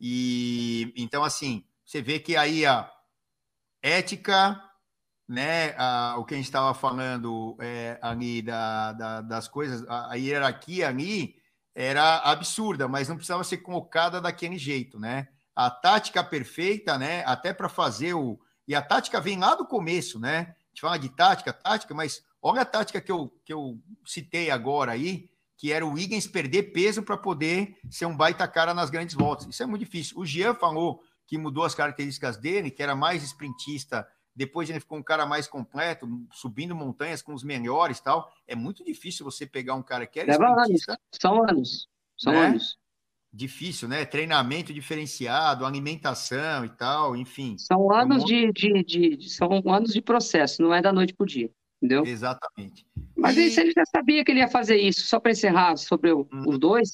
E 0.00 0.92
então, 0.96 1.24
assim, 1.24 1.64
você 1.84 2.00
vê 2.00 2.18
que 2.20 2.36
aí 2.36 2.64
a 2.64 2.93
ética, 3.84 4.58
né, 5.28 5.74
a, 5.76 6.16
o 6.18 6.24
que 6.24 6.32
a 6.32 6.36
gente 6.38 6.46
estava 6.46 6.72
falando 6.72 7.54
é, 7.60 7.98
ali 8.00 8.40
da, 8.40 8.92
da, 8.92 9.20
das 9.20 9.46
coisas, 9.46 9.86
a, 9.86 10.12
a, 10.12 10.14
hierarquia 10.14 10.88
ali 10.88 11.36
era 11.74 12.18
absurda, 12.18 12.88
mas 12.88 13.08
não 13.08 13.16
precisava 13.16 13.44
ser 13.44 13.58
colocada 13.58 14.22
daquele 14.22 14.56
jeito, 14.56 14.98
né? 14.98 15.28
A 15.54 15.70
tática 15.70 16.24
perfeita, 16.24 16.96
né, 16.96 17.22
até 17.26 17.52
para 17.52 17.68
fazer 17.68 18.14
o. 18.14 18.40
E 18.66 18.74
a 18.74 18.80
tática 18.80 19.20
vem 19.20 19.38
lá 19.38 19.54
do 19.54 19.66
começo, 19.66 20.18
né? 20.18 20.38
A 20.38 20.68
gente 20.68 20.80
fala 20.80 20.98
de 20.98 21.10
tática, 21.10 21.52
tática, 21.52 21.92
mas 21.92 22.24
olha 22.40 22.62
a 22.62 22.64
tática 22.64 23.00
que 23.00 23.12
eu, 23.12 23.30
que 23.44 23.52
eu 23.52 23.78
citei 24.06 24.50
agora 24.50 24.92
aí, 24.92 25.28
que 25.58 25.72
era 25.72 25.84
o 25.84 25.92
Wiggins 25.92 26.26
perder 26.26 26.72
peso 26.72 27.02
para 27.02 27.18
poder 27.18 27.76
ser 27.90 28.06
um 28.06 28.16
baita 28.16 28.48
cara 28.48 28.72
nas 28.72 28.88
grandes 28.88 29.14
voltas. 29.14 29.46
Isso 29.48 29.62
é 29.62 29.66
muito 29.66 29.84
difícil. 29.84 30.18
O 30.18 30.24
Jean 30.24 30.54
falou 30.54 31.02
que 31.26 31.38
mudou 31.38 31.64
as 31.64 31.74
características 31.74 32.36
dele, 32.36 32.70
que 32.70 32.82
era 32.82 32.94
mais 32.94 33.22
sprintista, 33.22 34.06
depois 34.34 34.68
ele 34.68 34.80
ficou 34.80 34.98
um 34.98 35.02
cara 35.02 35.24
mais 35.24 35.46
completo, 35.46 36.08
subindo 36.32 36.74
montanhas 36.74 37.22
com 37.22 37.32
os 37.32 37.44
melhores 37.44 38.00
tal. 38.00 38.30
É 38.46 38.54
muito 38.54 38.84
difícil 38.84 39.24
você 39.24 39.46
pegar 39.46 39.74
um 39.74 39.82
cara 39.82 40.06
que 40.06 40.18
era 40.18 40.32
Leva 40.32 40.62
sprintista. 40.62 40.92
Anos. 40.92 41.18
São 41.20 41.42
anos. 41.48 41.88
São 42.16 42.32
né? 42.32 42.46
anos. 42.46 42.78
Difícil, 43.32 43.88
né? 43.88 44.04
Treinamento 44.04 44.72
diferenciado, 44.72 45.64
alimentação 45.64 46.64
e 46.64 46.68
tal, 46.68 47.16
enfim. 47.16 47.56
São 47.58 47.92
anos 47.92 48.18
um 48.18 48.20
monte... 48.20 48.52
de, 48.52 48.82
de, 48.82 49.16
de, 49.16 49.28
são 49.28 49.62
anos 49.66 49.92
de 49.92 50.00
processo, 50.00 50.62
não 50.62 50.72
é 50.72 50.80
da 50.80 50.92
noite 50.92 51.14
para 51.14 51.24
o 51.24 51.26
dia 51.26 51.50
entendeu? 51.84 52.04
Exatamente. 52.06 52.86
Mas 53.16 53.36
e... 53.36 53.60
ele 53.60 53.72
já 53.72 53.84
sabia 53.84 54.24
que 54.24 54.30
ele 54.30 54.40
ia 54.40 54.48
fazer 54.48 54.76
isso, 54.76 55.06
só 55.06 55.20
para 55.20 55.32
encerrar 55.32 55.76
sobre 55.76 56.12
o, 56.12 56.22
hum. 56.32 56.44
os 56.46 56.58
dois, 56.58 56.92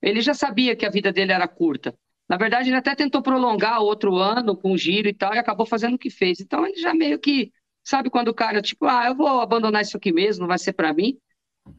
ele 0.00 0.20
já 0.20 0.34
sabia 0.34 0.74
que 0.74 0.86
a 0.86 0.90
vida 0.90 1.12
dele 1.12 1.32
era 1.32 1.46
curta. 1.46 1.94
Na 2.30 2.36
verdade, 2.36 2.68
ele 2.68 2.76
até 2.76 2.94
tentou 2.94 3.20
prolongar 3.20 3.80
outro 3.80 4.14
ano 4.14 4.56
com 4.56 4.76
giro 4.76 5.08
e 5.08 5.12
tal, 5.12 5.34
e 5.34 5.38
acabou 5.38 5.66
fazendo 5.66 5.94
o 5.94 5.98
que 5.98 6.08
fez. 6.08 6.38
Então, 6.38 6.64
ele 6.64 6.80
já 6.80 6.94
meio 6.94 7.18
que, 7.18 7.52
sabe 7.82 8.08
quando 8.08 8.28
o 8.28 8.34
cara, 8.34 8.62
tipo, 8.62 8.86
ah, 8.86 9.06
eu 9.06 9.16
vou 9.16 9.40
abandonar 9.40 9.82
isso 9.82 9.96
aqui 9.96 10.12
mesmo, 10.12 10.42
não 10.42 10.46
vai 10.48 10.56
ser 10.56 10.72
para 10.72 10.94
mim? 10.94 11.18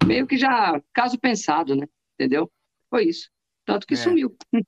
Meio 0.05 0.27
que 0.27 0.37
já, 0.37 0.77
caso 0.93 1.17
pensado, 1.17 1.73
né? 1.73 1.87
Entendeu? 2.15 2.51
Foi 2.89 3.05
isso. 3.05 3.29
Tanto 3.63 3.87
que 3.87 3.93
é. 3.93 3.97
sumiu. 3.97 4.35
É. 4.53 4.59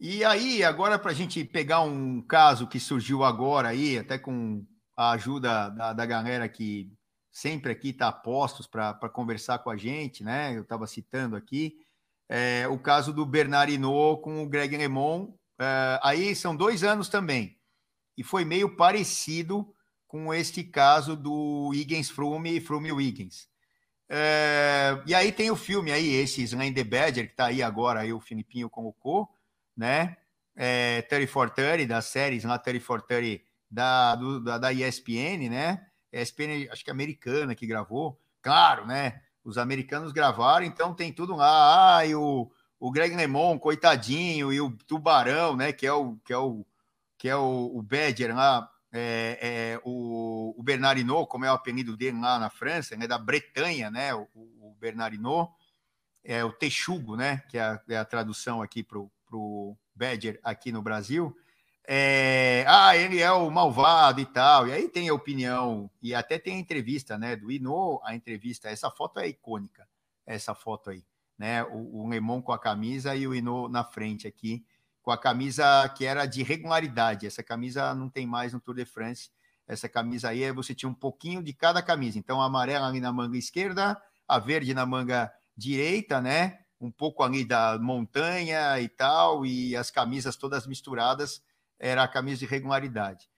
E 0.00 0.24
aí, 0.24 0.64
agora, 0.64 0.98
para 0.98 1.10
a 1.10 1.14
gente 1.14 1.44
pegar 1.44 1.82
um 1.82 2.22
caso 2.22 2.66
que 2.66 2.80
surgiu 2.80 3.22
agora 3.22 3.68
aí, 3.68 3.98
até 3.98 4.18
com 4.18 4.64
a 4.96 5.10
ajuda 5.10 5.68
da, 5.68 5.92
da 5.92 6.06
galera 6.06 6.48
que 6.48 6.90
sempre 7.30 7.70
aqui 7.70 7.90
está 7.90 8.10
postos 8.10 8.66
para 8.66 8.94
conversar 9.10 9.58
com 9.58 9.68
a 9.68 9.76
gente, 9.76 10.24
né? 10.24 10.56
Eu 10.56 10.62
estava 10.62 10.86
citando 10.86 11.36
aqui, 11.36 11.76
é, 12.36 12.66
o 12.66 12.76
caso 12.76 13.12
do 13.12 13.24
Bernardino 13.24 14.16
com 14.16 14.42
o 14.42 14.48
Greg 14.48 14.76
LeMond. 14.76 15.32
É, 15.56 16.00
aí 16.02 16.34
são 16.34 16.56
dois 16.56 16.82
anos 16.82 17.08
também. 17.08 17.56
E 18.16 18.24
foi 18.24 18.44
meio 18.44 18.74
parecido 18.74 19.72
com 20.08 20.34
este 20.34 20.64
caso 20.64 21.14
do 21.14 21.70
Higgins 21.72 22.10
Frume 22.10 22.56
e 22.56 22.60
Frume 22.60 22.90
Higgins. 22.90 23.48
É, 24.08 25.00
e 25.06 25.14
aí 25.14 25.30
tem 25.30 25.48
o 25.52 25.54
filme 25.54 25.92
aí, 25.92 26.12
esse 26.12 26.42
Slender 26.42 26.84
Badger, 26.84 27.26
que 27.26 27.34
está 27.34 27.46
aí 27.46 27.62
agora, 27.62 28.00
aí 28.00 28.12
o 28.12 28.18
Filipinho 28.18 28.68
colocou, 28.68 29.28
né? 29.76 30.16
É, 30.56 31.02
3430, 31.02 31.86
das 31.88 32.06
séries 32.06 32.42
lá 32.42 32.58
3430 32.58 33.44
da, 33.70 34.16
do, 34.16 34.40
da, 34.40 34.58
da 34.58 34.72
ESPN, 34.72 35.48
né? 35.48 35.86
ESPN, 36.12 36.68
acho 36.68 36.82
que 36.82 36.90
é 36.90 36.92
americana 36.92 37.54
que 37.54 37.64
gravou. 37.64 38.20
Claro, 38.42 38.86
né? 38.86 39.22
Os 39.44 39.58
americanos 39.58 40.10
gravaram, 40.12 40.64
então 40.64 40.94
tem 40.94 41.12
tudo 41.12 41.36
lá. 41.36 41.98
Ah, 41.98 42.06
e 42.06 42.14
o, 42.14 42.50
o 42.80 42.90
Greg 42.90 43.14
Lemon, 43.14 43.58
coitadinho, 43.58 44.52
e 44.52 44.60
o 44.60 44.70
Tubarão, 44.70 45.56
né? 45.56 45.72
Que 45.72 45.86
é 45.86 45.92
o 45.92 46.16
que 46.24 46.32
é 46.32 46.38
o 46.38 46.64
que 47.18 47.28
é 47.28 47.36
o, 47.36 47.70
o 47.74 47.82
Badger 47.82 48.34
lá, 48.34 48.70
é, 48.92 49.38
é, 49.40 49.80
o, 49.84 50.54
o 50.58 50.62
Bernardino, 50.62 51.26
como 51.26 51.44
é 51.44 51.50
o 51.50 51.54
apelido 51.54 51.96
dele 51.96 52.20
lá 52.20 52.38
na 52.38 52.50
França, 52.50 52.96
né? 52.96 53.06
Da 53.06 53.18
Bretanha, 53.18 53.90
né? 53.90 54.14
O, 54.14 54.28
o 54.34 54.76
Bernardino 54.78 55.48
é 56.22 56.44
o 56.44 56.52
texugo, 56.52 57.16
né? 57.16 57.42
Que 57.48 57.58
é 57.58 57.62
a, 57.62 57.80
é 57.88 57.96
a 57.96 58.04
tradução 58.04 58.62
aqui 58.62 58.82
para 58.82 58.98
o 58.98 59.76
Badger 59.94 60.40
aqui 60.42 60.72
no 60.72 60.82
Brasil, 60.82 61.36
é, 61.86 62.64
ah, 62.66 62.96
ele 62.96 63.20
é 63.20 63.30
o 63.30 63.50
malvado 63.50 64.20
e 64.20 64.26
tal. 64.26 64.68
E 64.68 64.72
aí 64.72 64.88
tem 64.88 65.08
a 65.08 65.14
opinião, 65.14 65.90
e 66.02 66.14
até 66.14 66.38
tem 66.38 66.56
a 66.56 66.58
entrevista, 66.58 67.18
né, 67.18 67.36
do 67.36 67.50
Ino, 67.50 68.00
a 68.04 68.14
entrevista. 68.14 68.68
Essa 68.68 68.90
foto 68.90 69.20
é 69.20 69.28
icônica, 69.28 69.86
essa 70.26 70.54
foto 70.54 70.90
aí, 70.90 71.04
né? 71.38 71.62
O, 71.64 72.02
o 72.02 72.08
Lemon 72.08 72.40
com 72.40 72.52
a 72.52 72.58
camisa 72.58 73.14
e 73.14 73.26
o 73.26 73.34
Ino 73.34 73.68
na 73.68 73.84
frente 73.84 74.26
aqui, 74.26 74.64
com 75.02 75.10
a 75.10 75.18
camisa 75.18 75.88
que 75.90 76.04
era 76.04 76.26
de 76.26 76.42
regularidade. 76.42 77.26
Essa 77.26 77.42
camisa 77.42 77.94
não 77.94 78.08
tem 78.08 78.26
mais 78.26 78.52
no 78.52 78.60
Tour 78.60 78.74
de 78.74 78.84
France. 78.84 79.30
Essa 79.66 79.88
camisa 79.88 80.28
aí, 80.28 80.50
você 80.52 80.74
tinha 80.74 80.88
um 80.88 80.94
pouquinho 80.94 81.42
de 81.42 81.52
cada 81.52 81.82
camisa. 81.82 82.18
Então, 82.18 82.40
a 82.40 82.46
amarela 82.46 82.88
ali 82.88 83.00
na 83.00 83.12
manga 83.12 83.36
esquerda, 83.36 84.00
a 84.28 84.38
verde 84.38 84.74
na 84.74 84.84
manga 84.84 85.32
direita, 85.56 86.20
né? 86.20 86.58
um 86.84 86.90
pouco 86.90 87.22
ali 87.22 87.44
da 87.44 87.78
montanha 87.78 88.78
e 88.78 88.88
tal, 88.88 89.46
e 89.46 89.74
as 89.74 89.90
camisas 89.90 90.36
todas 90.36 90.66
misturadas, 90.66 91.42
era 91.78 92.02
a 92.02 92.08
camisa 92.08 92.40
de 92.40 92.46
regularidade. 92.46 93.28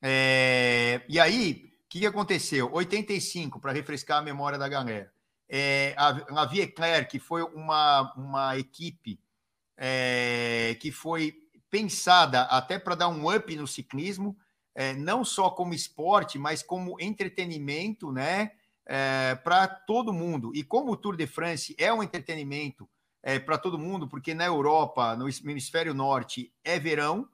É, 0.00 1.02
e 1.08 1.20
aí, 1.20 1.72
o 1.84 1.88
que, 1.88 2.00
que 2.00 2.06
aconteceu? 2.06 2.70
85, 2.72 3.60
para 3.60 3.72
refrescar 3.72 4.18
a 4.18 4.22
memória 4.22 4.58
da 4.58 4.68
galera. 4.68 5.12
É, 5.48 5.94
a, 5.98 6.08
a 6.42 7.04
que 7.04 7.18
foi 7.18 7.42
uma, 7.42 8.12
uma 8.16 8.58
equipe 8.58 9.20
é, 9.76 10.76
que 10.80 10.90
foi 10.90 11.34
pensada 11.70 12.42
até 12.42 12.78
para 12.78 12.94
dar 12.94 13.08
um 13.08 13.34
up 13.34 13.54
no 13.54 13.66
ciclismo, 13.66 14.36
é, 14.74 14.94
não 14.94 15.24
só 15.24 15.50
como 15.50 15.74
esporte, 15.74 16.38
mas 16.38 16.62
como 16.62 16.98
entretenimento, 16.98 18.10
né? 18.10 18.52
é, 18.86 19.34
para 19.36 19.66
todo 19.66 20.12
mundo. 20.12 20.52
E 20.54 20.62
como 20.62 20.92
o 20.92 20.96
Tour 20.96 21.16
de 21.16 21.26
France 21.26 21.74
é 21.78 21.92
um 21.92 22.02
entretenimento 22.02 22.88
é, 23.22 23.38
para 23.38 23.58
todo 23.58 23.78
mundo, 23.78 24.08
porque 24.08 24.34
na 24.34 24.44
Europa, 24.44 25.16
no 25.16 25.28
hemisfério 25.28 25.94
norte, 25.94 26.52
é 26.64 26.78
verão, 26.78 27.28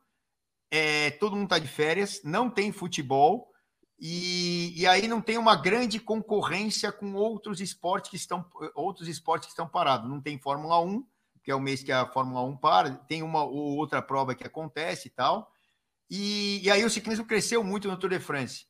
é, 0.71 1.11
todo 1.13 1.35
mundo 1.35 1.45
está 1.45 1.59
de 1.59 1.69
férias, 1.69 2.21
não 2.25 2.51
tem 2.51 2.73
futebol, 2.73 3.53
e, 4.01 4.81
e, 4.81 4.87
aí 4.87 5.09
não 5.09 5.21
tem 5.21 5.37
uma 5.37 5.57
grande 5.57 5.99
concorrência 5.99 6.93
com 6.93 7.15
outros 7.15 7.61
esportes 7.61 8.11
que 8.11 8.17
estão 8.17 8.49
outros 8.73 9.09
esportes 9.09 9.47
que 9.47 9.53
estão 9.53 9.69
parados. 9.69 10.09
Não 10.09 10.21
tem 10.21 10.39
Fórmula 10.39 10.81
1, 10.81 11.05
que 11.43 11.51
é 11.51 11.55
o 11.55 11.61
mês 11.61 11.83
que 11.83 11.91
a 11.91 12.07
Fórmula 12.07 12.43
1 12.43 12.57
para, 12.59 12.91
tem 12.91 13.25
uma 13.25 13.43
ou 13.43 13.77
outra 13.77 14.01
prova 14.01 14.37
que 14.37 14.47
acontece 14.47 15.09
e 15.09 15.11
tal. 15.11 15.51
E, 16.09 16.61
e 16.63 16.71
aí 16.71 16.85
o 16.85 16.91
ciclismo 16.91 17.27
cresceu 17.27 17.65
muito 17.65 17.89
no 17.89 17.97
Tour 17.97 18.11
de 18.11 18.21
France 18.21 18.69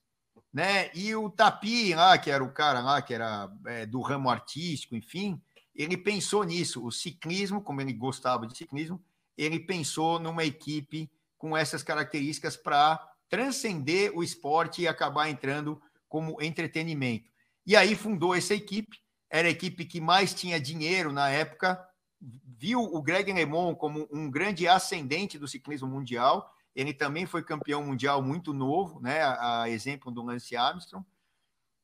né? 0.53 0.91
E 0.95 1.15
o 1.15 1.31
Tapi 1.31 1.95
lá, 1.95 2.17
que 2.19 2.31
era 2.31 2.43
o 2.43 2.53
cara 2.53 2.81
lá, 2.81 3.03
que 3.03 3.15
era 3.15 3.51
é, 3.67 3.87
do 3.87 4.01
ramo 4.01 4.31
artístico, 4.31 4.97
enfim, 4.97 5.41
ele 5.75 5.97
pensou 5.97 6.45
nisso. 6.45 6.85
O 6.85 6.91
ciclismo, 6.91 7.63
como 7.63 7.81
ele 7.81 7.93
gostava 7.93 8.47
de 8.47 8.57
ciclismo, 8.57 9.03
ele 9.37 9.61
pensou 9.61 10.19
numa 10.19 10.45
equipe 10.45 11.11
com 11.39 11.57
essas 11.57 11.83
características 11.83 12.57
para 12.57 13.01
transcender 13.29 14.13
o 14.15 14.23
esporte 14.23 14.83
e 14.83 14.89
acabar 14.89 15.31
entrando 15.31 15.81
como 16.09 16.43
entretenimento. 16.43 17.31
E 17.65 17.77
aí 17.77 17.95
fundou 17.95 18.35
essa 18.35 18.55
equipe, 18.55 18.99
era 19.31 19.49
a 19.49 19.51
equipe 19.51 19.85
que 19.85 20.01
mais 20.01 20.35
tinha 20.35 20.61
dinheiro 20.61 21.13
na 21.13 21.31
época, 21.31 21.83
viu 22.21 22.81
o 22.81 23.01
Greg 23.01 23.33
LeMond 23.33 23.79
como 23.79 24.09
um 24.13 24.31
grande 24.31 24.67
ascendente 24.67 25.39
do 25.39 25.47
ciclismo 25.47 25.89
mundial 25.89 26.53
ele 26.79 26.95
também 26.95 27.27
foi 27.27 27.43
campeão 27.43 27.83
mundial 27.83 28.23
muito 28.23 28.55
novo, 28.55 29.01
né? 29.01 29.21
A, 29.21 29.69
exemplo 29.69 30.13
do 30.13 30.23
Lance 30.23 30.55
Armstrong. 30.55 31.05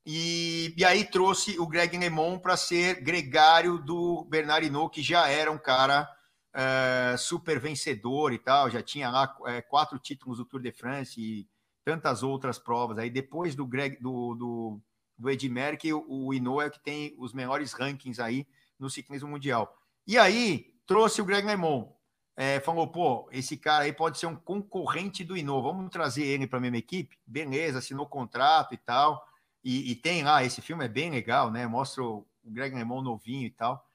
E, 0.06 0.72
e 0.76 0.84
aí 0.84 1.04
trouxe 1.04 1.58
o 1.58 1.66
Greg 1.66 1.98
LeMond 1.98 2.40
para 2.40 2.56
ser 2.56 3.02
gregário 3.02 3.78
do 3.78 4.24
Bernard 4.26 4.64
Hinault, 4.64 4.94
que 4.94 5.02
já 5.02 5.26
era 5.26 5.50
um 5.50 5.58
cara 5.58 6.08
é, 6.54 7.16
super 7.18 7.58
vencedor 7.58 8.32
e 8.32 8.38
tal, 8.38 8.70
já 8.70 8.80
tinha 8.80 9.10
lá 9.10 9.36
é, 9.46 9.60
quatro 9.60 9.98
títulos 9.98 10.38
do 10.38 10.44
Tour 10.44 10.60
de 10.60 10.72
France 10.72 11.20
e 11.20 11.48
tantas 11.84 12.22
outras 12.22 12.58
provas. 12.58 12.98
Aí 12.98 13.10
depois 13.10 13.54
do 13.54 13.66
Greg 13.66 14.00
do, 14.00 14.34
do, 14.34 14.80
do 15.18 15.30
Ed 15.30 15.48
Merckx, 15.48 15.92
o, 15.92 16.04
o 16.08 16.32
Hinault 16.32 16.66
é 16.66 16.70
que 16.70 16.80
tem 16.80 17.14
os 17.18 17.32
melhores 17.32 17.72
rankings 17.72 18.22
aí 18.22 18.46
no 18.78 18.88
ciclismo 18.88 19.28
mundial. 19.28 19.76
E 20.06 20.16
aí 20.16 20.72
trouxe 20.86 21.20
o 21.20 21.24
Greg 21.24 21.46
LeMond 21.46 21.88
é, 22.36 22.60
falou: 22.60 22.88
pô, 22.88 23.28
esse 23.30 23.56
cara 23.56 23.84
aí 23.84 23.92
pode 23.92 24.18
ser 24.18 24.26
um 24.26 24.36
concorrente 24.36 25.24
do 25.24 25.36
Inô, 25.36 25.62
vamos 25.62 25.90
trazer 25.90 26.24
ele 26.24 26.46
para 26.46 26.58
a 26.58 26.62
mesma 26.62 26.78
equipe? 26.78 27.18
Beleza, 27.26 27.78
assinou 27.78 28.06
contrato 28.06 28.74
e 28.74 28.76
tal. 28.76 29.24
E, 29.62 29.92
e, 29.92 29.96
tem 29.96 30.22
lá, 30.22 30.44
esse 30.44 30.60
filme 30.60 30.84
é 30.84 30.88
bem 30.88 31.10
legal, 31.10 31.50
né? 31.50 31.66
Mostra 31.66 32.02
o, 32.02 32.26
o 32.44 32.50
Greg 32.50 32.74
LeMond 32.74 33.04
novinho 33.04 33.46
e 33.46 33.50
tal. 33.50 33.88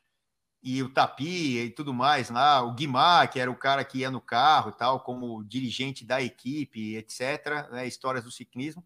E 0.62 0.84
o 0.84 0.90
Tapi 0.90 1.58
e 1.58 1.70
tudo 1.70 1.94
mais 1.94 2.30
lá, 2.30 2.62
o 2.62 2.74
Guimar, 2.74 3.32
que 3.32 3.40
era 3.40 3.50
o 3.50 3.56
cara 3.56 3.84
que 3.86 4.00
ia 4.00 4.12
no 4.12 4.20
carro 4.20 4.72
e 4.72 4.78
tal, 4.78 5.00
como 5.00 5.44
dirigente 5.44 6.06
da 6.06 6.22
equipe, 6.22 6.96
etc. 6.96 7.70
Né? 7.72 7.88
Histórias 7.88 8.26
do 8.26 8.32
ciclismo. 8.32 8.84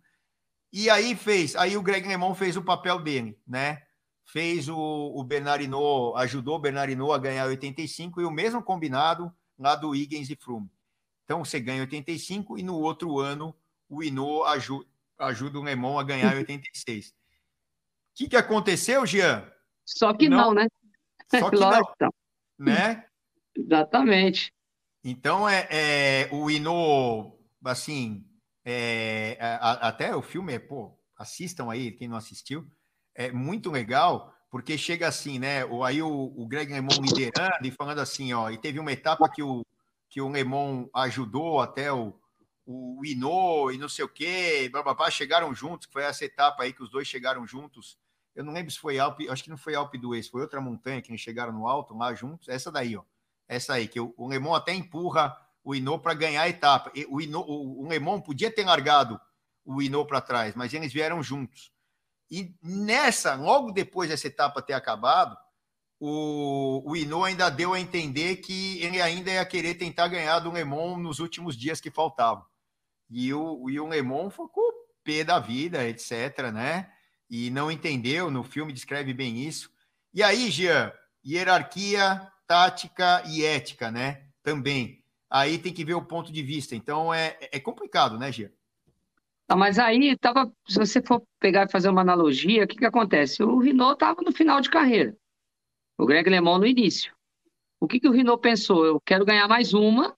E 0.72 0.90
aí 0.90 1.16
fez, 1.16 1.56
aí 1.56 1.78
o 1.78 1.82
Greg 1.84 2.08
LeMond 2.08 2.38
fez 2.38 2.58
o 2.58 2.64
papel 2.64 3.00
dele, 3.00 3.40
né? 3.46 3.84
Fez 4.26 4.68
o, 4.70 4.78
o 4.78 5.24
Bernardino, 5.24 6.16
ajudou 6.16 6.56
o 6.56 6.60
Bernardino 6.60 7.12
a 7.12 7.18
ganhar 7.18 7.46
85 7.46 8.22
e 8.22 8.26
o 8.26 8.32
mesmo 8.32 8.64
combinado 8.64 9.32
lá 9.58 9.76
do 9.76 9.96
Higgins 9.96 10.30
e 10.30 10.36
Froome. 10.36 10.72
Então 11.24 11.44
você 11.44 11.60
ganha 11.60 11.82
85 11.82 12.58
e 12.58 12.64
no 12.64 12.76
outro 12.76 13.20
ano 13.20 13.56
o 13.88 14.04
Inô 14.04 14.44
ajuda, 14.46 14.88
ajuda 15.20 15.60
o 15.60 15.64
Lemon 15.64 16.00
a 16.00 16.04
ganhar 16.04 16.36
86. 16.36 17.14
O 18.14 18.16
que, 18.16 18.30
que 18.30 18.36
aconteceu, 18.36 19.04
Jean? 19.08 19.44
Só 19.84 20.14
que 20.14 20.30
não, 20.30 20.38
não 20.38 20.54
né? 20.54 20.68
Só 21.40 21.50
que 21.50 21.58
não, 21.58 22.14
né? 22.60 23.06
Exatamente. 23.56 24.52
Então 25.04 25.48
é, 25.48 25.68
é 25.70 26.30
o 26.32 26.50
Inô, 26.50 27.38
assim, 27.64 28.26
é, 28.64 29.38
a, 29.40 29.90
até 29.90 30.16
o 30.16 30.22
filme 30.22 30.54
é, 30.54 30.60
pô, 30.60 30.98
assistam 31.18 31.70
aí, 31.70 31.92
quem 31.92 32.08
não 32.08 32.18
assistiu, 32.18 32.66
é 33.14 33.32
muito 33.32 33.70
legal, 33.70 34.34
porque 34.50 34.78
chega 34.78 35.08
assim, 35.08 35.40
né? 35.40 35.66
O, 35.66 35.84
aí 35.84 36.02
o, 36.02 36.34
o 36.38 36.48
Greg 36.48 36.72
LeMond 36.72 37.02
liderando 37.02 37.66
e 37.66 37.72
falando 37.72 38.00
assim, 38.00 38.34
ó, 38.34 38.50
e 38.50 38.58
teve 38.58 38.80
uma 38.80 38.92
etapa 38.92 39.30
que 39.30 39.44
o, 39.44 39.66
que 40.10 40.22
o 40.22 40.30
LeMond 40.30 40.90
ajudou 40.94 41.60
até 41.60 41.92
o, 41.92 42.14
o 42.66 43.02
Inô 43.06 43.72
e 43.72 43.78
não 43.78 43.90
sei 43.90 44.06
o 44.06 44.10
quê, 44.10 44.70
blá, 44.72 44.82
blá, 44.84 44.94
blá, 44.94 45.12
chegaram 45.12 45.54
juntos, 45.54 45.90
foi 45.92 46.04
essa 46.04 46.24
etapa 46.24 46.64
aí 46.64 46.74
que 46.74 46.84
os 46.84 46.90
dois 46.90 47.08
chegaram 47.08 47.46
juntos. 47.46 47.98
Eu 48.36 48.44
não 48.44 48.54
lembro 48.54 48.72
se 48.72 48.80
foi 48.80 48.98
Alpe, 49.00 49.30
acho 49.30 49.44
que 49.44 49.50
não 49.50 49.58
foi 49.58 49.76
Alpe 49.76 49.98
do 49.98 50.16
Ex, 50.16 50.28
foi 50.28 50.42
outra 50.42 50.60
montanha 50.60 51.02
que 51.02 51.12
eles 51.12 51.22
chegaram 51.22 51.54
no 51.54 51.68
alto 51.68 51.96
lá 51.96 52.14
juntos. 52.14 52.50
Essa 52.50 52.72
daí, 52.72 52.96
ó. 52.96 53.04
Essa 53.48 53.74
aí, 53.74 53.88
que 53.88 54.00
o, 54.00 54.14
o 54.18 54.28
LeMond 54.28 54.58
até 54.58 54.74
empurra 54.74 55.38
o 55.64 55.76
Inô 55.76 56.00
para 56.00 56.14
ganhar 56.14 56.42
a 56.44 56.50
etapa. 56.50 56.92
E, 56.96 57.06
o, 57.10 57.22
Inô, 57.22 57.42
o, 57.42 57.84
o 57.84 57.88
LeMond 57.88 58.24
podia 58.24 58.52
ter 58.52 58.66
largado 58.66 59.20
o 59.66 59.82
Inô 59.82 60.06
para 60.06 60.22
trás, 60.22 60.56
mas 60.56 60.74
eles 60.74 60.92
vieram 60.92 61.22
juntos. 61.22 61.72
E 62.30 62.56
nessa, 62.62 63.36
logo 63.36 63.72
depois 63.72 64.10
dessa 64.10 64.28
etapa 64.28 64.62
ter 64.62 64.74
acabado, 64.74 65.38
o, 66.00 66.84
o 66.86 66.98
Ino 66.98 67.24
ainda 67.24 67.50
deu 67.50 67.74
a 67.74 67.80
entender 67.80 68.38
que 68.38 68.82
ele 68.82 69.02
ainda 69.02 69.32
ia 69.32 69.46
querer 69.46 69.76
tentar 69.76 70.10
ganhar 70.10 70.40
do 70.40 70.52
Lemon 70.52 70.98
nos 70.98 71.20
últimos 71.20 71.56
dias 71.56 71.80
que 71.80 71.90
faltavam. 71.90 72.46
E 73.10 73.34
o, 73.34 73.70
e 73.70 73.80
o 73.80 73.88
Lemon 73.88 74.30
ficou 74.30 74.64
pé 75.04 75.24
da 75.24 75.40
vida, 75.40 75.88
etc, 75.88 76.52
né? 76.54 76.92
E 77.36 77.50
não 77.50 77.72
entendeu, 77.72 78.30
no 78.30 78.44
filme 78.44 78.72
descreve 78.72 79.12
bem 79.12 79.40
isso. 79.40 79.72
E 80.14 80.22
aí, 80.22 80.52
Jean, 80.52 80.94
hierarquia, 81.26 82.32
tática 82.46 83.24
e 83.28 83.44
ética, 83.44 83.90
né? 83.90 84.28
Também. 84.44 85.04
aí 85.32 85.58
tem 85.58 85.74
que 85.74 85.84
ver 85.84 85.96
o 85.96 86.06
ponto 86.06 86.32
de 86.32 86.44
vista. 86.44 86.76
Então 86.76 87.12
é, 87.12 87.36
é 87.52 87.60
complicado, 87.60 88.20
né, 88.20 88.32
Gia? 88.32 88.54
Não, 89.50 89.58
mas 89.58 89.80
aí 89.80 90.16
tava, 90.16 90.54
se 90.68 90.78
você 90.78 91.02
for 91.02 91.24
pegar 91.40 91.64
e 91.64 91.72
fazer 91.72 91.90
uma 91.90 92.02
analogia, 92.02 92.66
o 92.66 92.68
que, 92.68 92.78
que 92.78 92.86
acontece? 92.86 93.42
O 93.42 93.58
Renault 93.58 93.96
estava 93.96 94.22
no 94.22 94.32
final 94.32 94.62
de 94.62 94.70
carreira, 94.70 95.18
o 95.98 96.06
Greg 96.06 96.30
LeMond 96.30 96.60
no 96.60 96.68
início. 96.68 97.12
O 97.80 97.88
que, 97.88 98.00
que 98.00 98.08
o 98.08 98.12
Renault 98.12 98.44
pensou? 98.44 98.86
Eu 98.86 99.02
quero 99.02 99.26
ganhar 99.26 99.48
mais 99.48 99.74
uma, 99.74 100.16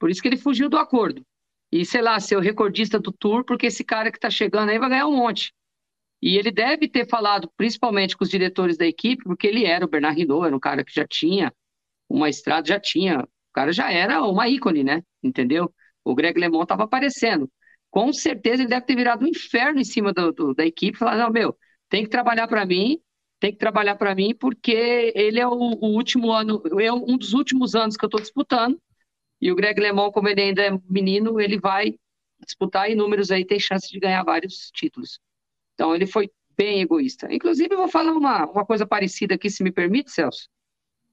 por 0.00 0.10
isso 0.10 0.20
que 0.20 0.26
ele 0.26 0.36
fugiu 0.36 0.68
do 0.68 0.78
acordo. 0.78 1.24
E, 1.70 1.86
sei 1.86 2.02
lá, 2.02 2.18
ser 2.18 2.34
o 2.34 2.40
recordista 2.40 2.98
do 2.98 3.12
Tour, 3.12 3.44
porque 3.44 3.66
esse 3.66 3.84
cara 3.84 4.10
que 4.10 4.18
está 4.18 4.28
chegando 4.28 4.70
aí 4.70 4.80
vai 4.80 4.88
ganhar 4.88 5.06
um 5.06 5.16
monte. 5.16 5.54
E 6.22 6.36
ele 6.36 6.50
deve 6.50 6.88
ter 6.88 7.08
falado, 7.08 7.50
principalmente 7.56 8.16
com 8.16 8.24
os 8.24 8.30
diretores 8.30 8.76
da 8.76 8.86
equipe, 8.86 9.24
porque 9.24 9.46
ele 9.46 9.64
era 9.64 9.84
o 9.84 9.88
Bernard 9.88 10.20
Hinault, 10.20 10.46
era 10.46 10.56
um 10.56 10.60
cara 10.60 10.84
que 10.84 10.94
já 10.94 11.06
tinha 11.06 11.52
uma 12.08 12.28
estrada, 12.28 12.66
já 12.66 12.78
tinha. 12.78 13.20
O 13.20 13.52
cara 13.52 13.72
já 13.72 13.90
era 13.90 14.22
uma 14.24 14.48
ícone, 14.48 14.84
né? 14.84 15.02
Entendeu? 15.22 15.72
O 16.04 16.14
Greg 16.14 16.38
LeMond 16.38 16.64
estava 16.64 16.84
aparecendo. 16.84 17.50
Com 17.90 18.12
certeza 18.12 18.62
ele 18.62 18.68
deve 18.70 18.86
ter 18.86 18.96
virado 18.96 19.24
um 19.24 19.28
inferno 19.28 19.80
em 19.80 19.84
cima 19.84 20.12
do, 20.12 20.32
do, 20.32 20.54
da 20.54 20.64
equipe, 20.66 20.98
falar: 20.98 21.16
não, 21.16 21.30
meu, 21.30 21.56
tem 21.88 22.04
que 22.04 22.10
trabalhar 22.10 22.46
para 22.48 22.66
mim, 22.66 23.00
tem 23.40 23.52
que 23.52 23.58
trabalhar 23.58 23.96
para 23.96 24.14
mim, 24.14 24.34
porque 24.34 25.12
ele 25.14 25.40
é 25.40 25.46
o, 25.46 25.52
o, 25.52 25.86
último 25.96 26.30
ano, 26.32 26.62
é 26.80 26.92
um 26.92 27.16
dos 27.16 27.32
últimos 27.32 27.74
anos 27.74 27.96
que 27.96 28.04
eu 28.04 28.08
estou 28.08 28.20
disputando. 28.20 28.80
E 29.40 29.50
o 29.50 29.54
Greg 29.56 29.80
LeMond, 29.80 30.12
como 30.12 30.28
ele 30.28 30.42
ainda 30.42 30.62
é 30.62 30.70
menino, 30.88 31.40
ele 31.40 31.58
vai 31.58 31.94
disputar 32.44 32.90
em 32.90 32.94
números 32.94 33.30
aí, 33.30 33.44
tem 33.44 33.58
chance 33.58 33.90
de 33.90 33.98
ganhar 33.98 34.22
vários 34.22 34.70
títulos. 34.72 35.18
Então, 35.80 35.94
ele 35.94 36.06
foi 36.06 36.30
bem 36.58 36.82
egoísta. 36.82 37.26
Inclusive, 37.32 37.72
eu 37.72 37.78
vou 37.78 37.88
falar 37.88 38.12
uma, 38.12 38.44
uma 38.44 38.66
coisa 38.66 38.86
parecida 38.86 39.34
aqui, 39.34 39.48
se 39.48 39.64
me 39.64 39.72
permite, 39.72 40.10
Celso. 40.10 40.46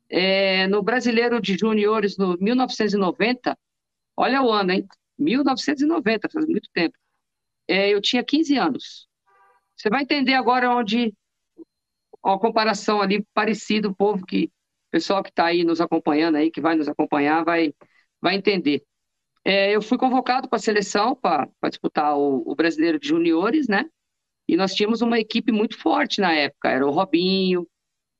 É, 0.10 0.68
no 0.68 0.84
Brasileiro 0.84 1.42
de 1.42 1.58
Juniores, 1.58 2.18
no 2.18 2.38
1990, 2.38 3.58
olha 4.18 4.42
o 4.44 4.52
ano, 4.52 4.74
hein? 4.74 4.86
1990, 5.18 6.28
faz 6.30 6.46
muito 6.46 6.70
tempo. 6.74 6.98
É, 7.66 7.90
eu 7.94 8.02
tinha 8.02 8.22
15 8.22 8.58
anos. 8.58 9.08
Você 9.78 9.90
vai 9.90 10.04
entender 10.04 10.34
agora 10.34 10.70
onde 10.70 11.14
uma 12.22 12.38
comparação 12.38 13.02
ali 13.02 13.26
parecida, 13.34 13.88
o 13.88 13.96
povo 13.96 14.26
que, 14.26 14.48
o 14.48 14.92
pessoal 14.92 15.24
que 15.24 15.30
está 15.30 15.46
aí 15.46 15.64
nos 15.64 15.80
acompanhando 15.80 16.36
aí, 16.36 16.52
que 16.52 16.60
vai 16.60 16.76
nos 16.76 16.90
acompanhar, 16.90 17.46
vai, 17.46 17.74
vai 18.22 18.36
entender. 18.36 18.84
É, 19.46 19.74
eu 19.74 19.82
fui 19.82 19.98
convocado 19.98 20.50
para 20.50 20.58
a 20.58 20.62
seleção 20.62 21.16
para 21.16 21.50
disputar 21.70 22.18
o, 22.18 22.44
o 22.46 22.54
Brasileiro 22.54 23.00
de 23.00 23.08
Juniores, 23.08 23.70
né? 23.70 23.86
E 24.48 24.56
nós 24.56 24.74
tínhamos 24.74 25.02
uma 25.02 25.20
equipe 25.20 25.52
muito 25.52 25.78
forte 25.78 26.22
na 26.22 26.34
época. 26.34 26.70
Era 26.70 26.86
o 26.86 26.92
Robinho, 26.92 27.68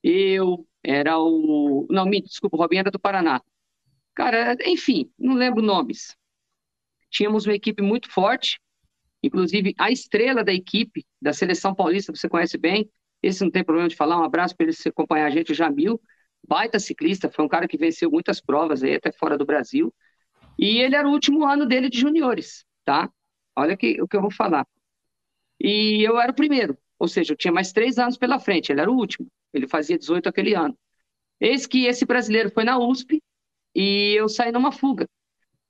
eu, 0.04 0.68
era 0.84 1.18
o. 1.20 1.88
Não, 1.90 2.06
me 2.06 2.22
desculpa, 2.22 2.58
o 2.58 2.60
Robinho 2.60 2.82
era 2.82 2.92
do 2.92 3.00
Paraná. 3.00 3.42
Cara, 4.16 4.58
enfim, 4.66 5.12
não 5.18 5.36
lembro 5.36 5.62
nomes. 5.62 6.16
Tínhamos 7.10 7.46
uma 7.46 7.54
equipe 7.54 7.82
muito 7.82 8.12
forte, 8.12 8.60
inclusive 9.24 9.74
a 9.78 9.92
estrela 9.92 10.44
da 10.44 10.54
equipe, 10.54 11.06
da 11.22 11.34
seleção 11.34 11.74
paulista, 11.74 12.14
você 12.14 12.28
conhece 12.28 12.58
bem, 12.58 12.90
esse 13.22 13.44
não 13.44 13.52
tem 13.52 13.64
problema 13.64 13.90
de 13.90 13.96
falar, 13.96 14.20
um 14.20 14.24
abraço 14.24 14.56
para 14.56 14.66
ele 14.66 14.74
se 14.74 14.90
acompanhar 14.90 15.28
a 15.28 15.30
gente, 15.30 15.52
o 15.52 15.56
Jamil, 15.56 16.02
baita 16.48 16.80
ciclista, 16.80 17.30
foi 17.30 17.46
um 17.46 17.48
cara 17.48 17.68
que 17.68 17.78
venceu 17.78 18.12
muitas 18.12 18.42
provas 18.42 18.84
aí, 18.84 18.96
até 18.96 19.12
fora 19.12 19.38
do 19.38 19.46
Brasil, 19.46 19.94
e 20.58 20.80
ele 20.80 20.96
era 20.96 21.08
o 21.08 21.12
último 21.12 21.46
ano 21.46 21.66
dele 21.66 21.90
de 21.90 22.00
juniores, 22.00 22.66
tá? 22.84 23.10
Olha 23.56 23.76
que, 23.76 24.02
o 24.02 24.08
que 24.08 24.16
eu 24.16 24.22
vou 24.22 24.32
falar. 24.32 24.66
E 25.60 26.04
eu 26.04 26.20
era 26.20 26.32
o 26.32 26.36
primeiro, 26.36 26.78
ou 27.00 27.08
seja, 27.08 27.34
eu 27.34 27.38
tinha 27.38 27.52
mais 27.52 27.72
três 27.72 27.98
anos 27.98 28.18
pela 28.18 28.40
frente, 28.40 28.72
ele 28.72 28.82
era 28.82 28.92
o 28.92 28.96
último, 28.96 29.28
ele 29.54 29.68
fazia 29.68 29.98
18 29.98 30.30
aquele 30.30 30.54
ano. 30.54 30.78
Eis 31.40 31.66
que 31.66 31.86
esse 31.86 32.06
brasileiro 32.06 32.52
foi 32.52 32.64
na 32.64 32.78
USP 32.80 33.22
e 33.76 34.16
eu 34.18 34.28
saí 34.28 34.52
numa 34.52 34.72
fuga 34.72 35.08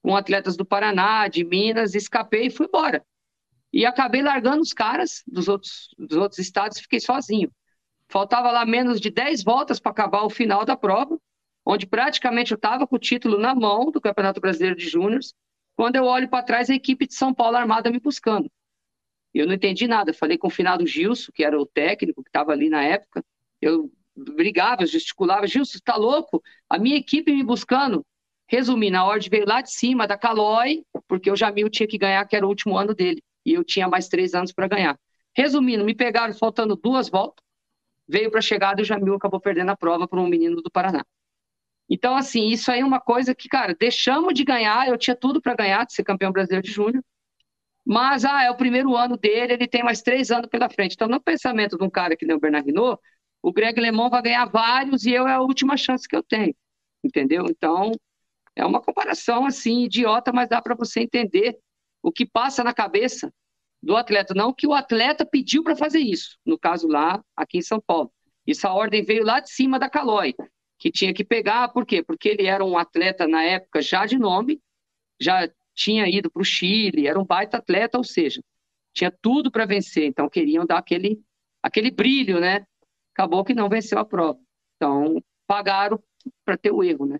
com 0.02 0.16
atletas 0.16 0.56
do 0.56 0.66
Paraná, 0.66 1.28
de 1.28 1.44
Minas, 1.44 1.94
escapei 1.94 2.48
e 2.48 2.50
fui 2.50 2.66
embora. 2.66 3.06
E 3.74 3.86
acabei 3.86 4.22
largando 4.22 4.62
os 4.62 4.72
caras 4.72 5.22
dos 5.28 5.50
outros, 5.50 5.90
dos 5.98 6.18
outros 6.18 6.40
estados 6.40 6.78
e 6.78 6.82
fiquei 6.82 7.02
sozinho. 7.02 7.52
Faltava 8.08 8.50
lá 8.50 8.66
menos 8.66 9.02
de 9.02 9.10
10 9.10 9.44
voltas 9.44 9.80
para 9.80 9.92
acabar 9.92 10.24
o 10.24 10.30
final 10.30 10.64
da 10.64 10.78
prova, 10.78 11.20
onde 11.66 11.86
praticamente 11.86 12.54
eu 12.54 12.56
estava 12.56 12.88
com 12.88 12.96
o 12.96 13.00
título 13.00 13.38
na 13.38 13.54
mão 13.54 13.92
do 13.92 14.00
Campeonato 14.00 14.40
Brasileiro 14.40 14.78
de 14.78 14.88
Júniores, 14.88 15.34
quando 15.76 15.98
eu 15.98 16.06
olho 16.06 16.30
para 16.30 16.42
trás 16.42 16.70
a 16.70 16.74
equipe 16.74 17.06
de 17.06 17.14
São 17.14 17.34
Paulo 17.34 17.58
Armada 17.58 17.92
me 17.92 18.00
buscando. 18.00 18.50
Eu 19.34 19.46
não 19.46 19.54
entendi 19.54 19.88
nada. 19.88 20.14
Falei 20.14 20.38
com 20.38 20.48
o 20.48 20.52
finado 20.52 20.86
Gilson, 20.86 21.32
que 21.34 21.44
era 21.44 21.60
o 21.60 21.66
técnico 21.66 22.24
que 22.24 22.30
estava 22.30 22.52
ali 22.52 22.70
na 22.70 22.84
época. 22.84 23.24
Eu 23.62 23.92
brigava, 24.16 24.86
gesticulava. 24.86 25.48
Gilson, 25.48 25.78
está 25.78 25.96
louco? 25.96 26.42
A 26.70 26.80
minha 26.80 26.98
equipe 26.98 27.32
me 27.32 27.44
buscando. 27.44 28.06
Resumindo, 28.50 28.98
a 28.98 29.04
ordem 29.04 29.30
veio 29.30 29.46
lá 29.46 29.62
de 29.62 29.72
cima 29.72 30.08
da 30.08 30.18
Calói, 30.18 30.84
porque 31.08 31.30
o 31.30 31.36
Jamil 31.36 31.70
tinha 31.70 31.88
que 31.88 31.98
ganhar, 31.98 32.26
que 32.26 32.36
era 32.36 32.46
o 32.46 32.50
último 32.50 32.78
ano 32.78 32.94
dele. 32.94 33.22
E 33.46 33.54
eu 33.54 33.64
tinha 33.64 33.88
mais 33.88 34.08
três 34.08 34.34
anos 34.34 34.54
para 34.54 34.68
ganhar. 34.68 34.98
Resumindo, 35.36 35.84
me 35.84 35.94
pegaram 35.94 36.34
faltando 36.34 36.76
duas 36.76 37.10
voltas. 37.10 37.44
Veio 38.08 38.32
para 38.32 38.40
a 38.40 38.42
chegada 38.42 38.82
e 38.82 38.84
o 38.84 38.86
Jamil 38.86 39.16
acabou 39.16 39.40
perdendo 39.40 39.70
a 39.70 39.76
prova 39.78 40.08
para 40.08 40.20
um 40.20 40.28
menino 40.28 40.62
do 40.62 40.72
Paraná. 40.72 41.06
Então, 41.90 42.16
assim, 42.16 42.48
isso 42.48 42.72
aí 42.72 42.80
é 42.82 42.86
uma 42.86 43.00
coisa 43.00 43.36
que, 43.36 43.48
cara, 43.48 43.76
deixamos 43.78 44.34
de 44.34 44.44
ganhar. 44.44 44.88
Eu 44.88 44.98
tinha 44.98 45.16
tudo 45.16 45.42
para 45.42 45.56
ganhar, 45.56 45.86
de 45.86 45.94
ser 45.94 46.04
campeão 46.04 46.32
brasileiro 46.32 46.66
de 46.66 46.72
júnior. 46.72 47.04
Mas, 47.90 48.26
ah, 48.26 48.44
é 48.44 48.52
o 48.52 48.58
primeiro 48.58 48.98
ano 48.98 49.16
dele, 49.16 49.54
ele 49.54 49.66
tem 49.66 49.82
mais 49.82 50.02
três 50.02 50.30
anos 50.30 50.50
pela 50.50 50.70
frente. 50.70 50.96
Então, 50.96 51.08
no 51.08 51.22
pensamento 51.22 51.78
de 51.78 51.86
um 51.86 51.90
cara 51.90 52.18
que 52.18 52.26
nem 52.26 52.36
o 52.36 52.40
Bernard 52.40 52.70
Hinault, 52.70 53.02
o 53.42 53.54
Greg 53.54 53.80
LeMond 53.80 54.10
vai 54.12 54.22
ganhar 54.22 54.46
vários 54.46 55.06
e 55.06 55.12
eu 55.12 55.26
é 55.26 55.32
a 55.32 55.40
última 55.40 55.78
chance 55.78 56.06
que 56.06 56.16
eu 56.16 56.22
tenho. 56.22 56.54
Entendeu? 57.02 57.46
Então, 57.50 57.94
é 58.58 58.66
uma 58.66 58.82
comparação, 58.82 59.46
assim, 59.46 59.86
idiota, 59.86 60.34
mas 60.34 60.50
dá 60.50 60.62
para 60.62 60.76
você 60.76 61.00
entender 61.00 61.58
o 62.04 62.12
que 62.12 62.26
passa 62.26 62.62
na 62.62 62.74
cabeça 62.74 63.34
do 63.82 63.96
atleta. 63.96 64.34
Não 64.34 64.54
que 64.54 64.68
o 64.68 64.74
atleta 64.74 65.26
pediu 65.26 65.64
para 65.64 65.78
fazer 65.78 66.00
isso, 66.00 66.38
no 66.46 66.60
caso 66.60 66.90
lá, 66.90 67.24
aqui 67.38 67.60
em 67.60 67.62
São 67.62 67.80
Paulo. 67.80 68.12
Isso 68.46 68.68
a 68.68 68.74
ordem 68.74 69.02
veio 69.02 69.24
lá 69.24 69.40
de 69.40 69.50
cima 69.50 69.80
da 69.80 69.90
Calói, 69.90 70.36
que 70.78 70.92
tinha 70.92 71.14
que 71.14 71.24
pegar, 71.24 71.70
por 71.70 71.86
quê? 71.86 72.04
Porque 72.04 72.28
ele 72.28 72.48
era 72.48 72.66
um 72.66 72.78
atleta 72.78 73.26
na 73.26 73.44
época 73.44 73.82
já 73.82 74.06
de 74.06 74.20
nome, 74.20 74.60
já 75.22 75.50
tinha 75.78 76.10
ido 76.10 76.30
para 76.32 76.42
o 76.42 76.46
Chile, 76.46 77.08
era 77.08 77.20
um 77.20 77.24
baita 77.24 77.58
atleta, 77.58 78.00
ou 78.00 78.04
seja, 78.04 78.42
tinha 78.94 79.12
tudo 79.12 79.52
para 79.52 79.66
vencer, 79.66 80.06
então 80.06 80.28
queriam 80.28 80.66
dar 80.66 80.80
aquele, 80.80 81.22
aquele 81.62 81.92
brilho, 81.92 82.40
né? 82.40 82.66
Acabou 83.14 83.46
que 83.46 83.54
não 83.54 83.70
venceu 83.70 84.00
a 84.00 84.06
prova. 84.06 84.40
Então, 84.76 85.24
pagaram 85.46 86.02
para 86.44 86.58
ter 86.58 86.72
o 86.72 86.84
erro, 86.84 87.06
né? 87.06 87.20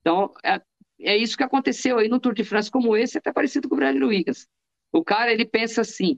Então, 0.00 0.32
é, 0.44 0.62
é 1.00 1.16
isso 1.16 1.36
que 1.36 1.42
aconteceu 1.42 1.98
aí 1.98 2.08
no 2.08 2.20
Tour 2.20 2.32
de 2.32 2.44
France 2.44 2.70
como 2.70 2.96
esse, 2.96 3.18
até 3.18 3.32
parecido 3.32 3.68
com 3.68 3.74
o 3.74 3.78
Bradley 3.78 4.04
Wiggins. 4.04 4.46
O 4.92 5.02
cara, 5.02 5.32
ele 5.32 5.44
pensa 5.44 5.80
assim, 5.80 6.16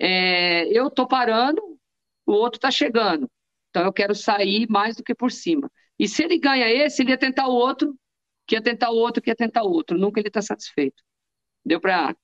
é, 0.00 0.66
eu 0.76 0.90
tô 0.90 1.06
parando, 1.06 1.62
o 2.26 2.32
outro 2.32 2.58
tá 2.58 2.70
chegando, 2.72 3.30
então 3.70 3.84
eu 3.84 3.92
quero 3.92 4.14
sair 4.16 4.66
mais 4.68 4.96
do 4.96 5.04
que 5.04 5.14
por 5.14 5.30
cima. 5.30 5.70
E 5.96 6.08
se 6.08 6.24
ele 6.24 6.38
ganha 6.38 6.68
esse, 6.68 7.02
ele 7.02 7.10
ia 7.12 7.18
tentar 7.18 7.46
o 7.46 7.54
outro 7.54 7.96
que 8.46 8.54
ia 8.54 8.62
tentar 8.62 8.90
o 8.90 8.96
outro, 8.96 9.22
que 9.22 9.30
ia 9.30 9.36
tentar 9.36 9.62
o 9.62 9.70
outro. 9.70 9.98
Nunca 9.98 10.20
ele 10.20 10.28
está 10.28 10.42
satisfeito. 10.42 11.02
Deu 11.64 11.80
para 11.80 12.14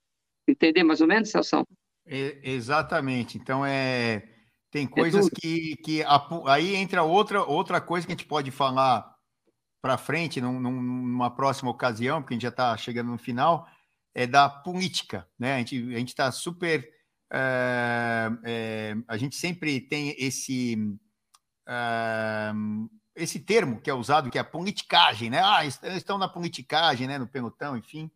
entender 0.46 0.82
mais 0.82 1.00
ou 1.00 1.06
menos, 1.06 1.30
Celso? 1.30 1.66
É, 2.06 2.38
exatamente. 2.42 3.38
Então, 3.38 3.64
é, 3.64 4.22
tem 4.70 4.84
é 4.84 4.88
coisas 4.88 5.26
é 5.26 5.30
que, 5.30 5.76
que 5.76 6.02
aí 6.46 6.74
entra 6.74 7.02
outra, 7.02 7.42
outra 7.42 7.80
coisa 7.80 8.06
que 8.06 8.12
a 8.12 8.16
gente 8.16 8.26
pode 8.26 8.50
falar 8.50 9.10
para 9.82 9.96
frente 9.96 10.40
num, 10.40 10.60
numa 10.60 11.34
próxima 11.34 11.70
ocasião, 11.70 12.20
porque 12.20 12.34
a 12.34 12.36
gente 12.36 12.42
já 12.42 12.50
está 12.50 12.76
chegando 12.76 13.10
no 13.10 13.18
final, 13.18 13.66
é 14.14 14.26
da 14.26 14.48
política. 14.48 15.26
Né? 15.38 15.54
A 15.54 15.58
gente 15.58 15.94
a 15.94 15.98
está 16.00 16.30
super. 16.30 16.86
É, 17.32 18.30
é, 18.44 18.96
a 19.08 19.16
gente 19.16 19.36
sempre 19.36 19.80
tem 19.80 20.14
esse. 20.18 20.76
É, 21.66 22.52
esse 23.22 23.38
termo 23.38 23.80
que 23.80 23.90
é 23.90 23.94
usado, 23.94 24.30
que 24.30 24.38
é 24.38 24.40
a 24.40 24.44
politicagem, 24.44 25.30
né? 25.30 25.40
Ah, 25.42 25.64
estão 25.64 26.18
na 26.18 26.28
politicagem, 26.28 27.06
né? 27.06 27.18
No 27.18 27.26
pelotão, 27.26 27.76
enfim. 27.76 28.10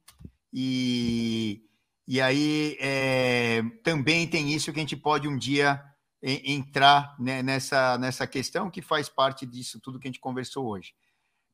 E, 0.53 1.63
e 2.07 2.21
aí 2.21 2.77
é, 2.81 3.63
também 3.83 4.27
tem 4.27 4.53
isso 4.53 4.73
que 4.73 4.79
a 4.79 4.83
gente 4.83 4.97
pode 4.97 5.29
um 5.29 5.37
dia 5.37 5.83
entrar 6.23 7.15
né, 7.19 7.43
nessa, 7.43 7.99
nessa 7.99 8.27
questão 8.27 8.71
que 8.71 8.81
faz 8.81 9.11
parte 9.11 9.45
disso 9.45 9.79
tudo 9.79 9.99
que 9.99 10.09
a 10.09 10.11
gente 10.11 10.21
conversou 10.21 10.67
hoje. 10.67 10.95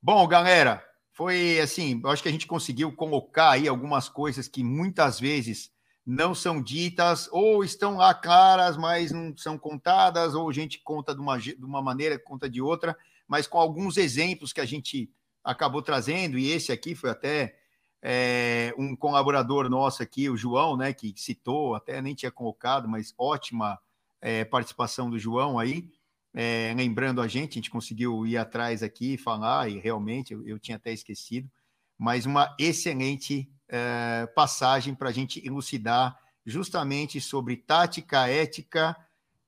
Bom, 0.01 0.27
galera, 0.29 0.85
foi 1.11 1.59
assim, 1.59 2.01
acho 2.05 2.23
que 2.23 2.29
a 2.29 2.33
gente 2.33 2.47
conseguiu 2.47 2.93
colocar 2.93 3.51
aí 3.51 3.67
algumas 3.67 4.09
coisas 4.09 4.47
que 4.47 4.63
muitas 4.63 5.19
vezes 5.19 5.73
não 6.07 6.35
são 6.35 6.63
ditas, 6.63 7.29
ou 7.31 7.63
estão 7.63 7.97
lá 7.97 8.15
claras, 8.15 8.77
mas 8.77 9.13
não 9.13 9.37
são 9.37 9.59
contadas, 9.59 10.35
ou 10.35 10.49
a 10.49 10.53
gente 10.53 10.81
conta 10.83 11.15
de 11.15 11.21
uma, 11.21 11.39
de 11.39 11.65
uma 11.65 11.83
maneira, 11.83 12.19
conta 12.19 12.49
de 12.49 12.63
outra 12.63 12.97
mas 13.31 13.47
com 13.47 13.59
alguns 13.59 13.97
exemplos 13.97 14.53
que 14.53 14.61
a 14.61 14.67
gente 14.67 15.09
acabou 15.45 15.81
trazendo, 15.81 16.37
e 16.37 16.51
esse 16.51 16.73
aqui 16.73 16.97
foi 16.97 17.11
até 17.11 17.57
é, 18.03 18.75
um 18.77 18.97
colaborador 18.97 19.71
nosso 19.71 20.03
aqui, 20.03 20.29
o 20.29 20.37
João, 20.37 20.77
né, 20.77 20.93
que 20.93 21.15
citou, 21.17 21.77
até 21.77 22.03
nem 22.03 22.13
tinha 22.13 22.33
colocado, 22.33 22.89
mas 22.89 23.15
ótima 23.17 23.79
é, 24.21 24.45
participação 24.45 25.09
do 25.09 25.17
João 25.17 25.61
aí, 25.61 25.89
é, 26.35 26.75
lembrando 26.77 27.21
a 27.21 27.29
gente, 27.29 27.53
a 27.53 27.55
gente 27.55 27.71
conseguiu 27.71 28.27
ir 28.27 28.37
atrás 28.37 28.83
aqui, 28.83 29.17
falar, 29.17 29.71
e 29.71 29.79
realmente 29.79 30.33
eu, 30.33 30.45
eu 30.45 30.59
tinha 30.59 30.77
até 30.77 30.93
esquecido, 30.93 31.49
mas 31.97 32.27
uma 32.27 32.53
excelente 32.59 33.49
é, 33.69 34.27
passagem 34.35 34.93
para 34.93 35.11
a 35.11 35.13
gente 35.13 35.41
elucidar 35.47 36.19
justamente 36.45 37.21
sobre 37.21 37.57
tática, 37.57 38.27
ética 38.27 38.97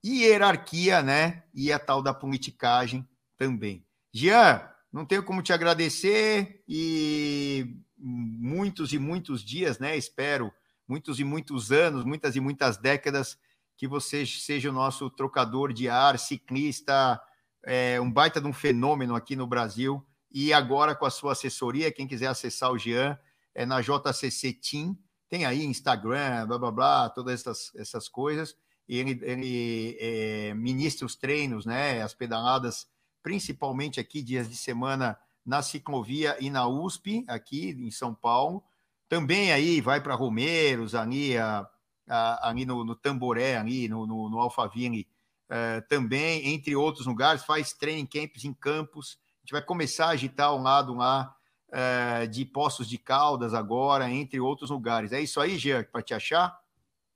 e 0.01 0.23
hierarquia, 0.23 1.01
né? 1.03 1.43
E 1.53 1.69
a 1.69 1.79
tal 1.79 2.01
da 2.01 2.13
politicagem 2.13 3.05
também. 3.43 3.85
Jean, 4.13 4.61
não 4.91 5.05
tenho 5.05 5.23
como 5.23 5.41
te 5.41 5.51
agradecer 5.51 6.63
e 6.67 7.75
muitos 7.97 8.93
e 8.93 8.99
muitos 8.99 9.43
dias, 9.43 9.79
né? 9.79 9.97
Espero, 9.97 10.51
muitos 10.87 11.19
e 11.19 11.25
muitos 11.25 11.71
anos, 11.71 12.05
muitas 12.05 12.35
e 12.35 12.39
muitas 12.39 12.77
décadas, 12.77 13.37
que 13.75 13.85
você 13.87 14.25
seja 14.25 14.69
o 14.69 14.73
nosso 14.73 15.09
trocador 15.09 15.73
de 15.73 15.89
ar, 15.89 16.17
ciclista, 16.17 17.19
é, 17.65 17.99
um 17.99 18.09
baita 18.09 18.39
de 18.39 18.47
um 18.47 18.53
fenômeno 18.53 19.13
aqui 19.15 19.35
no 19.35 19.47
Brasil. 19.47 20.05
E 20.31 20.53
agora 20.53 20.95
com 20.95 21.05
a 21.05 21.11
sua 21.11 21.33
assessoria, 21.33 21.91
quem 21.91 22.07
quiser 22.07 22.27
acessar 22.27 22.71
o 22.71 22.77
Jean, 22.77 23.19
é 23.53 23.65
na 23.65 23.81
JCC 23.81 24.53
Team, 24.53 24.97
tem 25.27 25.45
aí 25.45 25.65
Instagram, 25.65 26.47
blá 26.47 26.57
blá 26.57 26.71
blá, 26.71 27.09
todas 27.09 27.41
essas, 27.41 27.75
essas 27.75 28.07
coisas. 28.07 28.55
E 28.87 28.97
ele, 28.97 29.19
ele 29.23 29.97
é, 29.99 30.53
ministra 30.53 31.05
os 31.05 31.15
treinos, 31.15 31.65
né? 31.65 32.01
As 32.01 32.13
pedaladas 32.13 32.87
principalmente 33.23 33.99
aqui 33.99 34.21
dias 34.21 34.49
de 34.49 34.55
semana 34.55 35.17
na 35.45 35.61
ciclovia 35.61 36.37
e 36.39 36.49
na 36.49 36.67
USP, 36.67 37.23
aqui 37.27 37.69
em 37.71 37.89
São 37.89 38.13
Paulo. 38.13 38.63
Também 39.09 39.51
aí 39.51 39.81
vai 39.81 40.01
para 40.01 40.15
Romeiros, 40.15 40.93
ali, 40.93 41.37
a, 41.37 41.67
a, 42.07 42.49
ali 42.49 42.65
no, 42.65 42.83
no, 42.83 42.95
Tamboré, 42.95 43.57
ali 43.57 43.87
no, 43.87 44.05
no, 44.05 44.29
no 44.29 44.39
Alphaville, 44.39 45.07
uh, 45.49 45.87
também, 45.87 46.53
entre 46.53 46.75
outros 46.75 47.05
lugares, 47.05 47.43
faz 47.43 47.73
training 47.73 48.05
camps 48.05 48.43
em 48.43 48.53
campos. 48.53 49.17
A 49.37 49.39
gente 49.41 49.51
vai 49.51 49.61
começar 49.61 50.07
a 50.07 50.11
agitar 50.11 50.55
um 50.55 50.61
lado 50.61 50.93
lá 50.93 51.35
uh, 51.69 52.27
de 52.27 52.45
Poços 52.45 52.87
de 52.87 52.97
Caldas 52.97 53.53
agora, 53.53 54.09
entre 54.09 54.39
outros 54.39 54.69
lugares. 54.69 55.11
É 55.11 55.21
isso 55.21 55.39
aí, 55.39 55.57
Jean, 55.57 55.83
para 55.83 56.01
te 56.01 56.13
achar? 56.13 56.57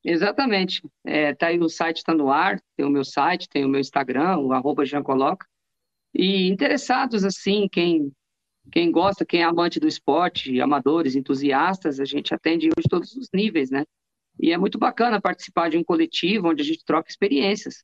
Exatamente. 0.03 0.83
É, 1.03 1.33
tá 1.33 1.47
aí 1.47 1.59
o 1.59 1.69
site 1.69 1.97
está 1.97 2.13
no 2.13 2.31
ar, 2.31 2.61
tem 2.75 2.85
o 2.85 2.89
meu 2.89 3.03
site, 3.03 3.49
tem 3.49 3.65
o 3.65 3.69
meu 3.69 3.81
Instagram, 3.81 4.37
o 4.37 4.53
arroba 4.53 4.85
Jean 4.85 5.03
Coloca. 5.03 5.45
E 6.17 6.47
interessados, 6.47 7.23
assim, 7.23 7.69
quem, 7.71 8.11
quem 8.71 8.91
gosta, 8.91 9.23
quem 9.23 9.41
é 9.41 9.43
amante 9.43 9.79
do 9.79 9.87
esporte, 9.87 10.59
amadores, 10.59 11.15
entusiastas, 11.15 11.99
a 11.99 12.05
gente 12.05 12.33
atende 12.33 12.69
hoje 12.75 12.87
todos 12.89 13.15
os 13.15 13.29
níveis, 13.31 13.69
né? 13.69 13.85
E 14.39 14.51
é 14.51 14.57
muito 14.57 14.79
bacana 14.79 15.21
participar 15.21 15.69
de 15.69 15.77
um 15.77 15.83
coletivo 15.83 16.49
onde 16.49 16.63
a 16.63 16.65
gente 16.65 16.83
troca 16.83 17.07
experiências. 17.07 17.83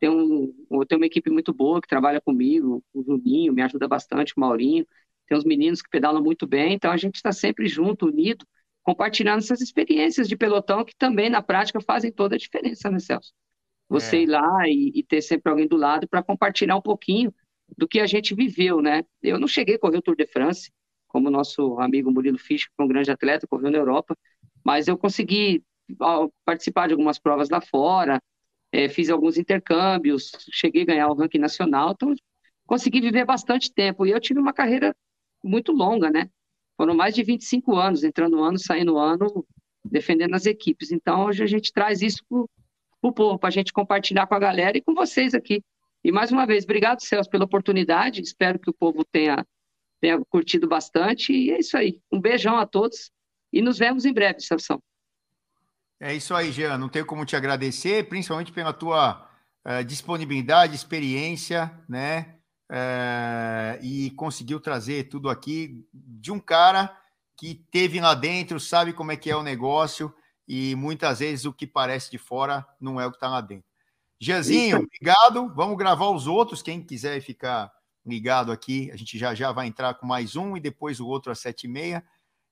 Tem, 0.00 0.08
um, 0.08 0.54
tem 0.88 0.96
uma 0.96 1.04
equipe 1.04 1.30
muito 1.30 1.52
boa 1.52 1.78
que 1.82 1.86
trabalha 1.86 2.18
comigo, 2.18 2.82
o 2.94 3.02
Juninho 3.02 3.52
me 3.52 3.60
ajuda 3.60 3.86
bastante, 3.86 4.32
o 4.34 4.40
Maurinho. 4.40 4.86
Tem 5.26 5.36
uns 5.36 5.44
meninos 5.44 5.82
que 5.82 5.90
pedalam 5.90 6.22
muito 6.22 6.46
bem, 6.46 6.72
então 6.72 6.90
a 6.90 6.96
gente 6.96 7.16
está 7.16 7.30
sempre 7.30 7.68
junto, 7.68 8.06
unido, 8.06 8.46
compartilhando 8.82 9.40
essas 9.40 9.60
experiências 9.60 10.28
de 10.28 10.36
pelotão 10.36 10.82
que 10.82 10.96
também, 10.96 11.28
na 11.28 11.42
prática, 11.42 11.78
fazem 11.82 12.10
toda 12.10 12.36
a 12.36 12.38
diferença, 12.38 12.90
né, 12.90 12.98
Celso? 13.00 13.34
Você 13.86 14.16
é. 14.16 14.22
ir 14.22 14.26
lá 14.26 14.66
e, 14.66 14.92
e 14.94 15.02
ter 15.02 15.20
sempre 15.20 15.50
alguém 15.50 15.68
do 15.68 15.76
lado 15.76 16.08
para 16.08 16.22
compartilhar 16.22 16.76
um 16.76 16.82
pouquinho 16.82 17.34
do 17.76 17.88
que 17.88 18.00
a 18.00 18.06
gente 18.06 18.34
viveu, 18.34 18.80
né? 18.80 19.02
Eu 19.22 19.38
não 19.38 19.48
cheguei 19.48 19.76
a 19.76 19.78
correr 19.78 19.98
o 19.98 20.02
Tour 20.02 20.16
de 20.16 20.26
France, 20.26 20.70
como 21.08 21.30
nosso 21.30 21.78
amigo 21.80 22.10
Murilo 22.10 22.38
Fischer, 22.38 22.68
que 22.68 22.82
é 22.82 22.84
um 22.84 22.88
grande 22.88 23.10
atleta, 23.10 23.46
correu 23.46 23.70
na 23.70 23.78
Europa, 23.78 24.16
mas 24.64 24.88
eu 24.88 24.98
consegui 24.98 25.62
participar 26.44 26.88
de 26.88 26.94
algumas 26.94 27.18
provas 27.18 27.48
lá 27.48 27.60
fora, 27.60 28.20
é, 28.72 28.88
fiz 28.88 29.08
alguns 29.08 29.38
intercâmbios, 29.38 30.32
cheguei 30.52 30.82
a 30.82 30.86
ganhar 30.86 31.08
o 31.08 31.14
ranking 31.14 31.38
nacional, 31.38 31.92
então 31.92 32.14
consegui 32.66 33.00
viver 33.00 33.24
bastante 33.24 33.72
tempo. 33.72 34.04
E 34.04 34.10
eu 34.10 34.20
tive 34.20 34.40
uma 34.40 34.52
carreira 34.52 34.94
muito 35.42 35.72
longa, 35.72 36.10
né? 36.10 36.28
Foram 36.76 36.94
mais 36.94 37.14
de 37.14 37.22
25 37.22 37.74
anos, 37.76 38.04
entrando 38.04 38.42
ano, 38.42 38.58
saindo 38.58 38.98
ano, 38.98 39.46
defendendo 39.84 40.34
as 40.34 40.46
equipes. 40.46 40.92
Então, 40.92 41.24
hoje 41.26 41.42
a 41.42 41.46
gente 41.46 41.72
traz 41.72 42.02
isso 42.02 42.22
para 42.28 43.08
o 43.08 43.12
povo, 43.12 43.38
para 43.38 43.48
a 43.48 43.52
gente 43.52 43.72
compartilhar 43.72 44.26
com 44.26 44.34
a 44.34 44.38
galera 44.38 44.76
e 44.76 44.82
com 44.82 44.94
vocês 44.94 45.32
aqui. 45.32 45.62
E 46.06 46.12
mais 46.12 46.30
uma 46.30 46.46
vez, 46.46 46.62
obrigado, 46.62 47.00
Celso, 47.00 47.28
pela 47.28 47.46
oportunidade. 47.46 48.22
Espero 48.22 48.60
que 48.60 48.70
o 48.70 48.72
povo 48.72 49.04
tenha, 49.04 49.44
tenha 50.00 50.24
curtido 50.26 50.68
bastante. 50.68 51.32
E 51.32 51.50
é 51.50 51.58
isso 51.58 51.76
aí. 51.76 52.00
Um 52.12 52.20
beijão 52.20 52.56
a 52.56 52.64
todos 52.64 53.10
e 53.52 53.60
nos 53.60 53.76
vemos 53.76 54.04
em 54.04 54.12
breve, 54.12 54.38
Celso. 54.38 54.80
É 55.98 56.14
isso 56.14 56.32
aí, 56.32 56.52
Jean. 56.52 56.78
Não 56.78 56.88
tenho 56.88 57.04
como 57.04 57.26
te 57.26 57.34
agradecer, 57.34 58.08
principalmente 58.08 58.52
pela 58.52 58.72
tua 58.72 59.28
uh, 59.66 59.82
disponibilidade, 59.82 60.76
experiência, 60.76 61.76
né? 61.88 62.36
Uh, 62.70 63.82
e 63.82 64.12
conseguiu 64.12 64.60
trazer 64.60 65.08
tudo 65.08 65.28
aqui 65.28 65.84
de 65.92 66.30
um 66.30 66.38
cara 66.38 66.96
que 67.36 67.66
teve 67.72 68.00
lá 68.00 68.14
dentro, 68.14 68.60
sabe 68.60 68.92
como 68.92 69.10
é 69.10 69.16
que 69.16 69.28
é 69.28 69.34
o 69.34 69.42
negócio 69.42 70.14
e 70.46 70.76
muitas 70.76 71.18
vezes 71.18 71.46
o 71.46 71.52
que 71.52 71.66
parece 71.66 72.12
de 72.12 72.18
fora 72.18 72.64
não 72.80 73.00
é 73.00 73.06
o 73.06 73.10
que 73.10 73.16
está 73.16 73.28
lá 73.28 73.40
dentro. 73.40 73.65
Jeanzinho, 74.20 74.78
obrigado. 74.78 75.52
Vamos 75.54 75.76
gravar 75.76 76.10
os 76.10 76.26
outros. 76.26 76.62
Quem 76.62 76.82
quiser 76.82 77.20
ficar 77.20 77.70
ligado 78.04 78.52
aqui, 78.52 78.90
a 78.92 78.96
gente 78.96 79.18
já 79.18 79.34
já 79.34 79.52
vai 79.52 79.66
entrar 79.66 79.94
com 79.94 80.06
mais 80.06 80.36
um 80.36 80.56
e 80.56 80.60
depois 80.60 81.00
o 81.00 81.06
outro 81.06 81.32
às 81.32 81.38
sete 81.38 81.64
e 81.64 81.68
meia. 81.68 82.04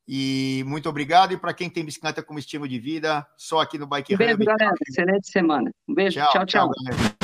E 0.07 0.63
muito 0.67 0.89
obrigado. 0.89 1.33
E 1.33 1.37
para 1.39 1.55
quem 1.55 1.71
tem 1.71 1.85
bicicleta 1.85 2.23
como 2.23 2.39
estilo 2.39 2.69
de 2.69 2.79
vida, 2.79 3.27
só 3.37 3.61
aqui 3.61 3.79
no 3.79 3.87
Bike 3.87 4.15
um 4.15 4.19
beijo, 4.19 4.35
Hub. 4.35 4.45
galera. 4.45 4.75
Excelente 4.87 5.31
semana. 5.31 5.71
Um 5.89 5.95
beijo. 5.95 6.21
tchau. 6.21 6.45
tchau. 6.45 6.71
tchau 6.71 7.24